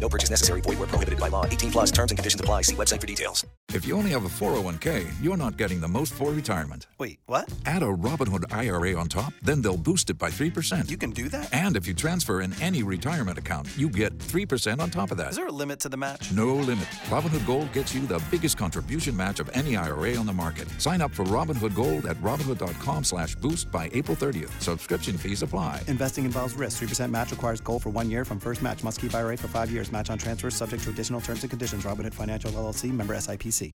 No 0.00 0.08
purchase 0.08 0.30
necessary. 0.30 0.60
Void 0.60 0.78
where 0.78 0.88
prohibited 0.88 1.18
by 1.18 1.28
law. 1.28 1.46
18 1.46 1.70
plus 1.70 1.90
terms 1.90 2.10
and 2.10 2.18
conditions 2.18 2.40
apply. 2.40 2.62
See 2.62 2.76
website 2.76 3.00
for 3.00 3.06
details. 3.06 3.44
If 3.72 3.86
you 3.86 3.96
only 3.96 4.10
have 4.10 4.24
a 4.24 4.28
401k, 4.28 5.10
you're 5.20 5.36
not 5.36 5.56
getting 5.56 5.80
the 5.80 5.88
most 5.88 6.12
for 6.14 6.30
retirement. 6.30 6.86
Wait, 6.98 7.18
what? 7.26 7.52
Add 7.66 7.82
a 7.82 7.86
Robinhood 7.86 8.54
IRA 8.54 8.96
on 8.96 9.08
top, 9.08 9.32
then 9.42 9.62
they'll 9.62 9.76
boost 9.76 10.10
it 10.10 10.18
by 10.18 10.30
3%. 10.30 10.88
You 10.88 10.96
can 10.96 11.10
do 11.10 11.28
that? 11.30 11.52
And 11.52 11.74
if 11.76 11.86
you 11.88 11.94
transfer 11.94 12.42
in 12.42 12.52
any 12.62 12.84
retirement 12.84 13.36
account, 13.36 13.66
you 13.76 13.88
get 13.88 14.16
3% 14.18 14.78
on 14.80 14.90
top 14.90 15.10
of 15.10 15.16
that. 15.16 15.30
Is 15.30 15.36
there 15.36 15.48
a 15.48 15.52
limit 15.52 15.80
to 15.80 15.88
the 15.88 15.96
match? 15.96 16.30
No 16.30 16.54
limit. 16.54 16.84
Robinhood 17.08 17.44
Gold 17.46 17.72
gets 17.72 17.92
you 17.94 18.06
the 18.06 18.22
biggest 18.30 18.56
contribution 18.56 19.16
match 19.16 19.40
of 19.40 19.50
any 19.54 19.76
IRA 19.76 20.14
on 20.16 20.26
the 20.26 20.32
market. 20.32 20.68
Sign 20.80 21.00
up 21.00 21.10
for 21.10 21.24
Robinhood 21.24 21.74
Gold 21.74 22.06
at 22.06 22.16
Robinhood.com 22.18 23.02
slash 23.02 23.34
boost 23.36 23.72
by 23.72 23.90
April 23.92 24.16
30th. 24.16 24.50
Subscription 24.60 25.18
fees 25.18 25.42
apply. 25.42 25.82
Investing 25.88 26.24
involves 26.26 26.54
risk. 26.54 26.80
3% 26.80 27.10
match 27.10 27.32
requires 27.32 27.60
gold 27.60 27.82
for 27.82 27.90
one 27.90 28.08
year 28.08 28.24
from 28.24 28.38
first 28.38 28.62
match. 28.62 28.84
Must 28.84 29.00
keep 29.00 29.12
IRA 29.12 29.36
for 29.36 29.48
five 29.48 29.68
years. 29.70 29.83
Match 29.92 30.10
on 30.10 30.18
transfers 30.18 30.54
subject 30.54 30.82
to 30.84 30.90
additional 30.90 31.20
terms 31.20 31.42
and 31.42 31.50
conditions. 31.50 31.84
Robinhood 31.84 32.14
Financial 32.14 32.50
LLC 32.50 32.90
member 32.92 33.14
SIPC. 33.14 33.70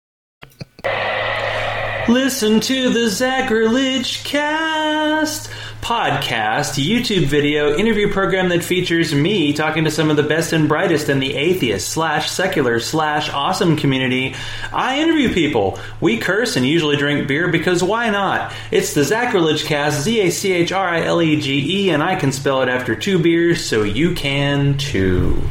Listen 2.07 2.59
to 2.59 2.89
the 2.91 3.07
Zachrilege 3.09 4.23
Cast 4.23 5.49
podcast, 5.81 6.83
YouTube 6.83 7.25
video 7.25 7.75
interview 7.75 8.11
program 8.11 8.49
that 8.49 8.63
features 8.63 9.13
me 9.13 9.53
talking 9.53 9.85
to 9.85 9.91
some 9.91 10.11
of 10.11 10.15
the 10.15 10.23
best 10.23 10.53
and 10.53 10.67
brightest 10.67 11.09
in 11.09 11.19
the 11.19 11.33
atheist 11.33 11.89
slash 11.89 12.29
secular 12.29 12.79
slash 12.79 13.31
awesome 13.31 13.75
community. 13.75 14.35
I 14.71 14.99
interview 14.99 15.33
people. 15.33 15.79
We 15.99 16.17
curse 16.17 16.55
and 16.57 16.65
usually 16.65 16.97
drink 16.97 17.27
beer 17.27 17.47
because 17.47 17.83
why 17.83 18.11
not? 18.11 18.53
It's 18.69 18.93
the 18.93 19.01
Zachrilege 19.01 19.65
Cast, 19.65 20.01
Z 20.01 20.21
A 20.21 20.31
C 20.31 20.53
H 20.53 20.71
R 20.71 20.87
I 20.87 21.01
L 21.01 21.21
E 21.21 21.41
G 21.41 21.85
E, 21.85 21.89
and 21.89 22.03
I 22.03 22.15
can 22.15 22.31
spell 22.31 22.61
it 22.61 22.69
after 22.69 22.95
two 22.95 23.17
beers, 23.17 23.65
so 23.65 23.81
you 23.81 24.13
can 24.13 24.77
too. 24.77 25.41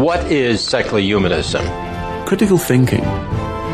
What 0.00 0.32
is 0.32 0.64
secular 0.64 1.00
humanism? 1.00 1.62
Critical 2.24 2.56
thinking. 2.56 3.04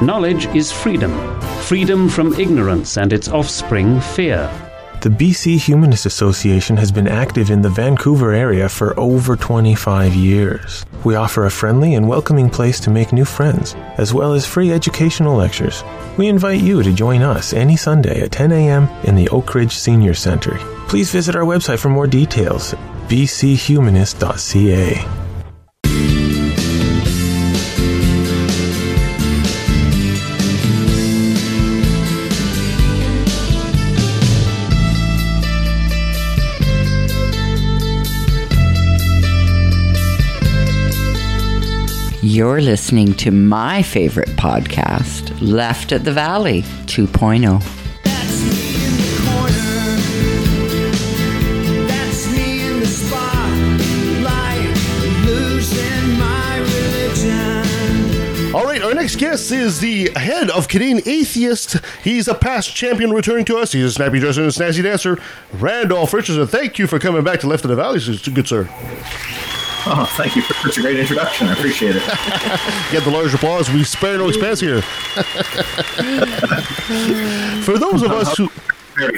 Knowledge 0.05 0.47
is 0.47 0.73
freedom. 0.73 1.13
Freedom 1.61 2.09
from 2.09 2.35
ignorance 2.35 2.99
and 2.99 3.13
its 3.13 3.29
offspring, 3.29 4.01
fear. 4.01 4.51
The 5.01 5.11
BC 5.11 5.59
Humanist 5.59 6.07
Association 6.07 6.77
has 6.77 6.91
been 6.91 7.07
active 7.07 7.53
in 7.53 7.63
the 7.63 7.69
Vancouver 7.69 8.33
area 8.33 8.69
for 8.69 8.99
over 8.99 9.37
25 9.37 10.17
years. 10.17 10.85
We 11.05 11.15
offer 11.15 11.47
a 11.47 11.53
friendly 11.53 11.95
and 11.95 12.09
welcoming 12.09 12.51
place 12.51 12.81
to 12.81 12.91
make 12.91 13.13
new 13.13 13.25
friends, 13.25 13.77
as 13.97 14.13
well 14.13 14.33
as 14.33 14.45
free 14.45 14.73
educational 14.73 15.37
lectures. 15.37 15.85
We 16.17 16.27
invite 16.27 16.61
you 16.61 16.83
to 16.83 16.93
join 16.93 17.23
us 17.23 17.53
any 17.53 17.77
Sunday 17.77 18.23
at 18.23 18.33
10 18.33 18.51
a.m. 18.51 18.89
in 19.05 19.15
the 19.15 19.29
Oak 19.29 19.55
Ridge 19.55 19.77
Senior 19.77 20.15
Center. 20.15 20.59
Please 20.89 21.13
visit 21.13 21.37
our 21.37 21.45
website 21.45 21.79
for 21.79 21.91
more 21.91 22.09
details 22.09 22.75
bchumanist.ca. 23.09 25.28
You're 42.31 42.61
listening 42.61 43.15
to 43.15 43.31
my 43.31 43.81
favorite 43.81 44.29
podcast, 44.37 45.35
Left 45.41 45.93
at 45.93 46.05
the 46.05 46.13
Valley 46.13 46.63
oh. 46.63 46.85
2.0. 46.85 47.59
That's 51.89 52.31
me 52.31 52.67
in 52.67 52.81
the 52.81 52.87
spotlight, 52.87 53.57
losing 55.25 56.19
my 56.19 56.59
religion. 56.59 58.55
All 58.55 58.65
right, 58.65 58.83
our 58.83 58.93
next 58.93 59.17
guest 59.17 59.51
is 59.51 59.81
the 59.81 60.11
head 60.11 60.51
of 60.51 60.69
Canadian 60.69 61.01
Atheist. 61.09 61.79
He's 62.05 62.29
a 62.29 62.35
past 62.35 62.77
champion 62.77 63.11
returning 63.11 63.47
to 63.47 63.57
us. 63.57 63.73
He's 63.73 63.85
a 63.85 63.91
snappy 63.91 64.21
dresser 64.21 64.43
and 64.43 64.51
a 64.51 64.53
snazzy 64.53 64.83
dancer. 64.83 65.19
Randolph 65.55 66.13
Richardson, 66.13 66.47
thank 66.47 66.79
you 66.79 66.87
for 66.87 66.99
coming 66.99 67.25
back 67.25 67.41
to 67.41 67.47
Left 67.47 67.65
of 67.65 67.71
the 67.71 67.77
Valley, 67.77 68.01
good 68.35 68.47
sir. 68.47 68.69
Oh, 69.91 70.05
thank 70.19 70.37
you 70.37 70.43
for 70.43 70.53
such 70.53 70.77
a 70.77 70.83
great 70.83 70.99
introduction. 70.99 71.49
I 71.49 71.55
appreciate 71.55 71.97
it. 71.97 72.03
Get 72.93 73.05
the 73.05 73.11
large 73.11 73.33
applause. 73.33 73.71
We 73.71 73.85
spare 73.85 74.19
no 74.19 74.29
expense 74.29 74.61
here. 74.61 74.83
for 77.63 77.79
those 77.79 78.03
of 78.03 78.13
us 78.13 78.37
who. 78.37 78.51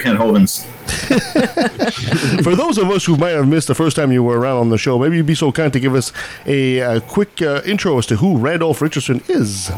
Ken. 0.01 0.15
For 2.43 2.55
those 2.55 2.77
of 2.77 2.91
us 2.91 3.05
who 3.05 3.17
might 3.17 3.31
have 3.31 3.47
missed 3.47 3.67
the 3.67 3.73
first 3.73 3.95
time 3.95 4.11
you 4.11 4.21
were 4.21 4.39
around 4.39 4.57
on 4.57 4.69
the 4.69 4.77
show, 4.77 4.99
maybe 4.99 5.17
you'd 5.17 5.25
be 5.25 5.33
so 5.33 5.51
kind 5.51 5.73
to 5.73 5.79
give 5.79 5.95
us 5.95 6.13
a, 6.45 6.77
a 6.77 7.01
quick 7.01 7.41
uh, 7.41 7.63
intro 7.65 7.97
as 7.97 8.05
to 8.05 8.17
who 8.17 8.37
Randolph 8.37 8.79
Richardson 8.79 9.23
is. 9.27 9.71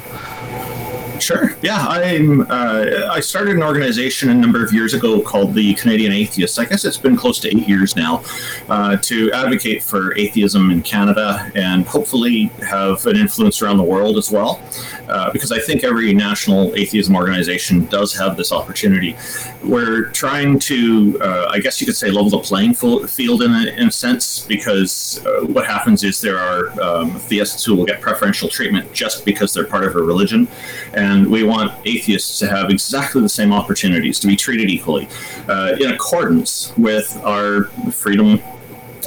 Sure. 1.24 1.56
Yeah, 1.62 1.86
I'm. 1.88 2.42
Uh, 2.52 3.08
I 3.10 3.22
started 3.22 3.56
an 3.56 3.64
organization 3.64 4.30
a 4.30 4.34
number 4.34 4.62
of 4.62 4.74
years 4.74 4.94
ago 4.94 5.22
called 5.22 5.54
the 5.54 5.74
Canadian 5.76 6.12
Atheists. 6.12 6.60
I 6.60 6.66
guess 6.66 6.84
it's 6.84 6.98
been 6.98 7.16
close 7.16 7.40
to 7.40 7.48
eight 7.48 7.66
years 7.66 7.96
now 7.96 8.26
uh, 8.68 8.98
to 8.98 9.32
advocate 9.32 9.82
for 9.82 10.14
atheism 10.18 10.70
in 10.70 10.82
Canada 10.82 11.50
and 11.56 11.88
hopefully 11.88 12.52
have 12.68 13.06
an 13.06 13.16
influence 13.16 13.62
around 13.62 13.78
the 13.78 13.84
world 13.84 14.18
as 14.18 14.32
well. 14.32 14.62
Uh, 15.08 15.32
because 15.32 15.54
I 15.54 15.60
think 15.60 15.86
every 15.86 16.14
national 16.14 16.76
atheism 16.76 17.16
organization 17.16 17.86
does 17.86 18.14
have 18.16 18.36
this 18.36 18.52
opportunity. 18.52 19.16
We're 19.64 20.10
trying 20.10 20.60
to, 20.60 21.20
uh, 21.22 21.48
I 21.50 21.60
guess 21.60 21.80
you 21.80 21.88
could 21.88 21.96
say, 21.96 22.10
level 22.10 22.32
the 22.32 22.40
playing 22.40 22.74
field 22.74 23.44
in 23.44 23.52
a, 23.52 23.68
in 23.82 23.88
a 23.88 23.92
sense, 23.92 24.42
because 24.42 25.26
uh, 25.26 25.46
what 25.46 25.66
happens 25.66 26.04
is 26.04 26.20
there 26.20 26.40
are 26.40 26.82
um, 26.82 27.18
theists 27.18 27.64
who 27.64 27.76
will 27.76 27.86
get 27.86 28.02
preferential 28.02 28.50
treatment 28.50 28.92
just 28.92 29.24
because 29.24 29.54
they're 29.54 29.68
part 29.68 29.86
of 29.86 29.96
a 29.96 30.02
religion. 30.02 30.50
And 30.94 31.13
we 31.22 31.44
want 31.44 31.72
atheists 31.86 32.40
to 32.40 32.48
have 32.48 32.70
exactly 32.70 33.22
the 33.22 33.30
same 33.30 33.52
opportunities, 33.52 34.20
to 34.20 34.28
be 34.28 34.36
treated 34.36 34.70
equally, 34.70 35.08
uh, 35.48 35.76
in 35.80 35.92
accordance 35.92 36.74
with 36.78 37.20
our 37.24 37.66
freedom 37.92 38.42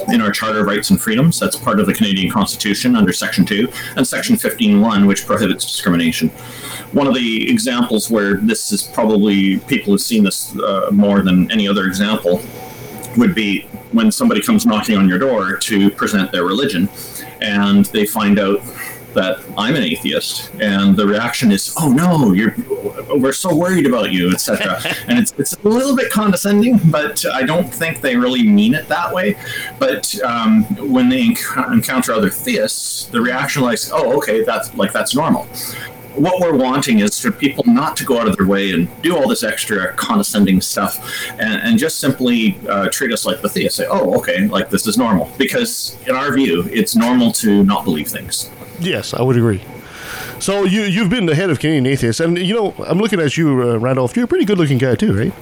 in 0.09 0.21
our 0.21 0.31
Charter 0.31 0.59
of 0.59 0.67
Rights 0.67 0.89
and 0.89 1.01
Freedoms. 1.01 1.39
That's 1.39 1.55
part 1.55 1.79
of 1.79 1.87
the 1.87 1.93
Canadian 1.93 2.31
Constitution 2.31 2.95
under 2.95 3.11
Section 3.11 3.45
2, 3.45 3.67
and 3.95 4.07
Section 4.07 4.35
15.1, 4.35 5.07
which 5.07 5.25
prohibits 5.25 5.65
discrimination. 5.65 6.29
One 6.91 7.07
of 7.07 7.15
the 7.15 7.49
examples 7.49 8.09
where 8.09 8.35
this 8.35 8.71
is 8.71 8.83
probably, 8.83 9.57
people 9.61 9.93
have 9.93 10.01
seen 10.01 10.23
this 10.23 10.55
uh, 10.57 10.89
more 10.91 11.21
than 11.21 11.51
any 11.51 11.67
other 11.67 11.85
example, 11.85 12.41
would 13.17 13.33
be 13.33 13.61
when 13.91 14.11
somebody 14.11 14.41
comes 14.41 14.65
knocking 14.65 14.97
on 14.97 15.09
your 15.09 15.17
door 15.17 15.57
to 15.57 15.89
present 15.89 16.31
their 16.31 16.45
religion, 16.45 16.89
and 17.41 17.85
they 17.85 18.05
find 18.05 18.39
out 18.39 18.61
that 19.13 19.39
I'm 19.57 19.75
an 19.75 19.83
atheist, 19.83 20.51
and 20.59 20.95
the 20.95 21.05
reaction 21.05 21.51
is, 21.51 21.73
"Oh 21.77 21.89
no, 21.89 22.33
you're 22.33 22.55
we're 23.15 23.33
so 23.33 23.55
worried 23.55 23.85
about 23.85 24.11
you, 24.11 24.31
etc." 24.31 24.79
and 25.07 25.19
it's 25.19 25.33
it's 25.37 25.53
a 25.53 25.67
little 25.67 25.95
bit 25.95 26.11
condescending, 26.11 26.79
but 26.85 27.25
I 27.25 27.43
don't 27.43 27.73
think 27.73 28.01
they 28.01 28.15
really 28.15 28.43
mean 28.47 28.73
it 28.73 28.87
that 28.87 29.13
way. 29.13 29.35
But 29.79 30.21
um, 30.23 30.63
when 30.91 31.09
they 31.09 31.27
enc- 31.27 31.73
encounter 31.73 32.13
other 32.13 32.29
theists, 32.29 33.05
the 33.05 33.21
reaction 33.21 33.63
is, 33.63 33.91
"Oh, 33.93 34.17
okay, 34.17 34.43
that's 34.43 34.73
like 34.75 34.93
that's 34.93 35.15
normal." 35.15 35.47
What 36.15 36.41
we're 36.41 36.57
wanting 36.57 36.99
is 36.99 37.19
for 37.19 37.31
people 37.31 37.63
not 37.67 37.95
to 37.97 38.03
go 38.03 38.19
out 38.19 38.27
of 38.27 38.35
their 38.37 38.47
way 38.47 38.71
and 38.71 38.89
do 39.03 39.15
all 39.15 39.27
this 39.27 39.43
extra 39.43 39.93
condescending 39.93 40.61
stuff, 40.61 40.97
and, 41.33 41.61
and 41.61 41.77
just 41.77 41.99
simply 41.99 42.59
uh, 42.67 42.89
treat 42.89 43.13
us 43.13 43.23
like 43.23 43.41
the 43.41 43.49
theists. 43.49 43.77
Say, 43.77 43.85
"Oh, 43.89 44.17
okay, 44.17 44.47
like 44.47 44.69
this 44.69 44.87
is 44.87 44.97
normal," 44.97 45.31
because 45.37 45.97
in 46.07 46.15
our 46.15 46.33
view, 46.33 46.67
it's 46.71 46.95
normal 46.95 47.31
to 47.33 47.63
not 47.63 47.83
believe 47.83 48.07
things. 48.07 48.49
Yes, 48.79 49.13
I 49.13 49.21
would 49.21 49.35
agree. 49.37 49.63
So 50.39 50.63
you 50.65 50.81
you've 50.83 51.09
been 51.09 51.25
the 51.25 51.35
head 51.35 51.49
of 51.49 51.59
Canadian 51.59 51.87
Atheists, 51.87 52.19
and 52.19 52.37
you 52.37 52.53
know 52.53 52.73
I'm 52.87 52.99
looking 52.99 53.19
at 53.19 53.35
you, 53.37 53.49
uh, 53.71 53.77
Randolph. 53.79 54.15
You're 54.15 54.25
a 54.25 54.27
pretty 54.27 54.45
good 54.45 54.57
looking 54.57 54.77
guy 54.77 54.95
too, 54.95 55.17
right? 55.17 55.33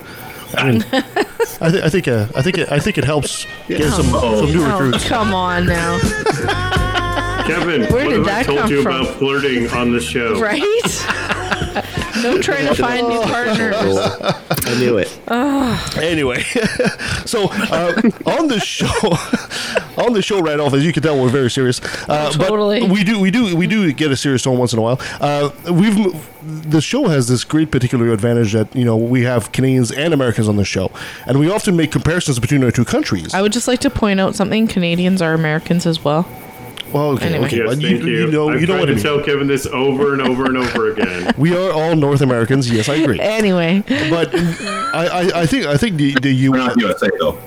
I 0.58 0.72
mean, 0.72 0.86
I, 1.62 1.70
th- 1.72 1.84
I 1.84 1.90
think 1.90 2.08
uh, 2.08 2.28
I 2.36 2.42
think 2.42 2.58
it, 2.58 2.72
I 2.72 2.80
think 2.80 2.98
it 2.98 3.04
helps 3.04 3.46
get 3.68 3.82
some, 3.92 4.06
some 4.06 4.46
new 4.46 4.64
Oh, 4.64 4.80
recruits. 4.80 5.06
come 5.08 5.34
on 5.34 5.66
now. 5.66 6.00
Kevin, 7.46 7.82
Where 7.92 8.06
what 8.06 8.10
did 8.10 8.12
have 8.14 8.22
I 8.22 8.26
that 8.26 8.46
told 8.46 8.60
come 8.60 8.72
you 8.72 8.82
from? 8.82 9.02
about 9.02 9.16
flirting 9.18 9.70
on 9.72 9.92
the 9.92 10.00
show? 10.00 10.40
Right? 10.40 10.62
no 12.26 12.42
trying 12.42 12.68
to 12.68 12.76
find 12.76 13.08
new 13.08 13.22
partners. 13.22 13.76
I 14.66 14.80
knew 14.80 14.97
it. 14.97 15.20
Anyway, 15.96 16.42
so 17.26 17.47
uh, 17.52 17.93
on 18.26 18.47
the 18.47 18.60
show, 18.60 18.86
on 20.04 20.14
the 20.14 20.22
show, 20.22 20.39
right 20.39 20.60
off, 20.60 20.74
as 20.74 20.86
you 20.86 20.92
can 20.93 21.02
tell, 21.04 21.22
we're 21.22 21.30
very 21.30 21.50
serious. 21.50 21.80
Uh, 22.08 22.32
Totally. 22.32 22.82
But 22.82 22.89
we 22.89 23.04
do, 23.04 23.20
we 23.20 23.32
do, 23.32 23.56
we 23.56 23.68
do 23.68 23.92
get 23.93 24.12
a 24.12 24.16
serious 24.16 24.43
tone 24.43 24.58
once 24.58 24.74
in 24.74 24.80
a 24.80 24.82
while. 24.82 25.00
Uh, 25.20 25.52
we've 25.72 25.96
the 26.46 26.80
show 26.82 27.08
has 27.08 27.28
this 27.28 27.43
great 27.43 27.72
particular 27.72 28.12
advantage 28.12 28.54
that 28.54 28.74
you 28.76 28.86
know 28.86 28.96
we 28.96 29.24
have 29.24 29.52
Canadians 29.52 29.92
and 29.92 30.14
Americans 30.14 30.47
on 30.47 30.58
the 30.58 30.66
show, 30.66 30.92
and 31.26 31.39
we 31.39 31.50
often 31.50 31.76
make 31.76 31.92
comparisons 31.92 32.39
between 32.39 32.64
our 32.64 32.72
two 32.72 32.86
countries. 32.86 33.34
I 33.34 33.42
would 33.42 33.54
just 33.54 33.68
like 33.68 33.80
to 33.82 33.89
point 33.89 34.20
out 34.20 34.36
something. 34.36 34.68
Canadians 34.68 35.22
are 35.22 35.34
Americans 35.34 35.86
as 35.86 36.04
well. 36.04 36.28
Well, 36.96 37.09
okay, 37.12 37.26
Anyway. 37.26 37.47
okay. 37.47 37.58
Yes, 37.58 37.67
well, 37.67 37.76
thank 37.76 38.04
you. 38.04 38.08
you, 38.08 38.32
know, 38.32 38.47
I've 38.50 38.62
you 38.62 38.67
know 38.67 38.74
tried 38.76 38.80
what 38.80 38.89
I 38.89 38.92
to 38.92 38.96
mean. 38.96 39.04
tell 39.04 39.22
Kevin 39.22 39.47
this 39.47 39.66
over 39.66 40.13
and 40.13 40.22
over 40.22 40.46
and 40.46 40.55
over 40.58 40.92
again. 40.92 41.34
We 41.38 41.54
are 41.54 41.70
all 41.74 41.93
North 41.97 42.22
Americans. 42.22 42.72
Yes, 42.72 42.88
I 42.88 42.96
agree. 42.96 43.20
Anyway, 43.20 43.84
But 44.09 44.34
I, 44.34 45.08
I, 45.08 45.42
I 45.42 45.46
think 45.46 45.66
I 45.66 45.76
think 45.76 45.97
the 45.97 46.13
the 46.22 46.32
U. 46.32 46.51
We're 46.54 46.58
not 46.58 46.80
USA 46.80 47.09
though. 47.20 47.38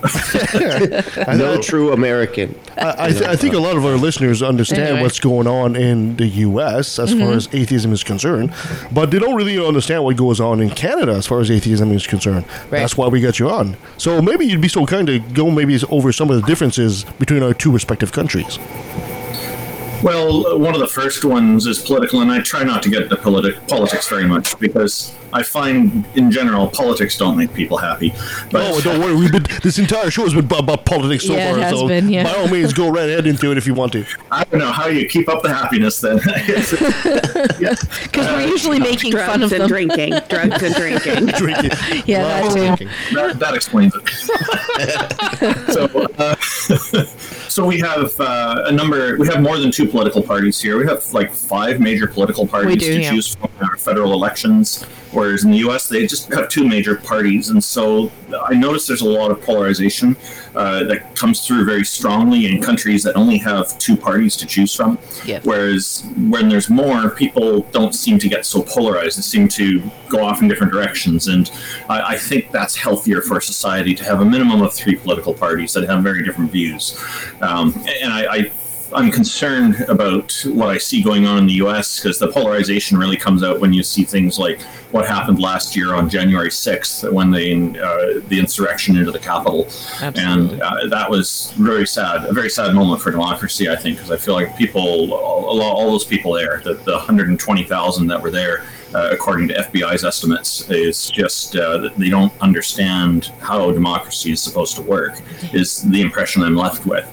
No 1.35 1.59
true 1.59 1.91
American. 1.93 2.55
I, 2.77 3.05
I, 3.07 3.11
th- 3.11 3.23
I 3.23 3.35
think 3.35 3.55
a 3.55 3.59
lot 3.59 3.75
of 3.75 3.85
our 3.85 3.95
listeners 3.95 4.43
understand 4.43 4.81
Anyway. 4.81 5.01
what's 5.01 5.19
going 5.19 5.47
on 5.47 5.75
in 5.75 6.15
the 6.17 6.27
U.S. 6.47 6.99
as 6.99 7.09
far 7.11 7.19
mm-hmm. 7.19 7.33
as 7.33 7.49
atheism 7.51 7.91
is 7.91 8.03
concerned, 8.03 8.53
but 8.91 9.09
they 9.09 9.17
don't 9.17 9.35
really 9.35 9.57
understand 9.65 10.03
what 10.03 10.15
goes 10.15 10.39
on 10.39 10.59
in 10.61 10.69
Canada 10.69 11.13
as 11.13 11.25
far 11.25 11.39
as 11.39 11.49
atheism 11.49 11.91
is 11.91 12.05
concerned. 12.05 12.45
That's 12.69 12.95
why 12.95 13.07
we 13.07 13.19
got 13.21 13.39
you 13.39 13.49
on. 13.49 13.77
So 13.97 14.21
maybe 14.21 14.45
you'd 14.45 14.61
be 14.61 14.67
so 14.67 14.85
kind 14.85 15.07
to 15.07 15.17
go 15.19 15.49
maybe 15.49 15.79
over 15.89 16.11
some 16.11 16.29
of 16.29 16.39
the 16.39 16.45
differences 16.45 17.05
between 17.17 17.41
our 17.41 17.53
two 17.55 17.71
respective 17.71 18.11
countries. 18.11 18.59
Well, 20.03 20.57
one 20.59 20.73
of 20.73 20.79
the 20.79 20.87
first 20.87 21.25
ones 21.25 21.65
is 21.67 21.79
political, 21.79 22.21
and 22.21 22.31
I 22.31 22.39
try 22.41 22.63
not 22.63 22.81
to 22.83 22.89
get 22.89 23.01
into 23.03 23.15
politi- 23.17 23.67
politics 23.67 24.07
very 24.07 24.25
much 24.25 24.57
because 24.59 25.13
I 25.33 25.43
find, 25.43 26.05
in 26.15 26.31
general, 26.31 26.67
politics 26.69 27.17
don't 27.17 27.35
make 27.37 27.53
people 27.53 27.77
happy. 27.77 28.13
But 28.51 28.61
oh, 28.71 28.79
don't 28.81 28.99
worry. 29.01 29.15
We've 29.15 29.31
been 29.31 29.45
this 29.61 29.77
entire 29.77 30.09
show 30.09 30.23
has 30.23 30.33
been 30.33 30.45
about, 30.45 30.61
about 30.61 30.85
politics 30.85 31.25
so 31.25 31.33
Yeah, 31.33 31.49
it 31.51 31.55
far. 31.55 31.63
has 31.63 31.79
so 31.79 31.87
been, 31.87 32.09
yeah. 32.09 32.23
by 32.23 32.33
all 32.39 32.47
means, 32.47 32.73
go 32.73 32.89
right 32.89 33.07
ahead 33.09 33.27
into 33.27 33.51
it 33.51 33.57
if 33.57 33.67
you 33.67 33.73
want 33.73 33.91
to. 33.93 34.05
I 34.31 34.43
don't 34.45 34.59
know 34.59 34.71
how 34.71 34.87
you 34.87 35.07
keep 35.07 35.27
up 35.29 35.43
the 35.43 35.53
happiness 35.53 35.99
then. 35.99 36.17
because 36.23 36.71
we're 38.27 38.47
usually 38.47 38.79
making 38.79 39.11
drugs 39.11 39.29
fun 39.31 39.43
of 39.43 39.51
and 39.51 39.61
them. 39.61 39.67
drinking, 39.67 40.13
drugs 40.29 40.63
and 40.63 40.73
drinking. 40.75 41.25
Drinking. 41.39 41.71
Yeah, 42.05 42.23
that 42.41 42.77
too. 42.79 42.89
that, 43.15 43.39
that 43.39 43.55
explains 43.55 43.93
it. 43.95 44.09
so, 45.71 45.85
uh, 46.17 46.35
so 47.49 47.65
we 47.65 47.79
have 47.79 48.17
uh, 48.19 48.63
a 48.65 48.71
number. 48.71 49.17
We 49.17 49.27
have 49.27 49.41
more 49.41 49.57
than 49.57 49.71
two 49.71 49.87
political 49.87 50.21
parties 50.21 50.61
here. 50.61 50.77
We 50.77 50.85
have 50.85 51.11
like 51.13 51.33
five 51.33 51.79
major 51.79 52.07
political 52.07 52.47
parties 52.47 52.77
do, 52.77 52.93
to 52.93 53.01
yeah. 53.01 53.11
choose 53.11 53.35
from 53.35 53.49
in 53.59 53.65
our 53.65 53.77
federal 53.77 54.13
elections. 54.13 54.83
Whereas 55.11 55.43
in 55.43 55.51
the 55.51 55.57
U.S., 55.59 55.89
they 55.89 56.05
just 56.05 56.31
have 56.33 56.49
two 56.49 56.67
major 56.67 56.95
parties, 56.95 57.49
and 57.49 57.63
so 57.63 58.11
I 58.45 58.53
notice 58.53 58.85
there's 58.85 59.01
a 59.01 59.09
lot 59.09 59.31
of 59.31 59.41
polarization 59.41 60.15
uh, 60.55 60.83
that 60.83 61.15
comes 61.15 61.45
through 61.45 61.65
very 61.65 61.83
strongly 61.83 62.45
in 62.45 62.61
countries 62.61 63.03
that 63.03 63.15
only 63.15 63.37
have 63.37 63.77
two 63.79 63.95
parties 63.95 64.35
to 64.37 64.45
choose 64.45 64.73
from. 64.73 64.99
Yep. 65.25 65.45
Whereas 65.45 66.05
when 66.17 66.49
there's 66.49 66.69
more, 66.69 67.09
people 67.09 67.61
don't 67.71 67.93
seem 67.93 68.19
to 68.19 68.29
get 68.29 68.45
so 68.45 68.61
polarized. 68.61 69.17
They 69.17 69.21
seem 69.21 69.47
to 69.49 69.81
go 70.09 70.23
off 70.23 70.41
in 70.41 70.47
different 70.47 70.73
directions. 70.73 71.27
And 71.27 71.49
I, 71.87 72.13
I 72.13 72.17
think 72.17 72.51
that's 72.51 72.75
healthier 72.75 73.21
for 73.21 73.39
society 73.41 73.95
to 73.95 74.03
have 74.03 74.21
a 74.21 74.25
minimum 74.25 74.61
of 74.61 74.73
three 74.73 74.95
political 74.95 75.33
parties 75.33 75.73
that 75.73 75.87
have 75.89 76.03
very 76.03 76.23
different 76.23 76.51
views. 76.51 76.99
Um, 77.41 77.73
and 78.01 78.11
I, 78.11 78.25
I 78.35 78.51
I'm 78.93 79.11
concerned 79.11 79.81
about 79.87 80.33
what 80.45 80.69
I 80.69 80.77
see 80.77 81.03
going 81.03 81.27
on 81.27 81.37
in 81.37 81.45
the 81.45 81.53
U.S. 81.53 81.99
because 81.99 82.17
the 82.17 82.27
polarization 82.27 82.97
really 82.97 83.17
comes 83.17 83.43
out 83.43 83.59
when 83.59 83.71
you 83.71 83.83
see 83.83 84.03
things 84.03 84.39
like 84.39 84.61
what 84.91 85.07
happened 85.07 85.39
last 85.39 85.75
year 85.75 85.93
on 85.93 86.09
January 86.09 86.49
6th 86.49 87.11
when 87.11 87.29
they 87.29 87.53
uh, 87.53 88.21
the 88.27 88.39
insurrection 88.39 88.97
into 88.97 89.11
the 89.11 89.19
Capitol, 89.19 89.67
and 90.01 90.59
uh, 90.61 90.87
that 90.87 91.09
was 91.09 91.53
very 91.57 91.85
sad, 91.85 92.25
a 92.25 92.33
very 92.33 92.49
sad 92.49 92.73
moment 92.73 93.01
for 93.01 93.11
democracy. 93.11 93.69
I 93.69 93.75
think 93.75 93.97
because 93.97 94.11
I 94.11 94.17
feel 94.17 94.33
like 94.33 94.57
people, 94.57 95.13
all, 95.13 95.61
all 95.61 95.91
those 95.91 96.05
people 96.05 96.33
there, 96.33 96.61
the, 96.63 96.73
the 96.73 96.93
120,000 96.93 98.07
that 98.07 98.21
were 98.21 98.31
there. 98.31 98.65
Uh, 98.91 99.09
according 99.11 99.47
to 99.47 99.53
FBI's 99.53 100.03
estimates, 100.03 100.67
is 100.71 101.11
just 101.11 101.55
uh, 101.55 101.77
that 101.77 101.95
they 101.95 102.09
don't 102.09 102.33
understand 102.41 103.25
how 103.39 103.71
democracy 103.71 104.31
is 104.31 104.41
supposed 104.41 104.75
to 104.75 104.81
work. 104.81 105.13
Is 105.53 105.83
the 105.83 106.01
impression 106.01 106.41
I'm 106.41 106.55
left 106.55 106.87
with 106.87 107.07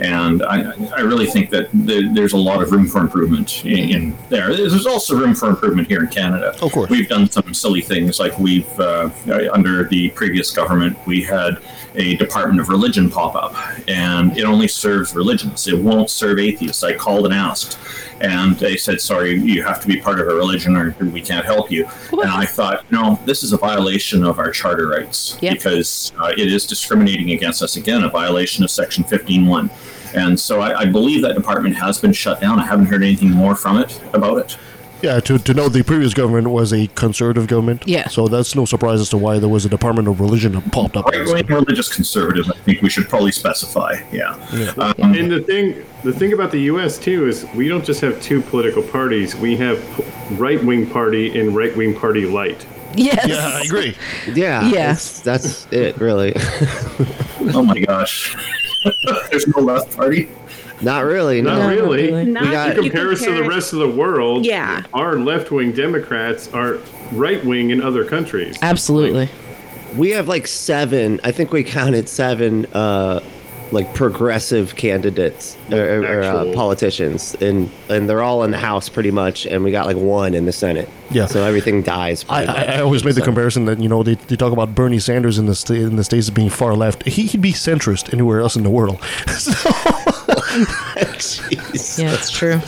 and 0.00 0.42
I, 0.42 0.72
I 0.96 1.00
really 1.00 1.26
think 1.26 1.50
that 1.50 1.70
the, 1.72 2.08
there's 2.12 2.32
a 2.32 2.38
lot 2.38 2.62
of 2.62 2.72
room 2.72 2.86
for 2.86 3.00
improvement 3.00 3.64
in, 3.64 3.90
in 3.90 4.18
there. 4.28 4.54
There's 4.54 4.86
also 4.86 5.16
room 5.16 5.34
for 5.34 5.48
improvement 5.48 5.88
here 5.88 6.00
in 6.00 6.08
Canada. 6.08 6.56
Of 6.62 6.72
course, 6.72 6.90
we've 6.90 7.08
done 7.08 7.30
some 7.30 7.52
silly 7.54 7.82
things 7.82 8.18
like 8.18 8.38
we've 8.38 8.68
uh, 8.80 9.10
under 9.52 9.84
the 9.84 10.10
previous 10.10 10.50
government 10.50 10.96
we 11.06 11.22
had 11.22 11.58
a 11.94 12.16
Department 12.16 12.60
of 12.60 12.68
Religion 12.68 13.10
pop 13.10 13.34
up, 13.34 13.54
and 13.88 14.36
it 14.36 14.44
only 14.44 14.68
serves 14.68 15.14
religions. 15.14 15.66
It 15.66 15.78
won't 15.78 16.10
serve 16.10 16.38
atheists. 16.38 16.82
I 16.82 16.94
called 16.94 17.26
and 17.26 17.34
asked, 17.34 17.78
and 18.20 18.56
they 18.58 18.76
said, 18.76 19.00
"Sorry, 19.00 19.38
you 19.38 19.62
have 19.62 19.80
to 19.80 19.88
be 19.88 19.96
part 20.00 20.20
of 20.20 20.28
a 20.28 20.34
religion, 20.34 20.76
or 20.76 20.94
we 21.00 21.20
can't 21.20 21.44
help 21.44 21.70
you." 21.70 21.88
And 22.12 22.30
I 22.30 22.44
thought, 22.46 22.90
no, 22.90 23.18
this 23.24 23.42
is 23.42 23.52
a 23.52 23.56
violation 23.56 24.24
of 24.24 24.38
our 24.38 24.50
charter 24.50 24.88
rights 24.88 25.38
Yep. 25.40 25.52
because 25.54 26.12
uh, 26.20 26.32
it 26.36 26.52
is 26.52 26.66
discriminating 26.66 27.30
against 27.32 27.62
us 27.62 27.76
again, 27.76 28.02
a 28.04 28.08
violation 28.10 28.62
of 28.64 28.70
Section 28.70 29.04
15.1. 29.04 29.70
And 30.14 30.38
so 30.38 30.60
I, 30.60 30.80
I 30.80 30.84
believe 30.86 31.22
that 31.22 31.34
department 31.34 31.76
has 31.76 31.98
been 32.00 32.12
shut 32.12 32.40
down. 32.40 32.58
I 32.58 32.66
haven't 32.66 32.86
heard 32.86 33.02
anything 33.02 33.30
more 33.30 33.54
from 33.54 33.78
it 33.78 34.00
about 34.12 34.38
it. 34.38 34.56
Yeah, 35.02 35.20
to, 35.20 35.38
to 35.38 35.54
know 35.54 35.68
the 35.68 35.82
previous 35.82 36.14
government 36.14 36.48
was 36.48 36.72
a 36.72 36.86
conservative 36.88 37.46
government. 37.46 37.82
Yeah. 37.86 38.08
So 38.08 38.28
that's 38.28 38.54
no 38.54 38.64
surprise 38.64 39.00
as 39.00 39.08
to 39.10 39.16
why 39.16 39.38
there 39.38 39.48
was 39.48 39.64
a 39.64 39.68
Department 39.68 40.08
of 40.08 40.20
Religion 40.20 40.52
that 40.52 40.72
popped 40.72 40.96
up. 40.96 41.06
Right 41.06 41.26
wing 41.26 41.46
religious 41.46 41.92
conservative, 41.92 42.50
I 42.50 42.58
think 42.58 42.82
we 42.82 42.90
should 42.90 43.08
probably 43.08 43.32
specify. 43.32 43.96
Yeah. 44.12 44.34
Um, 44.78 44.94
and 44.98 45.30
the 45.30 45.40
thing, 45.40 45.84
the 46.04 46.12
thing 46.12 46.32
about 46.32 46.50
the 46.50 46.60
U.S. 46.62 46.98
too 46.98 47.28
is 47.28 47.46
we 47.54 47.68
don't 47.68 47.84
just 47.84 48.00
have 48.00 48.20
two 48.20 48.42
political 48.42 48.82
parties. 48.82 49.34
We 49.34 49.56
have 49.56 49.80
right 50.38 50.62
wing 50.62 50.88
party 50.88 51.38
and 51.38 51.54
right 51.54 51.74
wing 51.76 51.94
party 51.94 52.26
light. 52.26 52.66
Yes. 52.94 53.28
Yeah, 53.28 53.50
I 53.54 53.62
agree. 53.62 53.96
Yeah. 54.26 54.68
Yeah. 54.68 54.92
That's, 54.92 55.20
that's 55.20 55.66
it, 55.70 55.98
really. 55.98 56.32
oh 57.54 57.62
my 57.62 57.80
gosh. 57.80 58.36
There's 59.30 59.46
no 59.46 59.62
left 59.62 59.96
party. 59.96 60.28
Not 60.82 61.04
really. 61.04 61.42
Not 61.42 61.58
no. 61.58 61.68
really. 61.68 62.12
We 62.12 62.32
got 62.34 62.76
in 62.76 62.82
comparison 62.84 63.34
to 63.34 63.42
the 63.42 63.48
rest 63.48 63.72
of 63.72 63.78
the 63.80 63.88
world, 63.88 64.46
Yeah. 64.46 64.82
our 64.94 65.18
left 65.18 65.50
wing 65.50 65.72
Democrats 65.72 66.48
are 66.52 66.78
right 67.12 67.44
wing 67.44 67.70
in 67.70 67.82
other 67.82 68.04
countries. 68.04 68.56
Absolutely. 68.62 69.28
We 69.96 70.10
have 70.10 70.28
like 70.28 70.46
seven. 70.46 71.20
I 71.24 71.32
think 71.32 71.52
we 71.52 71.64
counted 71.64 72.08
seven, 72.08 72.66
uh, 72.66 73.20
like 73.72 73.94
progressive 73.94 74.74
candidates 74.74 75.56
or, 75.70 75.76
or, 75.78 76.02
or, 76.02 76.22
uh, 76.22 76.52
politicians, 76.54 77.36
and 77.40 77.70
and 77.88 78.08
they're 78.08 78.22
all 78.22 78.42
in 78.42 78.50
the 78.50 78.58
House 78.58 78.88
pretty 78.88 79.12
much, 79.12 79.46
and 79.46 79.62
we 79.62 79.70
got 79.70 79.86
like 79.86 79.96
one 79.96 80.34
in 80.34 80.44
the 80.44 80.52
Senate. 80.52 80.88
Yeah. 81.10 81.26
So 81.26 81.44
everything 81.44 81.82
dies. 81.82 82.24
I, 82.28 82.44
I. 82.46 82.62
I 82.62 82.80
always 82.80 83.04
made 83.04 83.14
the 83.14 83.22
comparison 83.22 83.66
that 83.66 83.78
you 83.80 83.88
know 83.88 84.02
they, 84.02 84.14
they 84.14 84.34
talk 84.36 84.52
about 84.52 84.74
Bernie 84.74 84.98
Sanders 84.98 85.38
in 85.38 85.46
the 85.46 85.54
sta- 85.54 85.74
in 85.74 85.94
the 85.96 86.02
states 86.04 86.26
as 86.26 86.34
being 86.34 86.50
far 86.50 86.74
left. 86.74 87.04
He, 87.04 87.26
he'd 87.26 87.40
be 87.42 87.52
centrist 87.52 88.12
anywhere 88.12 88.40
else 88.40 88.56
in 88.56 88.62
the 88.64 88.70
world. 88.70 89.00
Yeah, 91.98 92.12
it's 92.14 92.30
true. 92.30 92.60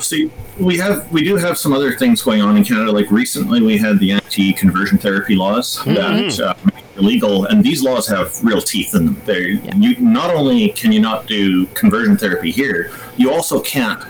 See, 0.00 0.30
we 0.58 0.76
have 0.78 1.10
we 1.10 1.24
do 1.24 1.36
have 1.36 1.58
some 1.58 1.72
other 1.72 1.92
things 1.96 2.22
going 2.22 2.42
on 2.42 2.56
in 2.56 2.64
Canada. 2.64 2.92
Like 2.92 3.10
recently, 3.10 3.62
we 3.62 3.78
had 3.78 3.98
the 3.98 4.12
anti-conversion 4.12 4.98
therapy 4.98 5.34
laws 5.34 5.82
that 5.84 6.40
uh, 6.40 6.54
make 6.64 6.84
it 6.84 6.98
illegal, 6.98 7.46
and 7.46 7.64
these 7.64 7.82
laws 7.82 8.06
have 8.08 8.42
real 8.44 8.60
teeth 8.60 8.94
in 8.94 9.06
them. 9.06 9.22
They 9.24 9.60
you 9.76 9.96
not 9.98 10.30
only 10.34 10.68
can 10.70 10.92
you 10.92 11.00
not 11.00 11.26
do 11.26 11.66
conversion 11.68 12.16
therapy 12.16 12.50
here, 12.50 12.92
you 13.16 13.32
also 13.32 13.60
can't 13.60 14.02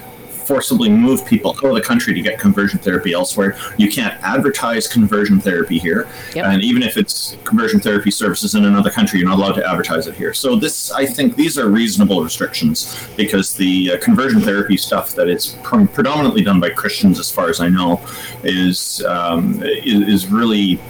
forcibly 0.51 0.89
move 0.89 1.25
people 1.25 1.53
out 1.53 1.65
of 1.65 1.75
the 1.75 1.81
country 1.81 2.13
to 2.13 2.21
get 2.21 2.37
conversion 2.37 2.81
therapy 2.81 3.13
elsewhere. 3.13 3.57
You 3.79 3.89
can't 3.89 4.15
advertise 4.25 4.89
conversion 4.89 5.39
therapy 5.39 5.79
here, 5.79 6.09
and 6.51 6.61
even 6.71 6.83
if 6.83 6.97
it's 6.97 7.37
conversion 7.45 7.79
therapy 7.79 8.11
services 8.11 8.57
in 8.57 8.65
another 8.65 8.91
country, 8.91 9.21
you're 9.21 9.29
not 9.29 9.39
allowed 9.39 9.55
to 9.61 9.65
advertise 9.65 10.09
it 10.09 10.17
here. 10.17 10.35
So 10.35 10.57
this, 10.57 10.91
I 10.91 11.07
think, 11.07 11.37
these 11.37 11.57
are 11.57 11.69
reasonable 11.69 12.25
restrictions 12.25 13.07
because 13.17 13.55
the 13.55 13.93
uh, 13.93 13.99
conversion 13.99 14.41
therapy 14.41 14.77
stuff 14.77 15.15
that 15.15 15.29
is 15.29 15.57
pre- 15.63 15.87
predominantly 15.87 16.43
done 16.43 16.59
by 16.59 16.71
Christians, 16.71 17.21
as 17.21 17.31
far 17.31 17.49
as 17.49 17.61
I 17.61 17.69
know, 17.69 18.01
is 18.43 19.05
um, 19.05 19.63
is, 19.63 20.01
is 20.15 20.27
really 20.27 20.81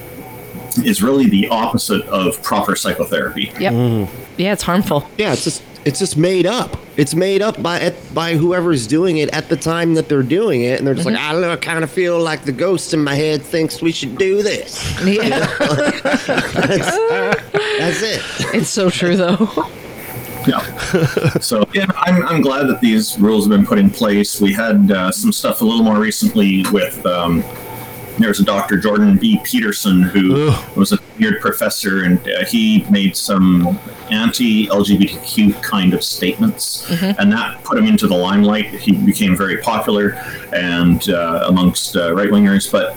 is 0.85 1.03
really 1.03 1.29
the 1.29 1.49
opposite 1.49 2.03
of 2.07 2.43
proper 2.43 2.77
psychotherapy. 2.77 3.53
Yep. 3.61 4.09
Yeah, 4.39 4.53
it's 4.55 4.63
harmful. 4.63 5.07
Yeah, 5.19 5.35
it's 5.35 5.45
just 5.45 5.63
it's 5.85 5.99
just 5.99 6.17
made 6.17 6.47
up. 6.47 6.77
It's 6.97 7.15
made 7.15 7.43
up 7.43 7.63
by 7.63 7.81
at, 7.81 8.15
by 8.15 8.35
whoever's 8.37 8.87
doing 8.87 9.19
it 9.19 9.31
at 9.31 9.49
the 9.49 9.57
time 9.57 9.95
that 9.95 10.09
they're 10.09 10.23
doing 10.23 10.63
it, 10.63 10.79
and 10.79 10.87
they're 10.87 10.95
just 10.95 11.07
like, 11.07 11.17
I 11.17 11.33
don't 11.33 11.41
know, 11.41 11.53
I 11.53 11.57
kind 11.57 11.83
of 11.83 11.91
feel 11.91 12.21
like 12.21 12.45
the 12.45 12.53
ghost 12.53 12.93
in 12.93 13.03
my 13.03 13.15
head 13.15 13.43
thinks 13.43 13.81
we 13.81 13.93
should 13.93 14.19
do 14.19 14.43
this. 14.43 14.81
Yeah. 15.11 15.41
that's, 15.59 16.97
that's 17.79 18.03
it. 18.03 18.23
It's 18.55 18.69
so 18.69 18.91
true, 18.91 19.17
though. 19.17 19.49
Yeah. 20.47 20.61
so 21.41 21.65
yeah, 21.73 21.87
I'm, 21.97 22.27
I'm 22.27 22.41
glad 22.43 22.69
that 22.69 22.81
these 22.81 23.19
rules 23.19 23.47
have 23.47 23.51
been 23.51 23.67
put 23.67 23.79
in 23.79 23.91
place. 23.91 24.41
We 24.41 24.53
had 24.53 24.91
uh, 24.91 25.11
some 25.11 25.33
stuff 25.33 25.63
a 25.63 25.65
little 25.65 25.83
more 25.83 25.99
recently 25.99 26.65
with. 26.71 27.05
Um, 27.07 27.43
there's 28.19 28.41
a 28.41 28.45
Dr. 28.45 28.77
Jordan 28.77 29.17
B. 29.17 29.41
Peterson 29.45 30.03
who 30.03 30.53
was 30.77 30.93
a 30.93 30.99
tenured 30.99 31.41
professor, 31.41 32.03
and 32.05 32.19
uh, 32.29 32.45
he 32.47 32.85
made 32.91 33.17
some 33.17 33.79
anti-LGBTQ 34.11 35.63
kind 35.63 35.95
of 35.95 36.03
statements, 36.03 36.85
Mhm. 36.89 37.17
and 37.19 37.33
that 37.33 37.63
put 37.65 37.79
him 37.79 37.87
into 37.87 38.07
the 38.07 38.15
limelight. 38.17 38.67
He 38.67 38.93
became 38.93 39.37
very 39.37 39.59
popular 39.59 40.11
and 40.53 41.09
uh, 41.09 41.45
amongst 41.47 41.97
uh, 41.97 42.13
right 42.15 42.29
wingers, 42.31 42.71
but 42.71 42.97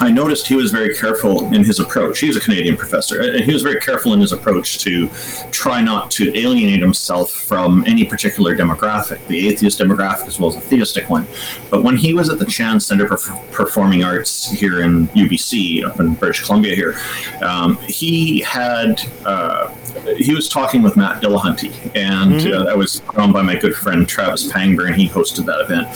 I 0.00 0.10
noticed 0.10 0.46
he 0.46 0.54
was 0.56 0.70
very 0.70 0.94
careful 0.94 1.52
in 1.52 1.64
his 1.64 1.78
approach. 1.80 2.18
He 2.20 2.26
was 2.28 2.36
a 2.36 2.40
Canadian 2.40 2.76
professor, 2.76 3.20
and 3.20 3.44
he 3.44 3.52
was 3.52 3.62
very 3.62 3.80
careful 3.80 4.12
in 4.14 4.20
his 4.20 4.32
approach 4.32 4.78
to 4.78 5.08
try 5.50 5.80
not 5.80 6.10
to 6.12 6.36
alienate 6.36 6.80
himself 6.80 7.30
from 7.30 7.84
any 7.86 8.04
particular 8.04 8.56
demographic, 8.56 9.24
the 9.28 9.48
atheist 9.48 9.78
demographic 9.80 10.26
as 10.26 10.38
well 10.38 10.48
as 10.50 10.54
the 10.56 10.60
theistic 10.62 11.08
one. 11.10 11.26
But 11.70 11.82
when 11.82 11.96
he 11.96 12.14
was 12.14 12.28
at 12.30 12.38
the 12.38 12.46
Chan 12.46 12.80
Center 12.80 13.06
for 13.16 13.18
Performing 13.52 14.02
Arts 14.04 14.50
here 14.50 14.82
in 14.82 15.08
UBC, 15.08 15.84
up 15.84 16.00
in 16.00 16.14
British 16.14 16.44
Columbia 16.44 16.74
here, 16.74 16.96
um, 17.42 17.76
he 17.86 18.40
had. 18.40 19.02
Uh, 19.24 19.68
he 20.16 20.34
was 20.34 20.48
talking 20.48 20.82
with 20.82 20.96
Matt 20.96 21.22
Dillahunty, 21.22 21.72
and 21.94 22.32
Mhm. 22.32 22.52
uh, 22.60 22.64
that 22.64 22.76
was 22.76 23.00
put 23.00 23.18
on 23.18 23.30
by 23.32 23.42
my 23.42 23.54
good 23.54 23.74
friend 23.74 24.08
Travis 24.08 24.50
Pangburn. 24.50 24.88
and 24.88 24.96
He 24.96 25.08
hosted 25.08 25.44
that 25.46 25.60
event, 25.60 25.86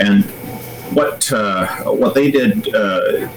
and 0.00 0.24
what 0.94 1.30
uh, 1.32 1.66
what 1.84 2.14
they 2.14 2.30
did. 2.30 2.74
Uh, 2.74 3.28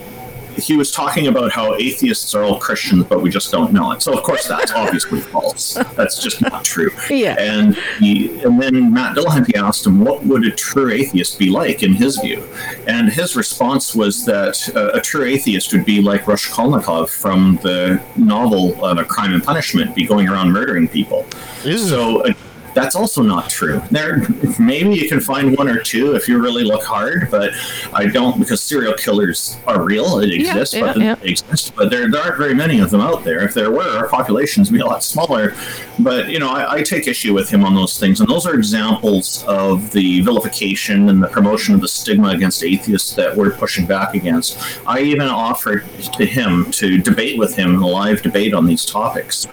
he 0.58 0.76
was 0.76 0.92
talking 0.92 1.28
about 1.28 1.52
how 1.52 1.76
atheists 1.76 2.34
are 2.34 2.44
all 2.44 2.60
Christians, 2.60 3.06
but 3.06 3.22
we 3.22 3.30
just 3.30 3.52
don't 3.52 3.74
know 3.74 3.92
it. 3.92 4.02
So, 4.02 4.14
of 4.14 4.24
course, 4.24 4.48
that's 4.48 4.72
obviously 4.76 5.22
false. 5.22 5.74
That's 5.96 6.22
just 6.22 6.42
not 6.42 6.64
true. 6.64 6.92
Yeah. 7.10 7.36
And 7.38 7.76
he, 8.00 8.42
and 8.42 8.62
then 8.62 8.94
Matt 8.94 9.16
Dillahunty 9.16 9.56
asked 9.56 9.86
him, 9.86 10.00
"What 10.00 10.24
would 10.26 10.46
a 10.46 10.52
true 10.52 10.92
atheist 10.92 11.38
be 11.40 11.50
like 11.50 11.84
in 11.84 11.94
his 11.94 12.18
view?" 12.18 12.48
And 12.88 13.10
his 13.10 13.36
response 13.36 13.96
was 13.96 14.26
that 14.26 14.70
uh, 14.76 14.98
a 14.98 15.02
true 15.02 15.24
atheist 15.24 15.74
would 15.74 15.86
be 15.86 16.02
like 16.02 16.28
Rush 16.28 16.48
Raskolnikov 16.48 17.10
from 17.10 17.60
the 17.62 18.02
novel 18.16 18.84
uh, 18.84 19.04
"Crime 19.04 19.34
and 19.34 19.44
Punishment," 19.44 19.96
be 19.96 20.06
going 20.06 20.28
around 20.28 20.52
murdering 20.52 20.88
people. 20.88 21.26
So. 21.64 22.22
Uh, 22.22 22.34
that's 22.76 22.96
also 22.96 23.24
not 23.24 23.50
true. 23.50 23.82
There, 23.90 24.22
maybe 24.60 24.94
you 24.94 25.08
can 25.08 25.22
find 25.22 25.58
one 25.58 25.70
or 25.70 25.80
two 25.80 26.16
if 26.16 26.28
you 26.28 26.40
really 26.42 26.64
look 26.64 26.84
hard, 26.84 27.30
but 27.32 27.54
I 27.94 28.06
don't 28.06 28.38
because 28.38 28.62
serial 28.62 28.94
killers 28.94 29.58
are 29.66 29.82
real. 29.82 30.20
It 30.20 30.30
Yeah, 30.30 30.52
exists, 30.52 30.76
yeah, 30.76 30.82
but 30.82 30.98
yeah. 30.98 31.16
they 31.16 31.30
exist, 31.30 31.74
but 31.76 31.90
there, 31.90 32.12
there 32.12 32.22
aren't 32.22 32.38
very 32.38 32.54
many 32.54 32.82
of 32.82 32.92
them 32.92 33.00
out 33.02 33.24
there. 33.24 33.40
If 33.44 33.54
there 33.54 33.72
were, 33.72 33.98
our 33.98 34.10
populations 34.10 34.70
would 34.70 34.78
be 34.78 34.82
a 34.82 34.86
lot 34.86 35.04
smaller. 35.04 35.56
But 36.00 36.30
you 36.30 36.38
know, 36.40 36.50
I, 36.50 36.76
I 36.76 36.84
take 36.84 37.08
issue 37.08 37.34
with 37.34 37.50
him 37.50 37.64
on 37.64 37.74
those 37.74 37.98
things, 37.98 38.20
and 38.20 38.30
those 38.30 38.46
are 38.46 38.54
examples 38.54 39.46
of 39.48 39.92
the 39.92 40.20
vilification 40.22 41.08
and 41.10 41.24
the 41.24 41.28
promotion 41.28 41.74
of 41.76 41.82
the 41.82 41.88
stigma 41.88 42.30
against 42.30 42.62
atheists 42.64 43.14
that 43.16 43.36
we're 43.36 43.52
pushing 43.52 43.86
back 43.86 44.14
against. 44.16 44.60
I 44.86 45.00
even 45.00 45.30
offered 45.30 45.86
to 46.18 46.26
him 46.26 46.70
to 46.72 46.98
debate 46.98 47.40
with 47.40 47.56
him 47.56 47.76
in 47.76 47.82
a 47.82 47.88
live 47.88 48.22
debate 48.22 48.54
on 48.54 48.66
these 48.66 48.84
topics, 48.84 49.48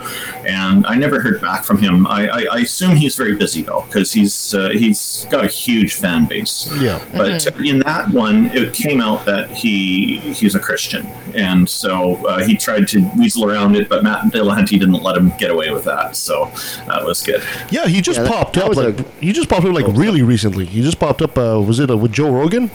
and 0.44 0.84
I 0.86 0.96
never 0.96 1.20
heard 1.20 1.40
back 1.40 1.64
from 1.64 1.78
him. 1.78 2.04
I, 2.08 2.28
I, 2.28 2.46
I 2.52 2.58
assume 2.58 2.96
he's 2.96 3.11
very 3.16 3.34
busy 3.36 3.62
though, 3.62 3.82
because 3.88 4.12
he's 4.12 4.54
uh, 4.54 4.70
he's 4.70 5.26
got 5.30 5.44
a 5.44 5.48
huge 5.48 5.94
fan 5.94 6.26
base. 6.26 6.68
Yeah. 6.80 7.04
But 7.12 7.46
in 7.60 7.80
that 7.80 8.10
one, 8.10 8.46
it 8.46 8.72
came 8.74 9.00
out 9.00 9.24
that 9.26 9.50
he 9.50 10.18
he's 10.18 10.54
a 10.54 10.60
Christian, 10.60 11.06
and 11.34 11.68
so 11.68 12.24
uh, 12.26 12.44
he 12.44 12.56
tried 12.56 12.88
to 12.88 13.08
weasel 13.18 13.50
around 13.50 13.76
it, 13.76 13.88
but 13.88 14.02
Matt 14.02 14.24
Dillahunty 14.32 14.78
didn't 14.78 15.02
let 15.02 15.16
him 15.16 15.32
get 15.38 15.50
away 15.50 15.70
with 15.70 15.84
that. 15.84 16.16
So 16.16 16.50
that 16.86 17.04
was 17.04 17.22
good. 17.22 17.42
Yeah, 17.70 17.86
he 17.86 18.00
just 18.00 18.18
Yeah, 18.18 18.24
that- 18.24 18.32
popped 18.32 18.54
that 18.54 18.64
up. 18.64 18.68
was 18.70 18.78
Like, 18.78 19.20
he 19.20 19.32
just 19.32 19.48
popped 19.48 19.64
up 19.64 19.72
like 19.74 19.86
really 19.96 20.22
recently. 20.22 20.64
He 20.66 20.82
just 20.82 20.98
popped 20.98 21.22
up. 21.22 21.36
Uh, 21.38 21.60
was 21.66 21.80
it 21.80 21.90
uh, 21.90 21.96
with 21.96 22.12
Joe 22.12 22.30
Rogan? 22.32 22.70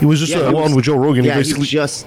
He 0.00 0.04
was 0.06 0.20
just 0.20 0.32
Yeah, 0.32 0.40
uh, 0.40 0.50
he 0.50 0.56
on 0.56 0.74
with 0.74 0.84
Joe 0.84 0.96
Rogan. 0.96 1.24
Yeah, 1.24 1.40
he 1.40 1.52
he 1.54 1.62
just. 1.64 2.06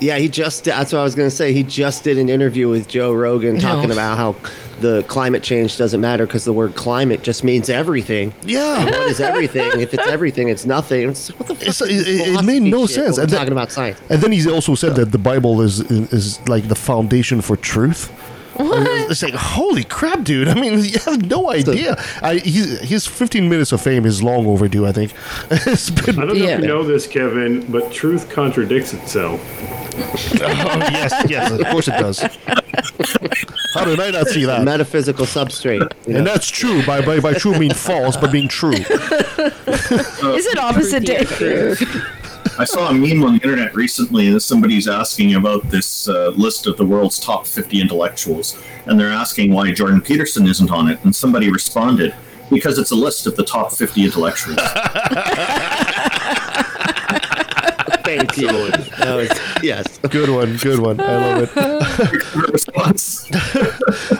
Yeah, 0.00 0.16
he 0.16 0.28
just. 0.28 0.64
That's 0.64 0.92
what 0.92 1.00
I 1.00 1.02
was 1.04 1.14
going 1.14 1.28
to 1.28 1.34
say. 1.34 1.52
He 1.52 1.62
just 1.62 2.04
did 2.04 2.16
an 2.18 2.28
interview 2.28 2.68
with 2.68 2.88
Joe 2.88 3.12
Rogan 3.12 3.54
No. 3.56 3.60
talking 3.60 3.90
about 3.90 4.16
how 4.16 4.34
the 4.80 5.02
climate 5.08 5.42
change 5.42 5.76
doesn't 5.76 6.00
matter 6.00 6.26
because 6.26 6.44
the 6.44 6.52
word 6.52 6.74
climate 6.74 7.22
just 7.22 7.44
means 7.44 7.68
everything. 7.70 8.34
Yeah. 8.44 8.80
And 8.80 8.90
what 8.90 9.08
is 9.08 9.20
everything? 9.20 9.80
if 9.80 9.94
it's 9.94 10.06
everything, 10.08 10.48
it's 10.48 10.66
nothing. 10.66 11.10
It's, 11.10 11.28
what 11.38 11.48
the 11.48 11.54
fuck 11.54 11.62
It's- 11.68 11.80
is 11.80 11.90
it, 11.90 12.04
this 12.04 12.28
it- 12.28 12.34
it 12.40 12.44
made 12.44 12.62
no 12.62 12.86
shit 12.86 12.96
sense. 12.96 12.96
when 12.96 13.06
And 13.06 13.16
we're 13.18 13.26
then- 13.26 13.38
talking 13.40 13.52
about 13.52 13.70
science. 13.72 14.00
And 14.08 14.20
then 14.22 14.32
he 14.32 14.50
also 14.50 14.74
said 14.74 14.94
that 14.96 15.12
the 15.12 15.18
Bible 15.18 15.60
is 15.62 15.80
is 16.12 16.40
like 16.48 16.68
the 16.68 16.74
foundation 16.74 17.40
for 17.40 17.56
truth. 17.56 18.10
What? 18.56 19.10
It's 19.10 19.22
like 19.22 19.32
holy 19.34 19.84
crap, 19.84 20.22
dude! 20.22 20.48
I 20.48 20.54
mean, 20.54 20.84
you 20.92 20.98
have 21.06 21.24
no 21.24 21.50
idea. 21.50 21.96
I, 22.20 22.34
he, 22.36 22.60
his 22.84 23.06
15 23.06 23.48
minutes 23.48 23.72
of 23.72 23.80
fame 23.80 24.04
is 24.04 24.22
long 24.22 24.44
overdue. 24.46 24.84
I 24.86 24.92
think. 24.92 25.12
it's 25.50 25.88
been, 25.88 26.18
I 26.18 26.26
don't 26.26 26.38
know 26.38 26.44
if 26.44 26.60
you 26.60 26.66
know 26.66 26.82
this, 26.82 27.06
Kevin, 27.06 27.64
but 27.72 27.90
truth 27.90 28.28
contradicts 28.28 28.92
itself. 28.92 29.40
oh, 30.00 30.76
yes, 30.92 31.12
yes, 31.28 31.50
of 31.52 31.66
course 31.68 31.88
it 31.88 31.92
does. 31.98 32.18
How 33.74 33.84
did 33.84 34.00
I 34.00 34.10
not 34.10 34.26
see 34.28 34.44
that? 34.44 34.64
Metaphysical 34.64 35.26
substrate. 35.26 35.92
you 36.06 36.16
And 36.16 36.26
that's 36.26 36.48
true. 36.48 36.84
By, 36.84 37.04
by 37.04 37.20
by 37.20 37.34
true 37.34 37.58
mean 37.58 37.72
false, 37.72 38.16
but 38.16 38.32
being 38.32 38.48
true. 38.48 38.72
Is 38.74 40.46
it 40.46 40.58
opposite 40.58 41.04
day? 41.04 41.24
I 42.58 42.64
saw 42.64 42.88
a 42.88 42.94
meme 42.94 43.22
on 43.22 43.34
the 43.34 43.40
internet 43.42 43.74
recently 43.74 44.30
that 44.30 44.40
somebody's 44.40 44.88
asking 44.88 45.34
about 45.34 45.68
this 45.70 46.08
uh, 46.08 46.30
list 46.30 46.66
of 46.66 46.76
the 46.76 46.84
world's 46.84 47.18
top 47.18 47.46
50 47.46 47.80
intellectuals, 47.80 48.58
and 48.86 48.98
they're 48.98 49.10
asking 49.10 49.52
why 49.52 49.70
Jordan 49.72 50.00
Peterson 50.00 50.46
isn't 50.46 50.70
on 50.70 50.88
it, 50.88 50.98
and 51.04 51.14
somebody 51.14 51.50
responded, 51.50 52.14
because 52.50 52.78
it's 52.78 52.90
a 52.90 52.94
list 52.94 53.26
of 53.26 53.36
the 53.36 53.44
top 53.44 53.72
50 53.72 54.04
intellectuals. 54.04 54.58
Thank 58.18 58.36
you. 58.38 58.48
That 58.98 59.14
was, 59.16 59.30
yes. 59.62 59.98
Good 59.98 60.30
one. 60.30 60.56
Good 60.56 60.80
one. 60.80 61.00
I 61.00 61.38
love 61.38 61.42
it. 61.42 61.54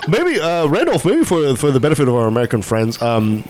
maybe 0.08 0.40
uh, 0.40 0.66
Randolph. 0.68 1.04
Maybe 1.04 1.24
for 1.24 1.56
for 1.56 1.70
the 1.70 1.80
benefit 1.80 2.08
of 2.08 2.14
our 2.14 2.26
American 2.28 2.62
friends. 2.62 3.00
Um, 3.02 3.44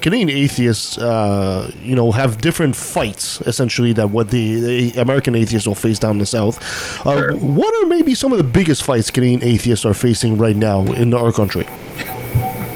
Canadian 0.00 0.28
atheists, 0.28 0.98
uh, 0.98 1.70
you 1.82 1.94
know, 1.94 2.12
have 2.12 2.38
different 2.38 2.76
fights 2.76 3.40
essentially 3.42 3.92
that 3.94 4.10
what 4.10 4.30
the, 4.30 4.60
the 4.60 5.00
American 5.00 5.34
atheists 5.34 5.66
will 5.66 5.74
face 5.74 5.98
down 5.98 6.12
in 6.12 6.18
the 6.18 6.26
South. 6.26 6.58
Uh, 7.06 7.32
What 7.36 7.72
are 7.82 7.86
maybe 7.88 8.14
some 8.14 8.32
of 8.32 8.38
the 8.38 8.44
biggest 8.44 8.82
fights 8.82 9.10
Canadian 9.10 9.42
atheists 9.42 9.86
are 9.86 9.94
facing 9.94 10.36
right 10.36 10.56
now 10.56 10.82
in 10.92 11.14
our 11.14 11.32
country? 11.32 11.66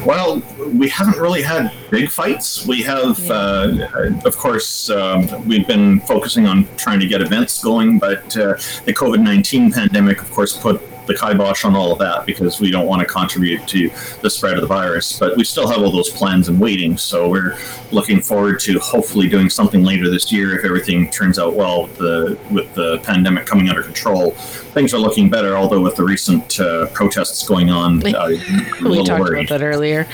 Well, 0.09 0.43
we 0.73 0.89
haven't 0.89 1.19
really 1.21 1.43
had 1.43 1.71
big 1.91 2.09
fights. 2.09 2.67
We 2.67 2.81
have, 2.81 3.31
uh, 3.31 3.87
of 4.25 4.39
course, 4.39 4.89
um, 4.89 5.47
we've 5.47 5.67
been 5.67 6.01
focusing 6.01 6.47
on 6.47 6.67
trying 6.79 6.99
to 7.01 7.07
get 7.07 7.21
events 7.21 7.63
going, 7.63 7.99
but 7.99 8.35
uh, 8.35 8.55
the 8.87 8.95
COVID 8.95 9.21
19 9.21 9.71
pandemic, 9.71 10.23
of 10.23 10.31
course, 10.31 10.57
put 10.57 10.81
the 11.09 11.15
kibosh 11.15 11.65
on 11.65 11.75
all 11.75 11.91
of 11.93 11.99
that 11.99 12.25
because 12.25 12.61
we 12.61 12.71
don't 12.71 12.87
want 12.87 13.01
to 13.01 13.07
contribute 13.07 13.67
to 13.67 13.91
the 14.23 14.31
spread 14.31 14.55
of 14.55 14.61
the 14.61 14.67
virus. 14.69 15.19
But 15.19 15.37
we 15.37 15.43
still 15.43 15.67
have 15.67 15.79
all 15.83 15.91
those 15.91 16.11
plans 16.11 16.49
in 16.49 16.61
waiting. 16.61 16.97
So 16.97 17.29
we're 17.29 17.59
looking 17.91 18.21
forward 18.21 18.61
to 18.61 18.79
hopefully 18.79 19.29
doing 19.29 19.51
something 19.51 19.83
later 19.83 20.09
this 20.09 20.31
year 20.31 20.57
if 20.57 20.65
everything 20.65 21.11
turns 21.11 21.39
out 21.39 21.55
well 21.55 21.83
with 21.83 21.97
the, 21.99 22.39
with 22.53 22.73
the 22.75 22.99
pandemic 22.99 23.47
coming 23.47 23.69
under 23.69 23.83
control. 23.83 24.31
Things 24.77 24.95
are 24.95 24.99
looking 24.99 25.29
better, 25.29 25.57
although 25.57 25.81
with 25.81 25.97
the 25.97 26.05
recent 26.05 26.61
uh, 26.61 26.87
protests 26.89 27.47
going 27.49 27.71
on, 27.71 28.07
uh, 28.15 28.19
I'm 28.19 28.33
a 28.33 28.37
we 28.83 28.89
little 28.91 29.05
talked 29.05 29.21
worried. 29.21 29.47
about 29.47 29.59
that 29.59 29.65
earlier. 29.65 30.07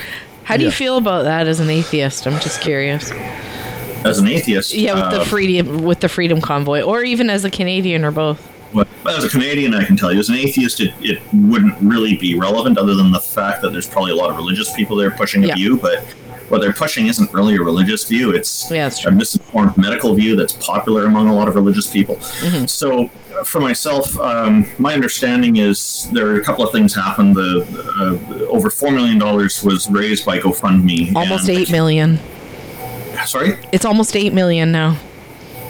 How 0.43 0.57
do 0.57 0.63
you 0.63 0.71
feel 0.71 0.97
about 0.97 1.23
that 1.23 1.47
as 1.47 1.59
an 1.59 1.69
atheist? 1.69 2.25
I'm 2.25 2.39
just 2.39 2.61
curious. 2.61 3.11
As 4.05 4.19
an 4.19 4.27
atheist, 4.27 4.73
Yeah, 4.73 4.93
with 4.93 5.03
uh, 5.03 5.19
the 5.19 5.25
freedom 5.25 5.81
with 5.83 5.99
the 5.99 6.09
freedom 6.09 6.39
convoy, 6.39 6.81
or 6.81 7.03
even 7.03 7.29
as 7.29 7.43
a 7.43 7.49
Canadian, 7.49 8.05
or 8.05 8.11
both. 8.11 8.54
As 9.07 9.23
a 9.23 9.29
Canadian, 9.29 9.73
I 9.75 9.83
can 9.85 9.95
tell 9.95 10.11
you, 10.11 10.19
as 10.19 10.29
an 10.29 10.35
atheist, 10.35 10.79
it, 10.79 10.93
it 11.01 11.21
wouldn't 11.33 11.75
really 11.81 12.15
be 12.17 12.37
relevant 12.37 12.77
other 12.77 12.95
than 12.95 13.11
the 13.11 13.19
fact 13.19 13.61
that 13.61 13.71
there's 13.71 13.87
probably 13.87 14.11
a 14.11 14.15
lot 14.15 14.29
of 14.29 14.35
religious 14.37 14.73
people 14.73 14.95
there 14.95 15.11
pushing 15.11 15.43
a 15.43 15.47
Yeah. 15.47 15.55
view, 15.55 15.77
but 15.77 16.03
what 16.49 16.61
they're 16.61 16.73
pushing 16.73 17.07
isn't 17.07 17.31
really 17.33 17.55
a 17.55 17.61
religious 17.61 18.03
view. 18.05 18.31
It's 18.31 18.69
Yeah, 18.71 18.89
a 19.05 19.11
misinformed 19.11 19.77
medical 19.77 20.13
view 20.15 20.35
that's 20.35 20.53
popular 20.53 21.05
among 21.05 21.27
a 21.27 21.33
lot 21.35 21.47
of 21.47 21.55
religious 21.55 21.87
people. 21.87 22.15
Mhm. 22.17 22.69
So, 22.69 23.09
uh, 23.39 23.43
for 23.43 23.59
myself, 23.59 24.19
um, 24.19 24.65
my 24.79 24.93
understanding 24.93 25.57
is 25.57 26.07
there 26.11 26.27
are 26.27 26.35
a 26.39 26.43
couple 26.43 26.63
of 26.65 26.71
things 26.71 26.95
happened. 26.95 27.35
The 27.35 27.65
uh, 27.99 28.45
over 28.45 28.69
$4 28.69 28.91
million 28.93 29.19
was 29.19 29.87
raised 29.89 30.25
by 30.25 30.39
GoFundMe. 30.39 31.15
Almost 31.15 31.47
and- 31.49 31.57
eight 31.59 31.71
million. 31.71 32.19
Sorry? 33.25 33.57
It's 33.71 33.85
almost 33.85 34.15
eight 34.15 34.33
million 34.33 34.71
now. 34.71 34.97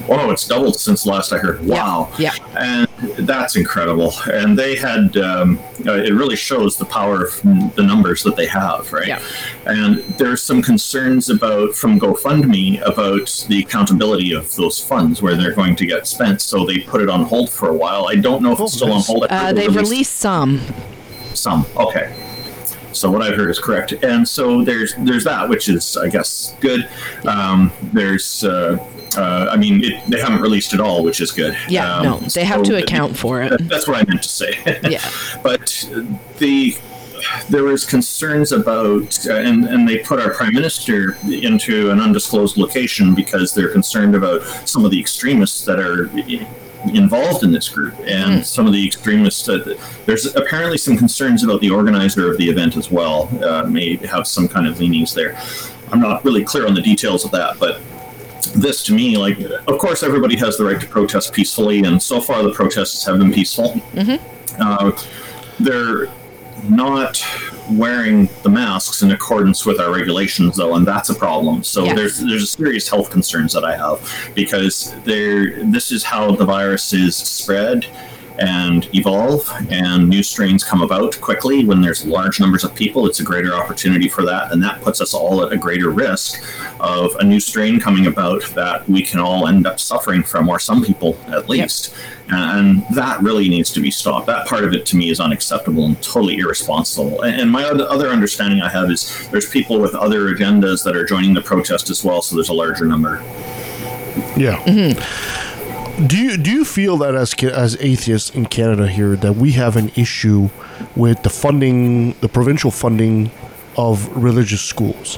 Oh, 0.09 0.29
it's 0.29 0.45
doubled 0.47 0.79
since 0.79 1.05
last 1.05 1.31
I 1.33 1.37
heard. 1.37 1.65
Wow. 1.65 2.09
Yeah. 2.19 2.33
And 2.57 2.87
that's 3.19 3.55
incredible. 3.55 4.13
And 4.31 4.57
they 4.57 4.75
had, 4.75 5.17
um, 5.17 5.59
uh, 5.85 5.93
it 5.93 6.13
really 6.13 6.35
shows 6.35 6.77
the 6.77 6.85
power 6.85 7.25
of 7.25 7.41
the 7.75 7.83
numbers 7.83 8.23
that 8.23 8.35
they 8.35 8.47
have, 8.47 8.91
right? 8.93 9.07
Yeah. 9.07 9.21
And 9.65 9.99
there's 10.17 10.41
some 10.41 10.61
concerns 10.61 11.29
about, 11.29 11.73
from 11.75 11.99
GoFundMe, 11.99 12.81
about 12.85 13.45
the 13.49 13.59
accountability 13.59 14.33
of 14.33 14.53
those 14.55 14.79
funds, 14.79 15.21
where 15.21 15.35
they're 15.35 15.55
going 15.55 15.75
to 15.77 15.85
get 15.85 16.07
spent. 16.07 16.41
So 16.41 16.65
they 16.65 16.79
put 16.79 17.01
it 17.01 17.09
on 17.09 17.23
hold 17.23 17.49
for 17.49 17.69
a 17.69 17.73
while. 17.73 18.07
I 18.07 18.15
don't 18.15 18.41
know 18.41 18.53
if 18.53 18.59
it's 18.59 18.73
still 18.73 18.93
on 18.93 19.01
hold. 19.01 19.25
Uh, 19.29 19.51
they 19.53 19.61
they've 19.61 19.75
released 19.75 19.91
released 19.91 20.17
some. 20.17 20.61
some. 21.33 21.65
Okay. 21.77 22.13
So 22.91 23.11
what 23.11 23.21
I've 23.21 23.35
heard 23.35 23.49
is 23.49 23.59
correct, 23.59 23.91
and 23.91 24.25
so 24.25 24.63
there's 24.63 24.95
there's 24.99 25.25
that, 25.25 25.49
which 25.49 25.67
is 25.67 25.97
I 25.97 26.07
guess 26.07 26.55
good. 26.61 26.87
Um, 27.25 27.73
there's 27.91 28.45
uh, 28.45 28.77
uh, 29.17 29.49
I 29.51 29.57
mean 29.57 29.83
it, 29.83 30.03
they 30.09 30.19
haven't 30.19 30.41
released 30.41 30.73
it 30.73 30.79
all, 30.79 31.03
which 31.03 31.21
is 31.21 31.31
good. 31.31 31.57
Yeah, 31.69 31.97
Um, 31.97 32.03
no, 32.05 32.17
they 32.19 32.43
have 32.43 32.65
so 32.65 32.71
to 32.73 32.83
account 32.83 33.15
for 33.17 33.41
it. 33.41 33.49
that- 33.51 33.67
That's 33.69 33.87
what 33.87 33.97
I 33.97 34.03
meant 34.09 34.23
to 34.23 34.29
say. 34.29 34.53
Yeah. 34.89 35.07
but 35.43 35.87
the 36.39 36.75
there 37.49 37.63
was 37.63 37.85
concerns 37.85 38.51
about, 38.51 39.27
uh, 39.27 39.33
and 39.33 39.65
and 39.65 39.87
they 39.89 39.97
put 39.99 40.19
our 40.19 40.31
prime 40.31 40.53
minister 40.53 41.17
into 41.29 41.89
an 41.89 41.99
undisclosed 41.99 42.55
location 42.57 43.15
because 43.15 43.53
they're 43.53 43.69
concerned 43.71 44.15
about 44.15 44.43
some 44.67 44.85
of 44.85 44.91
the 44.91 44.99
extremists 44.99 45.65
that 45.65 45.79
are 45.79 46.09
involved 46.93 47.43
in 47.43 47.51
this 47.51 47.67
group, 47.67 47.95
and 48.05 48.45
some 48.45 48.67
of 48.67 48.73
the 48.73 48.85
extremists. 48.85 49.49
Uh, 49.49 49.75
there's 50.05 50.35
apparently 50.35 50.77
some 50.77 50.95
concerns 50.97 51.43
about 51.43 51.61
the 51.61 51.69
organizer 51.71 52.29
of 52.31 52.37
the 52.37 52.47
event 52.47 52.77
as 52.77 52.91
well. 52.91 53.27
Uh, 53.43 53.63
may 53.63 53.95
have 54.05 54.27
some 54.27 54.47
kind 54.47 54.67
of 54.67 54.79
leanings 54.79 55.13
there. 55.15 55.35
I'm 55.91 55.99
not 55.99 56.23
really 56.23 56.43
clear 56.43 56.67
on 56.67 56.75
the 56.75 56.81
details 56.81 57.25
of 57.25 57.31
that, 57.31 57.57
but 57.59 57.81
this 58.53 58.83
to 58.83 58.93
me, 58.93 59.17
like, 59.17 59.39
of 59.39 59.77
course, 59.79 60.03
everybody 60.03 60.35
has 60.37 60.57
the 60.57 60.65
right 60.65 60.79
to 60.79 60.87
protest 60.87 61.33
peacefully, 61.33 61.83
and 61.83 62.01
so 62.01 62.19
far 62.21 62.43
the 62.43 62.51
protests 62.51 63.05
have 63.05 63.17
been 63.19 63.31
peaceful. 63.33 63.81
Uh, 64.59 64.91
they're 65.59 66.07
not 66.69 67.23
wearing 67.71 68.29
the 68.43 68.49
masks 68.49 69.01
in 69.01 69.11
accordance 69.11 69.65
with 69.65 69.79
our 69.79 69.91
regulations, 69.93 70.55
though, 70.57 70.75
and 70.75 70.85
that's 70.87 71.09
a 71.09 71.15
problem. 71.15 71.63
So 71.63 71.83
Yes. 71.83 71.95
there's 71.95 72.19
there's 72.21 72.49
serious 72.51 72.87
health 72.87 73.09
concerns 73.09 73.53
that 73.53 73.63
I 73.65 73.75
have 73.75 73.99
because 74.35 74.93
there 75.03 75.63
this 75.63 75.91
is 75.91 76.03
how 76.03 76.31
the 76.31 76.45
virus 76.45 76.93
is 76.93 77.15
spread 77.15 77.85
and 78.39 78.93
evolve 78.93 79.49
and 79.69 80.09
new 80.09 80.23
strains 80.23 80.63
come 80.63 80.81
about 80.81 81.19
quickly. 81.21 81.65
When 81.65 81.81
there's 81.81 82.05
large 82.05 82.39
numbers 82.39 82.63
of 82.63 82.75
people 82.75 83.07
it's 83.07 83.19
a 83.19 83.23
greater 83.23 83.55
opportunity 83.55 84.09
for 84.09 84.23
that 84.25 84.51
and 84.51 84.61
that 84.63 84.81
puts 84.81 84.99
us 85.01 85.13
all 85.13 85.43
at 85.45 85.53
a 85.53 85.57
greater 85.57 85.89
risk 85.91 86.43
of 86.79 87.15
a 87.17 87.23
new 87.23 87.39
strain 87.39 87.79
coming 87.79 88.07
about 88.07 88.43
that 88.55 88.87
we 88.89 89.01
can 89.01 89.19
all 89.19 89.47
end 89.47 89.65
up 89.65 89.79
suffering 89.79 90.23
from 90.23 90.49
or 90.49 90.59
some 90.59 90.83
people 90.83 91.17
at 91.27 91.47
least. 91.47 91.93
And 92.27 92.83
that 92.95 93.21
really 93.21 93.47
needs 93.49 93.71
to 93.73 93.79
be 93.79 93.91
stopped. 93.91 94.25
That 94.25 94.47
part 94.47 94.63
of 94.63 94.73
it 94.73 94.83
to 94.87 94.97
me 94.97 95.11
is 95.11 95.19
unacceptable 95.19 95.85
and 95.85 96.01
totally 96.01 96.37
irresponsible. 96.37 97.21
And 97.21 97.45
and 97.45 97.51
my 97.51 97.63
other 97.63 97.87
other 97.87 98.09
understanding 98.09 98.61
i 98.61 98.69
have 98.69 98.89
is 98.89 99.29
there's 99.29 99.47
people 99.47 99.79
with 99.79 99.93
other 99.93 100.33
agendas 100.33 100.83
that 100.83 100.95
are 100.95 101.05
joining 101.05 101.33
the 101.35 101.41
protest 101.41 101.91
as 101.91 102.03
well 102.03 102.23
so 102.23 102.35
there's 102.35 102.49
a 102.49 102.53
larger 102.53 102.85
number. 102.85 103.17
Yeah. 104.35 104.57
Mm-hmm. 104.65 105.44
Do 105.95 106.17
you 106.17 106.35
do 106.35 106.51
you 106.51 106.65
feel 106.65 106.97
that 106.97 107.15
as 107.15 107.33
as 107.41 107.77
atheists 107.79 108.29
in 108.29 108.47
Canada 108.47 108.85
here 108.85 109.15
that 109.15 109.37
we 109.37 109.53
have 109.53 109.77
an 109.77 109.93
issue 109.95 110.49
with 110.93 111.23
the 111.23 111.29
funding, 111.29 112.11
the 112.19 112.27
provincial 112.27 112.69
funding 112.69 113.31
of 113.77 114.09
religious 114.09 114.61
schools? 114.61 115.17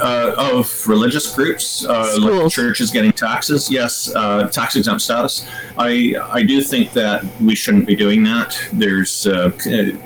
Uh, 0.00 0.34
of 0.36 0.86
religious 0.86 1.34
groups, 1.34 1.84
uh, 1.84 2.16
like 2.18 2.50
churches 2.50 2.90
getting 2.90 3.12
taxes. 3.12 3.70
Yes, 3.70 4.12
uh, 4.14 4.48
tax 4.48 4.76
exempt 4.76 5.02
status. 5.02 5.46
I 5.78 6.14
I 6.30 6.42
do 6.42 6.62
think 6.62 6.92
that 6.92 7.24
we 7.40 7.54
shouldn't 7.54 7.86
be 7.86 7.96
doing 7.96 8.22
that. 8.24 8.58
There's 8.72 9.26
uh, 9.26 9.50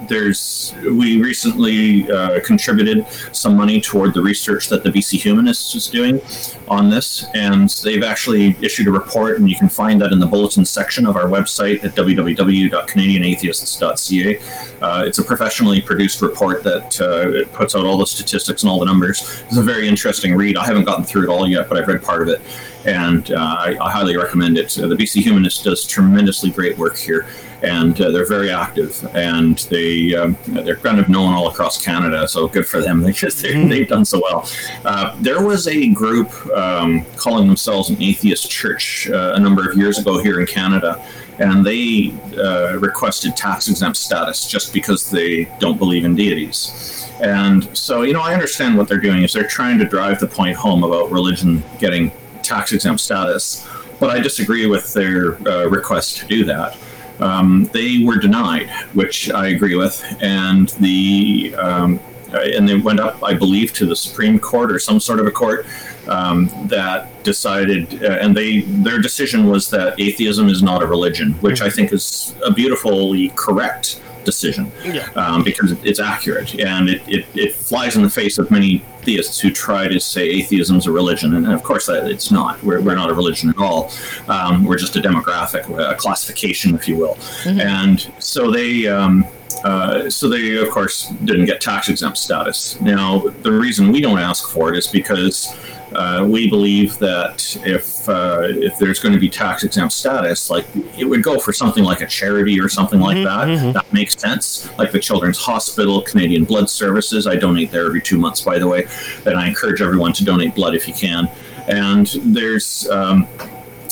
there's 0.09 0.75
we 0.85 1.21
recently 1.21 2.09
uh, 2.11 2.41
contributed 2.41 3.07
some 3.33 3.57
money 3.57 3.81
toward 3.81 4.15
the 4.15 4.23
research 4.23 4.69
that 4.69 4.85
the 4.85 4.91
BC 4.91 5.21
Humanists 5.21 5.75
is 5.75 5.87
doing 5.87 6.21
on 6.69 6.91
this, 6.91 7.25
and 7.35 7.71
they've 7.85 8.03
actually 8.03 8.57
issued 8.61 8.89
a 8.89 8.93
report, 8.93 9.39
and 9.39 9.49
you 9.49 9.57
can 9.57 9.69
find 9.69 10.01
that 10.01 10.11
in 10.13 10.19
the 10.19 10.27
bulletin 10.27 10.65
section 10.65 11.07
of 11.07 11.17
our 11.17 11.27
website 11.27 11.85
at 11.85 11.95
www.canadianatheists.ca. 11.95 14.41
Uh, 14.81 15.05
it's 15.07 15.19
a 15.19 15.25
professionally 15.25 15.81
produced 15.81 16.21
report 16.23 16.63
that 16.63 17.01
uh, 17.01 17.31
it 17.31 17.53
puts 17.53 17.75
out 17.75 17.85
all 17.85 17.99
the 17.99 18.07
statistics 18.07 18.63
and 18.63 18.71
all 18.71 18.79
the 18.79 18.85
numbers. 18.85 19.43
It's 19.47 19.57
a 19.57 19.63
very 19.63 19.84
interesting 19.89 20.35
read. 20.35 20.57
I 20.57 20.65
haven't 20.65 20.85
gotten 20.85 21.05
through 21.05 21.25
it 21.25 21.29
all 21.29 21.47
yet, 21.47 21.69
but 21.69 21.79
I've 21.79 21.89
read 21.89 22.03
part 22.03 22.23
of 22.23 22.29
it, 22.29 22.41
and 22.85 23.31
uh, 23.33 23.57
I, 23.59 23.77
I 23.81 23.91
highly 23.91 24.17
recommend 24.17 24.59
it. 24.59 24.79
Uh, 24.79 24.89
the 24.89 24.95
BC 24.95 25.23
Humanist 25.23 25.65
does 25.65 25.87
tremendously 25.87 26.51
great 26.51 26.77
work 26.77 26.97
here, 26.97 27.27
and 27.63 27.99
uh, 28.01 28.11
they're 28.11 28.27
very 28.27 28.51
active, 28.51 29.07
and 29.15 29.59
they 29.71 30.15
um, 30.15 30.37
they're 30.47 30.77
kind 30.77 31.01
of 31.01 31.09
known 31.09 31.33
all 31.33 31.49
across 31.49 31.83
Canada. 31.83 32.29
So 32.29 32.47
good 32.47 32.67
for 32.67 32.81
them. 32.81 33.11
Just 33.13 33.43
they, 33.43 33.67
they've 33.67 33.89
done 33.89 34.05
so 34.05 34.21
well. 34.21 34.49
Uh, 34.85 35.17
there 35.21 35.43
was 35.43 35.67
a 35.67 35.89
group 35.91 36.31
um, 36.49 37.05
calling 37.17 37.47
themselves 37.47 37.91
an 37.91 38.03
atheist 38.03 38.51
church 38.51 39.09
uh, 39.11 39.33
a 39.35 39.41
number 39.41 39.69
of 39.69 39.77
years 39.77 39.99
ago 39.99 40.23
here 40.23 40.41
in 40.41 40.47
Canada. 40.47 41.05
And 41.39 41.67
they 41.67 42.15
uh, 42.39 42.79
requested 42.79 43.37
tax 43.37 43.69
exempt 43.69 43.97
status 43.97 44.47
just 44.47 44.73
because 44.73 45.11
they 45.11 45.47
don't 45.59 45.79
believe 45.79 46.05
in 46.05 46.15
deities. 46.15 47.04
And 47.25 47.75
so, 47.77 48.03
you 48.03 48.13
know, 48.13 48.21
I 48.21 48.35
understand 48.35 48.77
what 48.77 48.87
they're 48.87 48.99
doing 48.99 49.23
is 49.23 49.33
they're 49.33 49.47
trying 49.47 49.79
to 49.79 49.87
drive 49.87 50.21
the 50.21 50.27
point 50.27 50.57
home 50.57 50.85
about 50.85 51.11
religion 51.11 51.63
getting 51.79 52.13
tax 52.43 52.73
exempt 52.73 53.01
status, 53.01 53.67
but 53.99 54.11
I 54.11 54.21
disagree 54.21 54.67
with 54.67 54.93
their 54.93 55.37
uh, 55.49 55.65
request 55.65 56.19
to 56.19 56.27
do 56.27 56.45
that. 56.45 56.77
Um, 57.21 57.71
they 57.73 58.05
were 58.05 58.19
denied, 58.19 58.69
which 58.93 59.31
I 59.31 59.49
agree 59.49 59.75
with, 59.75 60.05
and 60.21 60.69
the 60.81 61.55
um, 61.57 61.99
uh, 62.35 62.41
and 62.41 62.69
they 62.69 62.77
went 62.77 63.01
up, 63.01 63.23
I 63.23 63.33
believe, 63.33 63.73
to 63.75 63.87
the 63.87 63.97
Supreme 63.97 64.39
Court 64.39 64.71
or 64.71 64.79
some 64.79 64.99
sort 65.01 65.21
of 65.21 65.27
a 65.27 65.31
court 65.31 65.67
um, 66.09 66.51
that 66.65 67.23
decided, 67.23 68.03
uh, 68.03 68.19
and 68.21 68.37
they 68.37 68.63
their 68.63 68.99
decision 68.99 69.49
was 69.49 69.71
that 69.71 69.99
atheism 69.99 70.51
is 70.51 70.63
not 70.63 70.83
a 70.83 70.87
religion, 70.87 71.35
which 71.35 71.63
I 71.63 71.71
think 71.71 71.93
is 71.93 72.35
a 72.45 72.53
beautifully 72.53 73.33
correct 73.37 74.03
decision 74.25 74.71
Yeah. 74.85 75.09
um, 75.17 75.43
because 75.45 75.73
it's 75.85 76.01
accurate 76.01 76.59
and 76.61 76.89
it, 76.89 77.03
it, 77.09 77.27
it 77.35 77.55
flies 77.55 77.97
in 77.97 78.03
the 78.03 78.11
face 78.11 78.39
of 78.39 78.51
many 78.51 78.83
theists 79.03 79.39
who 79.39 79.51
try 79.51 79.87
to 79.89 80.01
say 80.01 80.29
atheism 80.29 80.77
is 80.77 80.87
a 80.87 80.91
religion. 80.91 81.35
And 81.35 81.47
of 81.53 81.63
course, 81.63 81.87
that 81.87 82.11
it's 82.11 82.31
not. 82.31 82.63
We're, 82.63 82.81
we're 82.81 82.95
not 82.95 83.11
a 83.11 83.15
religion 83.15 83.51
at 83.51 83.59
all. 83.59 83.91
Um, 84.29 84.65
we're 84.65 84.79
just 84.79 84.97
a 84.97 85.01
demographic, 85.01 85.69
a 85.79 85.95
classification, 85.95 86.75
if 86.75 86.89
you 86.89 86.97
will. 86.97 87.19
And 87.45 88.11
so 88.19 88.51
they. 88.51 88.87
Um, 88.87 89.27
uh, 89.63 90.11
so 90.11 90.29
they, 90.29 90.57
of 90.57 90.69
course, 90.69 91.09
didn't 91.25 91.47
get 91.47 91.59
tax 91.61 91.89
exempt 91.89 92.19
status. 92.19 92.79
Now, 92.83 93.21
the 93.43 93.53
reason 93.53 93.93
we 93.93 94.01
don't 94.01 94.19
ask 94.19 94.51
for 94.51 94.71
it 94.71 94.77
is 94.77 94.87
because 94.89 95.57
uh, 95.95 96.25
we 96.29 96.49
believe 96.51 96.99
that 96.99 97.57
if 97.65 98.09
uh, 98.09 98.41
if 98.43 98.79
there's 98.79 98.99
going 98.99 99.15
to 99.15 99.21
be 99.21 99.29
tax 99.29 99.65
exempt 99.65 99.93
status, 99.95 100.51
like 100.51 100.67
it 100.99 101.05
would 101.05 101.23
go 101.23 101.39
for 101.39 101.53
something 101.53 101.85
like 101.85 102.01
a 102.01 102.07
charity 102.07 102.61
or 102.61 102.69
something 102.69 103.01
like 103.01 103.17
that. 103.25 103.73
That 103.73 103.93
makes 103.93 104.19
sense. 104.19 104.69
Like 104.79 104.91
the 104.93 104.99
Children's 105.01 105.39
Hospital, 105.39 106.03
Canadian 106.03 106.45
Blood 106.45 106.69
Services. 106.69 107.27
I 107.27 107.37
donate 107.37 107.71
there 107.71 107.87
every 107.87 108.03
two 108.03 108.19
months, 108.19 108.41
by 108.41 108.59
the 108.59 108.67
way, 108.67 108.87
and 109.27 109.37
I 109.37 109.47
encourage 109.49 109.81
everyone 109.81 110.13
to 110.15 110.25
donate 110.25 110.55
blood 110.55 110.75
if 110.75 110.87
you 110.89 110.95
can. 110.95 111.29
And 111.69 112.07
there's 112.25 112.89
um, 112.91 113.27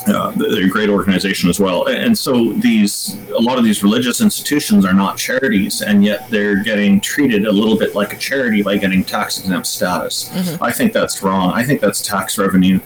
uh, 0.09 0.31
they're 0.37 0.65
a 0.67 0.69
great 0.69 0.89
organization 0.89 1.49
as 1.49 1.61
well. 1.61 1.87
And 1.87 2.17
so 2.17 2.53
these 2.55 3.17
a 3.37 3.41
lot 3.41 3.59
of 3.59 3.65
these 3.65 3.83
religious 3.83 4.21
institutions 4.21 4.85
are 4.85 4.93
not 4.93 5.17
charities, 5.17 5.81
and 5.83 6.05
yet 6.05 6.29
they're 6.31 6.63
getting 6.63 7.01
treated 7.01 7.47
a 7.47 7.53
little 7.53 7.77
bit 7.79 7.95
like 7.95 8.13
a 8.13 8.17
charity 8.19 8.63
by 8.63 8.77
getting 8.79 9.05
tax 9.05 9.39
exempt 9.39 9.67
status. 9.67 10.31
Mhm. 10.35 10.59
I 10.61 10.73
think 10.73 10.93
that's 10.93 11.23
wrong. 11.23 11.53
I 11.53 11.65
think 11.65 11.81
that's 11.81 12.01
tax 12.01 12.39
revenue 12.39 12.81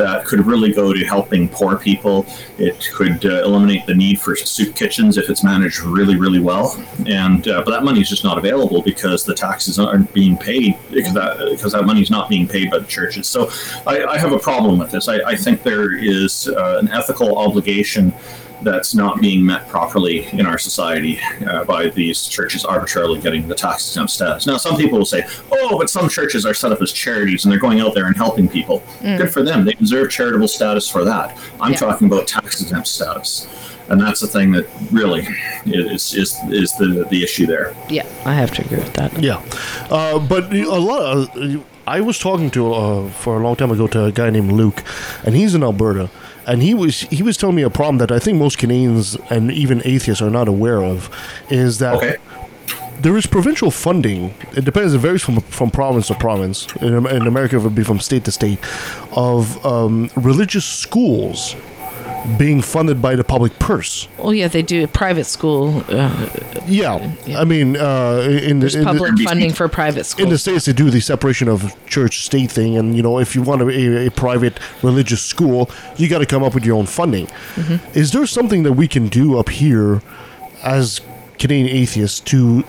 that 0.00 0.24
could 0.24 0.46
really 0.46 0.72
go 0.72 0.92
to 0.92 1.04
helping 1.04 1.48
poor 1.48 1.76
people. 1.76 2.26
It 2.58 2.88
could 2.94 3.24
uh, 3.26 3.44
eliminate 3.44 3.84
the 3.86 3.94
need 3.94 4.20
for 4.20 4.34
soup 4.34 4.74
kitchens 4.74 5.18
if 5.18 5.28
it's 5.28 5.44
managed 5.44 5.80
really, 5.80 6.16
really 6.16 6.40
well. 6.40 6.82
And 7.06 7.46
uh, 7.46 7.62
but 7.64 7.70
that 7.70 7.84
money 7.84 8.00
is 8.00 8.08
just 8.08 8.24
not 8.24 8.38
available 8.38 8.80
because 8.82 9.24
the 9.24 9.34
taxes 9.34 9.78
aren't 9.78 10.12
being 10.14 10.36
paid 10.36 10.76
because 10.90 11.14
that 11.14 11.38
because 11.50 11.72
that 11.72 11.84
money 11.84 12.00
is 12.00 12.10
not 12.10 12.28
being 12.28 12.48
paid 12.48 12.70
by 12.70 12.78
the 12.78 12.86
churches. 12.86 13.28
So 13.28 13.50
I, 13.86 14.04
I 14.04 14.18
have 14.18 14.32
a 14.32 14.38
problem 14.38 14.78
with 14.78 14.90
this. 14.90 15.06
I, 15.08 15.16
I 15.32 15.36
think 15.36 15.62
there 15.62 15.92
is 15.94 16.48
uh, 16.48 16.78
an 16.80 16.88
ethical 16.88 17.36
obligation 17.36 18.14
that's 18.62 18.94
not 18.94 19.20
being 19.20 19.44
met 19.44 19.68
properly 19.68 20.26
in 20.32 20.46
our 20.46 20.58
society 20.58 21.18
uh, 21.48 21.64
by 21.64 21.88
these 21.88 22.26
churches 22.26 22.64
arbitrarily 22.64 23.20
getting 23.20 23.48
the 23.48 23.54
tax 23.54 23.88
exempt 23.88 24.10
status. 24.12 24.46
Now, 24.46 24.56
some 24.56 24.76
people 24.76 24.98
will 24.98 25.06
say, 25.06 25.24
"Oh, 25.52 25.78
but 25.78 25.88
some 25.90 26.08
churches 26.08 26.44
are 26.46 26.54
set 26.54 26.72
up 26.72 26.80
as 26.82 26.92
charities 26.92 27.44
and 27.44 27.52
they're 27.52 27.58
going 27.60 27.80
out 27.80 27.94
there 27.94 28.06
and 28.06 28.16
helping 28.16 28.48
people. 28.48 28.82
Mm. 29.00 29.18
Good 29.18 29.32
for 29.32 29.42
them. 29.42 29.64
They 29.64 29.72
deserve 29.74 30.10
charitable 30.10 30.48
status 30.48 30.88
for 30.88 31.04
that." 31.04 31.36
I'm 31.60 31.72
Yeah. 31.72 31.78
talking 31.78 32.06
about 32.06 32.26
tax 32.26 32.60
exempt 32.60 32.88
status, 32.88 33.46
and 33.88 34.00
that's 34.00 34.20
the 34.20 34.26
thing 34.26 34.52
that 34.52 34.66
really 34.90 35.26
is 35.66 36.14
is 36.14 36.36
is 36.50 36.72
the 36.76 37.06
the 37.10 37.22
issue 37.22 37.46
there. 37.46 37.74
Yeah, 37.88 38.06
I 38.24 38.34
have 38.34 38.50
to 38.52 38.62
agree 38.62 38.78
with 38.78 38.94
that. 38.94 39.10
Yeah, 39.22 39.42
uh, 39.90 40.18
but 40.18 40.52
a 40.52 40.64
lot. 40.78 41.00
Of, 41.36 41.64
I 41.86 42.00
was 42.02 42.18
talking 42.18 42.50
to 42.52 42.72
uh, 42.72 43.08
for 43.10 43.40
a 43.40 43.42
long 43.42 43.56
time 43.56 43.70
ago 43.72 43.86
to 43.88 44.04
a 44.04 44.12
guy 44.12 44.30
named 44.30 44.52
Luke, 44.52 44.84
and 45.24 45.34
he's 45.34 45.54
in 45.56 45.62
Alberta, 45.64 46.08
and 46.46 46.62
he 46.62 46.74
was 46.74 47.00
he 47.02 47.22
was 47.22 47.36
telling 47.36 47.56
me 47.56 47.62
a 47.62 47.70
problem 47.70 47.98
that 47.98 48.10
I 48.10 48.18
think 48.18 48.38
most 48.38 48.58
Canadians 48.58 49.16
and 49.30 49.50
even 49.50 49.82
atheists 49.84 50.22
are 50.22 50.30
not 50.30 50.48
aware 50.48 50.82
of, 50.82 51.10
is 51.50 51.78
that 51.78 52.18
there 53.00 53.16
is 53.16 53.26
provincial 53.26 53.70
funding. 53.70 54.34
It 54.56 54.64
depends. 54.64 54.94
It 54.94 54.98
varies 54.98 55.22
from 55.22 55.40
from 55.40 55.70
province 55.70 56.08
to 56.08 56.14
province. 56.14 56.66
In, 56.76 57.06
in 57.06 57.26
America, 57.26 57.56
it 57.56 57.62
would 57.62 57.74
be 57.74 57.84
from 57.84 58.00
state 58.00 58.24
to 58.24 58.32
state 58.32 58.58
of 59.12 59.64
um, 59.64 60.10
religious 60.16 60.64
schools 60.64 61.54
being 62.38 62.60
funded 62.60 63.00
by 63.00 63.16
the 63.16 63.24
public 63.24 63.58
purse. 63.58 64.06
Well, 64.18 64.34
yeah, 64.34 64.48
they 64.48 64.62
do 64.62 64.86
private 64.86 65.24
school. 65.24 65.82
Uh, 65.88 66.28
Yeah, 66.66 67.12
I 67.36 67.44
mean, 67.44 67.76
uh, 67.76 68.26
in 68.42 68.60
there's 68.60 68.74
the, 68.74 68.80
in 68.80 68.84
public 68.84 69.16
the, 69.16 69.24
funding 69.24 69.52
for 69.52 69.68
private 69.68 70.04
schools. 70.04 70.24
in 70.24 70.30
the 70.30 70.38
states 70.38 70.66
they 70.66 70.72
do 70.74 70.90
the 70.90 71.00
separation 71.00 71.48
of 71.48 71.74
church 71.86 72.24
state 72.24 72.50
thing, 72.52 72.76
and 72.76 72.94
you 72.96 73.02
know, 73.02 73.18
if 73.18 73.34
you 73.34 73.42
want 73.42 73.62
a, 73.62 73.68
a, 73.68 74.06
a 74.06 74.10
private 74.10 74.60
religious 74.82 75.22
school, 75.22 75.70
you 75.96 76.08
got 76.08 76.18
to 76.18 76.26
come 76.26 76.42
up 76.44 76.54
with 76.54 76.64
your 76.66 76.76
own 76.76 76.86
funding. 76.86 77.26
Mhm. 77.56 77.80
Is 77.96 78.12
there 78.12 78.26
something 78.26 78.62
that 78.64 78.74
we 78.74 78.86
can 78.86 79.08
do 79.08 79.38
up 79.38 79.48
here 79.48 80.02
as 80.62 81.00
Canadian 81.38 81.68
atheists 81.74 82.20
to 82.20 82.62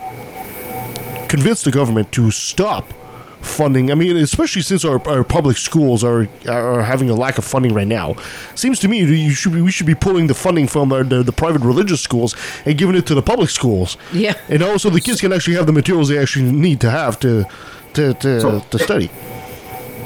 convince 1.28 1.62
the 1.64 1.72
government 1.72 2.12
to 2.14 2.32
stop 2.32 2.94
funding? 3.42 3.92
I 3.92 3.96
mean, 3.96 4.16
especially 4.18 4.62
since 4.62 4.86
our, 4.86 5.06
our 5.08 5.24
public 5.24 5.58
schools 5.58 6.04
are 6.04 6.28
are 6.48 6.84
having 6.84 7.10
a 7.10 7.16
lack 7.16 7.38
of 7.38 7.46
funding 7.46 7.74
right 7.74 7.88
now. 7.88 8.16
Seems 8.56 8.80
to 8.80 8.88
me 8.88 9.00
you 9.00 9.32
should 9.32 9.54
be, 9.54 9.62
we 9.62 9.72
should 9.72 9.88
be 9.88 9.96
pulling 9.96 10.28
the 10.28 10.34
funding 10.34 10.68
from 10.68 10.92
our, 10.94 11.04
the, 11.04 11.24
the 11.24 11.32
private 11.32 11.62
religious 11.62 12.02
schools 12.02 12.36
and 12.66 12.78
giving 12.78 12.96
it 12.96 13.06
to 13.08 13.16
the 13.16 13.22
public 13.22 13.50
schools. 13.50 13.98
Yeah. 14.14 14.34
And 14.50 14.62
also 14.64 14.90
the 14.90 15.02
kids 15.02 15.22
can 15.22 15.34
actually 15.34 15.56
have 15.56 15.66
the 15.66 15.74
materials 15.74 16.10
they 16.10 16.18
actually 16.20 16.52
need 16.52 16.80
to 16.82 16.90
have 16.92 17.20
to 17.22 17.46
to 17.94 18.14
to, 18.16 18.42
So- 18.42 18.60
to 18.72 18.80
study. 18.80 19.10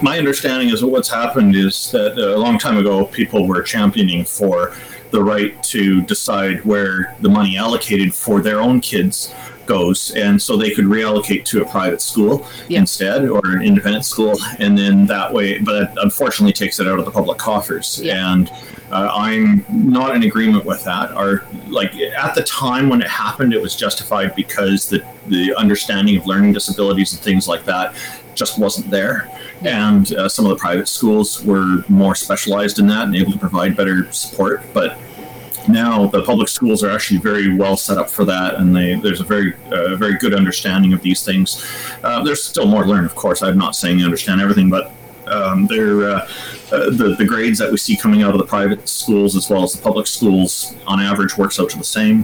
my 0.01 0.17
understanding 0.17 0.69
is 0.69 0.81
that 0.81 0.87
what's 0.87 1.09
happened 1.09 1.55
is 1.55 1.91
that 1.91 2.17
uh, 2.17 2.35
a 2.35 2.39
long 2.39 2.57
time 2.59 2.77
ago 2.77 3.05
people 3.05 3.47
were 3.47 3.61
championing 3.63 4.25
for 4.25 4.73
the 5.11 5.23
right 5.23 5.61
to 5.63 6.01
decide 6.01 6.65
where 6.65 7.15
the 7.21 7.29
money 7.29 7.57
allocated 7.57 8.13
for 8.13 8.41
their 8.41 8.59
own 8.59 8.81
kids 8.81 9.33
goes 9.65 10.11
and 10.11 10.41
so 10.41 10.57
they 10.57 10.71
could 10.71 10.85
reallocate 10.85 11.45
to 11.45 11.61
a 11.61 11.65
private 11.65 12.01
school 12.01 12.47
instead 12.69 13.27
or 13.27 13.41
an 13.45 13.61
independent 13.61 14.05
school 14.05 14.37
and 14.59 14.77
then 14.77 15.05
that 15.05 15.31
way 15.31 15.57
but 15.59 15.83
it 15.83 15.89
unfortunately 16.01 16.53
takes 16.53 16.79
it 16.79 16.87
out 16.87 16.99
of 16.99 17.05
the 17.05 17.11
public 17.11 17.37
coffers. 17.37 18.01
And 18.01 18.49
uh, 18.91 19.09
i'm 19.11 19.65
not 19.69 20.15
in 20.15 20.23
agreement 20.23 20.65
with 20.65 20.83
that. 20.83 21.15
Or 21.15 21.45
like 21.67 21.95
at 21.95 22.35
the 22.35 22.43
time 22.43 22.89
when 22.89 23.01
it 23.01 23.07
happened 23.07 23.53
it 23.53 23.61
was 23.61 23.75
justified 23.75 24.35
because 24.35 24.89
the 24.89 25.05
the 25.27 25.55
understanding 25.55 26.17
of 26.17 26.27
learning 26.27 26.53
disabilities 26.53 27.13
and 27.13 27.21
things 27.21 27.47
like 27.47 27.65
that 27.65 27.95
just 28.35 28.59
wasn't 28.59 28.89
there. 28.91 29.29
And 29.61 30.13
uh, 30.13 30.29
some 30.29 30.45
of 30.45 30.49
the 30.49 30.57
private 30.57 30.87
schools 30.87 31.43
were 31.43 31.83
more 31.87 32.13
specialized 32.15 32.79
in 32.79 32.87
that 32.87 33.05
and 33.05 33.15
able 33.15 33.31
to 33.31 33.39
provide 33.39 33.75
better 33.75 34.11
support 34.11 34.61
but 34.73 34.97
now 35.67 36.07
the 36.07 36.21
public 36.23 36.47
schools 36.47 36.83
are 36.83 36.89
actually 36.89 37.19
very 37.19 37.55
well 37.55 37.77
set 37.77 37.97
up 37.97 38.09
for 38.09 38.25
that 38.25 38.55
and 38.55 38.75
they, 38.75 38.95
there's 38.95 39.21
a 39.21 39.23
very 39.23 39.53
uh, 39.71 39.95
very 39.95 40.17
good 40.17 40.33
understanding 40.33 40.93
of 40.93 41.01
these 41.01 41.23
things 41.23 41.65
uh, 42.03 42.23
there's 42.23 42.43
still 42.43 42.65
more 42.65 42.83
to 42.83 42.89
learn 42.89 43.05
of 43.05 43.15
course 43.15 43.41
i'm 43.41 43.57
not 43.57 43.75
saying 43.75 43.97
they 43.97 44.03
understand 44.03 44.41
everything 44.41 44.69
but 44.69 44.91
um, 45.27 45.67
uh, 45.71 45.75
uh, 45.75 46.27
the, 46.69 47.15
the 47.17 47.25
grades 47.25 47.57
that 47.57 47.71
we 47.71 47.77
see 47.77 47.97
coming 47.97 48.21
out 48.21 48.33
of 48.33 48.37
the 48.37 48.45
private 48.45 48.87
schools 48.87 49.35
as 49.35 49.49
well 49.49 49.63
as 49.63 49.73
the 49.73 49.81
public 49.81 50.05
schools 50.05 50.75
on 50.85 50.99
average 50.99 51.37
works 51.37 51.59
out 51.59 51.69
to 51.69 51.77
the 51.77 51.83
same 51.83 52.23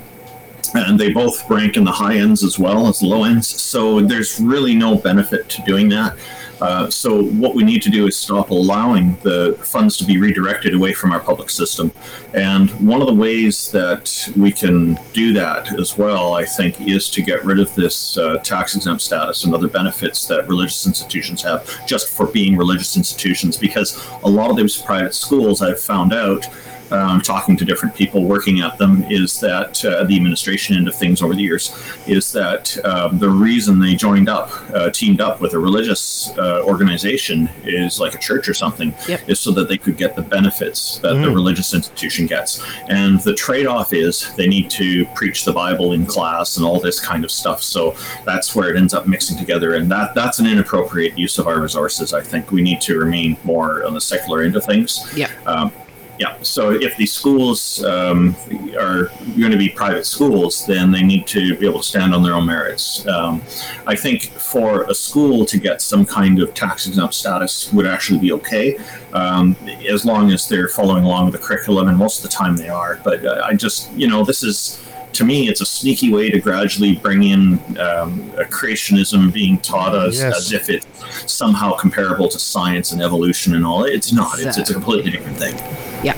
and 0.73 0.99
they 0.99 1.11
both 1.11 1.49
rank 1.49 1.77
in 1.77 1.83
the 1.83 1.91
high 1.91 2.15
ends 2.15 2.43
as 2.43 2.57
well 2.57 2.87
as 2.87 2.99
the 2.99 3.05
low 3.05 3.23
ends. 3.23 3.61
So 3.61 4.01
there's 4.01 4.39
really 4.39 4.75
no 4.75 4.95
benefit 4.95 5.49
to 5.49 5.61
doing 5.63 5.89
that. 5.89 6.17
Uh, 6.61 6.89
so 6.89 7.23
what 7.23 7.55
we 7.55 7.63
need 7.63 7.81
to 7.81 7.89
do 7.89 8.07
is 8.07 8.15
stop 8.15 8.51
allowing 8.51 9.15
the 9.23 9.57
funds 9.63 9.97
to 9.97 10.05
be 10.05 10.17
redirected 10.17 10.73
away 10.75 10.93
from 10.93 11.11
our 11.11 11.19
public 11.19 11.49
system. 11.49 11.91
And 12.33 12.69
one 12.79 13.01
of 13.01 13.07
the 13.07 13.13
ways 13.13 13.71
that 13.71 14.29
we 14.37 14.51
can 14.51 14.99
do 15.13 15.33
that 15.33 15.77
as 15.79 15.97
well, 15.97 16.33
I 16.33 16.45
think, 16.45 16.79
is 16.81 17.09
to 17.09 17.21
get 17.21 17.43
rid 17.43 17.59
of 17.59 17.73
this 17.75 18.17
uh, 18.17 18.37
tax 18.37 18.75
exempt 18.75 19.01
status 19.01 19.43
and 19.43 19.53
other 19.53 19.67
benefits 19.67 20.27
that 20.27 20.47
religious 20.47 20.85
institutions 20.85 21.41
have 21.41 21.67
just 21.87 22.09
for 22.09 22.27
being 22.27 22.55
religious 22.55 22.95
institutions. 22.95 23.57
Because 23.57 23.99
a 24.23 24.29
lot 24.29 24.51
of 24.51 24.55
those 24.55 24.77
private 24.77 25.15
schools, 25.15 25.61
I've 25.61 25.79
found 25.79 26.13
out, 26.13 26.47
um, 26.91 27.21
talking 27.21 27.55
to 27.57 27.65
different 27.65 27.95
people 27.95 28.25
working 28.25 28.61
at 28.61 28.77
them 28.77 29.03
is 29.09 29.39
that 29.39 29.83
uh, 29.85 30.03
the 30.03 30.15
administration 30.15 30.75
end 30.75 30.87
of 30.87 30.95
things 30.95 31.21
over 31.21 31.33
the 31.33 31.41
years 31.41 31.73
is 32.07 32.31
that 32.33 32.77
um, 32.85 33.17
the 33.19 33.29
reason 33.29 33.79
they 33.79 33.95
joined 33.95 34.29
up, 34.29 34.49
uh, 34.73 34.89
teamed 34.89 35.21
up 35.21 35.41
with 35.41 35.53
a 35.53 35.59
religious 35.59 36.31
uh, 36.37 36.61
organization 36.63 37.49
is 37.63 37.99
like 37.99 38.13
a 38.15 38.17
church 38.19 38.47
or 38.47 38.53
something, 38.53 38.93
is 39.27 39.39
so 39.39 39.51
that 39.51 39.67
they 39.67 39.77
could 39.77 39.97
get 39.97 40.15
the 40.15 40.21
benefits 40.21 40.97
that 40.99 41.13
the 41.15 41.21
Mm. 41.31 41.35
religious 41.35 41.73
institution 41.73 42.25
gets. 42.25 42.61
And 42.89 43.19
the 43.21 43.33
trade 43.33 43.67
off 43.67 43.93
is 43.93 44.33
they 44.35 44.47
need 44.47 44.69
to 44.71 45.05
preach 45.15 45.45
the 45.45 45.53
Bible 45.53 45.93
in 45.93 46.05
class 46.05 46.57
and 46.57 46.65
all 46.65 46.79
this 46.79 46.99
kind 46.99 47.23
of 47.23 47.31
stuff. 47.31 47.61
So 47.63 47.95
that's 48.25 48.55
where 48.55 48.69
it 48.69 48.77
ends 48.77 48.93
up 48.93 49.07
mixing 49.07 49.37
together. 49.37 49.75
And 49.75 49.89
that, 49.91 50.13
that's 50.15 50.39
an 50.39 50.47
inappropriate 50.47 51.17
use 51.17 51.37
of 51.37 51.47
our 51.47 51.59
resources. 51.61 52.13
I 52.13 52.21
think 52.21 52.51
we 52.51 52.61
need 52.61 52.81
to 52.81 52.97
remain 52.97 53.37
more 53.43 53.85
on 53.85 53.93
the 53.93 54.01
secular 54.01 54.41
end 54.43 54.55
of 54.55 54.65
things. 54.65 55.11
Yeah. 55.15 55.29
Um, 55.45 55.71
yeah. 56.19 56.37
So 56.41 56.71
if 56.71 56.95
the 56.97 57.05
schools 57.05 57.83
um, 57.83 58.35
are 58.79 59.11
going 59.39 59.51
to 59.51 59.57
be 59.57 59.69
private 59.69 60.05
schools, 60.05 60.65
then 60.65 60.91
they 60.91 61.01
need 61.01 61.25
to 61.27 61.57
be 61.57 61.65
able 61.65 61.79
to 61.79 61.85
stand 61.85 62.13
on 62.13 62.21
their 62.21 62.33
own 62.33 62.45
merits. 62.45 63.07
Um, 63.07 63.41
I 63.87 63.95
think 63.95 64.31
for 64.33 64.83
a 64.83 64.93
school 64.93 65.45
to 65.45 65.57
get 65.57 65.81
some 65.81 66.05
kind 66.05 66.39
of 66.41 66.53
tax 66.53 66.87
exempt 66.87 67.15
status 67.15 67.73
would 67.73 67.87
actually 67.87 68.19
be 68.19 68.31
okay, 68.33 68.77
um, 69.13 69.55
as 69.89 70.05
long 70.05 70.31
as 70.31 70.47
they're 70.47 70.67
following 70.67 71.03
along 71.03 71.25
with 71.25 71.33
the 71.33 71.45
curriculum, 71.47 71.87
and 71.87 71.97
most 71.97 72.17
of 72.17 72.23
the 72.23 72.35
time 72.35 72.55
they 72.55 72.69
are. 72.69 72.99
But 73.03 73.25
uh, 73.25 73.41
I 73.43 73.55
just, 73.55 73.91
you 73.93 74.07
know, 74.07 74.23
this 74.23 74.43
is 74.43 74.79
to 75.13 75.23
me, 75.25 75.47
it's 75.49 75.61
a 75.61 75.65
sneaky 75.65 76.11
way 76.11 76.29
to 76.29 76.39
gradually 76.39 76.95
bring 76.95 77.23
in 77.23 77.53
um, 77.79 78.31
a 78.37 78.45
creationism 78.45 79.31
being 79.33 79.57
taught 79.59 79.93
us 79.93 80.15
Yes. 80.17 80.37
as 80.37 80.51
if 80.53 80.69
it's 80.69 80.85
somehow 81.31 81.75
comparable 81.75 82.27
to 82.29 82.39
science 82.39 82.91
and 82.91 83.01
evolution 83.01 83.55
and 83.55 83.65
all. 83.65 83.83
It's 83.83 84.11
not. 84.13 84.39
It's, 84.39 84.57
it's 84.57 84.69
a 84.69 84.73
completely 84.73 85.11
different 85.11 85.37
thing. 85.37 85.55
Yeah. 86.03 86.15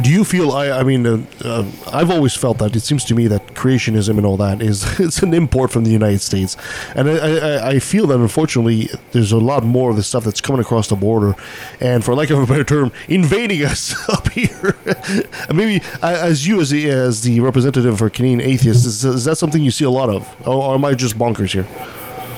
Do 0.00 0.10
you 0.10 0.24
feel? 0.24 0.52
I, 0.52 0.70
I 0.70 0.82
mean, 0.82 1.06
uh, 1.06 1.24
uh, 1.44 1.70
I've 1.92 2.10
always 2.10 2.34
felt 2.34 2.58
that. 2.58 2.74
It 2.76 2.80
seems 2.80 3.04
to 3.06 3.14
me 3.14 3.26
that 3.28 3.46
creationism 3.48 4.16
and 4.18 4.26
all 4.26 4.36
that 4.38 4.60
is 4.62 5.00
it's 5.00 5.22
an 5.22 5.34
import 5.34 5.70
from 5.70 5.84
the 5.84 5.90
United 5.90 6.20
States, 6.20 6.56
and 6.94 7.08
I, 7.08 7.16
I, 7.16 7.68
I 7.70 7.78
feel 7.78 8.06
that 8.08 8.18
unfortunately 8.18 8.88
there's 9.12 9.32
a 9.32 9.38
lot 9.38 9.64
more 9.64 9.90
of 9.90 9.96
the 9.96 10.02
stuff 10.02 10.24
that's 10.24 10.40
coming 10.40 10.60
across 10.60 10.88
the 10.88 10.96
border, 10.96 11.34
and 11.80 12.04
for 12.04 12.14
lack 12.14 12.30
of 12.30 12.38
a 12.38 12.46
better 12.46 12.64
term, 12.64 12.92
invading 13.08 13.64
us 13.72 14.08
up 14.08 14.30
here. 14.30 14.76
Maybe 15.52 15.82
as 16.02 16.46
you 16.46 16.60
as 16.60 16.70
the 16.70 16.90
as 16.90 17.22
the 17.22 17.40
representative 17.40 17.98
for 17.98 18.10
Canadian 18.10 18.40
atheists, 18.40 18.84
is, 18.84 19.04
is 19.04 19.24
that 19.24 19.36
something 19.36 19.62
you 19.62 19.70
see 19.70 19.84
a 19.84 19.90
lot 19.90 20.08
of, 20.08 20.28
or, 20.46 20.62
or 20.62 20.74
am 20.74 20.84
I 20.84 20.94
just 20.94 21.18
bonkers 21.18 21.52
here? 21.52 21.66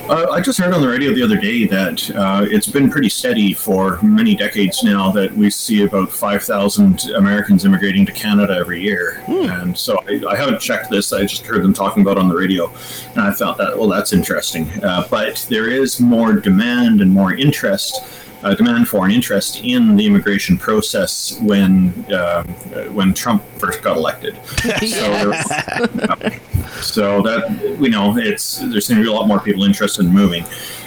Uh, 0.07 0.31
I 0.31 0.43
just 0.43 0.59
heard 0.59 0.75
on 0.75 0.83
the 0.83 0.89
radio 0.89 1.15
the 1.15 1.23
other 1.23 1.39
day 1.39 1.67
that 1.67 2.11
uh, 2.11 2.45
it's 2.51 2.67
been 2.67 2.91
pretty 2.91 3.09
steady 3.09 3.55
for 3.55 3.99
many 4.03 4.35
decades 4.35 4.83
now 4.85 5.11
that 5.13 5.35
we 5.35 5.49
see 5.49 5.83
about 5.85 6.13
5,000 6.13 7.13
Americans 7.13 7.65
immigrating 7.65 8.05
to 8.05 8.13
Canada 8.13 8.53
every 8.53 8.83
year. 8.83 9.25
And 9.29 9.77
so 9.77 9.99
I, 10.07 10.23
I 10.29 10.37
haven't 10.37 10.61
checked 10.61 10.91
this, 10.91 11.15
I 11.15 11.23
just 11.23 11.47
heard 11.47 11.63
them 11.65 11.73
talking 11.73 12.03
about 12.03 12.19
it 12.19 12.21
on 12.21 12.29
the 12.29 12.37
radio. 12.37 12.71
And 13.13 13.23
I 13.23 13.33
thought 13.33 13.57
that, 13.57 13.79
well, 13.79 13.89
that's 13.89 14.13
interesting. 14.13 14.69
Uh, 14.85 15.09
but 15.11 15.47
there 15.49 15.71
is 15.71 15.99
more 16.01 16.35
demand 16.35 17.01
and 17.01 17.11
more 17.11 17.33
interest. 17.33 18.03
Uh, 18.45 18.55
demand 18.55 18.87
for 18.87 19.05
and 19.07 19.13
interest 19.15 19.61
in 19.65 19.97
the 19.97 20.05
immigration 20.05 20.59
process 20.59 21.39
when 21.41 21.93
um, 22.13 22.15
uh, 22.15 22.85
when 22.93 23.15
Trump 23.15 23.43
first 23.59 23.81
got 23.83 23.97
elected. 23.97 24.39
So, 24.87 25.31
there- 25.31 26.41
so 26.83 27.23
that 27.23 27.79
you 27.81 27.89
know, 27.89 28.17
it's 28.19 28.59
there's 28.59 28.87
going 28.89 28.99
to 28.99 29.03
be 29.03 29.09
a 29.09 29.13
lot 29.13 29.27
more 29.27 29.41
people 29.41 29.65
interested 29.65 30.05
in 30.05 30.13
moving, 30.13 30.45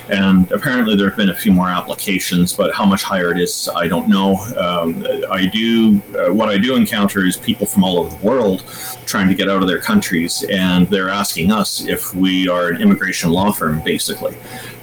and 0.09 0.51
apparently 0.51 0.95
there 0.95 1.07
have 1.09 1.17
been 1.17 1.29
a 1.29 1.35
few 1.35 1.51
more 1.51 1.69
applications, 1.69 2.53
but 2.53 2.73
how 2.73 2.85
much 2.85 3.03
higher 3.03 3.31
it 3.31 3.39
is, 3.39 3.69
I 3.75 3.88
don't 3.88 4.07
know. 4.07 4.35
Um, 4.57 5.05
I 5.31 5.45
do 5.47 5.99
uh, 6.17 6.31
what 6.34 6.49
I 6.49 6.57
do 6.57 6.75
encounter 6.75 7.25
is 7.25 7.38
people 7.38 7.65
from 7.65 7.84
all 7.84 7.97
over 7.99 8.09
the 8.15 8.23
world 8.25 8.63
trying 9.05 9.27
to 9.29 9.35
get 9.35 9.49
out 9.49 9.61
of 9.61 9.67
their 9.67 9.79
countries, 9.81 10.43
and 10.49 10.88
they're 10.89 11.09
asking 11.09 11.51
us 11.51 11.85
if 11.88 12.13
we 12.13 12.47
are 12.47 12.69
an 12.69 12.81
immigration 12.81 13.31
law 13.31 13.51
firm, 13.51 13.81
basically, 13.84 14.35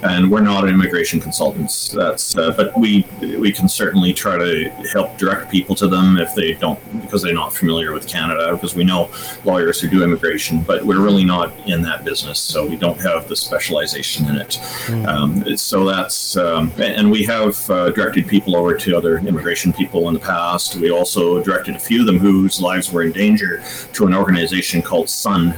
and 0.05 0.31
we're 0.31 0.41
not 0.41 0.67
immigration 0.67 1.19
consultants. 1.19 1.89
That's 1.89 2.37
uh, 2.37 2.51
but 2.51 2.77
we 2.77 3.05
we 3.21 3.51
can 3.51 3.67
certainly 3.67 4.13
try 4.13 4.37
to 4.37 4.69
help 4.93 5.17
direct 5.17 5.51
people 5.51 5.75
to 5.75 5.87
them 5.87 6.17
if 6.17 6.35
they 6.35 6.53
don't 6.53 6.79
because 7.01 7.21
they're 7.21 7.33
not 7.33 7.53
familiar 7.53 7.93
with 7.93 8.07
Canada 8.07 8.53
because 8.53 8.75
we 8.75 8.83
know 8.83 9.09
lawyers 9.43 9.81
who 9.81 9.87
do 9.89 10.03
immigration, 10.03 10.61
but 10.61 10.83
we're 10.83 11.01
really 11.01 11.25
not 11.25 11.53
in 11.67 11.81
that 11.81 12.05
business, 12.05 12.39
so 12.39 12.65
we 12.65 12.75
don't 12.75 12.99
have 13.01 13.27
the 13.27 13.35
specialization 13.35 14.27
in 14.29 14.35
it. 14.37 14.59
Um, 15.07 15.57
so 15.57 15.85
that's 15.85 16.37
um, 16.37 16.71
and 16.77 17.09
we 17.09 17.23
have 17.23 17.69
uh, 17.69 17.89
directed 17.91 18.27
people 18.27 18.55
over 18.55 18.75
to 18.75 18.95
other 18.95 19.17
immigration 19.19 19.73
people 19.73 20.07
in 20.07 20.13
the 20.13 20.19
past. 20.19 20.75
We 20.75 20.91
also 20.91 21.43
directed 21.43 21.75
a 21.75 21.79
few 21.79 22.01
of 22.01 22.05
them 22.05 22.19
whose 22.19 22.61
lives 22.61 22.91
were 22.91 23.03
in 23.03 23.11
danger 23.11 23.63
to 23.93 24.05
an 24.05 24.13
organization 24.13 24.81
called 24.81 25.09
Sun. 25.09 25.55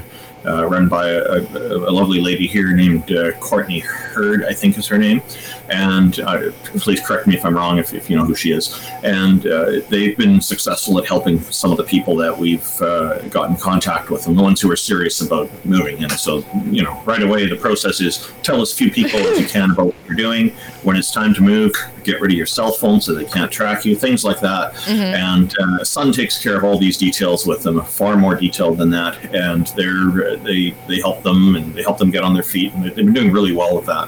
Uh, 0.47 0.65
run 0.65 0.87
by 0.87 1.09
a, 1.09 1.41
a, 1.41 1.91
lovely 1.91 2.21
lady 2.21 2.47
here 2.47 2.71
named 2.71 3.11
uh, 3.11 3.31
Courtney 3.33 3.79
Heard, 3.79 4.45
I 4.45 4.53
think 4.53 4.77
is 4.77 4.87
her 4.87 4.97
name. 4.97 5.21
and 5.69 6.19
uh, 6.21 6.51
please 6.77 7.01
correct 7.01 7.27
me 7.27 7.35
if 7.35 7.45
I'm 7.45 7.55
wrong 7.55 7.77
if, 7.77 7.93
if 7.93 8.09
you 8.09 8.15
know 8.15 8.23
who 8.23 8.35
she 8.35 8.51
is. 8.51 8.79
And 9.03 9.45
uh, 9.45 9.81
they've 9.89 10.15
been 10.17 10.39
successful 10.39 10.97
at 10.99 11.05
helping 11.05 11.41
some 11.41 11.71
of 11.71 11.77
the 11.77 11.83
people 11.83 12.15
that 12.17 12.37
we've 12.37 12.81
uh, 12.81 13.19
got 13.27 13.49
in 13.49 13.57
contact 13.57 14.09
with, 14.09 14.27
and 14.27 14.37
the 14.37 14.41
ones 14.41 14.61
who 14.61 14.71
are 14.71 14.77
serious 14.77 15.21
about 15.21 15.49
moving. 15.65 16.03
And 16.03 16.11
so, 16.13 16.45
you 16.65 16.83
know, 16.83 17.01
right 17.05 17.21
away 17.21 17.47
the 17.47 17.57
process 17.57 17.99
is 17.99 18.31
tell 18.43 18.61
as 18.61 18.73
few 18.73 18.89
people 18.89 19.19
as 19.19 19.39
you 19.39 19.47
can 19.47 19.71
about 19.71 19.87
what 19.87 19.95
you're 20.07 20.15
doing. 20.15 20.49
When 20.83 20.95
it's 20.95 21.11
time 21.11 21.33
to 21.33 21.41
move, 21.41 21.75
get 22.11 22.19
rid 22.21 22.31
of 22.31 22.37
your 22.37 22.45
cell 22.45 22.71
phone 22.71 22.99
so 23.01 23.13
they 23.13 23.25
can't 23.25 23.51
track 23.51 23.85
you, 23.85 23.95
things 23.95 24.23
like 24.23 24.39
that. 24.39 24.73
Mhm. 24.85 25.13
And 25.31 25.53
uh, 25.59 25.83
Sun 25.83 26.11
takes 26.13 26.41
care 26.41 26.57
of 26.57 26.63
all 26.63 26.77
these 26.79 26.97
details 26.97 27.45
with 27.45 27.61
them, 27.63 27.81
far 27.83 28.15
more 28.17 28.35
detailed 28.35 28.77
than 28.77 28.89
that. 28.91 29.13
And 29.35 29.67
they're 29.77 30.37
they 30.37 30.73
they 30.87 30.99
help 30.99 31.21
them 31.23 31.55
and 31.55 31.73
they 31.75 31.83
help 31.83 31.97
them 31.97 32.09
get 32.11 32.23
on 32.23 32.33
their 32.33 32.43
feet, 32.43 32.73
and 32.73 32.83
they've 32.83 32.95
been 32.95 33.13
doing 33.13 33.31
really 33.31 33.51
well 33.51 33.75
with 33.75 33.85
that. 33.85 34.07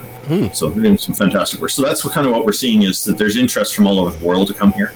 So 0.56 0.70
they're 0.70 0.84
doing 0.84 0.98
some 0.98 1.16
fantastic 1.16 1.60
work. 1.60 1.72
So 1.72 1.82
that's 1.82 2.06
what 2.06 2.14
kind 2.14 2.26
of 2.28 2.34
what 2.34 2.46
we're 2.46 2.52
seeing 2.66 2.84
is 2.84 3.04
that 3.06 3.18
there's 3.18 3.36
interest 3.36 3.76
from 3.76 3.88
all 3.88 4.00
over 4.00 4.16
the 4.18 4.24
world 4.26 4.48
to 4.50 4.54
come 4.54 4.72
here. 4.74 4.94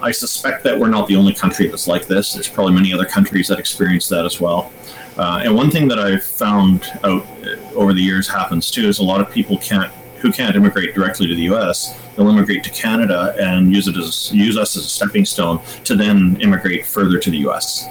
I 0.00 0.10
suspect 0.10 0.64
that 0.64 0.76
we're 0.78 0.88
not 0.88 1.06
the 1.06 1.14
only 1.14 1.32
country 1.32 1.68
that's 1.68 1.86
like 1.86 2.08
this. 2.08 2.32
There's 2.32 2.48
probably 2.48 2.74
many 2.74 2.92
other 2.92 3.04
countries 3.04 3.46
that 3.48 3.60
experience 3.60 4.08
that 4.08 4.24
as 4.24 4.40
well. 4.40 4.72
Uh, 5.16 5.42
and 5.44 5.54
one 5.54 5.70
thing 5.70 5.86
that 5.86 6.00
I've 6.00 6.24
found 6.24 6.84
out 7.04 7.24
uh, 7.46 7.76
over 7.76 7.92
the 7.94 8.02
years 8.02 8.26
happens 8.26 8.70
too 8.72 8.88
is 8.88 8.98
a 8.98 9.04
lot 9.04 9.20
of 9.20 9.30
people 9.30 9.56
can't 9.58 9.92
who 10.22 10.32
can't 10.32 10.56
immigrate 10.56 10.94
directly 10.94 11.26
to 11.26 11.34
the 11.34 11.42
U.S. 11.42 12.00
They'll 12.16 12.28
immigrate 12.28 12.62
to 12.64 12.70
Canada 12.70 13.34
and 13.38 13.74
use 13.74 13.88
it 13.88 13.96
as 13.96 14.32
use 14.32 14.56
us 14.56 14.76
as 14.76 14.86
a 14.86 14.88
stepping 14.88 15.24
stone 15.24 15.60
to 15.84 15.96
then 15.96 16.40
immigrate 16.40 16.86
further 16.86 17.18
to 17.18 17.30
the 17.30 17.38
U.S. 17.38 17.86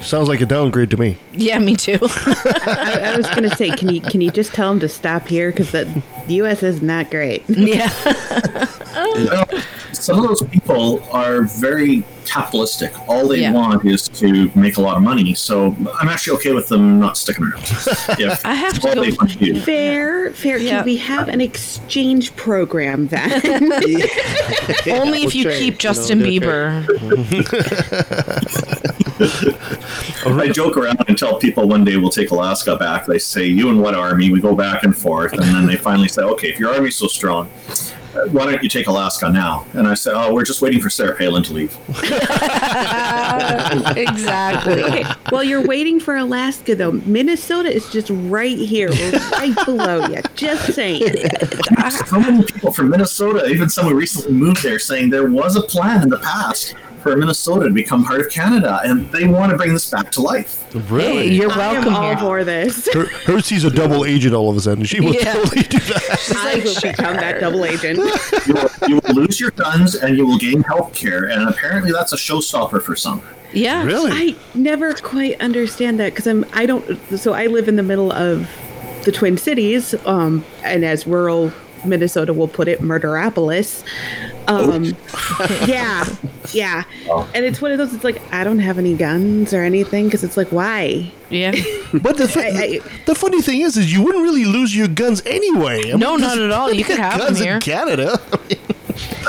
Sounds 0.00 0.28
like 0.28 0.40
a 0.40 0.46
downgrade 0.46 0.90
to 0.90 0.96
me. 0.96 1.16
Yeah, 1.32 1.58
me 1.58 1.76
too. 1.76 1.98
I, 2.02 3.00
I 3.12 3.16
was 3.16 3.26
going 3.30 3.48
to 3.48 3.54
say, 3.56 3.70
can 3.70 3.88
you 3.88 4.00
can 4.00 4.20
you 4.20 4.30
just 4.30 4.52
tell 4.54 4.70
them 4.70 4.80
to 4.80 4.88
stop 4.88 5.26
here 5.28 5.50
because 5.50 5.70
the 5.72 6.02
U.S. 6.28 6.62
is 6.62 6.80
not 6.82 7.00
that 7.00 7.10
great. 7.10 7.44
Yeah. 7.48 7.90
Well, 8.92 9.46
some 9.92 10.18
of 10.18 10.26
those 10.28 10.42
people 10.50 11.02
are 11.12 11.42
very 11.44 12.02
capitalistic. 12.26 12.92
All 13.08 13.28
they 13.28 13.40
Yeah. 13.42 13.52
want 13.52 13.84
is 13.86 14.08
to 14.08 14.50
make 14.56 14.76
a 14.76 14.80
lot 14.80 14.96
of 14.96 15.02
money. 15.02 15.32
So 15.34 15.76
I'm 15.98 16.08
actually 16.08 16.36
okay 16.38 16.52
with 16.52 16.68
them 16.68 16.98
not 16.98 17.16
sticking 17.16 17.44
around. 17.44 17.62
If 18.18 18.44
I 18.44 18.54
have 18.54 18.84
all 18.84 18.94
they 18.96 19.12
want 19.12 19.30
to 19.30 19.38
do. 19.38 19.60
Fair, 19.60 20.32
fair. 20.32 20.58
Can 20.58 20.84
we 20.84 20.96
have 20.98 21.28
an 21.28 21.40
exchange 21.40 22.34
program 22.36 23.06
then? 23.08 23.72
Only 24.90 25.22
if 25.24 25.34
you 25.34 25.44
keep 25.50 25.78
Justin 25.78 26.18
Bieber. 26.20 26.84
I 29.20 30.50
joke 30.52 30.76
around 30.76 31.02
and 31.08 31.16
tell 31.18 31.38
people 31.38 31.68
one 31.68 31.84
day 31.84 31.96
we'll 31.96 32.10
take 32.10 32.30
Alaska 32.30 32.76
back. 32.76 33.06
They 33.06 33.18
say, 33.18 33.44
"You 33.46 33.68
and 33.68 33.80
what 33.80 33.94
army?" 33.94 34.30
We 34.30 34.40
go 34.40 34.54
back 34.54 34.82
and 34.82 34.96
forth, 34.96 35.32
and 35.32 35.42
then 35.42 35.66
they 35.66 35.76
finally 35.76 36.08
say, 36.08 36.22
"Okay, 36.22 36.48
if 36.48 36.58
your 36.58 36.72
army's 36.72 36.96
so 36.96 37.06
strong, 37.06 37.50
why 38.30 38.50
don't 38.50 38.62
you 38.62 38.68
take 38.68 38.86
Alaska 38.86 39.30
now?" 39.30 39.66
And 39.74 39.86
I 39.86 39.94
say, 39.94 40.10
"Oh, 40.14 40.32
we're 40.32 40.44
just 40.44 40.62
waiting 40.62 40.80
for 40.80 40.88
Sarah 40.88 41.14
Palin 41.16 41.42
to 41.44 41.52
leave." 41.52 41.76
exactly. 43.96 44.82
Okay, 44.84 45.04
well, 45.30 45.44
you're 45.44 45.66
waiting 45.66 46.00
for 46.00 46.16
Alaska 46.16 46.74
though. 46.74 46.92
Minnesota 46.92 47.70
is 47.70 47.90
just 47.90 48.08
right 48.10 48.56
here, 48.56 48.90
We're 48.90 49.18
right 49.32 49.54
below 49.66 50.06
you. 50.06 50.22
Just 50.34 50.72
saying. 50.72 51.02
so 52.06 52.20
many 52.20 52.42
people 52.44 52.72
from 52.72 52.88
Minnesota, 52.88 53.46
even 53.46 53.68
some 53.68 53.86
who 53.86 53.94
recently 53.94 54.32
moved 54.32 54.62
there, 54.62 54.78
saying 54.78 55.10
there 55.10 55.30
was 55.30 55.56
a 55.56 55.62
plan 55.62 56.02
in 56.02 56.08
the 56.08 56.18
past 56.18 56.74
for 57.00 57.16
Minnesota 57.16 57.66
to 57.66 57.72
become 57.72 58.04
part 58.04 58.20
of 58.20 58.30
Canada, 58.30 58.80
and 58.84 59.10
they 59.10 59.26
want 59.26 59.50
to 59.50 59.56
bring 59.56 59.72
this 59.72 59.88
back 59.90 60.10
to 60.12 60.20
life. 60.20 60.64
Really? 60.90 61.32
you're 61.32 61.48
welcome. 61.48 61.94
I 61.94 62.10
am 62.12 62.18
all 62.18 62.24
for 62.24 62.44
this. 62.44 62.88
Her, 62.92 63.06
her 63.06 63.40
sees 63.40 63.64
a 63.64 63.70
double 63.70 64.04
agent 64.04 64.34
all 64.34 64.50
of 64.50 64.56
a 64.56 64.60
sudden. 64.60 64.84
She 64.84 65.00
will 65.00 65.14
Yeah. 65.14 65.32
totally 65.34 65.62
do 65.62 65.78
that. 65.78 66.32
I 66.36 66.56
will 66.64 66.80
become 66.80 67.16
that 67.16 67.40
double 67.40 67.64
agent. 67.64 67.98
you, 68.46 68.54
will, 68.54 68.70
you 68.88 69.00
will 69.04 69.14
lose 69.14 69.40
your 69.40 69.50
guns 69.52 69.94
and 69.96 70.16
you 70.16 70.26
will 70.26 70.38
gain 70.38 70.62
health 70.62 70.94
care, 70.94 71.24
and 71.24 71.48
apparently 71.48 71.92
that's 71.92 72.12
a 72.12 72.16
showstopper 72.16 72.82
for 72.82 72.94
some. 72.96 73.22
Yeah. 73.52 73.84
Really? 73.84 74.12
I 74.12 74.36
never 74.54 74.94
quite 74.94 75.40
understand 75.40 75.98
that 75.98 76.10
because 76.10 76.26
I'm 76.28 76.44
I 76.52 76.66
don't 76.66 76.84
so 77.18 77.32
I 77.32 77.46
live 77.46 77.66
in 77.68 77.74
the 77.76 77.82
middle 77.82 78.12
of 78.12 78.48
the 79.04 79.10
Twin 79.10 79.36
Cities, 79.38 79.94
um, 80.06 80.44
and 80.62 80.84
as 80.84 81.06
rural 81.06 81.52
Minnesota 81.84 82.32
will 82.32 82.48
put 82.48 82.68
it, 82.68 82.80
Murderapolis. 82.80 83.82
Um, 84.48 84.84
yeah, 85.68 86.04
yeah, 86.52 86.84
and 87.34 87.44
it's 87.44 87.60
one 87.62 87.72
of 87.72 87.78
those. 87.78 87.94
It's 87.94 88.04
like 88.04 88.20
I 88.32 88.42
don't 88.44 88.58
have 88.58 88.78
any 88.78 88.94
guns 88.96 89.52
or 89.54 89.62
anything 89.62 90.06
because 90.06 90.24
it's 90.24 90.36
like 90.36 90.48
why? 90.48 91.12
Yeah, 91.30 91.52
but 91.92 92.16
the 92.16 92.26
fu- 92.26 92.80
the 93.06 93.14
funny 93.14 93.42
thing 93.42 93.60
is, 93.60 93.76
is 93.76 93.92
you 93.92 94.02
wouldn't 94.02 94.24
really 94.24 94.44
lose 94.44 94.74
your 94.74 94.88
guns 94.88 95.22
anyway. 95.26 95.92
I 95.92 95.96
No, 95.96 96.12
mean, 96.12 96.20
not 96.22 96.38
at 96.38 96.50
all. 96.50 96.72
You 96.80 96.84
could 96.84 96.96
got 96.96 97.12
have 97.12 97.20
'em 97.20 97.26
guns 97.28 97.38
here. 97.38 97.54
in 97.54 97.60
Canada. 97.60 98.20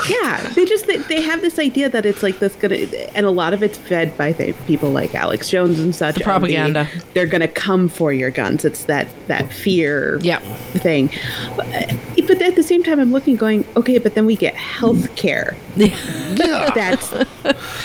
Yeah, 0.08 0.40
they 0.54 0.64
just 0.64 0.86
they, 0.86 0.98
they 0.98 1.20
have 1.20 1.40
this 1.40 1.58
idea 1.58 1.88
that 1.88 2.04
it's 2.06 2.22
like 2.22 2.38
this 2.38 2.54
gonna, 2.56 2.76
and 3.14 3.26
a 3.26 3.30
lot 3.30 3.54
of 3.54 3.62
it's 3.62 3.78
fed 3.78 4.16
by 4.16 4.32
th- 4.32 4.56
people 4.66 4.90
like 4.90 5.14
Alex 5.14 5.48
Jones 5.48 5.78
and 5.78 5.94
such. 5.94 6.16
The 6.16 6.24
propaganda. 6.24 6.88
They, 7.14 7.20
are 7.20 7.26
gonna 7.26 7.48
come 7.48 7.88
for 7.88 8.12
your 8.12 8.30
guns. 8.30 8.64
It's 8.64 8.84
that 8.84 9.08
that 9.28 9.52
fear 9.52 10.18
thing. 10.72 11.10
But, 11.56 11.66
uh, 11.68 11.96
but 12.26 12.42
at 12.42 12.56
the 12.56 12.62
same 12.62 12.82
time, 12.82 12.98
I'm 13.00 13.12
looking, 13.12 13.36
going, 13.36 13.64
okay, 13.76 13.98
but 13.98 14.14
then 14.14 14.26
we 14.26 14.36
get 14.36 14.54
health 14.54 15.14
care. 15.16 15.56
that's 15.76 17.10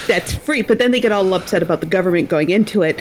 that's 0.07 0.33
free. 0.33 0.61
But 0.61 0.79
then 0.79 0.91
they 0.91 0.99
get 0.99 1.11
all 1.11 1.33
upset 1.33 1.61
about 1.61 1.81
the 1.81 1.87
government 1.87 2.29
going 2.29 2.49
into 2.49 2.81
it. 2.81 2.99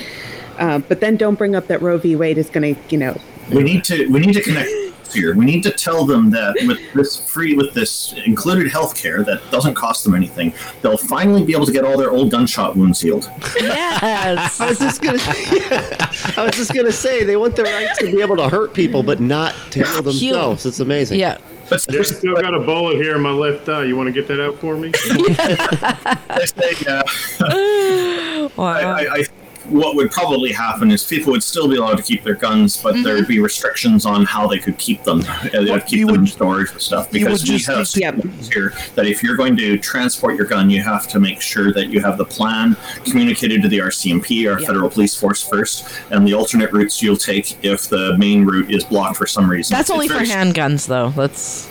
Uh, 0.59 0.79
but 0.79 1.01
then 1.01 1.17
don't 1.17 1.37
bring 1.37 1.55
up 1.55 1.67
that 1.69 1.83
Roe 1.83 1.99
v. 1.99 2.17
Wade 2.17 2.39
is 2.39 2.51
gonna, 2.51 2.75
you 2.89 2.99
know, 2.99 3.19
We 3.51 3.63
need 3.63 3.85
to 3.85 4.09
we 4.09 4.21
need 4.21 4.33
to 4.35 4.43
connect 4.43 4.71
here. 5.12 5.35
We 5.35 5.45
need 5.45 5.62
to 5.62 5.70
tell 5.70 6.05
them 6.05 6.31
that 6.31 6.55
with 6.66 6.81
this 6.95 7.16
free 7.16 7.55
with 7.55 7.74
this 7.74 8.15
included 8.24 8.70
health 8.70 8.97
care 8.97 9.23
that 9.24 9.51
doesn't 9.51 9.74
cost 9.74 10.05
them 10.05 10.15
anything, 10.15 10.53
they'll 10.83 10.97
finally 10.97 11.45
be 11.45 11.53
able 11.55 11.66
to 11.66 11.73
get 11.73 11.85
all 11.85 11.99
their 11.99 12.11
old 12.11 12.31
gunshot 12.31 12.77
wounds 12.77 13.01
healed. 13.01 13.31
Yes. 13.57 14.61
I 14.61 14.69
was 14.69 14.78
just 14.78 15.03
gonna. 15.03 15.19
I 16.37 16.45
was 16.45 16.57
just 16.57 16.74
gonna 16.74 16.93
say 16.93 17.24
they 17.24 17.37
want 17.37 17.57
the 17.57 17.65
right 17.65 17.89
to 17.99 18.07
be 18.07 18.20
able 18.20 18.37
to 18.37 18.49
hurt 18.49 18.74
people, 18.74 19.03
but 19.03 19.20
not 19.20 19.55
to 19.73 19.85
heal 19.85 20.03
themselves. 20.03 20.66
It's 20.66 20.81
amazing. 20.81 21.19
Yeah. 21.20 21.39
But 21.69 21.85
I 21.93 22.03
still 22.03 22.37
got 22.37 22.55
a 22.55 22.61
bullet 22.61 22.97
here 22.97 23.16
in 23.16 23.23
my 23.23 23.31
left 23.31 23.69
eye. 23.69 23.85
You 23.85 23.97
want 23.97 24.07
to 24.07 24.12
get 24.12 24.28
that 24.28 24.41
out 24.41 24.57
for 24.59 24.77
me? 24.77 24.93
I 24.95 26.45
say, 26.45 26.74
uh, 26.87 27.03
I, 28.59 28.83
I, 28.83 29.15
I, 29.15 29.24
what 29.70 29.97
would 29.97 30.10
probably 30.10 30.52
happen 30.52 30.90
is 30.90 31.05
people 31.05 31.32
would 31.32 31.43
still 31.43 31.68
be 31.68 31.76
allowed 31.76 31.97
to 31.97 32.02
keep 32.02 32.22
their 32.22 32.34
guns, 32.34 32.76
but 32.76 32.94
there 33.02 33.14
would 33.14 33.26
be 33.28 33.40
restrictions 33.40 34.06
on 34.06 34.24
how 34.24 34.47
they 34.47 34.59
could 34.59 34.78
keep 34.78 35.02
them. 35.05 35.20
Uh, 35.26 35.48
They 35.52 35.70
would 35.70 35.86
keep 35.86 36.06
them 36.06 36.16
in 36.16 36.26
storage 36.26 36.70
and 36.72 36.80
stuff 36.80 37.10
because 37.10 37.43
we 37.43 37.51
just 37.59 37.66
have 37.66 37.86
stipulations 37.88 38.48
here 38.52 38.72
that 38.94 39.06
if 39.06 39.22
you're 39.22 39.36
going 39.36 39.56
to 39.56 39.78
transport 39.78 40.36
your 40.36 40.47
gun, 40.47 40.70
you 40.70 40.82
have 40.82 41.09
to 41.09 41.20
make 41.20 41.40
sure 41.40 41.72
that 41.72 41.88
you 41.88 42.01
have 42.01 42.18
the 42.18 42.24
plan 42.24 42.76
communicated 43.05 43.62
to 43.62 43.68
the 43.68 43.78
RCMP, 43.78 44.51
our 44.52 44.59
federal 44.60 44.88
police 44.90 45.14
force 45.16 45.43
first, 45.43 45.88
and 46.10 46.26
the 46.26 46.34
alternate 46.34 46.72
routes 46.72 47.02
you'll 47.02 47.16
take 47.16 47.62
if 47.64 47.88
the 47.88 48.16
main 48.18 48.44
route 48.44 48.70
is 48.70 48.84
blocked 48.84 49.16
for 49.16 49.26
some 49.26 49.48
reason. 49.51 49.74
That's 49.76 49.90
only 49.90 50.06
It's 50.06 50.14
for 50.14 50.24
very 50.24 50.28
handguns, 50.30 50.86
though. 50.86 51.10
That's 51.10 51.68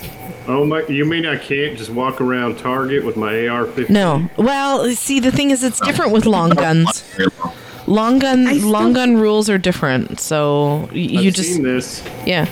Oh 0.47 0.63
my! 0.63 0.83
You 0.85 1.05
mean 1.05 1.25
I 1.25 1.37
can't 1.37 1.75
just 1.75 1.89
walk 1.89 2.21
around 2.21 2.59
Target 2.59 3.03
with 3.03 3.17
my 3.17 3.47
AR-15? 3.47 3.89
no. 3.89 4.29
Well, 4.37 4.87
see, 4.91 5.19
the 5.19 5.31
thing 5.31 5.49
is, 5.49 5.63
it's 5.63 5.79
different 5.79 6.11
with 6.11 6.27
long 6.27 6.51
guns. 6.51 7.03
Long 7.87 8.19
gun, 8.19 8.69
long 8.71 8.93
gun 8.93 9.17
rules 9.17 9.49
are 9.49 9.57
different. 9.57 10.19
So 10.19 10.89
you 10.91 11.27
I've 11.27 11.33
just 11.33 11.53
seen 11.53 11.63
this. 11.63 12.03
yeah. 12.25 12.45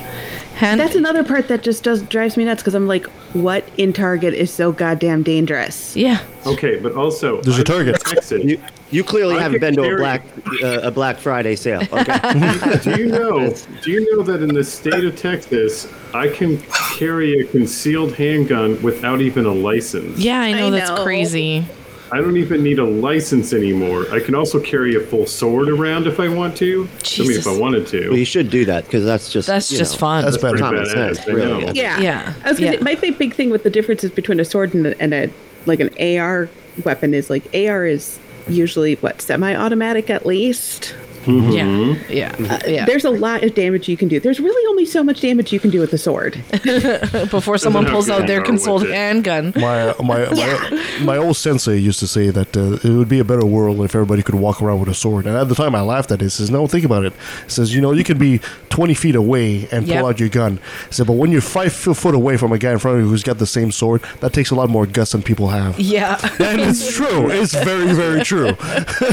Hand, 0.56 0.80
That's 0.80 0.94
another 0.94 1.24
part 1.24 1.48
that 1.48 1.64
just 1.64 1.84
does 1.84 2.04
drives 2.04 2.38
me 2.38 2.46
nuts 2.46 2.62
because 2.62 2.76
I'm 2.76 2.86
like, 2.86 3.08
what 3.34 3.68
in 3.78 3.92
Target 3.92 4.36
is 4.36 4.54
so 4.54 4.72
goddamn 4.72 5.24
dangerous? 5.24 5.96
Yeah. 5.96 6.24
Okay, 6.46 6.80
but 6.80 6.94
also 6.94 7.42
There's 7.42 7.58
a 7.58 7.64
Target. 7.64 8.00
Texas. 8.00 8.44
You, 8.44 8.62
you 8.92 9.04
clearly 9.04 9.38
I 9.38 9.42
haven't 9.42 9.62
could 9.62 9.76
been 9.76 9.84
to 9.84 9.94
a 9.96 9.98
black 9.98 10.24
uh, 10.64 10.82
a 10.84 10.92
Black 10.92 11.18
Friday 11.18 11.56
sale. 11.56 11.82
Okay. 11.92 12.80
do 12.84 12.92
you 13.02 13.08
know? 13.08 13.52
Do 13.82 13.92
you 13.92 14.16
know 14.16 14.22
that 14.22 14.44
in 14.44 14.54
the 14.54 14.64
state 14.64 15.04
of 15.04 15.16
Texas, 15.18 15.88
I 16.14 16.28
can 16.28 16.62
carry 17.00 17.40
a 17.40 17.46
concealed 17.48 18.14
handgun 18.14 18.80
without 18.84 19.22
even 19.22 19.48
a 19.48 19.52
license? 19.52 20.20
yeah, 20.20 20.40
I 20.40 20.52
know 20.54 20.68
I 20.68 20.70
that's 20.70 20.92
know. 20.92 21.04
crazy. 21.04 21.66
I 22.14 22.18
don't 22.18 22.38
even 22.38 22.62
need 22.62 22.78
a 22.78 22.86
license 22.86 23.54
anymore. 23.54 24.06
I 24.12 24.20
can 24.20 24.36
also 24.36 24.60
carry 24.60 24.96
a 24.96 25.00
full 25.00 25.26
sword 25.26 25.68
around 25.68 26.06
if 26.06 26.20
I 26.20 26.28
want 26.28 26.56
to. 26.58 26.88
I 27.18 27.22
mean, 27.24 27.32
if 27.32 27.48
I 27.48 27.58
wanted 27.58 27.84
well, 27.92 27.92
to. 27.92 28.16
you 28.16 28.24
should 28.24 28.52
do 28.52 28.66
that 28.66 28.86
because 28.86 29.04
that's 29.04 29.32
just 29.34 29.48
That's 29.48 29.72
you 29.72 29.80
just 29.80 29.94
know, 29.96 30.00
fun. 30.00 30.24
That's 30.24 30.38
better. 30.38 30.58
common 30.60 30.84
badass, 30.84 31.16
sense, 31.16 31.28
I 31.28 31.32
really. 31.32 31.66
know. 31.66 31.72
Yeah, 31.74 32.00
Yeah. 32.00 32.34
I 32.46 32.50
was 32.52 32.60
gonna 32.60 32.74
Yeah. 32.74 32.82
my 32.84 32.94
big 32.94 33.18
big 33.18 33.34
thing 33.34 33.50
with 33.50 33.64
the 33.64 33.72
differences 33.72 34.12
between 34.12 34.40
a 34.40 34.46
sword 34.46 34.76
and 34.76 34.86
a, 34.86 35.02
and 35.02 35.12
a 35.12 35.30
like 35.66 35.80
an 35.80 35.90
AR 36.00 36.50
weapon 36.86 37.16
is 37.16 37.32
like 37.32 37.44
AR 37.56 37.84
is 37.88 38.20
usually 38.48 38.94
what 38.96 39.20
semi-automatic 39.20 40.12
at 40.12 40.24
least. 40.26 40.94
Yeah, 41.28 41.96
yeah, 42.10 42.36
Uh, 42.50 42.60
yeah. 42.68 42.86
There's 42.86 43.06
a 43.06 43.10
lot 43.10 43.44
of 43.44 43.54
damage 43.56 43.88
you 43.88 43.98
can 43.98 44.08
do. 44.08 44.20
There's 44.20 44.40
really 44.40 44.66
only 44.70 44.86
so 44.86 45.04
much 45.04 45.22
damage 45.22 45.52
you 45.54 45.60
can 45.60 45.70
do 45.70 45.80
with 45.80 45.94
a 45.94 45.98
sword. 45.98 46.34
Before 47.32 47.58
someone 47.58 47.86
pulls 47.86 48.10
out 48.10 48.28
their 48.28 48.42
concealed 48.42 48.88
handgun. 48.88 49.54
My 49.56 49.94
my, 50.04 50.30
my 50.32 50.86
my 51.02 51.18
old 51.18 51.38
sensei 51.38 51.78
used 51.78 52.00
to 52.00 52.08
say 52.08 52.30
that 52.30 52.56
uh, 52.58 52.80
it 52.88 52.94
would 52.98 53.10
be 53.10 53.20
a 53.20 53.24
better 53.24 53.46
world 53.46 53.80
if 53.82 53.96
everybody 53.96 54.22
could 54.24 54.36
walk 54.36 54.62
around 54.62 54.80
with 54.80 54.90
a 54.90 54.94
sword. 54.94 55.26
And 55.26 55.36
at 55.38 55.50
the 55.50 55.56
time, 55.56 55.76
I 55.76 55.82
laughed 55.82 56.12
at 56.12 56.22
it. 56.22 56.26
He 56.26 56.30
says, 56.30 56.50
"No, 56.50 56.68
think 56.68 56.86
about 56.86 57.06
it." 57.06 57.14
He 57.46 57.50
says, 57.50 57.74
"You 57.74 57.82
know, 57.82 57.92
you 57.94 58.04
can 58.04 58.18
be 58.18 58.40
twenty 58.70 58.94
feet 58.94 59.16
away 59.16 59.68
and 59.72 59.86
pull 59.86 59.96
Yep. 59.96 60.06
out 60.06 60.20
your 60.20 60.30
gun." 60.30 60.60
He 60.88 60.94
said, 60.94 61.08
"But 61.08 61.14
when 61.14 61.32
you're 61.32 61.42
five 61.42 61.74
fo- 61.74 61.94
foot 61.94 62.16
away 62.16 62.38
from 62.38 62.52
a 62.52 62.58
guy 62.58 62.72
in 62.72 62.80
front 62.80 62.98
of 62.98 63.04
you 63.04 63.10
who's 63.10 63.24
got 63.24 63.38
the 63.38 63.48
same 63.48 63.72
sword, 63.72 64.02
that 64.22 64.34
takes 64.34 64.52
a 64.52 64.56
lot 64.56 64.70
more 64.70 64.86
guts 64.86 65.12
than 65.14 65.22
people 65.24 65.50
have." 65.50 65.80
Yeah. 65.80 66.18
and 66.40 66.60
it's 66.62 66.94
true. 66.96 67.30
It's 67.30 67.54
very 67.54 67.94
very 67.94 68.24
true. 68.24 68.56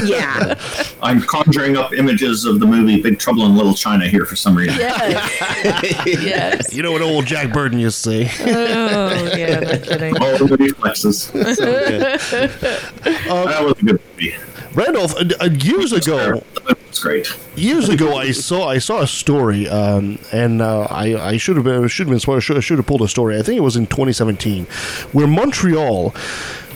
yeah. 0.03 0.55
I'm 1.01 1.21
conjuring 1.21 1.77
up 1.77 1.93
images 2.01 2.45
of 2.45 2.59
the 2.59 2.65
movie 2.65 3.01
Big 3.01 3.19
Trouble 3.19 3.45
in 3.45 3.55
Little 3.55 3.73
China 3.73 4.07
here 4.07 4.25
for 4.25 4.35
some 4.35 4.55
reason. 4.57 4.77
Yes. 4.79 6.05
yes. 6.05 6.73
You 6.73 6.81
know 6.83 6.91
what 6.91 7.01
old 7.01 7.25
Jack 7.25 7.53
Burton 7.53 7.79
used 7.79 8.03
to 8.03 8.25
say. 8.27 8.31
Oh, 8.51 9.35
yeah, 9.37 9.59
no 9.59 9.77
kidding. 9.79 10.17
All 10.17 10.37
the 10.37 10.57
reflexes. 10.57 11.31
Um, 13.31 13.45
that 13.47 13.63
was 13.63 13.73
a 13.79 13.85
good 13.85 14.01
movie. 14.15 14.35
Randolph, 14.73 15.15
uh, 15.15 15.25
uh, 15.41 15.49
years 15.51 15.91
ago, 15.91 16.43
It's 16.87 16.99
great. 16.99 17.27
years 17.55 17.89
ago, 17.89 18.15
I 18.17 18.31
saw 18.31 18.69
I 18.69 18.77
saw 18.77 19.01
a 19.01 19.07
story, 19.07 19.67
um, 19.67 20.17
and 20.31 20.61
uh, 20.61 20.87
I 20.89 21.15
I 21.31 21.37
should 21.37 21.55
have 21.57 21.65
been 21.65 21.87
should 21.87 22.07
have 22.07 22.11
been 22.11 22.19
smart. 22.19 22.43
Should, 22.43 22.61
should 22.63 22.77
have 22.77 22.87
pulled 22.87 23.01
a 23.01 23.07
story. 23.07 23.37
I 23.37 23.41
think 23.41 23.57
it 23.57 23.61
was 23.63 23.75
in 23.75 23.85
2017, 23.87 24.65
where 25.11 25.27
Montreal 25.27 26.13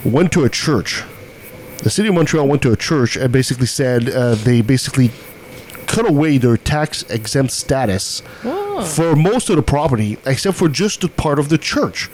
went 0.03 0.31
to 0.33 0.43
a 0.43 0.49
church. 0.49 1.03
The 1.83 1.89
city 1.89 2.09
of 2.09 2.15
Montreal 2.15 2.47
went 2.47 2.61
to 2.63 2.71
a 2.71 2.75
church 2.77 3.15
and 3.15 3.31
basically 3.31 3.67
said 3.67 4.09
uh, 4.09 4.35
they 4.35 4.61
basically 4.61 5.11
cut 5.87 6.09
away 6.09 6.37
their 6.37 6.57
tax 6.57 7.03
exempt 7.03 7.53
status 7.53 8.21
for 8.95 9.15
most 9.15 9.49
of 9.49 9.55
the 9.55 9.61
property, 9.61 10.17
except 10.25 10.57
for 10.57 10.67
just 10.67 11.01
the 11.01 11.09
part 11.09 11.37
of 11.39 11.49
the 11.49 11.57
church. 11.57 12.09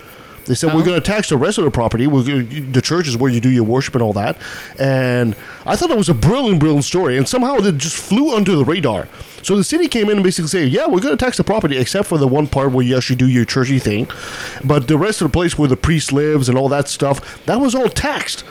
They 0.46 0.56
said 0.56 0.74
we're 0.74 0.84
going 0.84 1.00
to 1.00 1.06
tax 1.06 1.30
the 1.30 1.38
rest 1.38 1.60
of 1.60 1.66
the 1.66 1.72
property. 1.72 2.08
We're 2.08 2.24
gonna, 2.24 2.44
the 2.44 2.82
church 2.82 3.08
is 3.08 3.16
where 3.16 3.32
you 3.32 3.40
do 3.40 3.50
your 3.50 3.64
worship 3.64 3.94
and 3.94 4.02
all 4.02 4.14
that. 4.14 4.38
And 4.80 5.36
I 5.66 5.76
thought 5.76 5.90
that 5.90 5.98
was 5.98 6.10
a 6.10 6.16
brilliant, 6.16 6.60
brilliant 6.60 6.84
story. 6.84 7.16
And 7.16 7.28
somehow 7.30 7.58
it 7.58 7.78
just 7.78 7.96
flew 7.96 8.36
under 8.36 8.56
the 8.56 8.66
radar. 8.66 9.08
So 9.44 9.56
the 9.56 9.64
city 9.64 9.88
came 9.88 10.10
in 10.10 10.18
and 10.18 10.24
basically 10.24 10.50
said, 10.50 10.70
"Yeah, 10.70 10.88
we're 10.88 11.00
going 11.00 11.16
to 11.16 11.24
tax 11.24 11.38
the 11.38 11.44
property 11.44 11.78
except 11.78 12.08
for 12.08 12.18
the 12.18 12.28
one 12.28 12.48
part 12.48 12.72
where 12.72 12.84
you 12.86 12.98
actually 12.98 13.16
do 13.18 13.28
your 13.28 13.46
churchy 13.46 13.80
thing, 13.80 14.08
but 14.64 14.88
the 14.88 14.98
rest 14.98 15.22
of 15.22 15.26
the 15.26 15.32
place 15.32 15.58
where 15.58 15.70
the 15.70 15.78
priest 15.78 16.12
lives 16.12 16.50
and 16.50 16.58
all 16.58 16.70
that 16.70 16.88
stuff, 16.88 17.44
that 17.46 17.60
was 17.62 17.74
all 17.76 17.88
taxed." 17.88 18.44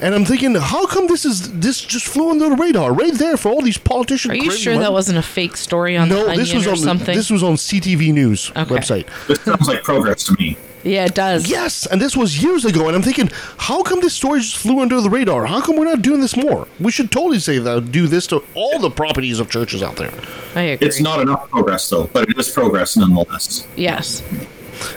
And 0.00 0.14
I'm 0.14 0.24
thinking, 0.24 0.54
how 0.54 0.86
come 0.86 1.08
this 1.08 1.24
is 1.24 1.50
this 1.58 1.80
just 1.80 2.06
flew 2.06 2.30
under 2.30 2.48
the 2.50 2.54
radar 2.56 2.92
right 2.92 3.12
there 3.14 3.36
for 3.36 3.50
all 3.50 3.60
these 3.62 3.78
politicians? 3.78 4.32
Are 4.32 4.36
you 4.36 4.42
creating 4.42 4.62
sure 4.62 4.78
that 4.78 4.92
wasn't 4.92 5.18
a 5.18 5.22
fake 5.22 5.56
story 5.56 5.96
on 5.96 6.08
No, 6.08 6.28
the 6.28 6.36
this 6.36 6.50
Onion 6.50 6.56
was 6.58 6.66
or 6.66 6.70
on 6.70 6.76
something? 6.76 7.16
this 7.16 7.30
was 7.30 7.42
on 7.42 7.54
CTV 7.56 8.12
News 8.12 8.50
Okay. 8.54 8.74
website. 8.76 9.06
This 9.26 9.40
sounds 9.42 9.66
like 9.66 9.82
progress 9.82 10.22
to 10.24 10.36
me. 10.38 10.56
yeah, 10.84 11.04
it 11.06 11.14
does. 11.14 11.50
Yes, 11.50 11.84
and 11.86 12.00
this 12.00 12.16
was 12.16 12.40
years 12.40 12.64
ago, 12.64 12.86
and 12.86 12.94
I'm 12.94 13.02
thinking, 13.02 13.28
how 13.58 13.82
come 13.82 14.00
this 14.00 14.14
story 14.14 14.38
just 14.40 14.56
flew 14.56 14.78
under 14.80 15.00
the 15.00 15.10
radar? 15.10 15.46
How 15.46 15.60
come 15.60 15.76
we're 15.76 15.84
not 15.86 16.00
doing 16.02 16.20
this 16.20 16.36
more? 16.36 16.68
We 16.78 16.92
should 16.92 17.10
totally 17.10 17.40
say 17.40 17.58
that, 17.58 17.90
do 17.90 18.06
this 18.06 18.28
to 18.28 18.44
all 18.54 18.78
the 18.78 18.90
properties 18.90 19.40
of 19.40 19.50
churches 19.50 19.82
out 19.82 19.96
there. 19.96 20.12
I 20.54 20.62
agree. 20.62 20.86
It's 20.86 21.00
not 21.00 21.20
enough 21.20 21.50
progress, 21.50 21.90
though, 21.90 22.04
but 22.12 22.28
it 22.28 22.38
is 22.38 22.48
progress 22.48 22.96
nonetheless. 22.96 23.66
Yes. 23.76 24.22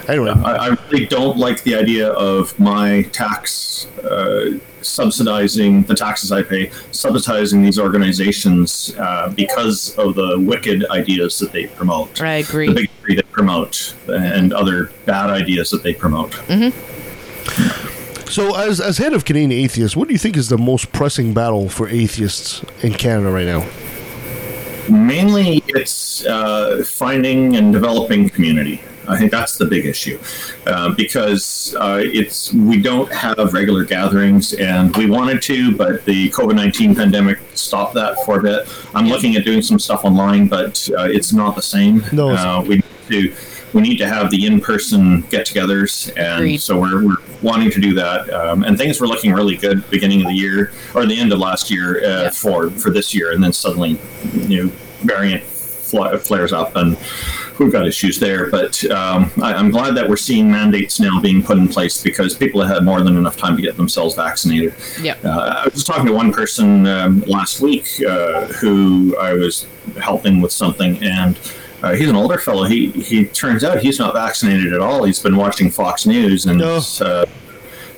Anyway, 0.08 0.30
I, 0.30 0.68
I 0.68 0.78
really 0.92 1.08
don't 1.08 1.38
like 1.38 1.64
the 1.64 1.74
idea 1.74 2.10
of 2.10 2.58
my 2.60 3.02
tax 3.14 3.88
uh, 4.04 4.60
subsidizing 4.82 5.84
the 5.84 5.96
taxes 5.96 6.32
I 6.32 6.44
pay, 6.44 6.72
subsidizing 6.92 7.62
these 7.64 7.80
organizations 7.80 8.96
uh, 8.98 9.30
because 9.36 9.98
of 9.98 10.16
the 10.16 10.40
wicked 10.40 10.86
ideas 10.90 11.40
that 11.40 11.52
they 11.52 11.68
promote. 11.68 12.22
I 12.22 12.36
agree. 12.36 12.68
The 12.68 12.74
bigotry 12.74 13.16
they 13.16 13.22
promote 13.24 13.96
and 14.08 14.54
other 14.54 14.92
bad 15.06 15.30
ideas 15.30 15.70
that 15.72 15.84
they 15.84 15.94
promote. 15.94 16.32
Mm-hmm. 16.48 16.72
So, 18.30 18.56
as, 18.56 18.80
as 18.80 18.98
head 18.98 19.14
of 19.14 19.26
Canadian 19.26 19.52
Atheists, 19.52 19.98
what 19.98 20.08
do 20.08 20.14
you 20.14 20.18
think 20.18 20.38
is 20.38 20.48
the 20.48 20.58
most 20.58 20.94
pressing 20.94 21.34
battle 21.34 21.68
for 21.68 21.90
atheists 21.90 22.64
in 22.82 22.94
Canada 22.94 23.30
right 23.30 23.46
now? 23.46 23.68
Mainly, 24.90 25.62
it's 25.68 26.26
uh, 26.26 26.84
finding 26.88 27.58
and 27.58 27.74
developing 27.74 28.30
community. 28.30 28.82
I 29.12 29.18
think 29.18 29.32
that's 29.32 29.58
the 29.58 29.66
big 29.66 29.86
issue 29.86 30.18
uh, 30.66 30.94
because 30.96 31.76
uh, 31.80 32.02
it's 32.02 32.54
we 32.54 32.82
don't 32.82 33.12
have 33.12 33.54
regular 33.54 33.84
gatherings, 33.84 34.54
and 34.54 34.96
we 34.96 35.10
wanted 35.10 35.42
to, 35.44 35.76
but 35.76 36.06
the 36.06 36.30
COVID 36.30 36.56
nineteen 36.56 36.96
pandemic 36.96 37.40
stopped 37.54 37.94
that 37.96 38.16
for 38.26 38.40
a 38.40 38.42
bit. 38.42 38.68
I'm 38.96 39.08
looking 39.08 39.36
at 39.36 39.44
doing 39.46 39.62
some 39.62 39.80
stuff 39.80 40.06
online, 40.06 40.48
but 40.48 40.90
uh, 40.98 41.04
it's 41.04 41.34
not 41.34 41.56
the 41.56 41.62
same. 41.62 42.04
No, 42.14 42.30
uh, 42.30 42.62
we 42.62 42.76
need 42.78 42.84
to 43.10 43.36
we 43.74 43.82
need 43.82 43.98
to 43.98 44.08
have 44.08 44.30
the 44.32 44.46
in-person 44.46 45.22
get-togethers, 45.30 46.10
and 46.18 46.40
Agreed. 46.40 46.62
so 46.62 46.80
we're, 46.80 47.06
we're 47.06 47.16
wanting 47.42 47.72
to 47.72 47.80
do 47.80 47.94
that. 47.94 48.30
Um, 48.30 48.64
and 48.64 48.78
things 48.78 49.00
were 49.00 49.08
looking 49.08 49.32
really 49.32 49.56
good 49.56 49.90
beginning 49.90 50.22
of 50.22 50.28
the 50.28 50.34
year 50.34 50.74
or 50.94 51.06
the 51.06 51.18
end 51.18 51.32
of 51.32 51.40
last 51.40 51.72
year 51.72 52.04
uh, 52.06 52.30
for 52.32 52.70
for 52.72 52.90
this 52.92 53.14
year, 53.14 53.32
and 53.32 53.44
then 53.44 53.54
suddenly, 53.54 54.00
you 54.34 54.64
know, 54.64 54.72
variant 55.04 55.44
fl- 55.44 56.18
flares 56.18 56.54
up, 56.54 56.76
and 56.76 56.98
we've 57.64 57.72
got 57.72 57.88
issues 57.88 58.20
there. 58.20 58.50
But 58.50 58.84
um, 58.92 59.32
I, 59.42 59.54
I'm 59.54 59.70
glad 59.70 59.96
that 59.96 60.08
we're 60.10 60.18
seeing 60.18 60.52
mandates 60.52 61.00
now 61.00 61.20
being 61.22 61.44
put 61.44 61.58
in 61.58 61.68
place 61.68 62.02
because 62.02 62.36
people 62.36 62.62
have 62.62 62.76
had 62.76 62.84
more 62.84 63.02
than 63.02 63.18
enough 63.18 63.38
time 63.38 63.56
to 63.56 63.62
get 63.62 63.78
themselves 63.78 64.16
vaccinated. 64.16 64.74
Yep. 65.02 65.24
Uh, 65.26 65.64
I 65.66 65.68
was 65.68 65.84
talking 65.84 66.06
to 66.06 66.14
one 66.14 66.32
person 66.32 66.88
um, 66.88 67.22
last 67.22 67.62
week 67.62 67.88
uh, 68.08 68.48
who 68.48 69.16
I 69.18 69.34
was 69.34 69.68
helping 70.00 70.42
with 70.42 70.52
something, 70.52 71.02
and 71.04 71.40
uh, 71.84 71.94
he's 71.94 72.10
an 72.10 72.16
older 72.16 72.38
fellow. 72.38 72.66
He 72.66 72.92
he 72.92 73.26
turns 73.26 73.64
out 73.64 73.80
he's 73.80 74.00
not 74.00 74.14
vaccinated 74.14 74.74
at 74.74 74.80
all. 74.80 75.04
He's 75.04 75.20
been 75.20 75.36
watching 75.36 75.72
Fox 75.72 76.06
News, 76.06 76.46
and 76.46 76.62
uh, 76.62 77.26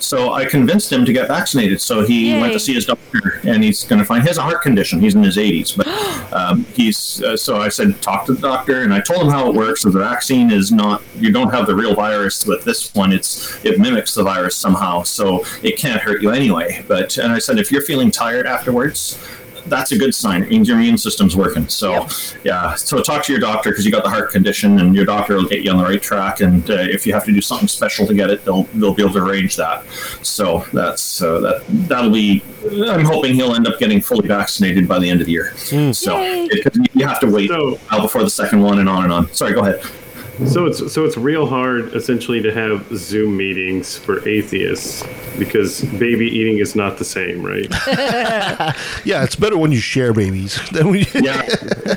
so 0.04 0.34
I 0.34 0.46
convinced 0.46 0.92
him 0.92 1.06
to 1.06 1.14
get 1.14 1.28
vaccinated. 1.28 1.82
So 1.82 2.06
he 2.06 2.32
Yay. 2.32 2.42
went 2.42 2.54
to 2.54 2.60
see 2.60 2.74
his 2.74 2.86
doctor, 2.86 3.42
and 3.44 3.64
he's 3.64 3.84
going 3.84 4.00
to 4.00 4.06
find 4.06 4.22
he 4.22 4.28
has 4.28 4.38
a 4.38 4.42
heart 4.42 4.62
condition. 4.62 5.00
He's 5.00 5.16
in 5.16 5.24
his 5.24 5.38
80s, 5.38 5.76
but 5.76 5.88
um, 6.34 6.66
he's 6.74 7.22
uh, 7.24 7.38
so 7.38 7.58
I 7.58 7.70
said 7.70 8.02
talk 8.02 8.26
to 8.26 8.34
the 8.34 8.42
doctor, 8.42 8.84
and 8.84 8.94
I 8.94 9.02
told 9.02 9.24
him 9.24 9.30
how 9.30 9.50
it 9.50 9.56
works. 9.56 9.82
So 9.82 9.90
the 9.90 10.00
vaccine 10.00 10.52
is 10.52 10.72
not 10.72 11.02
you 11.16 11.32
don't 11.32 11.52
have 11.52 11.68
the 11.68 11.76
real 11.76 11.96
virus 11.96 12.46
with 12.46 12.64
this 12.64 12.94
one. 12.94 13.12
It's 13.12 13.64
it 13.64 13.80
mimics 13.80 14.14
the 14.14 14.24
virus 14.24 14.56
somehow, 14.56 15.04
so 15.04 15.46
it 15.62 15.78
can't 15.78 16.02
hurt 16.02 16.22
you 16.22 16.32
anyway. 16.32 16.84
But 16.88 17.18
and 17.18 17.32
I 17.32 17.40
said 17.40 17.60
if 17.60 17.72
you're 17.72 17.82
feeling 17.84 18.12
tired 18.12 18.46
afterwards. 18.46 19.18
That's 19.65 19.91
a 19.91 19.98
good 19.98 20.14
sign. 20.14 20.44
It 20.44 20.49
means 20.49 20.68
your 20.68 20.77
immune 20.77 20.98
system's 20.98 21.35
working. 21.35 21.68
So, 21.69 22.07
yeah. 22.44 22.76
So 22.76 23.02
talk 23.02 23.23
to 23.26 23.31
your 23.31 23.40
doctor 23.40 23.72
because 23.72 23.85
you 23.85 23.91
got 23.91 24.03
the 24.03 24.10
heart 24.10 24.31
condition, 24.31 24.80
and 24.80 24.95
your 24.95 25.06
doctor 25.06 25.35
will 25.35 25.48
get 25.48 25.64
you 25.64 25.72
on 25.72 25.77
the 25.77 25.84
right 25.84 26.02
track. 26.02 26.41
And 26.41 26.69
uh, 26.69 26.73
if 26.80 27.06
you 27.07 27.14
have 27.14 27.26
to 27.26 27.31
do 27.31 27.41
something 27.41 27.68
special 27.68 28.06
to 28.07 28.14
get 28.14 28.30
it, 28.30 28.44
they'll 28.45 28.64
they'll 28.73 28.94
be 28.94 29.03
able 29.03 29.14
to 29.14 29.23
arrange 29.23 29.56
that. 29.56 29.85
So 30.22 30.65
that's 30.73 31.22
uh, 31.22 31.40
that 31.40 31.64
that'll 31.88 32.11
be. 32.11 32.44
I'm 32.72 33.06
hoping 33.06 33.35
he'll 33.35 33.56
end 33.56 33.68
up 33.68 33.80
getting 33.80 34.02
fully 34.02 34.27
vaccinated 34.27 34.88
by 34.88 34.99
the 34.99 35.10
end 35.10 35.22
of 35.22 35.27
the 35.27 35.34
year. 35.34 35.53
So 35.94 36.18
because 36.49 36.77
you 36.94 37.07
have 37.07 37.19
to 37.22 37.27
wait 37.27 37.52
a 37.52 37.76
while 37.90 38.02
before 38.02 38.23
the 38.23 38.30
second 38.30 38.61
one, 38.61 38.80
and 38.80 38.90
on 38.90 39.03
and 39.03 39.14
on. 39.14 39.34
Sorry, 39.34 39.53
go 39.53 39.61
ahead. 39.61 39.81
So 40.47 40.65
it's 40.65 40.91
so 40.91 41.05
it's 41.05 41.15
real 41.15 41.45
hard 41.45 41.93
essentially 41.93 42.41
to 42.41 42.51
have 42.51 42.88
Zoom 42.97 43.38
meetings 43.38 43.97
for 43.97 44.27
atheists 44.27 45.03
because 45.38 45.81
baby 45.84 46.27
eating 46.27 46.57
is 46.57 46.76
not 46.76 46.97
the 46.97 47.05
same, 47.05 47.45
right? 47.45 47.68
yeah, 49.05 49.23
it's 49.23 49.35
better 49.35 49.57
when 49.60 49.72
you 49.72 49.80
share 49.80 50.11
babies. 50.11 50.60
Than 50.72 50.88
when 50.88 50.99
you 51.01 51.05
yeah, 51.14 51.43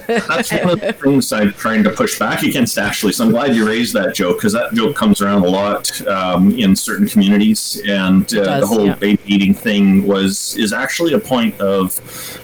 that's 0.06 0.52
one 0.52 0.68
of 0.68 0.80
the 0.80 0.92
things 0.92 1.32
I'm 1.32 1.52
trying 1.54 1.82
to 1.84 1.90
push 1.90 2.18
back 2.18 2.42
against. 2.42 2.76
Actually, 2.76 3.12
so 3.12 3.24
I'm 3.24 3.30
glad 3.30 3.56
you 3.56 3.66
raised 3.66 3.94
that 3.94 4.14
joke 4.14 4.36
because 4.36 4.52
that 4.52 4.74
joke 4.74 4.94
comes 4.94 5.22
around 5.22 5.42
a 5.42 5.48
lot 5.48 6.06
um, 6.06 6.52
in 6.58 6.76
certain 6.76 7.08
communities, 7.08 7.80
and 7.86 8.22
uh, 8.34 8.44
does, 8.44 8.60
the 8.60 8.66
whole 8.66 8.86
yeah. 8.86 8.94
baby 8.96 9.22
eating 9.26 9.54
thing 9.54 10.06
was 10.06 10.54
is 10.56 10.74
actually 10.74 11.14
a 11.14 11.18
point 11.18 11.58
of 11.58 11.98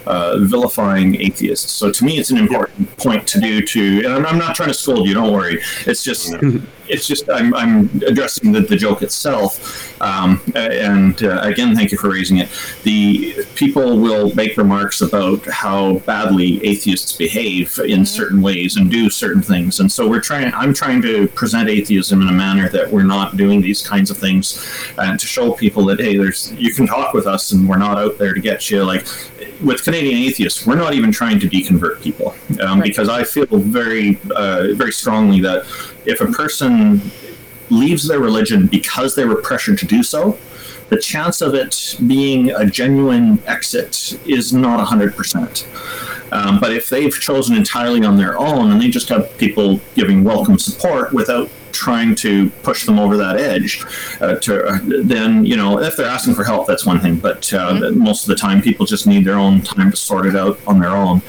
uh, 0.07 0.39
vilifying 0.39 1.20
atheists. 1.20 1.73
So 1.73 1.91
to 1.91 2.05
me, 2.05 2.19
it's 2.19 2.31
an 2.31 2.39
important 2.39 2.97
point 2.97 3.27
to 3.29 3.41
do. 3.41 3.62
To 3.62 3.99
and 4.05 4.15
I'm, 4.15 4.27
I'm 4.27 4.39
not 4.39 4.55
trying 4.55 4.69
to 4.69 4.74
scold 4.74 5.07
you. 5.07 5.15
Don't 5.15 5.33
worry. 5.33 5.61
It's 5.87 6.03
just. 6.03 6.35
It's 6.89 7.07
just 7.07 7.31
I'm, 7.31 7.55
I'm 7.55 7.91
addressing 8.07 8.53
the, 8.53 8.61
the 8.61 8.77
joke 8.77 9.03
itself, 9.03 10.01
um, 10.01 10.41
and 10.55 11.23
uh, 11.23 11.41
again, 11.43 11.75
thank 11.75 11.93
you 11.93 11.99
for 11.99 12.11
raising 12.11 12.39
it. 12.39 12.49
The 12.83 13.47
people 13.55 13.99
will 13.99 14.35
make 14.35 14.57
remarks 14.57 15.01
about 15.01 15.45
how 15.47 15.99
badly 16.01 16.65
atheists 16.65 17.13
behave 17.13 17.79
in 17.79 18.05
certain 18.05 18.43
ways 18.43 18.77
and 18.77 18.91
do 18.91 19.11
certain 19.11 19.43
things, 19.43 19.81
and 19.81 19.91
so 19.91 20.09
we're 20.09 20.21
trying. 20.21 20.53
I'm 20.55 20.75
trying 20.75 21.03
to 21.03 21.29
present 21.29 21.69
atheism 21.69 22.23
in 22.23 22.29
a 22.29 22.33
manner 22.33 22.69
that 22.71 22.91
we're 22.91 23.05
not 23.05 23.37
doing 23.37 23.61
these 23.61 23.87
kinds 23.87 24.11
of 24.11 24.19
things, 24.19 24.67
and 24.99 25.19
to 25.19 25.27
show 25.27 25.53
people 25.53 25.85
that 25.87 26.01
hey, 26.01 26.17
there's 26.17 26.53
you 26.53 26.73
can 26.75 26.87
talk 26.87 27.15
with 27.15 27.27
us, 27.27 27.53
and 27.53 27.69
we're 27.69 27.79
not 27.79 27.99
out 27.99 28.19
there 28.19 28.35
to 28.35 28.41
get 28.41 28.71
you. 28.71 28.85
Like 28.85 29.07
with 29.63 29.85
Canadian 29.85 30.19
atheists, 30.19 30.67
we're 30.67 30.77
not 30.77 30.95
even 30.95 31.13
trying 31.13 31.39
to 31.41 31.49
deconvert 31.49 32.03
people 32.03 32.35
um, 32.61 32.81
because 32.81 33.09
I 33.09 33.25
feel 33.25 33.47
very, 33.47 34.19
uh, 34.35 34.69
very 34.75 34.93
strongly 34.93 35.41
that 35.41 35.65
if 36.05 36.20
a 36.20 36.27
person 36.27 37.01
leaves 37.70 38.07
their 38.07 38.20
religion 38.20 38.66
because 38.66 39.15
they 39.15 39.24
were 39.24 39.41
pressured 39.41 39.79
to 39.79 39.87
do 39.87 40.03
so, 40.03 40.39
the 40.89 40.99
chance 40.99 41.41
of 41.41 41.55
it 41.55 41.97
being 42.07 42.51
a 42.51 42.66
genuine 42.66 43.43
exit 43.47 44.19
is 44.27 44.53
not 44.53 44.87
100%. 44.87 46.33
Um, 46.33 46.61
but 46.61 46.73
if 46.73 46.89
they've 46.89 47.12
chosen 47.12 47.57
entirely 47.57 48.05
on 48.05 48.16
their 48.16 48.39
own 48.39 48.70
and 48.70 48.81
they 48.81 48.89
just 48.89 49.09
have 49.09 49.37
people 49.39 49.81
giving 49.95 50.24
welcome 50.24 50.59
support 50.59 51.12
without 51.12 51.51
trying 51.73 52.15
to 52.15 52.51
push 52.62 52.85
them 52.85 52.99
over 52.99 53.16
that 53.16 53.39
edge, 53.39 53.85
uh, 54.20 54.35
to 54.37 54.65
uh, 54.65 54.79
then 54.83 55.45
you 55.45 55.57
know 55.57 55.79
if 55.81 55.97
they're 55.97 56.07
asking 56.07 56.35
for 56.35 56.45
help, 56.45 56.66
that's 56.66 56.85
one 56.87 57.01
thing. 57.01 57.16
But 57.16 57.53
uh, 57.53 57.91
most 57.95 58.23
of 58.23 58.29
the 58.29 58.37
time, 58.37 58.62
people 58.62 58.87
just 58.87 59.07
need 59.07 59.24
their 59.24 59.39
own 59.39 59.62
time 59.62 59.91
to 59.91 59.97
sort 59.97 60.27
it 60.27 60.37
out 60.37 60.59
on 60.66 60.79
their 60.79 60.91
own 60.91 61.23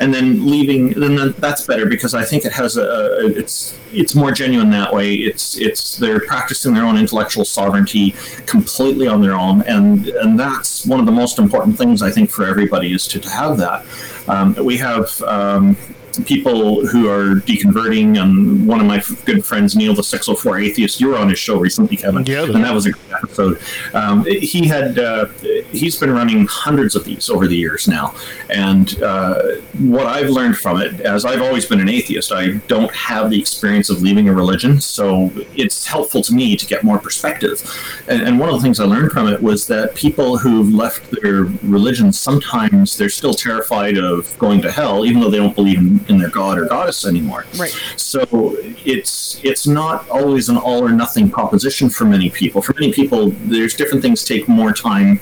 and 0.00 0.12
then 0.12 0.50
leaving 0.50 0.90
then 0.98 1.34
that's 1.38 1.66
better 1.66 1.86
because 1.86 2.14
I 2.14 2.24
think 2.24 2.44
it 2.44 2.52
has 2.52 2.76
a, 2.76 2.82
a 2.82 3.26
it's 3.26 3.78
it's 3.92 4.14
more 4.14 4.32
genuine 4.32 4.70
that 4.70 4.92
way. 4.92 5.14
It's 5.14 5.58
it's 5.58 5.96
they're 5.96 6.20
practicing 6.20 6.72
their 6.74 6.84
own 6.84 6.96
intellectual 6.96 7.44
sovereignty 7.44 8.14
completely 8.46 9.06
on 9.06 9.20
their 9.20 9.34
own, 9.34 9.62
and 9.62 10.08
and 10.08 10.40
that's 10.40 10.86
one 10.86 11.00
of 11.00 11.06
the 11.06 11.12
most 11.12 11.38
important 11.38 11.76
things 11.76 12.02
I 12.02 12.10
think 12.10 12.30
for 12.30 12.46
everybody 12.46 12.92
is 12.92 13.06
to, 13.08 13.20
to 13.20 13.28
have 13.28 13.58
that. 13.58 13.84
Um, 14.26 14.54
we 14.54 14.76
have. 14.78 15.22
Um, 15.22 15.76
people 16.24 16.86
who 16.86 17.08
are 17.08 17.36
deconverting. 17.40 18.20
And 18.20 18.66
one 18.66 18.80
of 18.80 18.86
my 18.86 18.98
f- 18.98 19.24
good 19.24 19.44
friends 19.44 19.76
neil 19.76 19.94
the 19.94 20.02
604 20.02 20.58
atheist 20.58 21.00
you 21.00 21.08
were 21.08 21.16
on 21.16 21.28
his 21.28 21.38
show 21.38 21.58
recently 21.58 21.96
kevin. 21.96 22.24
Yeah, 22.26 22.44
and 22.44 22.64
that 22.64 22.74
was 22.74 22.86
a 22.86 22.92
great 22.92 23.12
episode. 23.12 23.60
Um, 23.94 24.24
he 24.24 24.66
had 24.66 24.98
uh, 24.98 25.26
he's 25.70 25.98
been 25.98 26.10
running 26.10 26.46
hundreds 26.46 26.96
of 26.96 27.04
these 27.04 27.30
over 27.30 27.46
the 27.46 27.56
years 27.56 27.88
now. 27.88 28.14
And 28.48 29.00
uh, 29.02 29.56
what 29.78 30.06
i've 30.06 30.30
learned 30.30 30.56
from 30.56 30.80
it 30.80 31.00
as 31.00 31.24
i've 31.24 31.42
always 31.42 31.66
been 31.66 31.80
an 31.80 31.88
atheist 31.88 32.32
i 32.32 32.48
don't 32.68 32.92
have 32.94 33.30
the 33.30 33.38
experience 33.38 33.90
of 33.90 34.02
leaving 34.02 34.28
a 34.28 34.32
religion. 34.32 34.80
So 34.80 35.30
it's 35.54 35.86
helpful 35.86 36.22
to 36.22 36.34
me 36.34 36.56
to 36.56 36.66
get 36.66 36.84
more 36.84 36.98
perspective. 36.98 37.62
And, 38.08 38.22
and 38.22 38.38
one 38.38 38.48
of 38.48 38.54
the 38.56 38.62
things 38.62 38.80
i 38.80 38.84
learned 38.84 39.12
from 39.12 39.28
it 39.28 39.40
was 39.42 39.66
that 39.68 39.94
people 39.94 40.38
who've 40.38 40.72
left 40.72 41.10
their 41.22 41.44
religion 41.62 42.12
sometimes 42.12 42.96
they're 42.96 43.08
still 43.08 43.34
terrified 43.34 43.96
of 43.98 44.36
going 44.38 44.60
to 44.62 44.70
hell 44.70 45.04
even 45.04 45.20
though 45.20 45.30
they 45.30 45.38
don't 45.38 45.54
believe 45.54 45.78
in, 45.78 45.99
in 46.08 46.18
their 46.18 46.30
god 46.30 46.58
or 46.58 46.66
goddess 46.66 47.06
anymore 47.06 47.44
Right. 47.58 47.74
so 47.96 48.56
it's 48.84 49.40
it's 49.42 49.66
not 49.66 50.08
always 50.08 50.48
an 50.48 50.56
all 50.56 50.82
or 50.84 50.90
nothing 50.90 51.30
proposition 51.30 51.88
for 51.88 52.04
many 52.04 52.28
people. 52.30 52.60
For 52.62 52.74
many 52.78 52.92
people, 52.92 53.30
there's 53.44 53.74
different 53.74 54.02
things 54.02 54.24
take 54.24 54.48
more 54.48 54.72
time, 54.72 55.20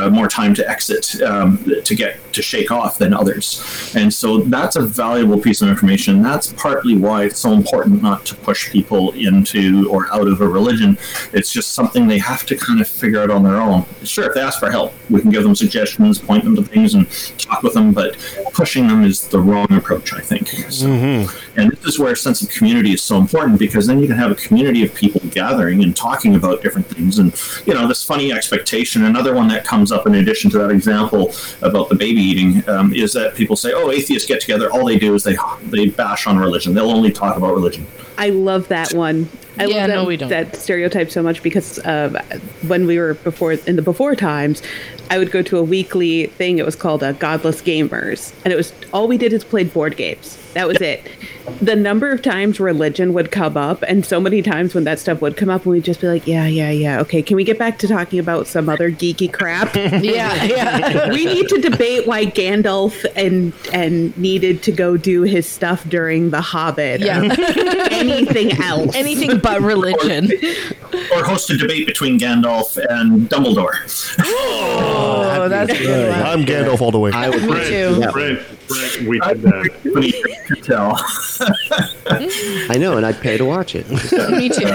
uh, 0.00 0.10
more 0.10 0.28
time 0.28 0.54
to 0.54 0.68
exit 0.68 1.20
um, 1.22 1.64
to 1.84 1.94
get 1.94 2.18
to 2.34 2.42
shake 2.42 2.70
off 2.70 2.98
than 2.98 3.12
others, 3.14 3.92
and 3.96 4.12
so 4.12 4.38
that's 4.38 4.76
a 4.76 4.82
valuable 4.82 5.40
piece 5.40 5.62
of 5.62 5.68
information. 5.68 6.22
That's 6.22 6.52
partly 6.52 6.96
why 6.96 7.24
it's 7.24 7.38
so 7.40 7.52
important 7.52 8.02
not 8.02 8.24
to 8.26 8.34
push 8.36 8.70
people 8.70 9.12
into 9.12 9.88
or 9.90 10.12
out 10.12 10.26
of 10.28 10.40
a 10.40 10.48
religion. 10.48 10.98
It's 11.32 11.52
just 11.52 11.72
something 11.72 12.06
they 12.06 12.18
have 12.18 12.44
to 12.46 12.56
kind 12.56 12.80
of 12.80 12.88
figure 12.88 13.20
out 13.22 13.30
on 13.30 13.42
their 13.42 13.56
own. 13.56 13.86
Sure, 14.04 14.26
if 14.28 14.34
they 14.34 14.40
ask 14.40 14.58
for 14.60 14.70
help, 14.70 14.92
we 15.10 15.20
can 15.20 15.30
give 15.30 15.42
them 15.42 15.54
suggestions, 15.54 16.18
point 16.18 16.44
them 16.44 16.54
to 16.56 16.62
things, 16.62 16.94
and 16.94 17.08
talk 17.38 17.62
with 17.62 17.74
them. 17.74 17.92
But 17.92 18.16
pushing 18.52 18.86
them 18.88 19.04
is 19.04 19.26
the 19.28 19.40
wrong 19.40 19.66
approach, 19.70 20.07
I 20.12 20.20
think. 20.20 20.48
So, 20.70 20.88
and 20.88 21.70
this 21.72 21.84
is 21.84 21.98
where 21.98 22.12
a 22.12 22.16
sense 22.16 22.42
of 22.42 22.50
community 22.50 22.92
is 22.92 23.02
so 23.02 23.16
important 23.16 23.58
because 23.58 23.86
then 23.86 23.98
you 24.00 24.06
can 24.06 24.16
have 24.16 24.30
a 24.30 24.34
community 24.34 24.84
of 24.84 24.94
people 24.94 25.20
gathering 25.30 25.82
and 25.82 25.96
talking 25.96 26.34
about 26.34 26.62
different 26.62 26.86
things. 26.86 27.18
And, 27.18 27.34
you 27.66 27.74
know, 27.74 27.86
this 27.86 28.04
funny 28.04 28.32
expectation, 28.32 29.04
another 29.04 29.34
one 29.34 29.48
that 29.48 29.64
comes 29.64 29.92
up 29.92 30.06
in 30.06 30.14
addition 30.16 30.50
to 30.50 30.58
that 30.58 30.70
example 30.70 31.32
about 31.62 31.88
the 31.88 31.94
baby 31.94 32.20
eating, 32.20 32.68
um, 32.68 32.92
is 32.92 33.12
that 33.12 33.34
people 33.34 33.56
say, 33.56 33.72
oh, 33.74 33.90
atheists 33.90 34.28
get 34.28 34.40
together, 34.40 34.70
all 34.70 34.84
they 34.84 34.98
do 34.98 35.14
is 35.14 35.24
they, 35.24 35.36
they 35.64 35.86
bash 35.86 36.26
on 36.26 36.38
religion. 36.38 36.74
They'll 36.74 36.90
only 36.90 37.12
talk 37.12 37.36
about 37.36 37.54
religion. 37.54 37.86
I 38.16 38.30
love 38.30 38.68
that 38.68 38.92
one. 38.92 39.28
I 39.58 39.64
Yeah, 39.64 39.76
love 39.80 39.86
that, 39.88 39.94
no, 39.94 40.04
we 40.04 40.16
don't. 40.16 40.28
that 40.28 40.56
stereotype 40.56 41.10
so 41.10 41.22
much 41.22 41.42
because 41.42 41.78
uh, 41.80 42.22
when 42.66 42.86
we 42.86 42.98
were 42.98 43.14
before 43.14 43.52
in 43.52 43.76
the 43.76 43.82
before 43.82 44.14
times, 44.14 44.62
I 45.10 45.18
would 45.18 45.30
go 45.30 45.42
to 45.42 45.58
a 45.58 45.62
weekly 45.62 46.26
thing. 46.26 46.58
It 46.58 46.64
was 46.66 46.76
called 46.76 47.02
uh, 47.02 47.12
Godless 47.12 47.62
Gamers, 47.62 48.32
and 48.44 48.52
it 48.52 48.56
was 48.56 48.72
all 48.92 49.08
we 49.08 49.18
did 49.18 49.32
is 49.32 49.44
played 49.44 49.72
board 49.72 49.96
games. 49.96 50.38
That 50.58 50.66
was 50.66 50.80
it. 50.80 51.06
The 51.60 51.76
number 51.76 52.10
of 52.10 52.20
times 52.20 52.58
religion 52.58 53.12
would 53.14 53.30
come 53.30 53.56
up, 53.56 53.84
and 53.86 54.04
so 54.04 54.18
many 54.20 54.42
times 54.42 54.74
when 54.74 54.82
that 54.84 54.98
stuff 54.98 55.20
would 55.20 55.36
come 55.36 55.48
up, 55.48 55.64
we'd 55.64 55.84
just 55.84 56.00
be 56.00 56.08
like, 56.08 56.26
"Yeah, 56.26 56.48
yeah, 56.48 56.70
yeah. 56.70 57.00
Okay, 57.02 57.22
can 57.22 57.36
we 57.36 57.44
get 57.44 57.60
back 57.60 57.78
to 57.78 57.86
talking 57.86 58.18
about 58.18 58.48
some 58.48 58.68
other 58.68 58.90
geeky 58.90 59.32
crap?" 59.32 59.76
Yeah, 60.08 60.42
yeah. 60.42 61.10
we 61.12 61.26
need 61.26 61.48
to 61.48 61.60
debate 61.60 62.08
why 62.08 62.26
Gandalf 62.26 63.04
and 63.14 63.52
and 63.72 64.16
needed 64.18 64.64
to 64.64 64.72
go 64.72 64.96
do 64.96 65.22
his 65.22 65.46
stuff 65.46 65.88
during 65.88 66.30
The 66.30 66.40
Hobbit. 66.40 67.02
Yeah. 67.02 67.20
or 67.20 67.24
anything 67.92 68.60
else. 68.60 68.96
Anything 68.96 69.38
but 69.38 69.60
religion. 69.62 70.28
Or 71.14 71.22
host 71.24 71.50
a 71.50 71.56
debate 71.56 71.86
between 71.86 72.18
Gandalf 72.18 72.76
and 72.90 73.30
Dumbledore. 73.30 73.76
Oh, 74.18 75.48
that's 75.48 75.70
a 75.70 75.78
good 75.78 76.10
one. 76.10 76.20
I'm 76.20 76.44
Gandalf 76.44 76.80
all 76.80 76.90
the 76.90 76.98
way. 76.98 77.12
I 77.12 77.28
would 77.28 77.42
Me 77.44 77.64
too. 77.64 78.10
Brent, 78.10 78.40
Brent, 78.68 79.08
we 79.08 79.18
did 79.20 79.42
that. 79.42 79.68
But 80.48 80.62
tell. 80.64 80.96
I 82.70 82.76
know, 82.78 82.96
and 82.96 83.04
I'd 83.04 83.20
pay 83.20 83.36
to 83.36 83.44
watch 83.44 83.74
it. 83.74 83.88
Me 84.30 84.48
too. 84.48 84.66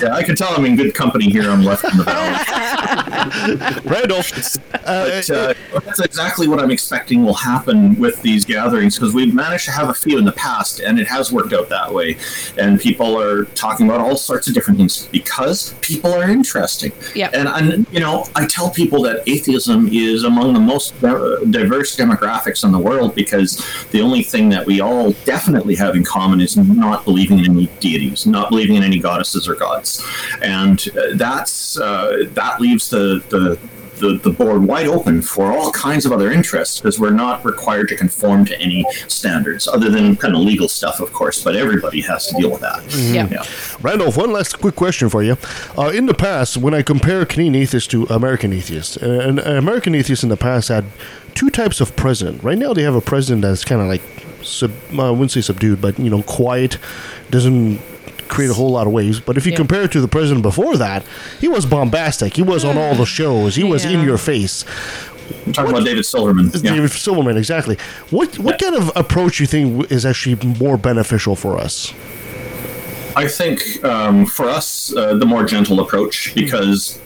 Yeah, 0.00 0.14
I 0.14 0.22
can 0.22 0.34
tell 0.36 0.48
I'm 0.54 0.64
in 0.64 0.76
good 0.76 0.94
company 0.94 1.30
here 1.30 1.50
I'm 1.50 1.62
Left 1.62 1.84
in 1.84 1.96
the 1.96 2.04
Valley. 2.04 3.80
Randolph, 3.84 4.30
But, 4.72 5.30
uh, 5.30 5.54
that's 5.84 6.00
exactly 6.00 6.48
what 6.48 6.60
I'm 6.60 6.70
expecting 6.70 7.24
will 7.24 7.34
happen 7.34 7.96
with 7.96 8.20
these 8.22 8.44
gatherings 8.44 8.96
because 8.96 9.14
we've 9.14 9.34
managed 9.34 9.64
to 9.66 9.70
have 9.72 9.88
a 9.88 9.94
few 9.94 10.18
in 10.18 10.24
the 10.24 10.32
past 10.32 10.80
and 10.80 10.98
it 10.98 11.06
has 11.06 11.32
worked 11.32 11.52
out 11.52 11.68
that 11.68 11.92
way. 11.92 12.16
And 12.58 12.80
people 12.80 13.20
are 13.20 13.44
talking 13.46 13.88
about 13.88 14.00
all 14.00 14.16
sorts 14.16 14.48
of 14.48 14.54
different 14.54 14.78
things 14.78 15.06
because 15.06 15.74
people 15.80 16.12
are 16.12 16.28
interesting. 16.28 16.92
Yep. 17.14 17.32
And, 17.34 17.48
and 17.48 17.86
you 17.90 18.00
know, 18.00 18.26
I 18.34 18.46
tell 18.46 18.70
people 18.70 19.02
that 19.02 19.22
atheism 19.28 19.88
is 19.88 20.24
among 20.24 20.54
the 20.54 20.60
most 20.60 20.98
diverse 21.00 21.96
demographics 21.96 22.64
in 22.64 22.72
the 22.72 22.78
world 22.78 23.03
because 23.08 23.64
the 23.90 24.00
only 24.00 24.22
thing 24.22 24.48
that 24.50 24.66
we 24.66 24.80
all 24.80 25.12
definitely 25.24 25.74
have 25.76 25.96
in 25.96 26.04
common 26.04 26.40
is 26.40 26.56
not 26.56 27.04
believing 27.04 27.38
in 27.40 27.50
any 27.50 27.66
deities, 27.80 28.26
not 28.26 28.50
believing 28.50 28.76
in 28.76 28.82
any 28.82 28.98
goddesses 28.98 29.48
or 29.48 29.54
gods, 29.54 30.04
and 30.42 30.88
uh, 30.96 31.14
that's 31.14 31.78
uh, 31.78 32.24
that 32.34 32.60
leaves 32.60 32.88
the 32.88 33.22
the 33.28 33.58
the, 33.98 34.18
the 34.18 34.30
board 34.30 34.62
wide 34.64 34.86
open 34.86 35.22
for 35.22 35.52
all 35.52 35.70
kinds 35.72 36.06
of 36.06 36.12
other 36.12 36.30
interests 36.30 36.80
because 36.80 36.98
we're 36.98 37.10
not 37.10 37.44
required 37.44 37.88
to 37.88 37.96
conform 37.96 38.44
to 38.46 38.60
any 38.60 38.84
standards 39.08 39.68
other 39.68 39.90
than 39.90 40.16
kind 40.16 40.34
of 40.34 40.40
legal 40.40 40.68
stuff, 40.68 41.00
of 41.00 41.12
course. 41.12 41.42
But 41.42 41.56
everybody 41.56 42.00
has 42.02 42.26
to 42.28 42.34
deal 42.34 42.50
with 42.50 42.60
that. 42.60 42.82
Yeah. 42.94 43.28
Yeah. 43.30 43.44
Randolph, 43.80 44.16
one 44.16 44.32
last 44.32 44.60
quick 44.60 44.76
question 44.76 45.08
for 45.08 45.22
you. 45.22 45.36
Uh, 45.76 45.90
in 45.94 46.06
the 46.06 46.14
past, 46.14 46.56
when 46.56 46.74
I 46.74 46.82
compare 46.82 47.24
Canadian 47.24 47.54
atheists 47.54 47.88
to 47.88 48.04
American 48.04 48.52
atheists, 48.52 48.96
uh, 48.96 49.20
and 49.22 49.40
uh, 49.40 49.42
American 49.42 49.94
atheists 49.94 50.22
in 50.22 50.28
the 50.28 50.36
past 50.36 50.68
had 50.68 50.84
two 51.34 51.50
types 51.50 51.80
of 51.80 51.94
president. 51.96 52.42
Right 52.42 52.58
now, 52.58 52.72
they 52.72 52.82
have 52.82 52.94
a 52.94 53.00
president 53.00 53.42
that's 53.42 53.64
kind 53.64 53.80
of 53.80 53.88
like, 53.88 54.02
sub, 54.42 54.70
I 54.98 55.10
wouldn't 55.10 55.30
say 55.32 55.40
subdued, 55.40 55.80
but 55.80 55.98
you 55.98 56.10
know, 56.10 56.22
quiet, 56.22 56.78
doesn't 57.30 57.80
create 58.28 58.50
a 58.50 58.54
whole 58.54 58.70
lot 58.70 58.86
of 58.86 58.92
waves. 58.92 59.20
But 59.20 59.36
if 59.36 59.44
you 59.46 59.52
Yeah. 59.52 59.58
compare 59.58 59.82
it 59.82 59.92
to 59.92 60.00
the 60.00 60.08
president 60.08 60.42
before 60.42 60.76
that, 60.78 61.04
he 61.40 61.48
was 61.48 61.66
bombastic. 61.66 62.36
He 62.36 62.42
was 62.42 62.64
on 62.64 62.76
all 62.78 62.94
the 62.94 63.06
shows. 63.06 63.54
He 63.56 63.64
was 63.64 63.84
in 63.84 64.02
your 64.02 64.18
face. 64.18 64.64
I'm 65.46 65.52
talking 65.52 65.70
about 65.70 65.84
David 65.84 66.04
Silverman. 66.04 66.50
Yeah. 66.54 66.74
David 66.74 66.90
Silverman, 66.90 67.36
exactly. 67.38 67.78
What 68.10 68.38
what 68.38 68.58
kind 68.58 68.74
of 68.74 68.90
approach 68.94 69.40
you 69.40 69.46
think 69.46 69.90
is 69.90 70.04
actually 70.04 70.36
more 70.58 70.76
beneficial 70.76 71.34
for 71.36 71.58
us? 71.58 71.92
I 73.16 73.28
think 73.28 73.82
um, 73.84 74.26
for 74.26 74.50
us, 74.50 74.94
uh, 74.96 75.14
the 75.14 75.24
more 75.26 75.44
gentle 75.44 75.80
approach, 75.80 76.34
because 76.34 76.98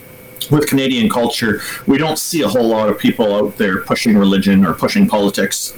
with 0.51 0.67
Canadian 0.67 1.09
culture, 1.09 1.61
we 1.87 1.99
don't 1.99 2.19
see 2.19 2.43
a 2.43 2.49
whole 2.49 2.69
lot 2.69 2.89
of 2.89 2.99
people 2.99 3.35
out 3.35 3.57
there 3.57 3.83
pushing 3.83 4.17
religion 4.17 4.65
or 4.65 4.75
pushing 4.75 5.09
politics. 5.09 5.75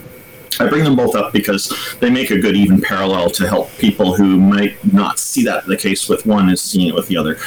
I 0.59 0.69
bring 0.69 0.85
them 0.85 0.97
both 0.97 1.15
up 1.15 1.32
because 1.32 1.73
they 2.01 2.11
make 2.11 2.31
a 2.31 2.39
good 2.39 2.57
even 2.57 2.81
parallel 2.81 3.31
to 3.31 3.49
help 3.49 3.70
people 3.78 4.15
who 4.15 4.39
might 4.39 4.77
not 4.93 5.19
see 5.19 5.43
that 5.45 5.66
the 5.66 5.77
case 5.77 6.09
with 6.09 6.27
one 6.27 6.51
is 6.51 6.61
seeing 6.61 6.89
it 6.89 6.95
with 6.95 7.09
the 7.09 7.16
other. 7.16 7.39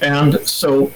And 0.00 0.40
so 0.48 0.90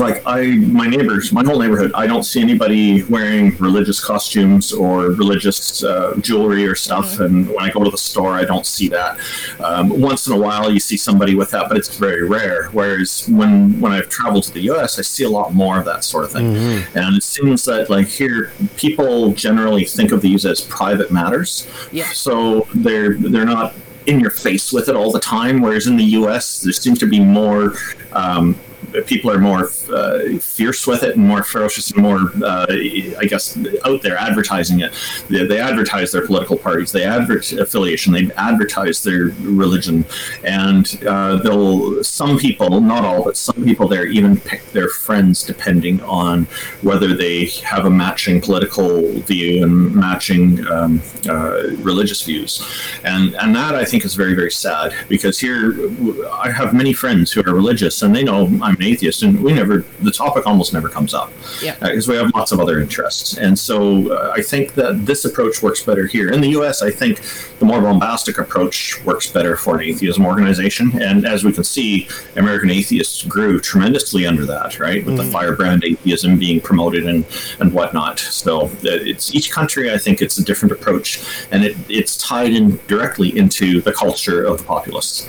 like 0.00 0.22
I 0.26 0.56
my 0.56 0.86
neighbors, 0.86 1.32
my 1.32 1.44
whole 1.44 1.58
neighborhood, 1.58 1.92
I 1.94 2.06
don't 2.06 2.22
see 2.22 2.40
anybody 2.40 3.02
wearing 3.04 3.56
religious 3.58 4.02
costumes 4.02 4.72
or 4.72 5.10
religious 5.10 5.84
uh, 5.84 6.16
jewelry 6.20 6.66
or 6.66 6.74
stuff. 6.74 7.20
And 7.20 7.48
when 7.48 7.60
I 7.64 7.70
go 7.70 7.84
to 7.84 7.90
the 7.90 7.98
store, 7.98 8.32
I 8.34 8.44
don't 8.44 8.66
see 8.66 8.88
that. 8.88 9.18
Um, 9.60 9.88
once 10.00 10.26
in 10.26 10.32
a 10.32 10.38
while, 10.38 10.72
you 10.72 10.80
see 10.80 10.96
somebody 10.96 11.34
with 11.34 11.50
that, 11.50 11.68
but 11.68 11.76
it's 11.76 11.96
very 11.96 12.26
rare. 12.26 12.68
Whereas 12.70 13.28
when 13.28 13.80
when 13.80 13.92
I've 13.92 14.08
traveled 14.08 14.44
to 14.44 14.52
the 14.52 14.62
U.S., 14.62 14.98
I 14.98 15.02
see 15.02 15.24
a 15.24 15.30
lot 15.30 15.54
more 15.54 15.78
of 15.78 15.84
that 15.84 16.04
sort 16.04 16.24
of 16.24 16.32
thing. 16.32 16.56
And 16.94 17.16
it 17.16 17.22
seems 17.22 17.64
that 17.64 17.90
like 17.90 18.08
here, 18.08 18.52
people 18.76 19.32
generally 19.32 19.84
think 19.84 20.12
of 20.12 20.22
these 20.22 20.46
as 20.46 20.60
private 20.60 21.10
matters. 21.10 21.66
Yeah. 21.92 22.10
So 22.12 22.66
they're 22.74 23.14
they're 23.14 23.44
not 23.44 23.74
in 24.06 24.20
your 24.20 24.30
face 24.30 24.72
with 24.72 24.88
it 24.88 24.96
all 24.96 25.12
the 25.12 25.20
time. 25.20 25.60
Whereas 25.60 25.86
in 25.86 25.96
the 25.96 26.04
U.S., 26.04 26.60
there 26.60 26.72
seems 26.72 26.98
to 27.00 27.06
be 27.06 27.20
more. 27.20 27.74
Um, 28.12 28.58
people 29.06 29.30
are 29.30 29.38
more 29.38 29.70
uh, 29.92 30.38
fierce 30.38 30.86
with 30.86 31.02
it 31.02 31.16
and 31.16 31.26
more 31.26 31.42
ferocious 31.42 31.90
and 31.90 32.02
more 32.02 32.30
uh, 32.44 32.66
I 32.70 33.26
guess, 33.28 33.58
out 33.84 34.02
there 34.02 34.16
advertising 34.16 34.80
it. 34.80 34.92
They, 35.28 35.46
they 35.46 35.60
advertise 35.60 36.12
their 36.12 36.26
political 36.26 36.56
parties, 36.56 36.92
they 36.92 37.04
advertise 37.04 37.52
affiliation, 37.52 38.12
they 38.12 38.30
advertise 38.36 39.02
their 39.02 39.26
religion, 39.40 40.04
and 40.44 41.02
uh, 41.06 41.36
they'll 41.36 42.02
some 42.02 42.38
people, 42.38 42.80
not 42.80 43.04
all, 43.04 43.24
but 43.24 43.36
some 43.36 43.64
people 43.64 43.88
there 43.88 44.06
even 44.06 44.38
pick 44.38 44.64
their 44.72 44.88
friends 44.88 45.42
depending 45.42 46.00
on 46.02 46.44
whether 46.82 47.14
they 47.14 47.46
have 47.64 47.84
a 47.86 47.90
matching 47.90 48.40
political 48.40 49.10
view 49.20 49.64
and 49.64 49.94
matching 49.94 50.66
um, 50.68 51.02
uh, 51.28 51.68
religious 51.78 52.22
views, 52.22 52.62
and 53.04 53.34
and 53.36 53.54
that 53.54 53.74
I 53.74 53.84
think 53.84 54.04
is 54.04 54.14
very 54.14 54.34
very 54.34 54.50
sad 54.50 54.94
because 55.08 55.38
here 55.38 55.90
I 56.32 56.50
have 56.50 56.72
many 56.72 56.92
friends 56.92 57.32
who 57.32 57.40
are 57.42 57.54
religious 57.54 58.02
and 58.02 58.14
they 58.14 58.24
know 58.24 58.46
I'm 58.62 58.76
an 58.76 58.82
atheist, 58.82 59.22
and 59.22 59.42
we 59.42 59.52
never 59.52 59.79
the 60.02 60.10
topic 60.10 60.46
almost 60.46 60.72
never 60.72 60.88
comes 60.88 61.14
up 61.14 61.32
Yeah. 61.62 61.76
because 61.80 62.08
we 62.08 62.16
have 62.16 62.30
lots 62.34 62.52
of 62.52 62.60
other 62.60 62.80
interests. 62.80 63.36
And 63.38 63.58
so 63.58 64.12
uh, 64.12 64.32
I 64.34 64.42
think 64.42 64.74
that 64.74 65.06
this 65.06 65.24
approach 65.24 65.62
works 65.62 65.82
better 65.82 66.06
here. 66.06 66.30
In 66.30 66.40
the 66.40 66.48
US, 66.60 66.82
I 66.82 66.90
think 66.90 67.20
the 67.58 67.64
more 67.64 67.80
bombastic 67.80 68.38
approach 68.38 69.02
works 69.04 69.26
better 69.30 69.56
for 69.56 69.76
an 69.78 69.82
atheism 69.82 70.24
organization. 70.26 71.00
And 71.00 71.26
as 71.26 71.44
we 71.44 71.52
can 71.52 71.64
see, 71.64 72.08
American 72.36 72.70
atheists 72.70 73.22
grew 73.24 73.60
tremendously 73.60 74.26
under 74.26 74.46
that, 74.46 74.78
right? 74.78 75.04
With 75.04 75.16
the 75.16 75.24
firebrand 75.24 75.84
atheism 75.84 76.38
being 76.38 76.60
promoted 76.60 77.06
and, 77.06 77.24
and 77.60 77.72
whatnot. 77.72 78.18
So 78.18 78.62
uh, 78.66 78.70
it's 78.82 79.34
each 79.34 79.50
country, 79.50 79.92
I 79.92 79.98
think 79.98 80.20
it's 80.22 80.38
a 80.38 80.44
different 80.44 80.72
approach. 80.72 81.22
And 81.50 81.64
it, 81.64 81.76
it's 81.88 82.16
tied 82.16 82.52
in 82.52 82.80
directly 82.86 83.36
into 83.36 83.80
the 83.80 83.92
culture 83.92 84.42
of 84.44 84.58
the 84.58 84.64
populace. 84.64 85.28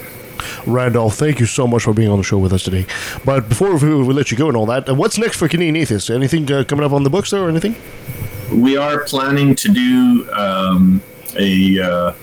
Randolph, 0.65 1.15
thank 1.15 1.39
you 1.39 1.45
so 1.45 1.67
much 1.67 1.83
for 1.83 1.93
being 1.93 2.09
on 2.09 2.17
the 2.17 2.23
show 2.23 2.37
with 2.37 2.53
us 2.53 2.63
today. 2.63 2.85
But 3.25 3.49
before 3.49 3.77
we, 3.77 3.95
we 4.03 4.13
let 4.13 4.31
you 4.31 4.37
go 4.37 4.47
and 4.47 4.57
all 4.57 4.65
that, 4.67 4.89
uh, 4.89 4.95
what's 4.95 5.17
next 5.17 5.37
for 5.37 5.47
Canadian 5.47 5.75
Atheists? 5.75 6.09
Anything 6.09 6.51
uh, 6.51 6.63
coming 6.63 6.85
up 6.85 6.91
on 6.91 7.03
the 7.03 7.09
books 7.09 7.31
there 7.31 7.43
or 7.43 7.49
anything? 7.49 7.75
we 8.51 8.77
are 8.77 9.03
planning 9.05 9.55
to 9.55 9.69
do 9.69 10.31
um, 10.33 11.01
a 11.37 11.79
uh, 11.79 12.13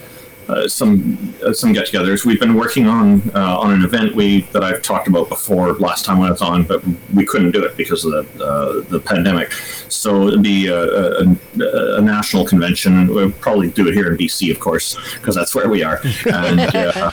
uh, 0.48 0.66
some 0.66 1.34
uh, 1.44 1.52
some 1.52 1.72
get-togethers. 1.72 2.24
We've 2.24 2.40
been 2.40 2.54
working 2.54 2.86
on 2.86 3.30
uh, 3.34 3.58
on 3.58 3.72
an 3.72 3.84
event 3.84 4.14
we 4.14 4.42
that 4.52 4.64
I've 4.64 4.82
talked 4.82 5.06
about 5.06 5.28
before 5.28 5.74
last 5.74 6.04
time 6.04 6.20
I 6.20 6.30
was 6.30 6.40
on, 6.40 6.64
but 6.64 6.82
we 7.12 7.26
couldn't 7.26 7.50
do 7.50 7.64
it 7.64 7.76
because 7.76 8.04
of 8.04 8.12
the 8.12 8.44
uh, 8.44 8.88
the 8.88 9.00
pandemic. 9.00 9.52
So 9.88 10.28
it'd 10.28 10.42
be 10.42 10.68
a, 10.68 10.80
a, 10.80 11.96
a 11.96 12.00
national 12.00 12.46
convention. 12.46 13.08
We'll 13.08 13.30
probably 13.32 13.70
do 13.70 13.88
it 13.88 13.94
here 13.94 14.10
in 14.10 14.16
BC, 14.16 14.50
of 14.50 14.58
course, 14.58 14.96
because 15.14 15.34
that's 15.34 15.54
where 15.54 15.68
we 15.68 15.82
are. 15.82 16.00
And 16.26 16.60
uh, 16.60 17.10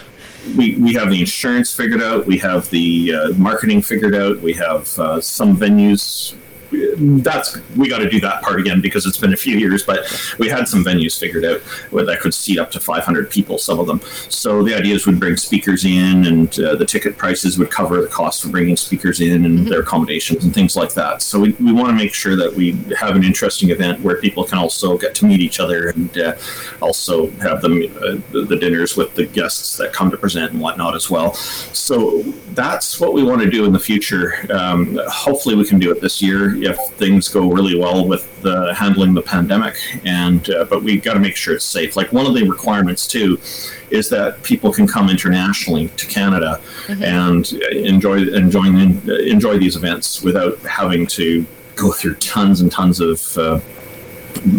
we, 0.58 0.76
we 0.76 0.94
have 0.94 1.10
the 1.10 1.20
insurance 1.20 1.74
figured 1.74 2.02
out. 2.02 2.26
We 2.26 2.38
have 2.40 2.70
the 2.70 3.14
uh, 3.14 3.30
marketing 3.34 3.82
figured 3.82 4.16
out. 4.16 4.40
We 4.40 4.54
have 4.54 4.98
uh, 5.00 5.22
some 5.22 5.58
venues. 5.58 6.36
That's 6.98 7.58
we 7.76 7.90
got 7.90 8.00
to 8.00 8.10
do 8.10 8.20
that 8.22 8.42
part 8.42 8.60
again 8.60 8.82
because 8.82 9.06
it's 9.06 9.18
been 9.18 9.34
a 9.34 9.38
few 9.38 9.58
years. 9.58 9.84
But 9.84 10.00
we 10.40 10.50
had 10.50 10.68
some 10.68 10.84
venues 10.84 11.20
figured 11.20 11.46
out 11.46 11.62
where 11.92 12.06
that 12.06 12.20
could 12.20 12.34
seat 12.34 12.60
up 12.60 12.72
to 12.72 12.80
500 12.80 13.30
people. 13.30 13.58
Some 13.58 13.80
of 13.80 13.88
them. 13.88 14.02
So 14.30 14.64
the 14.64 14.74
idea 14.76 14.96
is 14.96 15.06
we'd 15.06 15.20
bring 15.20 15.38
speakers 15.38 15.86
in, 15.86 16.26
and 16.26 16.60
uh, 16.60 16.76
the 16.76 16.86
ticket 16.86 17.18
prices 17.18 17.58
would 17.58 17.72
cover 17.72 18.02
the 18.02 18.08
cost 18.08 18.44
for 18.44 18.50
bringing 18.50 18.76
speakers 18.76 19.22
in 19.22 19.46
and 19.46 19.68
their 19.68 19.82
accommodations 19.82 20.44
and 20.44 20.54
things 20.54 20.76
like 20.76 20.94
that. 20.94 21.22
So 21.22 21.40
we, 21.40 21.52
we 21.54 21.72
want 21.72 21.90
to 21.90 21.96
make 21.96 22.14
sure 22.14 22.36
that 22.36 22.54
we 22.54 22.74
have 22.98 23.16
an 23.16 23.24
interesting 23.24 23.70
event 23.70 24.02
where 24.02 24.18
people 24.18 24.44
can 24.44 24.58
also 24.58 24.98
get 24.98 25.16
to 25.16 25.26
meet 25.26 25.40
each 25.40 25.60
other 25.60 25.90
and 25.90 26.18
uh, 26.18 26.36
also 26.82 27.30
have 27.42 27.62
them 27.62 27.84
uh, 27.98 28.18
the, 28.32 28.46
the 28.48 28.56
dinners 28.56 28.96
with 28.96 29.14
the 29.16 29.26
guests 29.26 29.78
that 29.78 29.94
come 29.94 30.12
to 30.12 30.18
present 30.18 30.52
and 30.52 30.62
whatnot 30.62 30.96
as 30.96 31.10
well. 31.10 31.34
So 31.34 32.22
that's 32.54 33.00
what 33.00 33.14
we 33.14 33.24
want 33.24 33.42
to 33.42 33.50
do 33.50 33.66
in 33.66 33.74
the 33.74 33.80
future. 33.80 34.46
Um, 34.52 35.00
hopefully, 35.08 35.56
we 35.56 35.66
can 35.66 35.80
do 35.80 35.92
it 35.92 36.02
this 36.02 36.22
year 36.22 36.56
if 36.66 36.78
things 36.98 37.28
go 37.28 37.50
really 37.52 37.78
well 37.78 38.08
with 38.08 38.42
the 38.42 38.74
handling 38.74 39.14
the 39.14 39.22
pandemic. 39.22 39.76
And 40.06 40.50
uh, 40.50 40.66
but 40.66 40.84
we've 40.84 41.04
got 41.04 41.14
to 41.14 41.20
make 41.20 41.36
sure 41.36 41.56
it's 41.56 41.66
safe. 41.66 41.96
Like 41.96 42.12
one 42.12 42.26
of 42.26 42.34
the 42.34 42.44
requirements 42.48 43.08
too 43.08 43.40
is 43.90 44.10
that 44.10 44.42
people 44.44 44.74
can 44.74 44.88
come 44.88 45.10
internationally 45.10 45.90
to 45.90 46.06
Canada 46.08 46.60
and 46.90 47.52
enjoy 47.72 48.28
enjoying 48.28 49.02
enjoy 49.08 49.58
these 49.58 49.76
events 49.76 50.22
without 50.22 50.58
having 50.60 51.08
to 51.08 51.46
go 51.76 51.92
through 51.92 52.16
tons 52.16 52.62
and 52.62 52.72
tons 52.72 53.00
of 53.00 53.38
uh, 53.38 53.60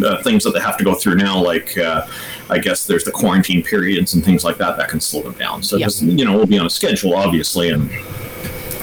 uh, 0.04 0.22
things 0.22 0.44
that 0.44 0.52
they 0.52 0.60
have 0.60 0.76
to 0.76 0.84
go 0.84 0.94
through 0.94 1.16
now, 1.16 1.42
like 1.42 1.76
uh, 1.78 2.06
I 2.50 2.58
guess 2.58 2.86
there's 2.86 3.04
the 3.04 3.12
quarantine 3.12 3.62
periods 3.62 4.14
and 4.14 4.24
things 4.24 4.44
like 4.44 4.58
that 4.58 4.76
that 4.76 4.88
can 4.88 5.00
slow 5.00 5.22
them 5.22 5.34
down. 5.34 5.62
So 5.62 5.76
Yep. 5.76 5.86
just 5.86 6.02
you 6.02 6.24
know 6.24 6.36
we'll 6.36 6.46
be 6.46 6.58
on 6.58 6.66
a 6.66 6.70
schedule, 6.70 7.14
obviously, 7.16 7.70
and 7.70 7.90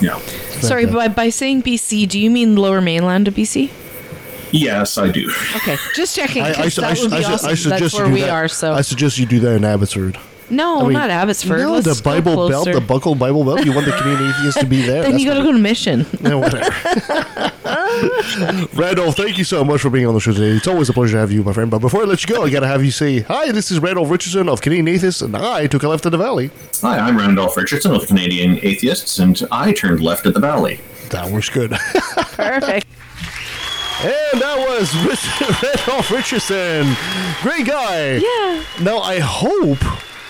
you 0.01 0.07
know. 0.07 0.21
Sorry, 0.67 0.85
by, 0.85 1.07
by 1.07 1.29
saying 1.29 1.63
BC, 1.63 2.07
do 2.07 2.19
you 2.19 2.29
mean 2.29 2.55
lower 2.55 2.81
mainland 2.81 3.27
of 3.27 3.35
BC? 3.35 3.69
Yes, 4.51 4.97
I 4.99 5.09
do. 5.09 5.31
Okay, 5.57 5.77
just 5.95 6.15
checking. 6.15 6.43
I, 6.43 6.49
I, 6.51 6.53
'cause 6.53 6.77
I, 6.79 6.93
that 6.93 6.99
would 7.01 7.09
be 7.11 7.17
I, 7.17 7.29
I, 7.29 7.33
awesome. 7.33 7.49
I 7.49 7.53
suggest 7.55 7.79
That's 7.81 7.93
you 7.93 7.99
where 7.99 8.07
do 8.07 8.13
we 8.13 8.21
that. 8.21 8.29
are. 8.29 8.47
So 8.47 8.73
I 8.73 8.81
suggest 8.81 9.17
you 9.17 9.25
do 9.25 9.39
that 9.39 9.55
in 9.55 9.65
Abbotsford. 9.65 10.19
no, 10.51 10.81
I 10.81 10.83
mean, 10.83 10.93
not 10.93 11.09
Abbotsford. 11.09 11.59
No, 11.59 11.73
Let's 11.73 11.97
the 11.97 12.03
Bible 12.03 12.47
Belt, 12.47 12.65
the 12.71 12.79
buckle 12.81 13.15
Bible 13.15 13.43
Belt. 13.43 13.65
You 13.65 13.73
want 13.73 13.87
the 13.87 13.93
Canadian 13.93 14.29
atheists 14.29 14.59
to 14.59 14.67
be 14.67 14.81
there. 14.85 15.01
Then 15.01 15.17
you 15.17 15.25
got 15.27 15.35
to 15.37 15.43
go 15.43 15.51
to 15.51 15.57
Mission. 15.57 16.05
No, 16.21 16.37
whatever. 16.37 16.69
Randolph, 18.73 19.15
thank 19.15 19.37
you 19.37 19.43
so 19.43 19.63
much 19.63 19.81
for 19.81 19.89
being 19.89 20.05
on 20.07 20.13
the 20.13 20.19
show 20.19 20.33
today. 20.33 20.55
It's 20.57 20.67
always 20.67 20.89
a 20.89 20.93
pleasure 20.93 21.13
to 21.13 21.19
have 21.19 21.31
you, 21.31 21.43
my 21.43 21.53
friend. 21.53 21.69
But 21.71 21.79
before 21.79 22.01
I 22.01 22.05
let 22.05 22.23
you 22.27 22.33
go, 22.35 22.43
I 22.43 22.49
got 22.49 22.61
to 22.61 22.67
have 22.67 22.83
you 22.83 22.91
say, 22.91 23.21
Hi, 23.21 23.51
this 23.51 23.71
is 23.71 23.79
Randolph 23.79 24.09
Richardson 24.09 24.49
of 24.49 24.61
Canadian 24.61 24.87
Atheists, 24.87 25.21
and 25.21 25.35
I 25.35 25.67
took 25.67 25.83
a 25.83 25.87
left 25.87 26.03
to 26.03 26.09
the 26.09 26.17
valley. 26.17 26.51
Hi, 26.81 26.99
I'm 26.99 27.17
Randolph 27.17 27.55
Richardson 27.57 27.93
of 27.93 28.05
Canadian 28.07 28.59
Atheists, 28.63 29.19
and 29.19 29.41
I 29.51 29.71
turned 29.73 30.01
left 30.01 30.25
at 30.25 30.33
the 30.33 30.39
Valley. 30.39 30.79
That 31.09 31.31
works 31.31 31.49
good. 31.49 31.71
Perfect. 32.15 32.87
And 34.03 34.41
that 34.41 34.57
was 34.57 34.93
Rich- 35.05 35.61
Randolph 35.63 36.11
Richardson. 36.11 36.95
Great 37.41 37.65
guy. 37.65 38.15
Yeah. 38.17 38.63
Now, 38.81 38.97
I 38.99 39.19
hope. 39.19 39.79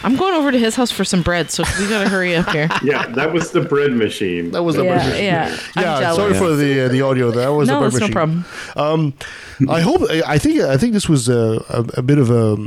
I'm 0.03 0.15
going 0.15 0.33
over 0.33 0.51
to 0.51 0.57
his 0.59 0.75
house 0.75 0.91
for 0.91 1.03
some 1.05 1.21
bread, 1.21 1.49
so 1.51 1.63
we 1.79 1.87
got 1.87 2.03
to 2.03 2.09
hurry 2.09 2.35
up 2.35 2.49
here. 2.49 2.69
Yeah, 2.83 3.07
that 3.07 3.31
was 3.33 3.51
the 3.51 3.61
bread 3.61 3.91
machine. 3.93 4.51
That 4.51 4.63
was 4.63 4.75
the 4.75 4.83
Yeah, 4.83 4.95
bread 4.95 5.07
machine. 5.09 5.23
yeah. 5.25 5.57
I'm 5.75 5.83
Yeah, 5.83 6.13
sorry 6.13 6.33
for 6.33 6.55
the 6.55 6.81
uh, 6.81 6.87
the 6.89 7.01
audio. 7.01 7.31
That 7.31 7.49
was 7.49 7.67
No, 7.67 7.75
the 7.75 7.89
bread 7.89 8.03
it's 8.03 8.13
no 8.15 8.25
machine. 8.25 8.45
Um, 8.75 9.13
I 9.69 9.81
hope. 9.81 10.01
I 10.27 10.37
think. 10.37 10.61
I 10.61 10.77
think 10.77 10.93
this 10.93 11.07
was 11.07 11.29
a, 11.29 11.63
a, 11.69 11.85
a 11.97 12.01
bit 12.01 12.17
of 12.17 12.29
a 12.29 12.57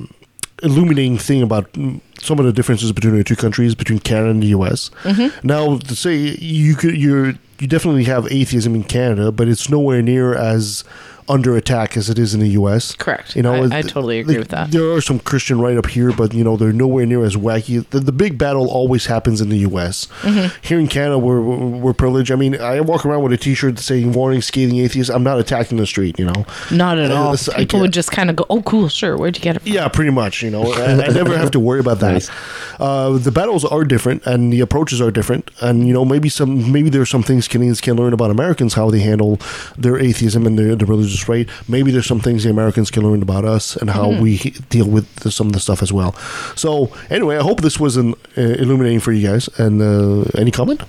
illuminating 0.63 1.19
thing 1.19 1.43
about 1.43 1.71
mm, 1.75 2.01
some 2.19 2.39
of 2.39 2.47
the 2.47 2.53
differences 2.53 2.91
between 2.93 3.15
the 3.17 3.25
two 3.25 3.37
countries, 3.37 3.75
between 3.75 3.99
Canada 3.99 4.31
and 4.31 4.43
the 4.43 4.47
U.S. 4.49 4.91
Mhm. 5.03 5.45
Now, 5.45 5.77
to 5.79 5.95
say 5.97 6.17
you 6.17 6.75
could, 6.75 6.97
you're 6.97 7.35
you 7.59 7.67
definitely 7.67 8.05
have 8.05 8.27
atheism 8.33 8.75
in 8.75 8.85
Canada, 8.85 9.31
but 9.33 9.49
it's 9.49 9.69
nowhere 9.69 10.01
near 10.03 10.35
as 10.35 10.85
under 11.29 11.57
attack 11.57 11.97
as 11.97 12.09
it 12.11 12.19
is 12.19 12.35
in 12.35 12.41
the 12.41 12.51
U.S. 12.51 12.95
Correct. 12.95 13.35
You 13.37 13.43
know, 13.43 13.55
I- 13.65 13.79
I 13.79 13.83
totally 13.83 14.19
agree 14.21 14.39
with 14.39 14.49
that. 14.49 14.71
There 14.71 14.93
are 14.93 15.01
some 15.01 15.19
Christian 15.19 15.61
right 15.61 15.77
up 15.77 15.87
here, 15.87 16.13
but 16.13 16.33
you 16.35 16.45
know 16.45 16.57
they're 16.57 16.73
nowhere 16.73 17.07
near 17.07 17.25
as 17.25 17.37
wacky. 17.37 17.89
The, 17.91 18.01
the 18.01 18.13
big 18.13 18.39
battle 18.39 18.69
always 18.69 19.07
happens 19.07 19.41
in 19.41 19.49
the 19.49 19.59
U.S. 19.59 20.07
Mhm. 20.23 20.53
Here 20.65 20.79
in 20.79 20.89
Canada, 20.89 21.19
we're, 21.19 21.41
we're 21.41 21.93
privileged. 21.95 22.31
I 22.31 22.37
mean, 22.37 22.61
I 22.61 22.81
walk 22.81 23.05
around 23.07 23.23
with 23.23 23.33
a 23.33 23.37
T-shirt 23.37 23.79
saying 23.79 24.13
"Warning: 24.13 24.43
Scathing 24.43 24.79
Atheist." 24.79 25.11
I'm 25.11 25.23
not 25.25 25.39
attacking 25.39 25.79
the 25.79 25.87
street, 25.87 26.19
you 26.19 26.25
know. 26.27 26.45
Not 26.71 26.99
at 26.99 27.11
Uh, 27.11 27.15
all. 27.17 27.35
I 27.55 27.57
People 27.59 27.81
would 27.81 27.93
just 27.93 28.11
kind 28.13 28.31
of 28.31 28.37
go, 28.37 28.47
"Oh, 28.51 28.63
cool, 28.63 28.89
sure. 28.89 29.17
Where'd 29.17 29.37
you 29.37 29.43
get 29.43 29.57
it?" 29.57 29.63
from?" 29.63 29.73
Yeah, 29.73 29.89
pretty 29.89 30.11
much. 30.11 30.43
You 30.43 30.51
know, 30.51 30.73
I, 30.73 30.93
I 30.93 31.09
never 31.09 31.37
have 31.37 31.51
to 31.53 31.61
worry 31.61 31.81
about 31.81 32.01
that. 32.01 32.31
Uh, 32.79 33.19
the 33.19 33.33
battles 33.33 33.65
are 33.65 33.85
different, 33.85 34.25
and 34.27 34.53
the 34.53 34.61
approaches 34.61 35.01
are 35.01 35.11
different, 35.11 35.51
and 35.61 35.87
you 35.89 35.95
know, 35.95 36.05
maybe 36.05 36.29
some, 36.29 36.71
maybe 36.73 36.91
there's 36.91 37.09
some 37.11 37.23
things 37.23 37.49
Canadians 37.49 37.81
can 37.81 37.97
learn 37.97 38.13
about 38.13 38.31
Americans 38.31 38.75
how 38.75 38.91
they 38.91 39.01
handle 39.01 39.39
their 39.79 39.99
atheism 39.99 40.47
and 40.47 40.59
their 40.59 40.77
the 40.77 40.85
religious 40.87 41.16
right. 41.29 41.49
Maybe 41.69 41.91
there's 41.91 42.07
some 42.07 42.21
things 42.21 42.45
the 42.45 42.51
Americans 42.51 42.91
can 42.91 43.03
learn 43.03 43.23
about 43.23 43.45
us 43.45 43.77
and 43.77 43.91
how 43.91 44.11
Mhm. 44.13 44.21
we 44.21 44.39
deal 44.71 44.87
with 44.87 45.07
the, 45.17 45.31
some 45.31 45.47
of 45.49 45.53
the 45.53 45.61
stuff 45.61 45.83
as 45.83 45.93
well. 45.93 46.15
So, 46.55 46.93
anyway, 47.11 47.37
I 47.37 47.43
hope 47.43 47.61
this 47.63 47.79
was 47.81 47.97
an 47.97 48.15
uh, 48.37 48.41
illuminating 48.63 49.01
for 49.01 49.13
you 49.13 49.27
guys. 49.27 49.49
And 49.59 49.81
uh, 49.83 50.25
any 50.39 50.51
comment? 50.51 50.83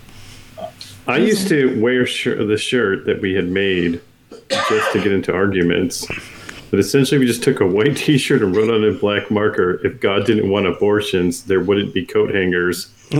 I 1.07 1.17
used 1.17 1.47
to 1.47 1.79
wear 1.81 2.05
shir- 2.05 2.43
the 2.43 2.57
shirt 2.57 3.05
that 3.05 3.21
we 3.21 3.33
had 3.33 3.49
made 3.49 4.01
just 4.69 4.91
to 4.93 4.99
get 5.01 5.11
into 5.11 5.33
arguments. 5.33 6.05
But 6.69 6.79
essentially, 6.79 7.17
we 7.19 7.25
just 7.25 7.43
took 7.43 7.59
a 7.59 7.65
white 7.65 7.95
T-shirt 7.97 8.41
and 8.41 8.55
wrote 8.55 8.69
on 8.69 8.83
a 8.83 8.91
black 8.91 9.31
marker, 9.31 9.79
"If 9.85 9.99
God 9.99 10.25
didn't 10.25 10.49
want 10.49 10.67
abortions, 10.67 11.43
there 11.43 11.59
wouldn't 11.59 11.93
be 11.93 12.05
coat 12.05 12.33
hangers." 12.33 12.89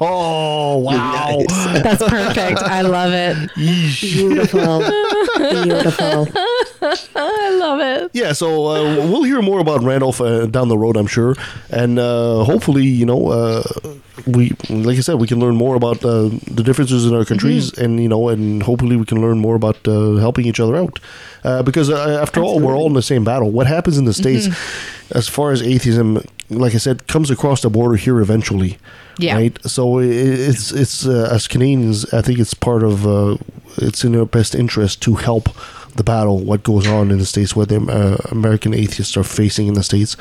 oh 0.00 0.78
wow, 0.78 1.38
That's 1.82 2.02
perfect. 2.02 2.62
I 2.62 2.80
love 2.80 3.12
it. 3.12 3.54
Beautiful. 4.00 4.78
Beautiful. 5.36 6.28
I 6.82 7.56
love 7.58 7.80
it. 7.80 8.10
Yeah, 8.12 8.32
so 8.32 8.66
uh, 8.66 8.82
we'll 9.10 9.22
hear 9.22 9.40
more 9.42 9.60
about 9.60 9.82
Randolph 9.82 10.20
uh, 10.20 10.46
down 10.46 10.68
the 10.68 10.78
road, 10.78 10.96
I'm 10.96 11.06
sure, 11.06 11.34
and 11.70 11.98
uh, 11.98 12.44
hopefully, 12.44 12.84
you 12.84 13.06
know, 13.06 13.28
uh, 13.28 13.62
we, 14.26 14.50
like 14.68 14.98
I 14.98 15.00
said, 15.00 15.14
we 15.14 15.26
can 15.26 15.38
learn 15.40 15.56
more 15.56 15.74
about 15.74 16.04
uh, 16.04 16.28
the 16.50 16.62
differences 16.62 17.06
in 17.06 17.14
our 17.14 17.24
countries, 17.24 17.76
and 17.78 18.00
you 18.00 18.08
know, 18.08 18.28
and 18.28 18.62
hopefully, 18.62 18.96
we 18.96 19.04
can 19.04 19.20
learn 19.20 19.38
more 19.38 19.54
about 19.54 19.86
uh, 19.86 20.16
helping 20.16 20.46
each 20.46 20.60
other 20.60 20.76
out, 20.76 21.00
uh, 21.44 21.62
because 21.62 21.88
uh, 21.90 22.18
after 22.20 22.40
all, 22.40 22.60
we're 22.60 22.76
all 22.76 22.86
in 22.86 22.94
the 22.94 23.02
same 23.02 23.24
battle. 23.24 23.50
What 23.50 23.66
happens 23.66 23.98
in 23.98 24.04
the 24.04 24.14
states, 24.14 24.48
as 25.12 25.28
far 25.28 25.52
as 25.52 25.62
atheism, 25.62 26.22
like 26.50 26.74
I 26.74 26.78
said, 26.78 27.06
comes 27.06 27.30
across 27.30 27.62
the 27.62 27.70
border 27.70 27.96
here 27.96 28.20
eventually. 28.20 28.78
Yeah. 29.18 29.36
Right. 29.36 29.58
So 29.64 29.98
it's 29.98 30.72
it's 30.72 31.06
uh, 31.06 31.28
as 31.30 31.46
Canadians, 31.46 32.12
I 32.14 32.22
think 32.22 32.38
it's 32.38 32.54
part 32.54 32.82
of 32.82 33.06
uh, 33.06 33.36
it's 33.76 34.04
in 34.04 34.16
our 34.16 34.24
best 34.24 34.54
interest 34.54 35.02
to 35.02 35.14
help 35.16 35.50
the 35.96 36.04
battle, 36.04 36.38
what 36.38 36.62
goes 36.62 36.86
on 36.86 37.10
in 37.10 37.18
the 37.18 37.26
states, 37.26 37.54
what 37.54 37.68
the 37.68 37.76
uh, 37.80 38.16
American 38.30 38.72
atheists 38.74 39.16
are 39.16 39.24
facing 39.24 39.66
in 39.66 39.74
the 39.74 39.82
states 39.82 40.16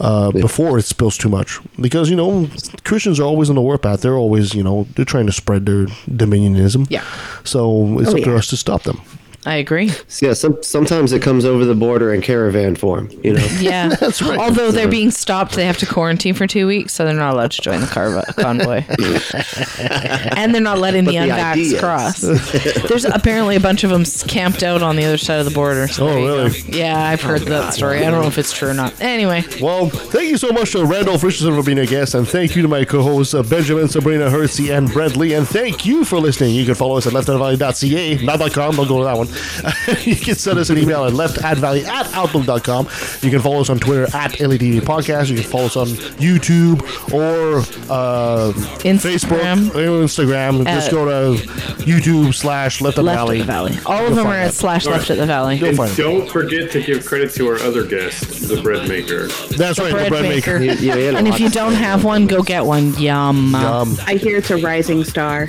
uh, 0.00 0.30
before 0.32 0.78
it 0.78 0.82
spills 0.82 1.16
too 1.16 1.28
much. 1.28 1.58
Because 1.80 2.10
you 2.10 2.16
know 2.16 2.48
Christians 2.84 3.18
are 3.20 3.24
always 3.24 3.48
on 3.48 3.54
the 3.56 3.62
warpath. 3.62 4.02
They're 4.02 4.16
always 4.16 4.54
you 4.54 4.62
know 4.62 4.86
they're 4.94 5.04
trying 5.04 5.26
to 5.26 5.32
spread 5.32 5.66
their 5.66 5.86
dominionism. 6.10 6.86
Yeah. 6.90 7.04
So 7.44 7.98
it's 8.00 8.10
Oh, 8.12 8.18
up 8.18 8.24
to 8.24 8.36
us 8.36 8.48
to 8.48 8.56
stop 8.56 8.82
them. 8.82 9.00
I 9.46 9.54
agree. 9.56 9.92
Yeah, 10.20 10.32
some, 10.32 10.60
sometimes 10.62 11.12
it 11.12 11.22
comes 11.22 11.44
over 11.44 11.64
the 11.64 11.74
border 11.76 12.12
in 12.12 12.20
caravan 12.20 12.74
form, 12.74 13.08
you 13.22 13.32
know? 13.34 13.46
Yeah, 13.60 13.88
that's 14.00 14.20
right. 14.20 14.38
Although 14.38 14.72
they're 14.72 14.88
being 14.88 15.12
stopped, 15.12 15.54
they 15.54 15.64
have 15.66 15.78
to 15.78 15.86
quarantine 15.86 16.34
for 16.34 16.48
two 16.48 16.66
weeks, 16.66 16.92
so 16.94 17.04
they're 17.04 17.14
not 17.14 17.32
allowed 17.34 17.52
to 17.52 17.62
join 17.62 17.80
the 17.80 17.86
car- 17.86 18.24
convoy. 18.36 18.82
and 20.36 20.52
they're 20.52 20.60
not 20.60 20.78
letting 20.78 21.04
But 21.04 21.12
the 21.12 21.18
the 21.18 21.26
unvaxxed 21.28 21.78
cross. 21.78 22.20
There's 22.88 23.04
apparently 23.04 23.54
a 23.56 23.60
bunch 23.60 23.84
of 23.84 23.90
them 23.90 24.04
camped 24.28 24.62
out 24.64 24.82
on 24.82 24.96
the 24.96 25.04
other 25.04 25.18
side 25.18 25.38
of 25.38 25.44
the 25.44 25.52
border. 25.54 25.86
So 25.88 26.08
Oh, 26.08 26.16
really? 26.16 26.58
Yeah, 26.68 27.00
I've 27.00 27.22
heard 27.22 27.42
that 27.42 27.72
story. 27.72 28.04
I 28.04 28.10
don't 28.10 28.22
know 28.22 28.28
if 28.28 28.38
it's 28.38 28.52
true 28.52 28.70
or 28.70 28.74
not. 28.74 29.00
Anyway, 29.00 29.44
Well, 29.60 29.88
thank 29.88 30.28
you 30.28 30.38
so 30.38 30.50
much 30.50 30.72
to 30.72 30.84
Randolph 30.84 31.22
Richardson 31.22 31.54
for 31.54 31.62
being 31.62 31.78
a 31.78 31.86
guest, 31.86 32.14
and 32.14 32.26
thank 32.26 32.56
you 32.56 32.62
to 32.62 32.68
my 32.68 32.84
co-hosts 32.84 33.32
uh, 33.34 33.42
Benjamin, 33.44 33.86
Sabrina 33.88 34.28
Hersey, 34.28 34.70
and 34.72 34.92
Brent 34.92 35.16
Lee, 35.16 35.34
and 35.34 35.46
thank 35.46 35.86
you 35.86 36.04
for 36.04 36.18
listening. 36.18 36.54
You 36.54 36.64
can 36.64 36.74
follow 36.74 36.96
us 36.96 37.06
at 37.06 37.12
leftandvalley.ca, 37.12 38.24
not 38.24 38.52
.com, 38.52 38.74
don't 38.76 38.88
go 38.88 38.98
to 38.98 39.04
that 39.04 39.16
one. 39.16 39.28
you 40.04 40.16
can 40.16 40.34
send 40.34 40.58
us 40.58 40.70
an 40.70 40.78
email 40.78 41.04
at 41.04 41.12
leftandvalley 41.12 41.84
at 41.84 42.12
outlook.com. 42.14 42.86
You 43.22 43.30
can 43.30 43.40
follow 43.40 43.60
us 43.60 43.70
on 43.70 43.78
Twitter 43.78 44.04
at 44.16 44.32
LADV 44.40 44.80
Podcast. 44.82 45.28
You 45.30 45.36
can 45.36 45.44
follow 45.50 45.66
us 45.66 45.76
on 45.76 45.86
YouTube 46.18 46.80
or 47.12 47.58
uh, 47.92 48.52
Facebook 48.52 49.68
or 49.74 50.04
Instagram. 50.04 50.64
Just 50.64 50.88
Uh, 50.88 50.92
go 50.92 51.36
to 51.36 51.42
YouTube 51.84 52.34
slash 52.34 52.80
Left, 52.80 52.98
Left 52.98 53.16
Valley. 53.16 53.40
at 53.40 53.46
the 53.46 53.52
Valley. 53.52 53.78
All 53.86 54.02
of 54.02 54.08
You'll 54.08 54.16
them 54.16 54.26
are 54.28 54.34
at 54.36 54.54
slash 54.54 54.86
left 54.86 55.10
at 55.10 55.16
the 55.18 55.26
valley. 55.26 55.56
You'll 55.56 55.68
And 55.68 55.76
find 55.76 55.90
it. 55.92 55.96
don't 55.96 56.28
forget 56.30 56.70
to 56.72 56.82
give 56.82 57.04
credit 57.04 57.32
to 57.34 57.48
our 57.48 57.56
other 57.60 57.84
guest, 57.86 58.48
the 58.48 58.60
bread 58.62 58.88
maker. 58.88 59.28
That's 59.56 59.78
right, 59.78 59.94
the 59.94 60.08
bread 60.08 60.22
maker. 60.22 60.56
and 60.56 61.28
if 61.28 61.40
you 61.40 61.48
don't 61.50 61.74
have 61.74 62.04
one, 62.04 62.26
go 62.26 62.42
get 62.42 62.64
one. 62.64 62.94
Yum. 62.98 63.52
Yum. 63.52 63.96
I 64.06 64.14
hear 64.14 64.36
it's 64.38 64.50
a 64.50 64.56
rising 64.56 65.04
star. 65.04 65.46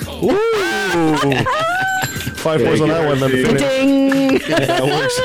Five 2.48 2.64
points 2.64 2.80
on 2.80 2.88
that 2.88 3.06
one. 3.06 3.19
Then 3.19 3.30
to 3.32 3.45
finish. 3.45 3.61
Ding. 3.61 4.32
Yeah, 4.49 4.65
that 4.65 4.84
works. 4.84 5.19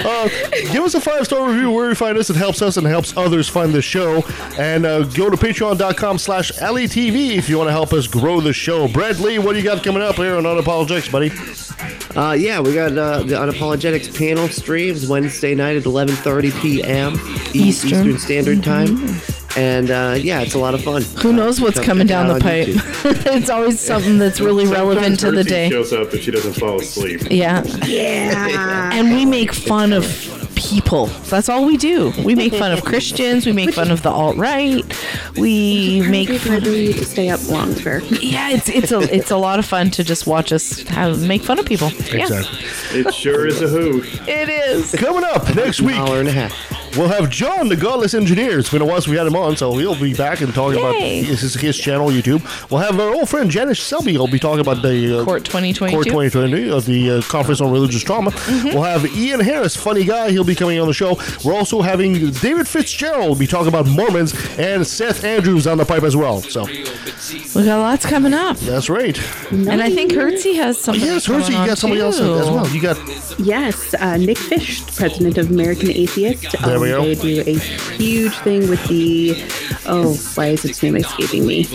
uh, 0.06 0.28
give 0.72 0.82
us 0.84 0.94
a 0.94 1.00
five 1.02 1.26
star 1.26 1.50
review 1.50 1.70
where 1.70 1.90
you 1.90 1.94
find 1.94 2.16
us. 2.16 2.30
It 2.30 2.36
helps 2.36 2.62
us 2.62 2.78
and 2.78 2.86
helps 2.86 3.14
others 3.14 3.46
find 3.46 3.70
the 3.74 3.82
show. 3.82 4.24
And 4.58 4.86
uh, 4.86 5.02
go 5.02 5.28
to 5.28 5.36
patreon.com 5.36 6.16
slash 6.16 6.50
LETV 6.52 7.36
if 7.36 7.50
you 7.50 7.58
want 7.58 7.68
to 7.68 7.72
help 7.72 7.92
us 7.92 8.06
grow 8.06 8.40
the 8.40 8.54
show. 8.54 8.88
Brad 8.88 9.18
Lee, 9.18 9.38
what 9.38 9.52
do 9.52 9.58
you 9.58 9.64
got 9.64 9.84
coming 9.84 10.00
up 10.00 10.14
here 10.14 10.36
on 10.36 10.44
Unapologetics, 10.44 11.12
buddy? 11.12 11.30
Uh, 12.18 12.32
yeah, 12.32 12.58
we 12.58 12.72
got 12.72 12.96
uh, 12.96 13.22
the 13.22 13.34
Unapologetics 13.34 14.16
panel 14.16 14.48
streams 14.48 15.06
Wednesday 15.06 15.54
night 15.54 15.76
at 15.76 15.82
11.30 15.82 16.62
p.m. 16.62 17.12
Eastern. 17.52 17.90
Eastern 17.90 18.18
Standard 18.18 18.64
Time. 18.64 19.20
And 19.56 19.90
uh, 19.90 20.16
yeah, 20.18 20.40
it's 20.40 20.54
a 20.54 20.58
lot 20.58 20.74
of 20.74 20.82
fun. 20.82 21.02
Who 21.22 21.32
knows 21.32 21.60
what's 21.60 21.76
Come 21.76 21.84
coming 21.84 22.06
down 22.06 22.28
the 22.28 22.40
pipe? 22.40 22.68
It's 23.32 23.50
always 23.50 23.80
something 23.80 24.18
that's 24.18 24.40
really 24.40 24.66
relevant 24.66 25.20
to 25.20 25.30
the 25.30 25.42
day. 25.44 25.64
Hersey 25.68 25.74
shows 25.74 25.92
up 25.92 26.14
if 26.14 26.22
she 26.22 26.30
doesn't 26.30 26.54
fall 26.54 26.80
asleep. 26.80 27.22
Yeah. 27.30 27.64
Yeah. 27.86 28.90
And 28.92 29.10
we 29.10 29.24
make 29.24 29.52
fun 29.52 29.92
of 29.92 30.04
people. 30.54 31.06
That's 31.06 31.48
all 31.48 31.64
we 31.64 31.76
do. 31.76 32.12
We 32.24 32.34
make 32.34 32.54
fun 32.54 32.72
of 32.72 32.84
Christians. 32.84 33.46
We 33.46 33.52
make 33.52 33.72
fun 33.72 33.90
of 33.90 34.02
the 34.02 34.10
alt 34.10 34.36
right. 34.36 34.84
We 35.36 36.02
make 36.08 36.28
fun. 36.40 36.60
to 36.60 37.04
stay 37.04 37.30
up 37.30 37.46
longer. 37.48 38.00
Yeah, 38.20 38.50
it's 38.50 38.68
it's 38.68 38.92
a 38.92 39.00
it's 39.14 39.30
a 39.30 39.36
lot 39.36 39.58
of 39.58 39.66
fun 39.66 39.90
to 39.92 40.04
just 40.04 40.26
watch 40.26 40.52
us 40.52 40.82
have 40.82 41.26
make 41.26 41.42
fun 41.42 41.58
of 41.58 41.66
people. 41.66 41.90
Yeah. 42.12 42.22
Exactly. 42.22 43.00
It 43.00 43.14
sure 43.14 43.46
is 43.46 43.62
a 43.62 43.68
hoot. 43.68 44.04
It 44.28 44.48
is. 44.48 44.94
Coming 44.94 45.24
up 45.24 45.54
next 45.54 45.80
week, 45.80 45.96
Hour 45.96 46.20
and 46.20 46.28
a 46.28 46.32
half. 46.32 46.79
We'll 46.96 47.08
have 47.08 47.30
John, 47.30 47.68
the 47.68 47.76
Godless 47.76 48.14
Engineer. 48.14 48.58
It's 48.58 48.70
been 48.70 48.82
a 48.82 48.84
while 48.84 48.96
since 48.96 49.08
we 49.08 49.16
had 49.16 49.26
him 49.26 49.36
on, 49.36 49.56
so 49.56 49.76
he'll 49.76 49.94
be 49.98 50.12
back 50.12 50.40
and 50.40 50.52
talking 50.52 50.80
about 50.80 50.94
Yay. 50.94 51.22
his, 51.22 51.54
his 51.54 51.78
channel, 51.78 52.08
YouTube. 52.08 52.42
We'll 52.70 52.80
have 52.80 52.98
our 52.98 53.14
old 53.14 53.28
friend 53.28 53.48
Janice 53.48 53.78
Selbie. 53.78 54.10
He'll 54.10 54.26
be 54.26 54.40
talking 54.40 54.60
about 54.60 54.82
the 54.82 55.20
uh, 55.20 55.24
CORT 55.24 55.44
2022. 55.44 55.94
CORT 55.94 56.06
2020 56.06 56.68
of 56.70 56.86
the 56.86 57.10
uh, 57.10 57.22
Conference 57.22 57.60
on 57.60 57.70
Religious 57.70 58.02
Trauma. 58.02 58.32
We'll 58.64 58.82
have 58.82 59.06
Ian 59.16 59.38
Harris, 59.40 59.76
funny 59.76 60.04
guy. 60.04 60.32
He'll 60.32 60.42
be 60.42 60.56
coming 60.56 60.80
on 60.80 60.88
the 60.88 60.92
show. 60.94 61.16
We're 61.44 61.54
also 61.54 61.80
having 61.80 62.30
David 62.32 62.66
Fitzgerald 62.66 63.38
be 63.38 63.46
talking 63.46 63.68
about 63.68 63.86
Mormons 63.86 64.34
and 64.58 64.84
Seth 64.84 65.22
Andrews 65.22 65.68
on 65.68 65.78
the 65.78 65.84
pipe 65.84 66.02
as 66.02 66.16
well. 66.16 66.42
So 66.42 66.64
We 66.64 67.64
got 67.64 67.78
lots 67.80 68.04
coming 68.04 68.34
up. 68.34 68.56
that's 68.58 68.90
right. 68.90 69.16
And 69.52 69.80
I 69.80 69.90
think 69.94 70.12
Hersey 70.12 70.54
has 70.54 70.78
something. 70.80 71.04
Yes, 71.04 71.26
Hersey, 71.26 71.52
you 71.52 71.66
got 71.66 71.78
somebody 71.78 72.00
else 72.02 72.18
as 72.18 72.26
well. 72.50 72.68
You 72.68 72.82
got 72.82 72.98
Yes, 73.38 73.94
uh, 73.94 74.16
Nick 74.16 74.38
Fish, 74.38 74.84
president 74.96 75.38
of 75.38 75.50
American 75.50 75.90
Atheist. 75.90 76.54
Um, 76.62 76.79
There 76.80 77.00
we 77.00 77.14
go. 77.14 77.14
They 77.14 77.42
do 77.44 77.50
a 77.50 77.58
huge 77.58 78.34
thing 78.38 78.68
with 78.68 78.84
the. 78.88 79.36
Oh, 79.86 80.14
why 80.34 80.48
is 80.48 80.64
its 80.64 80.82
name 80.82 80.96
escaping 80.96 81.46
me? 81.46 81.66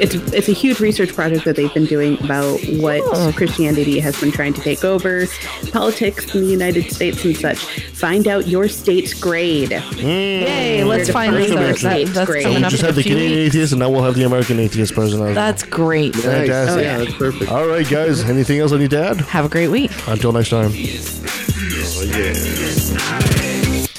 It's 0.00 0.14
it's 0.32 0.48
a 0.48 0.52
huge 0.52 0.80
research 0.80 1.14
project 1.14 1.44
that 1.44 1.56
they've 1.56 1.72
been 1.74 1.86
doing 1.86 2.22
about 2.22 2.60
what 2.78 3.00
Oh. 3.04 3.32
Christianity 3.36 3.98
has 4.00 4.18
been 4.20 4.30
trying 4.32 4.54
to 4.54 4.60
take 4.60 4.84
over, 4.84 5.26
politics 5.72 6.34
in 6.34 6.42
the 6.42 6.46
United 6.50 6.90
States 6.92 7.24
and 7.24 7.36
such. 7.36 7.58
Find 7.92 8.26
out 8.28 8.46
your 8.46 8.68
state's 8.68 9.12
grade. 9.14 9.72
Hmm. 9.72 9.98
Yay, 10.06 10.84
let's 10.84 11.10
find 11.10 11.34
this 11.34 11.50
out. 11.50 11.56
find 11.58 11.58
That, 11.58 11.68
that's 11.68 11.80
state's 11.80 12.24
grade. 12.26 12.42
coming 12.44 12.58
we 12.60 12.64
up 12.64 12.70
just 12.70 12.82
in 12.82 12.86
had 12.86 12.94
the 12.94 13.02
Canadian 13.02 13.30
weeks. 13.42 13.54
atheist, 13.54 13.72
and 13.72 13.80
now 13.80 13.90
we'll 13.90 14.02
have 14.04 14.14
the 14.14 14.24
American 14.24 14.58
atheist 14.60 14.94
person. 14.94 15.14
as 15.18 15.20
well. 15.20 15.34
That's 15.34 15.62
great. 15.64 16.14
fantastic. 16.14 16.76
Oh, 16.78 16.80
yeah, 16.80 16.98
that's 16.98 17.14
perfect. 17.14 17.50
All 17.50 17.66
right, 17.66 17.88
guys. 17.88 18.22
Anything 18.24 18.60
else 18.60 18.72
I 18.72 18.78
need 18.78 18.90
to 18.90 19.02
add? 19.10 19.16
Have 19.22 19.44
a 19.44 19.48
great 19.48 19.68
week. 19.68 19.90
Until 20.06 20.32
next 20.32 20.50
time. 20.50 20.70
Oh, 20.70 22.02
yeah. 22.04 23.37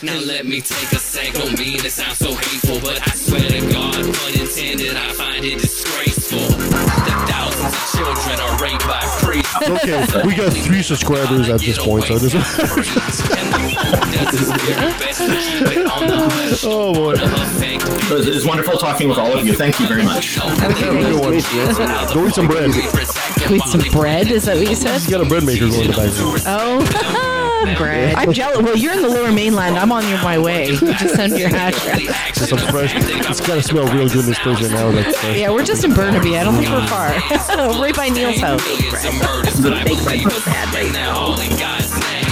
Now 0.01 0.17
let 0.21 0.45
me 0.45 0.61
take 0.61 0.93
a 0.93 0.99
sec, 0.99 1.33
don't 1.33 1.59
mean 1.59 1.77
to 1.79 1.89
sound 1.91 2.15
so 2.15 2.33
hateful, 2.33 2.79
but 2.79 3.05
I 3.05 3.11
swear 3.15 3.41
to 3.41 3.59
God, 3.69 3.95
pun 3.95 4.33
intended, 4.39 4.95
I 4.95 5.11
find 5.11 5.43
it 5.43 5.59
disgraceful. 5.59 6.39
That 6.39 7.27
thousands 7.27 7.73
of 7.75 7.83
children 7.91 8.39
are 8.39 8.57
raped 8.63 8.87
by 8.87 9.01
priests. 9.19 9.53
Okay, 9.61 10.05
we 10.25 10.35
got 10.35 10.53
three 10.53 10.83
subscribers 10.83 11.49
at 11.49 11.59
this 11.59 11.77
point, 11.77 12.05
so 12.05 12.15
it 12.15 12.21
doesn't 12.21 12.39
Oh 16.63 16.93
boy. 16.93 17.15
It 17.15 17.21
was, 18.09 18.25
it 18.27 18.33
was 18.35 18.45
wonderful 18.45 18.77
talking 18.77 19.09
with 19.09 19.17
all 19.17 19.37
of 19.37 19.45
you. 19.45 19.53
Thank 19.53 19.81
you 19.81 19.87
very 19.87 20.03
much. 20.03 20.39
Good. 20.39 21.43
Go 22.13 22.25
eat 22.25 22.33
some 22.33 22.47
bread. 22.47 22.71
Go 22.71 22.79
eat 23.53 23.63
some 23.63 23.81
bread. 23.91 24.31
Is 24.31 24.45
that 24.45 24.55
what 24.55 24.69
you 24.69 24.75
said? 24.75 25.01
You 25.03 25.09
got 25.11 25.19
a 25.25 25.29
bread 25.29 25.43
maker 25.43 25.67
going 25.67 25.81
in 25.81 25.87
the 25.91 25.97
back. 25.97 26.13
Oh, 26.47 26.79
bread. 27.77 28.15
I'm 28.15 28.33
jealous. 28.33 28.61
Well, 28.61 28.75
you're 28.75 28.93
in 28.93 29.01
the 29.01 29.09
lower 29.09 29.31
mainland. 29.31 29.77
I'm 29.77 29.91
on 29.91 30.07
your, 30.07 30.21
my 30.23 30.37
way. 30.37 30.75
Just 30.75 31.15
send 31.15 31.33
me 31.33 31.41
your 31.41 31.55
address. 31.55 32.49
Some 32.49 32.59
fresh. 32.59 32.93
It's 32.95 33.41
got 33.41 33.55
to 33.55 33.63
smell 33.63 33.85
real 33.93 34.07
good 34.07 34.21
in 34.21 34.25
this 34.25 34.39
place 34.39 34.61
right 34.61 34.71
now. 34.71 34.91
That's 34.91 35.17
fresh. 35.17 35.37
Yeah, 35.37 35.51
we're 35.51 35.65
just 35.65 35.83
in 35.83 35.93
Burnaby. 35.93 36.37
I 36.37 36.43
don't 36.43 36.55
think 36.55 36.69
we're 36.69 36.87
far. 36.87 37.09
right 37.81 37.95
by 37.95 38.09
Neil's 38.09 38.39
house. 38.39 38.63
The 38.65 39.83
fake 39.85 40.03
bread 40.03 40.23
goes 40.23 40.45
bad 40.45 40.73
right 40.73 40.91
now. 40.93 41.39
In 41.39 41.49
God's 41.57 41.91
name. 41.99 42.29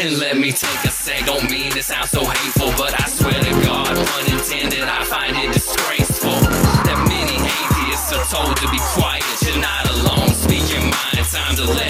And 0.00 0.18
let 0.18 0.38
me 0.38 0.50
take 0.50 0.82
a 0.84 0.90
sec, 0.90 1.26
don't 1.26 1.50
mean 1.50 1.70
to 1.72 1.82
sound 1.82 2.08
so 2.08 2.24
hateful, 2.24 2.72
but 2.78 2.98
I 2.98 3.06
swear 3.06 3.34
to 3.34 3.50
God, 3.62 3.94
pun 3.94 4.32
intended, 4.32 4.84
I 4.84 5.04
find 5.04 5.36
it 5.36 5.52
disgraceful 5.52 6.40
that 6.88 7.04
many 7.06 7.36
atheists 7.36 8.10
are 8.10 8.24
told 8.32 8.56
to 8.56 8.70
be 8.70 8.78
quiet. 8.96 9.22
You're 9.44 9.60
not 9.60 9.90
alone, 9.90 10.30
speak 10.30 10.72
your 10.72 10.80
mind, 10.80 11.20
time 11.28 11.54
to 11.56 11.64
let 11.64 11.89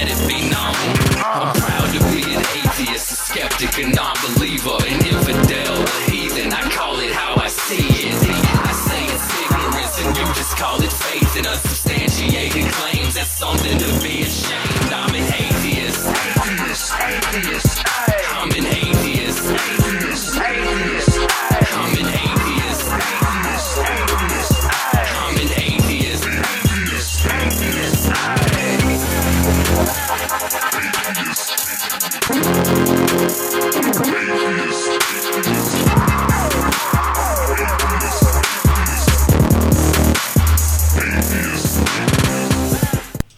skeptic, 3.31 3.78
a 3.78 3.89
non-believer, 3.90 4.77
an 4.89 5.07
infidel, 5.07 5.78
a 5.78 6.11
heathen. 6.11 6.52
I 6.52 6.69
call 6.73 6.98
it 6.98 7.12
how 7.12 7.36
I 7.36 7.47
see 7.47 7.77
it. 7.78 8.15
I 8.27 8.73
say 8.73 9.05
it's 9.07 9.28
ignorance, 9.39 9.98
and 10.02 10.16
you 10.16 10.24
just 10.35 10.57
call 10.57 10.82
it 10.82 10.93
faith 10.93 11.36
in 11.36 11.47
unsubstantiated 11.47 12.73
claims. 12.73 13.15
That's 13.15 13.31
something 13.31 13.78
to 13.78 14.02
be 14.02 14.23
ashamed. 14.23 14.69